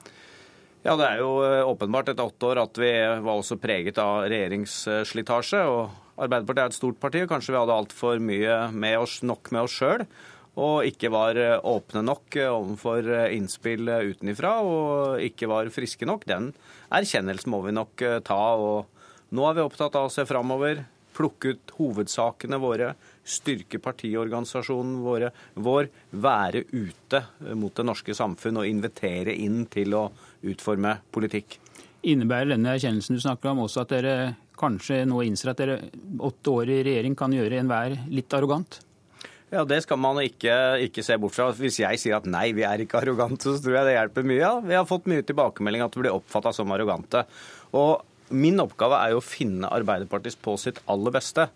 Ja, 0.82 0.96
Det 0.98 1.06
er 1.06 1.20
jo 1.22 1.34
eh, 1.46 1.62
åpenbart 1.62 2.10
etter 2.10 2.26
åtte 2.26 2.48
år 2.50 2.60
at 2.64 2.80
vi 2.82 2.90
var 3.22 3.38
også 3.38 3.60
preget 3.62 4.00
av 4.02 4.24
regjeringsslitasje. 4.32 5.62
og 5.70 5.92
Arbeiderpartiet 6.18 6.64
er 6.64 6.72
et 6.72 6.78
stort 6.78 6.98
parti, 7.02 7.22
og 7.22 7.30
kanskje 7.30 7.54
vi 7.54 7.60
hadde 7.60 7.76
altfor 7.76 8.22
mye 8.22 8.56
med 8.74 8.98
oss, 8.98 9.20
nok 9.22 9.52
med 9.54 9.68
oss 9.68 9.76
sjøl. 9.78 10.06
Og 10.58 10.88
ikke 10.90 11.12
var 11.14 11.38
eh, 11.38 11.60
åpne 11.62 12.02
nok 12.08 12.34
eh, 12.34 12.50
overfor 12.50 13.12
innspill 13.30 13.94
utenifra, 14.10 14.56
og 14.66 15.22
ikke 15.22 15.52
var 15.54 15.70
friske 15.70 16.10
nok. 16.10 16.26
Den 16.26 16.50
erkjennelsen 16.90 17.54
må 17.54 17.62
vi 17.68 17.76
nok 17.78 18.02
ta. 18.26 18.42
og 18.58 18.90
Nå 19.38 19.46
er 19.46 19.60
vi 19.60 19.68
opptatt 19.68 20.00
av 20.02 20.10
å 20.10 20.12
se 20.12 20.26
framover, 20.26 20.82
plukke 21.14 21.54
ut 21.54 21.76
hovedsakene 21.78 22.58
våre, 22.58 22.96
styrke 23.22 23.78
partiorganisasjonen 23.84 24.98
våre, 25.06 25.30
vår, 25.54 25.92
være 26.10 26.66
ute 26.72 27.22
mot 27.54 27.76
det 27.76 27.86
norske 27.86 28.16
samfunn 28.18 28.64
og 28.64 28.70
invitere 28.70 29.36
inn 29.36 29.68
til 29.70 29.94
å 30.00 30.06
utforme 30.44 30.98
politikk. 31.14 31.58
Innebærer 32.02 32.56
denne 32.56 32.74
erkjennelsen 32.76 33.18
du 33.18 33.22
snakker 33.22 33.52
om 33.52 33.66
også 33.66 33.84
at 33.84 33.94
dere 33.94 34.16
kanskje 34.62 35.04
nå 35.10 35.22
innser 35.26 35.52
at 35.52 35.62
dere 35.62 35.80
åtte 36.22 36.54
år 36.54 36.72
i 36.72 36.80
regjering 36.86 37.18
kan 37.18 37.34
gjøre 37.34 37.62
enhver 37.62 37.98
litt 38.10 38.34
arrogant? 38.38 38.80
Ja, 39.52 39.66
Det 39.68 39.82
skal 39.84 40.00
man 40.00 40.22
ikke, 40.24 40.54
ikke, 40.88 41.04
se 41.04 41.18
bort 41.20 41.36
fra. 41.36 41.50
Hvis 41.52 41.82
jeg 41.82 42.00
sier 42.00 42.16
at 42.22 42.30
nei, 42.30 42.54
vi 42.56 42.64
er 42.64 42.80
ikke 42.80 43.02
arrogante, 43.02 43.52
så 43.52 43.60
tror 43.60 43.82
jeg 43.82 43.90
det 43.90 43.98
hjelper 43.98 44.24
mye. 44.24 44.40
Ja, 44.40 44.54
vi 44.64 44.78
har 44.78 44.88
fått 44.88 45.10
mye 45.12 45.26
tilbakemelding 45.28 45.84
at 45.84 45.98
vi 45.98 46.06
blir 46.06 46.16
oppfatta 46.16 46.54
som 46.56 46.72
arrogante. 46.72 47.26
Og 47.76 48.08
Min 48.32 48.62
oppgave 48.64 48.96
er 48.96 49.12
jo 49.12 49.20
å 49.20 49.26
finne 49.26 49.68
Arbeiderpartiets 49.68 50.38
på 50.40 50.56
sitt 50.56 50.78
aller 50.92 51.12
beste. 51.12 51.50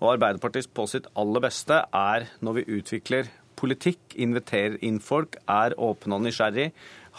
Og 0.00 0.14
Arbeiderpartiets 0.14 0.70
på 0.72 0.86
sitt 0.88 1.08
aller 1.20 1.42
beste 1.44 1.82
er 1.84 2.24
når 2.40 2.56
vi 2.56 2.78
utvikler 2.78 3.28
politikk, 3.60 4.00
inviterer 4.16 4.78
inn 4.84 5.02
folk, 5.04 5.36
er 5.44 5.76
åpne 5.76 6.16
og 6.16 6.24
nysgjerrig, 6.24 6.70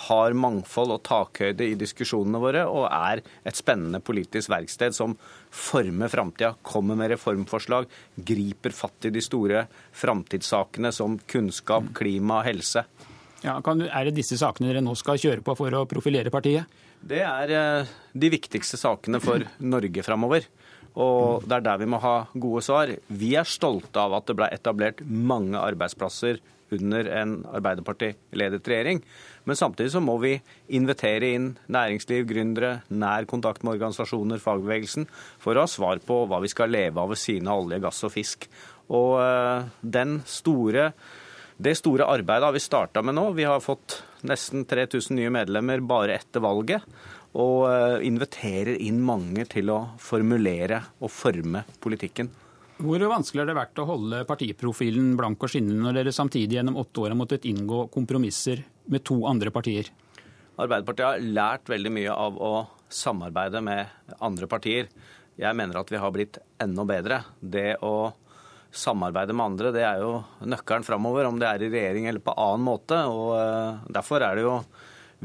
har 0.05 0.35
mangfold 0.35 0.91
og 0.95 1.03
takhøyde 1.07 1.69
i 1.69 1.77
diskusjonene 1.79 2.41
våre 2.43 2.65
og 2.67 2.87
er 2.89 3.21
et 3.47 3.57
spennende 3.57 4.01
politisk 4.03 4.51
verksted 4.51 4.95
som 4.95 5.15
former 5.55 6.11
framtida, 6.11 6.53
kommer 6.65 6.99
med 6.99 7.13
reformforslag, 7.13 7.87
griper 8.15 8.75
fatt 8.75 9.07
i 9.07 9.13
de 9.15 9.23
store 9.23 9.65
framtidssakene 9.95 10.91
som 10.95 11.15
kunnskap, 11.31 11.93
klima, 11.95 12.41
helse. 12.47 12.83
Ja, 13.45 13.59
kan, 13.63 13.83
er 13.85 14.07
det 14.07 14.17
disse 14.17 14.39
sakene 14.41 14.71
dere 14.71 14.83
nå 14.83 14.95
skal 14.99 15.21
kjøre 15.21 15.45
på 15.45 15.55
for 15.57 15.77
å 15.77 15.85
profilere 15.89 16.33
partiet? 16.33 16.67
Det 17.05 17.21
er 17.21 17.51
eh, 17.53 17.95
de 18.17 18.31
viktigste 18.33 18.79
sakene 18.81 19.21
for 19.23 19.43
Norge 19.63 20.03
framover. 20.03 20.47
Og 20.95 21.43
det 21.43 21.57
er 21.57 21.65
der 21.65 21.79
vi 21.81 21.89
må 21.91 21.99
ha 22.01 22.15
gode 22.31 22.63
svar. 22.65 22.91
Vi 23.07 23.33
er 23.35 23.47
stolte 23.47 23.99
av 23.99 24.15
at 24.17 24.29
det 24.29 24.37
ble 24.39 24.47
etablert 24.55 25.03
mange 25.05 25.59
arbeidsplasser 25.59 26.39
under 26.75 27.09
en 27.21 27.37
Arbeiderparti-ledet 27.55 28.67
regjering. 28.69 29.01
Men 29.45 29.59
samtidig 29.59 29.93
så 29.93 30.01
må 30.03 30.17
vi 30.21 30.35
invitere 30.73 31.33
inn 31.35 31.51
næringsliv, 31.71 32.25
gründere, 32.29 32.79
nær 32.89 33.27
kontakt 33.29 33.63
med 33.63 33.77
organisasjoner, 33.77 34.41
fagbevegelsen, 34.41 35.09
for 35.41 35.55
å 35.55 35.65
ha 35.65 35.71
svar 35.71 36.01
på 36.05 36.23
hva 36.29 36.41
vi 36.43 36.51
skal 36.51 36.73
leve 36.73 37.01
av 37.01 37.13
ved 37.13 37.21
siden 37.21 37.51
av 37.51 37.65
olje, 37.65 37.81
gass 37.83 38.01
og 38.07 38.15
fisk. 38.15 38.47
Og 38.93 39.19
eh, 39.21 40.15
store, 40.29 40.89
det 41.57 41.75
store 41.79 42.09
arbeidet 42.11 42.49
har 42.49 42.55
vi 42.55 42.63
starta 42.63 43.03
med 43.05 43.17
nå. 43.17 43.29
Vi 43.37 43.47
har 43.47 43.63
fått 43.63 44.01
nesten 44.25 44.65
3000 44.65 45.19
nye 45.19 45.33
medlemmer 45.33 45.83
bare 45.85 46.17
etter 46.17 46.43
valget 46.43 46.85
og 47.35 47.67
eh, 47.67 47.99
inviterer 48.07 48.79
inn 48.79 49.01
mange 49.03 49.45
til 49.51 49.69
å 49.73 49.81
formulere 50.01 50.81
og 51.01 51.11
forme 51.11 51.65
politikken. 51.83 52.31
Hvor 52.75 52.99
vanskelig 53.07 53.39
har 53.39 53.47
det 53.47 53.55
vært 53.55 53.79
å 53.79 53.85
holde 53.87 54.25
partiprofilen 54.27 55.13
blank 55.15 55.43
og 55.45 55.51
skinnende 55.51 55.85
når 55.85 55.99
dere 56.01 56.11
samtidig 56.15 56.57
gjennom 56.57 56.81
åtte 56.81 57.05
år 57.05 57.13
har 57.13 57.19
måttet 57.19 57.47
inngå 57.47 57.85
kompromisser 57.93 58.65
med 58.91 59.05
to 59.07 59.21
andre 59.29 59.53
partier? 59.55 59.87
Arbeiderpartiet 60.59 61.07
har 61.07 61.23
lært 61.23 61.71
veldig 61.71 61.93
mye 61.95 62.11
av 62.11 62.35
å 62.35 62.51
samarbeide 62.91 63.61
med 63.63 64.17
andre 64.23 64.49
partier. 64.51 64.89
Jeg 65.39 65.55
mener 65.55 65.79
at 65.79 65.91
vi 65.91 66.01
har 66.03 66.11
blitt 66.15 66.41
enda 66.63 66.83
bedre. 66.87 67.21
Det 67.39 67.77
å 67.83 68.11
samarbeide 68.75 69.35
med 69.35 69.45
andre, 69.45 69.71
det 69.71 69.85
er 69.87 70.03
jo 70.03 70.19
nøkkelen 70.43 70.83
framover, 70.83 71.29
om 71.29 71.39
det 71.39 71.47
er 71.47 71.63
i 71.63 71.71
regjering 71.71 72.09
eller 72.11 72.23
på 72.23 72.35
annen 72.35 72.67
måte. 72.67 72.99
og 73.07 73.37
eh, 73.39 73.87
Derfor 73.95 74.23
er 74.23 74.35
det 74.35 74.45
jo 74.47 74.59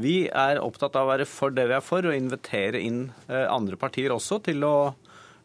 vi 0.01 0.15
er 0.27 0.61
opptatt 0.63 0.95
av 0.95 1.05
å 1.05 1.11
være 1.11 1.27
for 1.27 1.51
det 1.53 1.67
vi 1.67 1.75
er 1.75 1.83
for, 1.83 2.07
og 2.07 2.15
invitere 2.15 2.79
inn 2.79 3.09
eh, 3.27 3.43
andre 3.51 3.75
partier 3.79 4.15
også 4.15 4.39
til 4.47 4.63
å 4.63 4.75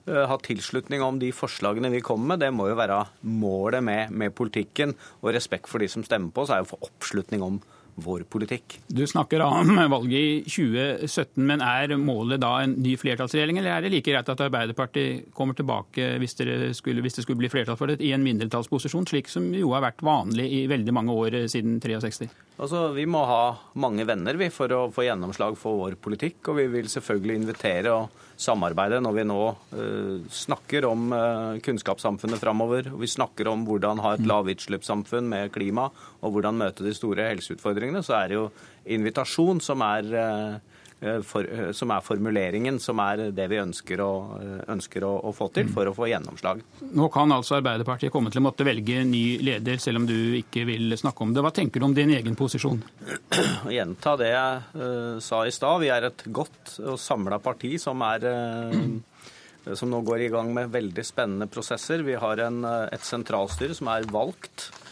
ha 0.07 0.39
tilslutning 0.43 1.03
om 1.03 1.21
de 1.23 1.33
forslagene 1.35 1.91
vi 1.93 2.03
kommer 2.05 2.35
med. 2.35 2.45
Det 2.45 2.53
må 2.55 2.69
jo 2.71 2.79
være 2.79 3.01
målet 3.27 3.85
med, 3.85 4.13
med 4.15 4.35
politikken. 4.39 4.95
Og 5.23 5.33
respekt 5.37 5.71
for 5.71 5.83
de 5.83 5.91
som 5.91 6.05
stemmer 6.07 6.35
på 6.35 6.45
oss, 6.45 6.53
er 6.55 6.63
jo 6.63 6.69
å 6.69 6.75
få 6.75 6.83
oppslutning 6.91 7.45
om 7.47 7.59
vår 7.97 8.27
politikk. 8.29 8.79
Du 8.87 9.07
snakker 9.09 9.41
om 9.41 9.71
valget 9.91 10.19
i 10.19 10.41
2017, 10.45 11.41
men 11.49 11.63
er 11.65 11.95
målet 12.01 12.43
da 12.43 12.53
en 12.63 12.77
ny 12.83 12.93
flertallsregjering, 13.01 13.61
eller 13.61 13.73
er 13.73 13.87
det 13.87 13.93
like 13.95 14.13
greit 14.13 14.33
at 14.33 14.43
Arbeiderpartiet 14.47 15.31
kommer 15.37 15.57
tilbake 15.57 16.11
hvis, 16.21 16.37
skulle, 16.77 17.05
hvis 17.05 17.19
det 17.19 17.25
skulle 17.25 17.41
bli 17.41 17.51
flertall 17.53 17.79
for 17.81 17.91
det, 17.91 18.03
i 18.05 18.13
en 18.17 18.25
mindretallsposisjon, 18.25 19.09
slik 19.09 19.33
som 19.33 19.49
jo 19.57 19.73
har 19.73 19.85
vært 19.87 20.05
vanlig 20.05 20.49
i 20.59 20.67
veldig 20.71 20.97
mange 20.97 21.17
år 21.17 21.39
siden 21.53 21.81
63? 21.81 22.29
Altså, 22.57 22.87
Vi 22.97 23.05
må 23.09 23.25
ha 23.29 23.57
mange 23.81 24.07
venner 24.09 24.37
vi, 24.41 24.51
for 24.53 24.73
å 24.73 24.87
få 24.93 25.09
gjennomslag 25.09 25.57
for 25.61 25.81
vår 25.81 25.99
politikk, 26.01 26.43
og 26.51 26.61
vi 26.61 26.69
vil 26.77 26.93
selvfølgelig 26.93 27.41
invitere 27.43 27.97
og 27.97 28.23
samarbeide 28.41 29.01
når 29.05 29.17
vi 29.17 29.27
nå 29.29 29.41
uh, 29.49 30.27
snakker 30.33 30.87
om 30.89 31.09
uh, 31.15 31.59
kunnskapssamfunnet 31.65 32.43
framover. 32.43 32.91
Vi 33.01 33.11
snakker 33.11 33.51
om 33.51 33.65
hvordan 33.69 34.03
ha 34.05 34.15
et 34.17 34.25
mm. 34.25 34.31
lavutslippssamfunn 34.31 35.29
med 35.33 35.53
klima, 35.55 35.89
og 36.21 36.37
hvordan 36.37 36.61
møte 36.61 36.87
de 36.87 36.95
store 36.97 37.31
helseutfordringene. 37.33 38.05
Så 38.05 38.17
er 38.19 38.31
det 38.31 38.41
jo 38.41 38.49
invitasjon 38.97 39.63
som 39.65 39.85
er 39.87 40.15
Eh, 40.27 40.76
for, 41.01 41.45
eh, 41.45 41.73
som 41.73 41.91
er 41.93 42.01
formuleringen, 42.01 42.79
som 42.81 43.01
er 43.05 43.27
det 43.37 43.47
vi 43.53 43.59
ønsker, 43.61 44.01
å, 44.01 44.13
eh, 44.41 44.61
ønsker 44.73 45.05
å, 45.05 45.13
å, 45.29 45.33
få 45.37 45.51
til 45.53 45.69
for 45.69 45.91
å 45.91 45.95
få 45.95 46.09
gjennomslag. 46.09 46.63
Nå 46.97 47.09
kan 47.13 47.33
altså 47.37 47.59
Arbeiderpartiet 47.59 48.13
komme 48.13 48.33
til 48.33 48.41
å 48.41 48.47
måtte 48.47 48.65
velge 48.65 49.03
ny 49.05 49.39
leder, 49.45 49.77
selv 49.83 50.01
om 50.01 50.07
du 50.09 50.17
ikke 50.41 50.65
vil 50.69 50.97
snakke 50.97 51.27
om 51.27 51.35
det. 51.35 51.45
Hva 51.45 51.53
tenker 51.53 51.81
du 51.81 51.89
om 51.91 51.97
din 51.97 52.15
egen 52.17 52.39
posisjon? 52.39 52.81
Å 53.67 53.73
gjenta 53.73 54.17
det 54.17 54.31
jeg 54.33 54.63
uh, 54.81 55.21
sa 55.21 55.43
i 55.45 55.53
stad. 55.53 55.83
Vi 55.85 55.93
er 55.93 56.09
et 56.09 56.25
godt 56.33 56.79
og 56.81 56.97
samla 57.01 57.43
parti 57.45 57.75
som 57.83 58.01
er 58.07 58.25
uh, 58.25 58.81
som 59.77 59.93
nå 59.93 60.01
går 60.07 60.25
i 60.25 60.33
gang 60.33 60.49
med 60.55 60.73
veldig 60.73 61.05
spennende 61.05 61.51
prosesser. 61.51 62.07
Vi 62.07 62.17
har 62.17 62.41
en, 62.47 62.63
et 62.89 63.05
sentralstyre 63.05 63.77
som 63.77 63.91
er 63.93 64.09
valgt 64.09 64.71
Eh, 64.71 64.86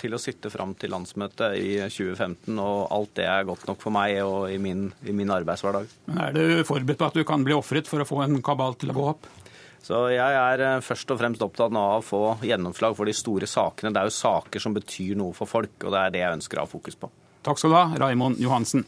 til 0.00 0.16
å 0.16 0.18
sitte 0.18 0.50
fram 0.50 0.72
til 0.78 0.90
landsmøtet 0.90 1.58
i 1.60 1.74
2015. 1.84 2.56
Og 2.58 2.80
alt 2.94 3.12
det 3.18 3.28
er 3.30 3.46
godt 3.46 3.66
nok 3.68 3.82
for 3.82 3.94
meg 3.94 4.16
og 4.24 4.48
i 4.50 4.58
min, 4.62 4.88
i 5.06 5.14
min 5.14 5.30
arbeidshverdag. 5.30 5.92
Men 6.08 6.24
er 6.24 6.34
du 6.34 6.64
forberedt 6.66 6.98
på 6.98 7.10
at 7.10 7.20
du 7.20 7.22
kan 7.28 7.44
bli 7.46 7.54
ofret 7.56 7.90
for 7.90 8.02
å 8.02 8.08
få 8.08 8.24
en 8.24 8.40
kabal 8.42 8.74
til 8.80 8.90
å 8.90 8.98
gå 8.98 9.06
opp? 9.12 9.30
Så 9.82 10.04
Jeg 10.14 10.38
er 10.38 10.62
eh, 10.62 10.80
først 10.84 11.10
og 11.10 11.18
fremst 11.18 11.42
opptatt 11.42 11.74
av 11.74 11.98
å 11.98 12.04
få 12.06 12.22
gjennomslag 12.46 12.94
for 12.94 13.10
de 13.10 13.14
store 13.16 13.48
sakene. 13.50 13.90
Det 13.90 14.02
er 14.02 14.10
jo 14.10 14.14
saker 14.14 14.62
som 14.62 14.76
betyr 14.76 15.18
noe 15.18 15.34
for 15.34 15.50
folk, 15.50 15.74
og 15.82 15.90
det 15.90 16.02
er 16.02 16.14
det 16.14 16.22
jeg 16.22 16.38
ønsker 16.38 16.60
å 16.60 16.66
ha 16.66 16.70
fokus 16.70 16.98
på. 16.98 17.10
Takk 17.42 17.58
skal 17.58 17.74
du 17.74 17.78
ha, 17.80 17.86
Raimond 18.04 18.38
Johansen. 18.38 18.86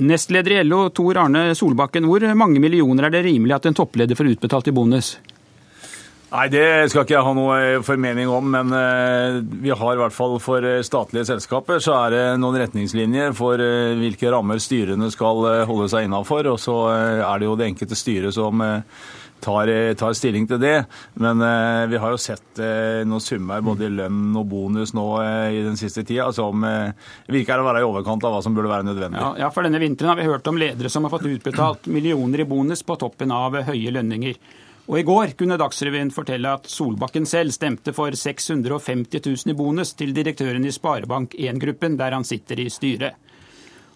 Nestleder 0.00 0.54
i 0.56 0.62
LO, 0.64 0.88
Tor 0.96 1.18
Arne 1.20 1.54
Solbakken. 1.54 2.06
Hvor 2.08 2.24
mange 2.34 2.60
millioner 2.62 3.06
er 3.06 3.12
det 3.12 3.26
rimelig 3.26 3.58
at 3.58 3.66
en 3.68 3.76
toppleder 3.76 4.16
får 4.16 4.30
utbetalt 4.32 4.70
i 4.70 4.72
bonus? 4.72 5.18
Nei, 6.30 6.46
Det 6.46 6.90
skal 6.92 7.02
ikke 7.02 7.16
jeg 7.16 7.26
ha 7.26 7.32
noe 7.34 7.54
eh, 7.58 7.80
formening 7.82 8.30
om, 8.30 8.52
men 8.54 8.74
eh, 8.76 9.40
vi 9.64 9.72
har 9.74 9.96
i 9.96 9.98
hvert 9.98 10.14
fall 10.14 10.36
for 10.42 10.62
eh, 10.62 10.82
statlige 10.86 11.26
selskaper 11.26 11.82
så 11.82 11.96
er 12.04 12.14
det 12.14 12.26
noen 12.38 12.60
retningslinjer 12.62 13.34
for 13.34 13.58
hvilke 13.98 14.30
rammer 14.30 14.60
styrene 14.62 15.10
skal 15.10 15.42
holde 15.66 15.88
seg 15.90 16.06
innafor. 16.06 16.46
Og 16.52 16.60
så 16.62 16.76
er 16.92 17.40
det 17.40 17.48
jo 17.48 17.56
det 17.58 17.66
enkelte 17.72 17.98
styret 17.98 18.36
som 18.36 18.62
tar, 19.42 19.72
tar, 19.98 20.14
stilling 20.14 20.46
til 20.46 20.60
det. 20.62 20.76
Men 21.18 21.42
vi 21.90 21.98
har 22.00 22.14
jo 22.14 22.20
sett 22.20 22.62
noen 23.08 23.24
summer 23.24 23.64
både 23.64 23.88
i 23.88 23.92
lønn 23.96 24.36
og 24.38 24.46
bonus 24.50 24.94
nå 24.96 25.06
i 25.50 25.62
den 25.66 25.78
siste 25.80 26.04
tida 26.06 26.28
som 26.36 26.62
virker 27.30 27.62
å 27.62 27.66
være 27.66 27.82
i 27.82 27.88
overkant 27.88 28.26
av 28.26 28.36
hva 28.36 28.42
som 28.44 28.56
burde 28.56 28.70
være 28.70 28.86
nødvendig. 28.90 29.22
Ja, 29.22 29.34
ja, 29.46 29.52
for 29.54 29.66
denne 29.66 29.82
vinteren 29.82 30.12
har 30.12 30.20
vi 30.20 30.30
hørt 30.30 30.50
om 30.50 30.60
ledere 30.60 30.92
som 30.92 31.06
har 31.06 31.14
fått 31.14 31.28
utbetalt 31.30 31.90
millioner 31.90 32.44
i 32.44 32.50
bonus 32.50 32.84
på 32.86 32.98
toppen 33.00 33.34
av 33.34 33.62
høye 33.66 33.96
lønninger. 33.98 34.38
Og 34.90 34.98
I 34.98 35.04
går 35.06 35.36
kunne 35.38 35.54
Dagsrevyen 35.54 36.08
fortelle 36.10 36.50
at 36.50 36.64
Solbakken 36.66 37.22
selv 37.30 37.54
stemte 37.54 37.92
for 37.94 38.10
650 38.10 39.22
000 39.22 39.52
i 39.52 39.54
bonus 39.54 39.92
til 39.94 40.10
direktøren 40.16 40.66
i 40.66 40.72
Sparebank 40.74 41.36
1-gruppen, 41.38 41.94
der 42.00 42.16
han 42.16 42.26
sitter 42.26 42.58
i 42.58 42.66
styret. 42.74 43.14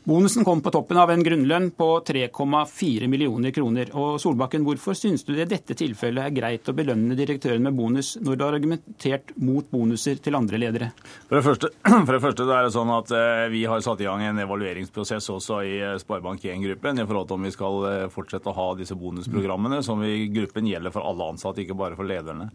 Bonusen 0.05 0.45
kom 0.45 0.61
på 0.61 0.69
toppen 0.69 0.99
av 1.01 1.09
en 1.09 1.23
grunnlønn 1.25 1.71
på 1.73 1.87
3,4 2.05 3.07
millioner 3.09 3.55
kroner. 3.57 3.89
Og 3.97 4.19
Solbakken, 4.21 4.61
hvorfor 4.67 4.93
synes 4.93 5.23
du 5.25 5.31
det 5.33 5.47
i 5.47 5.53
dette 5.55 5.73
tilfellet 5.81 6.27
er 6.27 6.35
greit 6.37 6.69
å 6.69 6.75
belønne 6.77 7.17
direktøren 7.17 7.65
med 7.65 7.73
bonus, 7.73 8.11
når 8.21 8.37
du 8.37 8.45
har 8.45 8.57
argumentert 8.59 9.33
mot 9.41 9.65
bonuser 9.73 10.21
til 10.21 10.37
andre 10.37 10.61
ledere? 10.61 10.91
For 11.31 11.39
det 11.39 11.45
første, 11.47 11.71
for 12.05 12.13
det 12.13 12.21
første 12.21 12.45
det 12.45 12.53
er 12.53 12.69
det 12.69 12.75
sånn 12.75 12.93
at 12.93 13.15
eh, 13.17 13.47
Vi 13.55 13.63
har 13.65 13.81
satt 13.87 14.03
i 14.05 14.09
gang 14.11 14.27
en 14.27 14.43
evalueringsprosess 14.45 15.31
også 15.39 15.63
i 15.65 15.73
eh, 15.79 15.95
Sparebank1-gruppen 16.03 17.01
i 17.01 17.09
forhold 17.09 17.31
til 17.33 17.39
om 17.39 17.49
vi 17.49 17.55
skal 17.57 17.81
eh, 17.89 18.05
fortsette 18.13 18.53
å 18.53 18.57
ha 18.61 18.69
disse 18.77 18.99
bonusprogrammene, 19.01 19.81
som 19.89 20.05
i 20.05 20.29
gruppen 20.37 20.69
gjelder 20.69 20.93
for 20.93 21.09
alle 21.09 21.31
ansatte, 21.33 21.65
ikke 21.65 21.79
bare 21.81 21.97
for 21.97 22.05
lederne. 22.05 22.51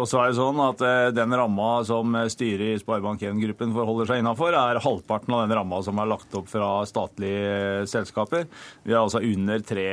Og 0.00 0.08
så 0.10 0.18
er 0.18 0.32
det 0.32 0.38
sånn 0.40 0.58
at 0.62 0.80
Den 1.14 1.34
ramma 1.36 1.70
som 1.86 2.14
styret 2.30 2.74
i 2.74 2.82
Sparebank1-gruppen 2.82 3.70
forholder 3.78 4.10
seg 4.10 4.22
innafor, 4.22 4.58
er 4.58 4.82
halvparten 4.82 5.38
av 5.38 5.46
den 5.46 5.56
ramma 5.60 5.78
som 5.86 6.02
er 6.02 6.10
lagt 6.10 6.34
opp 6.38 6.50
fra 6.50 6.71
statlige 6.88 7.86
selskaper. 7.90 8.46
Vi 8.86 8.94
har 8.94 9.04
altså 9.04 9.22
under 9.24 9.62
tre 9.66 9.86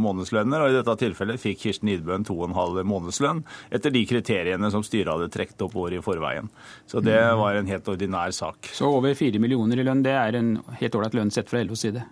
månedslønner, 0.00 0.64
og 0.64 0.72
i 0.72 0.78
dette 0.78 0.96
tilfellet 1.04 1.42
fikk 1.42 1.62
Kirsten 1.64 1.92
Idbøen 1.92 2.26
to 2.26 2.36
og 2.40 2.48
en 2.48 2.56
halv 2.58 2.82
månedslønn 2.88 3.44
etter 3.74 3.94
de 3.94 4.04
kriteriene 4.08 4.70
som 4.74 4.84
styret 4.86 5.12
hadde 5.12 5.32
trukket 5.34 5.64
opp 5.66 5.78
året 5.84 6.00
i 6.00 6.04
forveien. 6.04 6.50
Så 6.90 7.02
det 7.04 7.16
mm. 7.16 7.38
var 7.40 7.60
en 7.60 7.70
helt 7.70 7.88
ordinær 7.94 8.34
sak. 8.36 8.72
Så 8.74 8.90
over 8.90 9.16
fire 9.18 9.40
millioner 9.42 9.80
i 9.80 9.86
lønn, 9.86 10.04
det 10.04 10.14
er 10.18 10.38
en 10.40 10.56
helt 10.80 10.98
ålreit 10.98 11.18
lønn 11.18 11.32
sett 11.34 11.50
fra 11.52 11.62
LOs 11.64 11.86
side? 11.86 12.04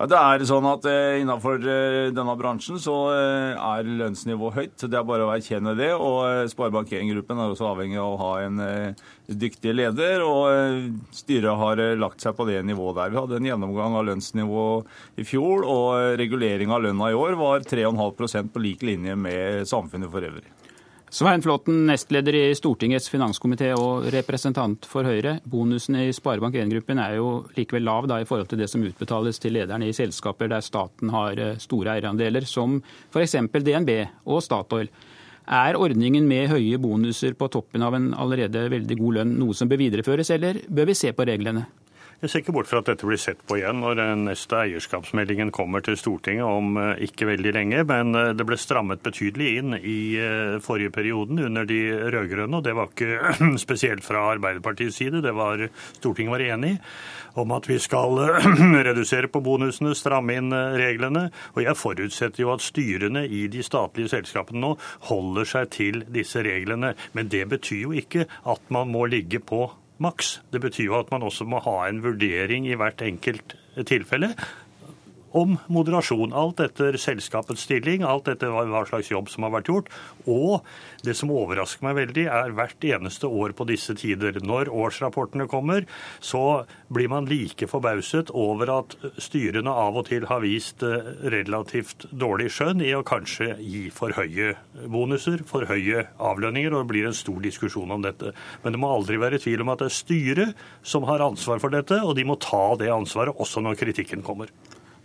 Ja, 0.00 0.06
det 0.08 0.16
er 0.16 0.42
sånn 0.48 0.64
at 0.64 0.86
eh, 0.88 1.18
Innenfor 1.20 1.58
eh, 1.60 2.06
denne 2.16 2.32
bransjen 2.40 2.78
så 2.80 2.94
eh, 3.12 3.50
er 3.52 3.84
lønnsnivået 3.84 4.54
høyt. 4.56 4.84
Det 4.86 4.96
er 4.96 5.04
bare 5.04 5.26
å 5.26 5.32
erkjenne 5.34 5.74
det. 5.76 5.90
og 5.92 6.48
sparebankeringgruppen 6.48 7.36
Sparebank1-gruppen 7.36 7.42
er 7.44 7.52
også 7.52 7.66
avhengig 7.68 7.98
av 8.00 8.14
å 8.14 8.20
ha 8.22 8.30
en 8.46 8.62
dyktig 9.42 9.74
leder. 9.76 10.24
og 10.24 11.12
Styret 11.12 11.60
har 11.60 11.82
lagt 12.00 12.24
seg 12.24 12.32
på 12.38 12.48
det 12.48 12.62
nivået 12.64 12.96
der. 12.96 13.12
Vi 13.12 13.20
hadde 13.20 13.42
en 13.42 13.50
gjennomgang 13.50 13.98
av 14.00 14.08
lønnsnivået 14.08 15.20
i 15.20 15.28
fjor, 15.28 15.68
og 15.68 16.16
regulering 16.22 16.72
av 16.72 16.86
lønna 16.86 17.12
i 17.12 17.20
år 17.20 17.36
var 17.36 17.68
3,5% 17.68 18.56
på 18.56 18.64
lik 18.64 18.88
linje 18.88 19.20
med 19.20 19.68
samfunnet 19.68 20.08
for 20.08 20.24
øvrig. 20.32 20.48
Svein 21.10 21.42
Flåtten, 21.42 21.88
nestleder 21.88 22.36
i 22.38 22.42
Stortingets 22.54 23.10
finanskomité 23.10 23.72
og 23.74 24.04
representant 24.14 24.86
for 24.86 25.02
Høyre. 25.02 25.40
Bonusen 25.42 25.96
i 25.98 26.12
Sparebank1-gruppen 26.14 27.00
er 27.02 27.16
jo 27.16 27.32
likevel 27.56 27.82
lav 27.82 28.06
da, 28.06 28.20
i 28.22 28.28
forhold 28.28 28.46
til 28.52 28.60
det 28.62 28.68
som 28.70 28.84
utbetales 28.86 29.42
til 29.42 29.56
lederne 29.58 29.88
i 29.90 29.96
selskaper 29.96 30.52
der 30.52 30.62
staten 30.62 31.10
har 31.10 31.34
eh, 31.34 31.58
store 31.58 31.96
eierandeler, 31.96 32.46
som 32.46 32.78
f.eks. 33.10 33.34
DNB 33.50 33.90
og 34.30 34.38
Statoil. 34.46 34.92
Er 35.50 35.80
ordningen 35.82 36.30
med 36.30 36.46
høye 36.52 36.78
bonuser 36.78 37.34
på 37.34 37.50
toppen 37.50 37.82
av 37.82 37.98
en 37.98 38.12
allerede 38.14 38.68
veldig 38.70 39.00
god 39.02 39.18
lønn 39.18 39.34
noe 39.42 39.58
som 39.58 39.66
bør 39.66 39.82
videreføres, 39.82 40.30
eller 40.30 40.62
bør 40.70 40.92
vi 40.92 40.98
se 41.00 41.10
på 41.10 41.26
reglene? 41.26 41.66
Jeg 42.20 42.28
ser 42.28 42.42
ikke 42.42 42.52
bort 42.52 42.68
fra 42.68 42.82
at 42.82 42.88
dette 42.90 43.06
blir 43.08 43.16
sett 43.16 43.38
på 43.48 43.56
igjen 43.56 43.78
når 43.80 43.94
den 43.96 44.26
neste 44.26 44.58
eierskapsmeldingen 44.58 45.48
kommer 45.56 45.80
til 45.80 45.94
Stortinget 45.96 46.44
om 46.44 46.76
eh, 46.76 47.06
ikke 47.06 47.30
veldig 47.30 47.54
lenge. 47.56 47.80
Men 47.88 48.12
eh, 48.12 48.32
det 48.36 48.44
ble 48.44 48.58
strammet 48.60 49.00
betydelig 49.00 49.54
inn 49.56 49.78
i 49.78 50.00
eh, 50.20 50.58
forrige 50.60 50.92
perioden 50.92 51.40
under 51.46 51.64
de 51.64 51.78
rød-grønne. 52.12 52.60
Og 52.60 52.66
det 52.68 52.76
var 52.76 52.92
ikke 52.92 53.56
spesielt 53.64 54.04
fra 54.04 54.26
Arbeiderpartiets 54.34 55.00
side, 55.00 55.24
det 55.24 55.32
var 55.32 55.64
Stortinget 55.96 56.36
var 56.36 56.44
enig 56.44 56.74
om 57.40 57.56
at 57.56 57.64
vi 57.70 57.80
skal 57.80 58.20
redusere 58.90 59.32
på 59.32 59.40
bonusene, 59.40 59.96
stramme 59.96 60.36
inn 60.36 60.52
reglene. 60.52 61.30
Og 61.56 61.64
jeg 61.64 61.80
forutsetter 61.80 62.44
jo 62.44 62.52
at 62.52 62.68
styrene 62.68 63.24
i 63.24 63.46
de 63.48 63.64
statlige 63.64 64.12
selskapene 64.12 64.60
nå 64.60 64.74
holder 65.08 65.54
seg 65.56 65.72
til 65.72 66.04
disse 66.12 66.44
reglene. 66.44 66.92
Men 67.16 67.32
det 67.32 67.46
betyr 67.56 67.86
jo 67.86 67.96
ikke 67.96 68.28
at 68.28 68.68
man 68.68 68.92
må 68.92 69.08
ligge 69.08 69.40
på 69.40 69.70
maks. 70.00 70.38
Det 70.52 70.62
betyr 70.62 70.88
jo 70.88 70.98
at 70.98 71.10
man 71.12 71.24
også 71.26 71.46
må 71.48 71.60
ha 71.64 71.76
en 71.88 72.02
vurdering 72.04 72.68
i 72.68 72.78
hvert 72.78 73.02
enkelt 73.04 73.56
tilfelle 73.86 74.34
om 75.36 75.56
moderasjon. 75.70 76.34
Alt 76.36 76.60
etter 76.64 76.96
selskapets 77.00 77.64
stilling, 77.66 78.04
alt 78.06 78.28
etter 78.30 78.52
hva 78.52 78.84
slags 78.88 79.10
jobb 79.12 79.30
som 79.30 79.46
har 79.46 79.54
vært 79.54 79.70
gjort. 79.70 79.90
Og 80.30 80.66
det 81.06 81.14
som 81.18 81.32
overrasker 81.34 81.86
meg 81.86 81.98
veldig, 81.98 82.26
er 82.30 82.54
hvert 82.56 82.86
eneste 82.86 83.28
år 83.30 83.54
på 83.56 83.66
disse 83.70 83.94
tider. 83.98 84.40
Når 84.44 84.70
årsrapportene 84.72 85.48
kommer, 85.50 85.86
så 86.20 86.64
blir 86.92 87.10
man 87.12 87.28
like 87.30 87.68
forbauset 87.70 88.32
over 88.34 88.72
at 88.80 88.96
styrene 89.22 89.70
av 89.70 90.00
og 90.00 90.08
til 90.10 90.26
har 90.30 90.42
vist 90.44 90.84
eh, 90.86 91.12
relativt 91.32 92.08
dårlig 92.10 92.50
skjønn 92.54 92.84
i 92.84 92.92
å 92.96 93.04
kanskje 93.06 93.54
gi 93.60 93.86
for 93.94 94.14
høye 94.16 94.54
bonuser, 94.90 95.44
for 95.46 95.68
høye 95.70 96.06
avlønninger, 96.18 96.74
og 96.74 96.84
det 96.84 96.92
blir 96.92 97.10
en 97.10 97.16
stor 97.16 97.40
diskusjon 97.44 97.94
om 97.94 98.04
dette. 98.04 98.34
Men 98.64 98.74
det 98.74 98.82
må 98.82 98.90
aldri 98.92 99.20
være 99.20 99.40
tvil 99.42 99.64
om 99.64 99.72
at 99.74 99.84
det 99.84 99.90
er 99.90 99.98
styret 100.00 100.66
som 100.82 101.06
har 101.08 101.24
ansvar 101.24 101.62
for 101.62 101.72
dette, 101.72 102.00
og 102.02 102.16
de 102.18 102.26
må 102.26 102.38
ta 102.40 102.74
det 102.80 102.90
ansvaret 102.92 103.36
også 103.40 103.62
når 103.64 103.78
kritikken 103.80 104.24
kommer. 104.26 104.50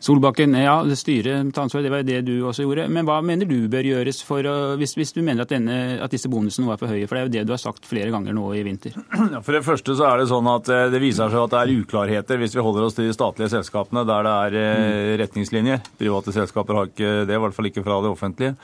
Solbakken, 0.04 0.54
ja, 0.60 0.76
styret 0.96 1.54
tar 1.56 1.64
ansvar, 1.66 1.82
det 1.82 1.90
var 1.90 2.04
det 2.04 2.20
du 2.28 2.34
også 2.46 2.66
gjorde. 2.66 2.90
Men 2.92 3.08
hva 3.08 3.22
mener 3.24 3.48
du 3.48 3.70
bør 3.72 3.88
gjøres 3.88 4.20
for 4.28 4.44
å, 4.44 4.56
hvis, 4.80 4.94
hvis, 5.00 5.14
du 5.16 5.22
mener 5.24 5.46
at, 5.46 5.54
denne, 5.54 5.78
at, 6.04 6.12
disse 6.12 6.30
bonusene 6.32 6.68
er 6.74 6.82
for 6.82 6.92
høye? 6.92 7.08
For 7.08 7.16
det 7.16 7.22
er 7.22 7.30
jo 7.30 7.34
det 7.38 7.44
du 7.48 7.54
har 7.56 7.62
sagt 7.62 7.88
flere 7.88 8.12
ganger 8.12 8.36
nå 8.36 8.50
i 8.58 8.64
vinter. 8.68 8.98
For 9.46 9.56
det 9.56 9.64
første 9.66 9.96
så 9.96 10.10
er 10.10 10.22
det 10.22 10.28
sånn 10.30 10.50
at 10.52 10.70
eh, 10.74 10.90
det 10.92 11.00
viser 11.02 11.32
seg 11.32 11.46
at 11.46 11.54
det 11.54 11.62
er 11.62 11.74
uklarheter 11.80 12.42
hvis 12.42 12.58
vi 12.58 12.66
holder 12.66 12.88
oss 12.88 12.98
til 12.98 13.08
de 13.08 13.16
statlige 13.16 13.54
selskapene 13.56 14.04
der 14.08 14.28
det 14.28 14.34
er 14.36 14.58
eh, 14.60 14.84
mm. 14.84 15.14
retningslinjer. 15.24 15.82
Private 16.02 16.36
selskaper 16.36 16.80
har 16.80 16.92
ikke 16.92 17.14
det, 17.24 17.40
i 17.40 17.42
hvert 17.46 17.56
fall 17.56 17.72
ikke 17.72 17.86
fra 17.86 18.02
det 18.04 18.12
offentlige. 18.12 18.58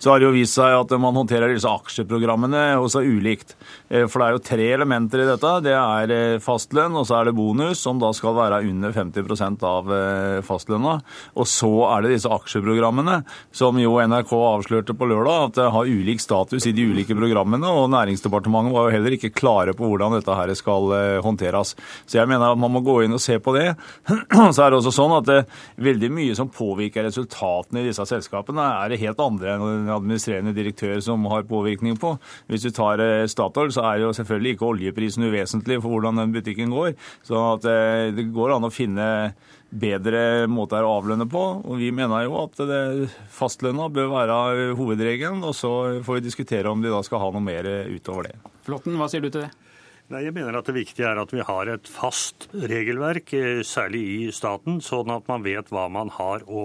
Så 0.00 0.12
har 0.12 0.22
det 0.22 0.28
jo 0.30 0.34
vist 0.38 0.56
seg 0.56 0.78
at 0.78 0.96
man 0.96 1.20
håndterer 1.20 1.52
disse 1.52 1.68
aksjeprogrammene 1.68 2.64
også 2.80 3.04
ulikt. 3.04 3.54
Eh, 3.92 4.08
for 4.08 4.22
det 4.22 4.30
er 4.30 4.38
jo 4.38 4.44
tre 4.48 4.70
elementer 4.78 5.22
i 5.22 5.28
dette. 5.28 5.54
Det 5.68 5.76
er 5.76 6.42
fastlønn, 6.42 6.96
og 6.96 7.06
så 7.06 7.20
er 7.20 7.28
det 7.28 7.36
bonus, 7.36 7.84
som 7.84 8.00
da 8.00 8.10
skal 8.16 8.36
være 8.38 8.64
under 8.72 8.94
50% 8.96 9.68
av 9.68 9.94
fastlønna 10.46 10.77
korona. 10.78 11.00
Og 11.36 11.46
så 11.46 11.70
er 11.92 12.02
det 12.02 12.14
disse 12.14 12.30
aksjeprogrammene, 12.30 13.22
som 13.52 13.78
jo 13.78 13.98
NRK 13.98 14.32
avslørte 14.32 14.94
på 14.96 15.08
lørdag, 15.08 15.48
at 15.48 15.58
det 15.58 15.70
har 15.74 15.86
ulik 15.86 16.20
status 16.20 16.66
i 16.66 16.72
de 16.72 16.86
ulike 16.88 17.16
programmene. 17.16 17.66
Og 17.68 17.90
Næringsdepartementet 17.90 18.74
var 18.74 18.88
jo 18.88 18.94
heller 18.96 19.16
ikke 19.16 19.34
klare 19.34 19.74
på 19.74 19.88
hvordan 19.88 20.16
dette 20.16 20.34
her 20.34 20.54
skal 20.58 20.92
eh, 20.94 21.20
håndteres. 21.24 21.74
Så 22.06 22.18
jeg 22.18 22.28
mener 22.28 22.52
at 22.52 22.58
man 22.58 22.72
må 22.72 22.82
gå 22.84 23.02
inn 23.04 23.14
og 23.14 23.22
se 23.22 23.38
på 23.38 23.54
det. 23.56 23.74
Så 24.54 24.62
er 24.62 24.70
det 24.70 24.78
også 24.80 24.94
sånn 24.94 25.16
at 25.18 25.28
det, 25.28 25.38
veldig 25.78 26.10
mye 26.12 26.36
som 26.36 26.50
påvirker 26.52 27.06
resultatene 27.06 27.82
i 27.82 27.88
disse 27.88 28.04
selskapene, 28.08 28.64
er 28.82 28.92
det 28.92 29.00
helt 29.02 29.20
andre 29.22 29.54
enn 29.54 29.66
en 29.68 29.92
administrerende 29.98 30.54
direktør 30.56 30.98
som 31.04 31.26
har 31.32 31.46
påvirkning 31.48 31.98
på. 32.00 32.14
Hvis 32.50 32.66
du 32.66 32.72
tar 32.74 33.02
eh, 33.02 33.26
Statoil, 33.30 33.72
så 33.74 33.84
er 33.90 34.04
jo 34.04 34.14
selvfølgelig 34.16 34.56
ikke 34.56 34.68
oljeprisen 34.72 35.28
uvesentlig 35.28 35.80
for 35.82 35.94
hvordan 35.94 36.22
den 36.22 36.34
butikken 36.34 36.72
går. 36.74 36.94
Så 37.26 37.44
eh, 37.68 38.10
det 38.16 38.28
går 38.34 38.56
an 38.56 38.68
å 38.68 38.74
finne 38.74 39.08
bedre 39.68 40.48
måter 40.50 40.84
å 40.84 40.96
avlønne 40.98 41.28
på. 41.30 41.44
Og 41.64 41.78
vi 41.80 41.92
mener 41.94 42.26
jo 42.26 42.40
at 42.42 42.60
fastlønna 43.34 43.88
bør 43.92 44.12
være 44.14 44.68
hovedregelen, 44.78 45.44
og 45.44 45.56
så 45.56 45.72
får 46.04 46.20
vi 46.20 46.26
diskutere 46.28 46.72
om 46.72 46.82
de 46.84 46.92
da 46.92 47.02
skal 47.06 47.22
ha 47.22 47.32
noe 47.34 47.44
mer 47.44 47.68
utover 47.92 48.30
det. 48.30 48.36
Flåtten, 48.68 48.96
hva 49.00 49.08
sier 49.10 49.24
du 49.24 49.30
til 49.30 49.44
det? 49.46 49.52
Nei, 50.08 50.22
Jeg 50.24 50.32
mener 50.32 50.56
at 50.56 50.64
det 50.64 50.72
viktige 50.72 51.04
er 51.04 51.18
at 51.20 51.32
vi 51.34 51.42
har 51.44 51.68
et 51.68 51.88
fast 51.92 52.46
regelverk, 52.56 53.28
eh, 53.36 53.60
særlig 53.60 54.00
i 54.08 54.30
staten, 54.32 54.78
sånn 54.80 55.10
at 55.12 55.28
man 55.28 55.42
vet 55.44 55.68
hva 55.68 55.84
man 55.92 56.08
har 56.08 56.46
å 56.48 56.62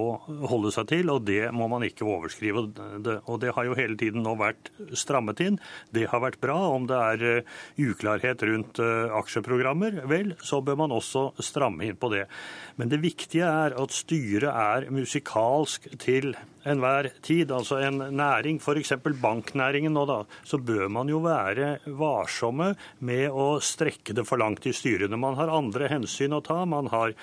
holde 0.48 0.72
seg 0.72 0.88
til, 0.88 1.12
og 1.12 1.26
det 1.28 1.52
må 1.52 1.68
man 1.68 1.84
ikke 1.84 2.08
overskrive. 2.08 2.72
Og 3.28 3.42
det 3.44 3.52
har 3.52 3.68
jo 3.68 3.76
hele 3.76 4.00
tiden 4.00 4.24
nå 4.24 4.38
vært 4.40 4.72
strammet 4.96 5.44
inn. 5.44 5.60
Det 5.92 6.08
har 6.08 6.24
vært 6.24 6.40
bra. 6.40 6.56
Om 6.72 6.88
det 6.88 7.02
er 7.10 7.26
eh, 7.34 7.44
uklarhet 7.84 8.48
rundt 8.48 8.80
eh, 8.80 9.12
aksjeprogrammer, 9.12 10.08
vel, 10.08 10.38
så 10.40 10.64
bør 10.64 10.80
man 10.86 10.96
også 10.96 11.34
stramme 11.44 11.84
inn 11.84 12.00
på 12.00 12.14
det. 12.16 12.30
Men 12.80 12.96
det 12.96 13.04
viktige 13.04 13.44
er 13.44 13.76
at 13.76 13.92
styret 13.92 14.56
er 14.56 14.88
musikalsk 14.88 15.92
til 16.00 16.32
enhver 16.70 17.10
tid. 17.22 17.52
Altså 17.52 17.80
en 17.84 18.02
næring, 18.16 18.60
f.eks. 18.62 18.94
banknæringen 19.22 19.94
nå, 19.94 20.06
da, 20.10 20.20
så 20.48 20.58
bør 20.58 20.90
man 20.92 21.10
jo 21.12 21.22
være 21.24 21.78
varsomme 22.00 22.74
med 23.00 23.30
å 23.32 23.58
strekke 23.64 24.16
det 24.16 24.26
for 24.28 24.42
langt 24.42 24.68
i 24.70 24.74
styrene. 24.76 25.20
Man 25.20 25.38
har 25.40 25.52
andre 25.54 25.90
hensyn 25.92 26.36
å 26.36 26.42
ta. 26.46 26.64
Man 26.70 26.90
har 26.94 27.14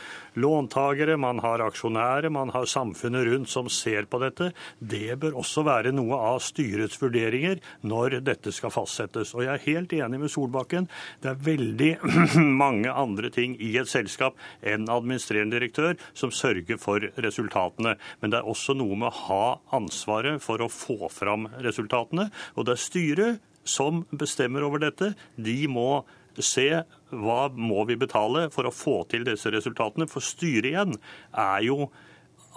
låntagere, 0.41 1.17
man 1.21 1.41
har 1.45 1.65
aksjonærer, 1.65 2.31
man 2.33 2.53
har 2.55 2.69
samfunnet 2.71 3.27
rundt 3.29 3.51
som 3.51 3.69
ser 3.73 4.09
på 4.11 4.21
dette. 4.23 4.51
Det 4.79 5.17
bør 5.21 5.41
også 5.43 5.65
være 5.67 5.95
noe 5.97 6.19
av 6.31 6.41
styrets 6.45 7.01
vurderinger 7.01 7.61
når 7.87 8.21
dette 8.27 8.53
skal 8.55 8.73
fastsettes. 8.75 9.35
Og 9.35 9.45
jeg 9.47 9.55
er 9.55 9.67
helt 9.67 9.95
enig 9.97 10.23
med 10.23 10.33
Solbakken. 10.33 10.89
Det 11.23 11.33
er 11.33 11.43
veldig 11.51 11.93
mange 12.63 12.93
andre 12.93 13.33
ting 13.35 13.57
i 13.61 13.73
et 13.81 13.91
selskap 13.91 14.39
enn 14.61 14.89
administrerende 14.91 15.59
direktør 15.59 15.97
som 16.15 16.33
sørger 16.35 16.81
for 16.81 17.05
resultatene. 17.21 17.97
Men 18.21 18.33
det 18.33 18.41
er 18.41 18.51
også 18.51 18.77
noe 18.79 18.99
med 18.99 19.11
å 19.11 19.30
ha 19.31 19.61
ansvaret 19.77 20.43
for 20.45 20.63
å 20.63 20.71
få 20.71 21.09
fram 21.13 21.49
resultatene. 21.65 22.29
Og 22.59 22.67
det 22.67 22.77
er 22.77 22.85
styret 22.85 23.47
som 23.65 24.05
bestemmer 24.11 24.67
over 24.67 24.83
dette. 24.83 25.15
De 25.39 25.63
må 25.71 26.03
se 26.41 26.69
hva 27.11 27.41
må 27.53 27.85
vi 27.89 27.99
betale 28.01 28.47
for 28.55 28.69
å 28.69 28.75
få 28.75 29.01
til 29.11 29.27
disse 29.27 29.51
resultatene. 29.53 30.09
For 30.11 30.25
styret 30.25 30.73
igjen 30.73 30.97
er 31.31 31.67
jo 31.67 31.91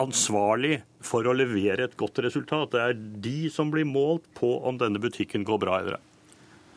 ansvarlig 0.01 0.79
for 1.05 1.27
å 1.27 1.35
levere 1.37 1.87
et 1.87 1.99
godt 1.99 2.23
resultat. 2.25 2.73
Det 2.73 2.81
er 2.81 2.97
de 3.27 3.37
som 3.53 3.69
blir 3.73 3.87
målt 3.87 4.25
på 4.37 4.55
om 4.65 4.79
denne 4.81 5.01
butikken 5.01 5.45
går 5.47 5.61
bra 5.61 5.79
eller 5.81 5.99
ei. 5.99 6.07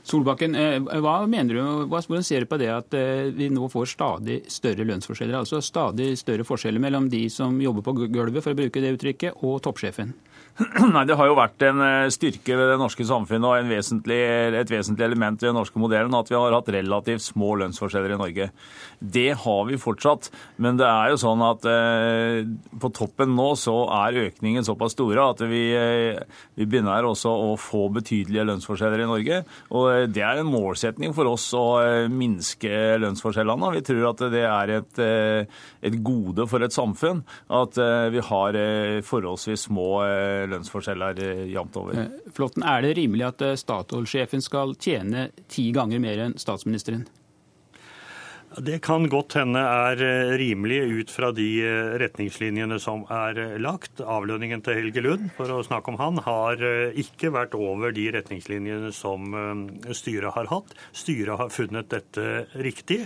Solbakken, 0.07 0.55
eh, 0.55 0.77
hva 1.03 1.17
mener 1.27 1.57
du, 1.57 1.63
hvordan 1.91 2.23
ser 2.23 2.45
du 2.45 2.51
på 2.51 2.61
det 2.63 2.69
at 2.71 2.95
eh, 2.95 3.33
vi 3.35 3.49
nå 3.51 3.67
får 3.73 3.89
stadig 3.91 4.37
større 4.53 4.87
lønnsforskjeller? 4.87 5.41
Altså 5.41 5.59
stadig 5.65 6.13
større 6.21 6.47
forskjeller 6.47 6.83
mellom 6.83 7.09
de 7.11 7.25
som 7.33 7.59
jobber 7.59 7.83
på 7.83 7.97
gulvet, 8.05 8.45
for 8.45 8.55
å 8.55 8.61
bruke 8.61 8.83
det 8.85 8.95
uttrykket, 8.95 9.43
og 9.43 9.59
toppsjefen? 9.67 10.15
Nei, 10.95 11.05
Det 11.05 11.17
har 11.19 11.29
jo 11.29 11.37
vært 11.37 11.63
en 11.69 11.83
eh, 11.85 12.09
styrke 12.15 12.57
ved 12.57 12.71
det 12.73 12.79
norske 12.81 13.05
samfunnet 13.05 13.45
og 13.45 13.69
vesentlig, 13.69 14.17
et 14.57 14.73
vesentlig 14.73 15.05
element 15.05 15.37
ved 15.43 15.51
den 15.51 15.59
norske 15.59 15.81
modellen 15.81 16.17
at 16.17 16.31
vi 16.33 16.39
har 16.39 16.57
hatt 16.57 16.71
relativt 16.73 17.25
små 17.27 17.59
lønnsforskjeller 17.61 18.15
i 18.15 18.21
Norge. 18.21 18.49
Det 19.01 19.29
har 19.43 19.67
vi 19.69 19.77
fortsatt, 19.81 20.31
men 20.63 20.79
det 20.81 20.87
er 20.89 21.13
jo 21.13 21.19
sånn 21.21 21.45
at 21.45 21.67
eh, 21.69 22.47
på 22.81 22.91
toppen 22.97 23.35
nå 23.37 23.51
så 23.61 23.75
er 23.99 24.23
økningen 24.31 24.65
såpass 24.65 24.97
store 24.97 25.27
at 25.35 25.43
vi, 25.45 25.61
eh, 25.77 26.23
vi 26.57 26.65
begynner 26.65 27.05
også 27.05 27.35
å 27.51 27.53
få 27.61 27.87
betydelige 27.93 28.47
lønnsforskjeller 28.49 29.05
i 29.05 29.11
Norge. 29.11 29.43
Og 29.77 29.91
eh, 29.93 30.07
Det 30.09 30.25
er 30.25 30.41
en 30.41 30.51
målsetning 30.51 31.13
for 31.17 31.29
oss 31.35 31.51
å 31.57 31.67
eh, 31.83 32.09
minske 32.09 32.97
lønnsforskjellene. 33.03 33.75
Vi 33.77 33.85
tror 33.91 34.09
at 34.15 34.25
det 34.33 34.47
er 34.49 34.75
et, 34.79 35.05
eh, 35.05 35.61
et 35.85 36.01
gode 36.01 36.49
for 36.49 36.65
et 36.65 36.73
samfunn 36.75 37.23
at 37.53 37.77
vi 38.13 38.21
har 38.23 38.57
forholdsvis 39.07 39.67
små 39.69 39.89
lønnsforskjeller 40.53 41.21
jevnt 41.51 41.77
over. 41.81 42.07
Flåtten, 42.37 42.65
er 42.67 42.87
det 42.87 42.97
rimelig 42.99 43.29
at 43.31 43.47
Statoil-sjefen 43.61 44.45
skal 44.45 44.75
tjene 44.81 45.31
ti 45.53 45.71
ganger 45.77 46.03
mer 46.03 46.27
enn 46.27 46.37
statsministeren? 46.41 47.07
Det 48.57 48.79
kan 48.81 49.05
godt 49.13 49.35
hende 49.37 49.61
er 49.61 50.01
eh, 50.01 50.31
rimelig 50.41 50.79
ut 51.01 51.11
fra 51.13 51.29
de 51.35 51.49
eh, 51.61 51.97
retningslinjene 52.01 52.79
som 52.81 53.03
er 53.13 53.41
eh, 53.43 53.57
lagt. 53.61 54.01
Avlønningen 54.01 54.63
til 54.65 54.79
Helge 54.79 55.03
Lund, 55.05 55.27
for 55.37 55.53
å 55.53 55.65
snakke 55.67 55.93
om 55.93 55.99
han, 56.01 56.23
har 56.25 56.63
ikke 56.97 57.35
vært 57.35 57.57
over 57.59 57.93
de 57.93 58.07
retningslinjene 58.15 58.95
som 58.97 59.35
styret 59.93 60.33
har 60.39 60.49
hatt. 60.49 60.73
Styret 60.97 61.43
har 61.43 61.53
funnet 61.53 61.91
dette 61.93 62.47
riktig. 62.57 63.03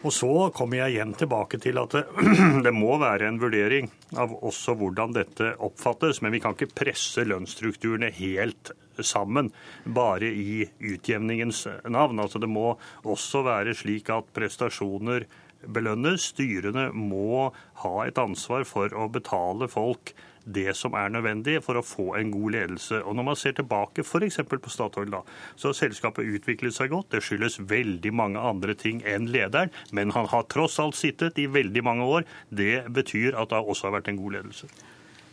Og 0.00 0.12
så 0.16 0.28
kommer 0.56 0.80
jeg 0.80 0.94
igjen 0.94 1.10
tilbake 1.18 1.58
til 1.60 1.76
at 1.80 1.92
det, 1.92 2.04
det, 2.64 2.72
må 2.72 2.96
være 3.00 3.28
en 3.28 3.40
vurdering 3.40 3.90
av 4.16 4.32
også 4.38 4.74
hvordan 4.80 5.12
dette 5.16 5.52
oppfattes. 5.60 6.22
Men 6.24 6.32
vi 6.32 6.40
kan 6.40 6.56
ikke 6.56 6.72
presse 6.72 7.26
lønnsstrukturene 7.28 8.08
helt 8.16 8.72
sammen, 9.04 9.50
bare 9.84 10.28
i 10.28 10.64
utjevningens 10.80 11.66
navn. 11.88 12.20
Altså 12.20 12.40
Det 12.40 12.48
må 12.48 12.72
også 13.04 13.44
være 13.44 13.76
slik 13.76 14.08
at 14.12 14.32
prestasjoner 14.36 15.28
belønnes. 15.68 16.30
Styrene 16.32 16.88
må 16.96 17.50
ha 17.84 17.94
et 18.06 18.20
ansvar 18.20 18.64
for 18.68 18.92
å 18.96 19.08
betale 19.12 19.68
folk 19.68 20.14
det 20.44 20.74
som 20.76 20.94
er 20.98 21.12
nødvendig 21.12 21.58
for 21.64 21.78
å 21.78 21.84
få 21.84 22.14
en 22.18 22.30
god 22.34 22.54
ledelse. 22.56 23.02
Og 23.04 23.16
Når 23.16 23.26
man 23.30 23.38
ser 23.38 23.56
tilbake 23.58 24.04
f.eks. 24.04 24.40
på 24.50 24.72
Statoil, 24.72 25.10
da, 25.12 25.22
så 25.56 25.70
har 25.70 25.78
selskapet 25.78 26.28
utviklet 26.28 26.76
seg 26.76 26.92
godt. 26.94 27.10
Det 27.14 27.22
skyldes 27.24 27.60
veldig 27.70 28.12
mange 28.14 28.40
andre 28.40 28.74
ting 28.74 29.02
enn 29.06 29.30
lederen, 29.30 29.72
men 29.92 30.14
han 30.16 30.30
har 30.32 30.48
tross 30.50 30.78
alt 30.82 30.98
sittet 30.98 31.38
i 31.38 31.46
veldig 31.50 31.84
mange 31.84 32.06
år. 32.06 32.28
Det 32.48 32.86
betyr 32.88 33.36
at 33.38 33.52
det 33.52 33.60
også 33.60 33.88
har 33.88 34.00
vært 34.00 34.12
en 34.12 34.20
god 34.20 34.38
ledelse. 34.38 34.70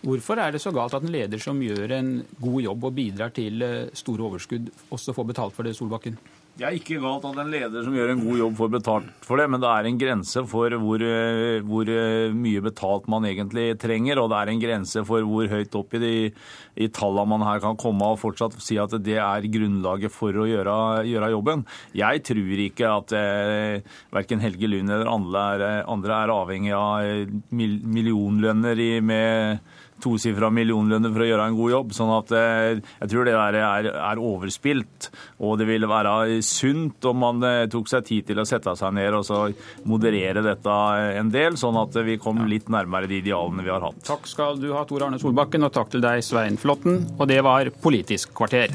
Hvorfor 0.07 0.39
er 0.39 0.53
det 0.53 0.61
så 0.61 0.71
galt 0.71 0.93
at 0.93 1.03
en 1.03 1.11
leder 1.11 1.41
som 1.41 1.57
gjør 1.61 1.91
en 1.97 2.11
god 2.39 2.61
jobb 2.61 2.83
og 2.87 2.93
bidrar 2.95 3.33
til 3.33 3.63
eh, 3.65 3.89
store 3.97 4.27
overskudd, 4.29 4.69
også 4.93 5.15
får 5.17 5.25
betalt 5.33 5.55
for 5.57 5.67
det, 5.67 5.73
Solbakken? 5.75 6.19
Det 6.57 6.65
er 6.65 6.73
ikke 6.73 6.97
galt 6.97 7.25
at 7.29 7.37
en 7.37 7.51
leder 7.53 7.83
som 7.85 7.93
gjør 7.93 8.15
en 8.15 8.21
god 8.23 8.39
jobb, 8.39 8.53
får 8.57 8.69
betalt 8.73 9.25
for 9.27 9.37
det, 9.37 9.45
men 9.53 9.61
det 9.61 9.69
er 9.69 9.85
en 9.85 9.99
grense 10.01 10.41
for 10.49 10.73
hvor, 10.81 11.03
eh, 11.05 11.59
hvor 11.61 11.91
eh, 11.93 12.33
mye 12.33 12.63
betalt 12.65 13.05
man 13.13 13.27
egentlig 13.29 13.75
trenger, 13.77 14.17
og 14.17 14.31
det 14.31 14.39
er 14.39 14.51
en 14.53 14.63
grense 14.63 15.03
for 15.05 15.27
hvor 15.27 15.51
høyt 15.51 15.77
opp 15.77 15.93
i 15.99 16.31
i 16.77 16.87
tallene 16.93 17.29
man 17.29 17.45
her 17.45 17.61
kan 17.61 17.77
komme 17.77 18.09
og 18.09 18.19
fortsatt 18.21 18.57
si 18.61 18.77
at 18.81 18.93
det 19.05 19.17
er 19.21 19.47
grunnlaget 19.53 20.13
for 20.13 20.33
å 20.33 20.45
gjøre, 20.49 20.75
gjøre 21.09 21.31
jobben. 21.33 21.63
Jeg 21.97 22.21
tror 22.25 22.61
ikke 22.65 22.91
at 22.91 23.13
eh, 23.17 23.97
verken 24.13 24.41
Helge 24.41 24.69
Lund 24.69 24.93
eller 24.93 25.09
andre 25.09 25.45
er, 25.53 25.65
andre 25.89 26.21
er 26.23 26.33
avhengig 26.33 26.73
av 26.77 27.33
millionlønner 27.53 28.81
i, 28.81 28.91
med 29.01 29.61
tosifra 30.03 30.49
millionlønner 30.53 31.13
for 31.13 31.23
å 31.23 31.29
gjøre 31.29 31.47
en 31.49 31.57
god 31.57 31.73
jobb. 31.73 31.93
sånn 31.97 32.13
at 32.15 32.33
eh, 32.37 32.81
jeg 33.03 33.11
tror 33.11 33.27
det 33.27 33.35
der 33.37 33.59
er, 33.61 33.89
er, 33.93 34.21
overspilt. 34.21 35.09
Og 35.43 35.57
det 35.61 35.69
ville 35.69 35.89
være 35.89 36.41
sunt 36.45 37.05
om 37.09 37.21
man 37.23 37.45
eh, 37.47 37.65
tok 37.71 37.89
seg 37.91 38.07
tid 38.07 38.29
til 38.31 38.41
å 38.41 38.47
sette 38.47 38.75
seg 38.79 38.95
ned 38.97 39.17
og 39.17 39.25
så 39.27 39.45
moderere 39.87 40.43
dette 40.45 40.77
en 41.21 41.31
del, 41.33 41.57
sånn 41.59 41.79
at 41.81 41.95
vi 42.07 42.19
kom 42.21 42.43
litt 42.49 42.69
nærmere 42.73 43.09
de 43.09 43.21
idealene 43.21 43.65
vi 43.65 43.73
har 43.73 43.85
hatt. 43.85 44.03
Takk 44.07 44.29
skal 44.29 44.61
du 44.61 44.71
ha, 44.75 44.85
Tor 44.87 45.07
Arne 45.07 45.21
Solbakken, 45.21 45.65
og 45.67 45.73
takk 45.75 45.93
til 45.93 46.03
deg, 46.03 46.23
Svein 46.25 46.59
Flåtten. 46.59 47.03
Og 47.17 47.27
det 47.29 47.41
var 47.45 47.71
Politisk 47.83 48.33
kvarter. 48.37 48.73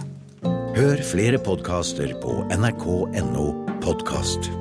Hør 0.73 1.05
flere 1.05 1.39
podkaster 1.43 2.15
på 2.23 2.40
nrk.no 2.57 3.47
podkast. 3.85 4.53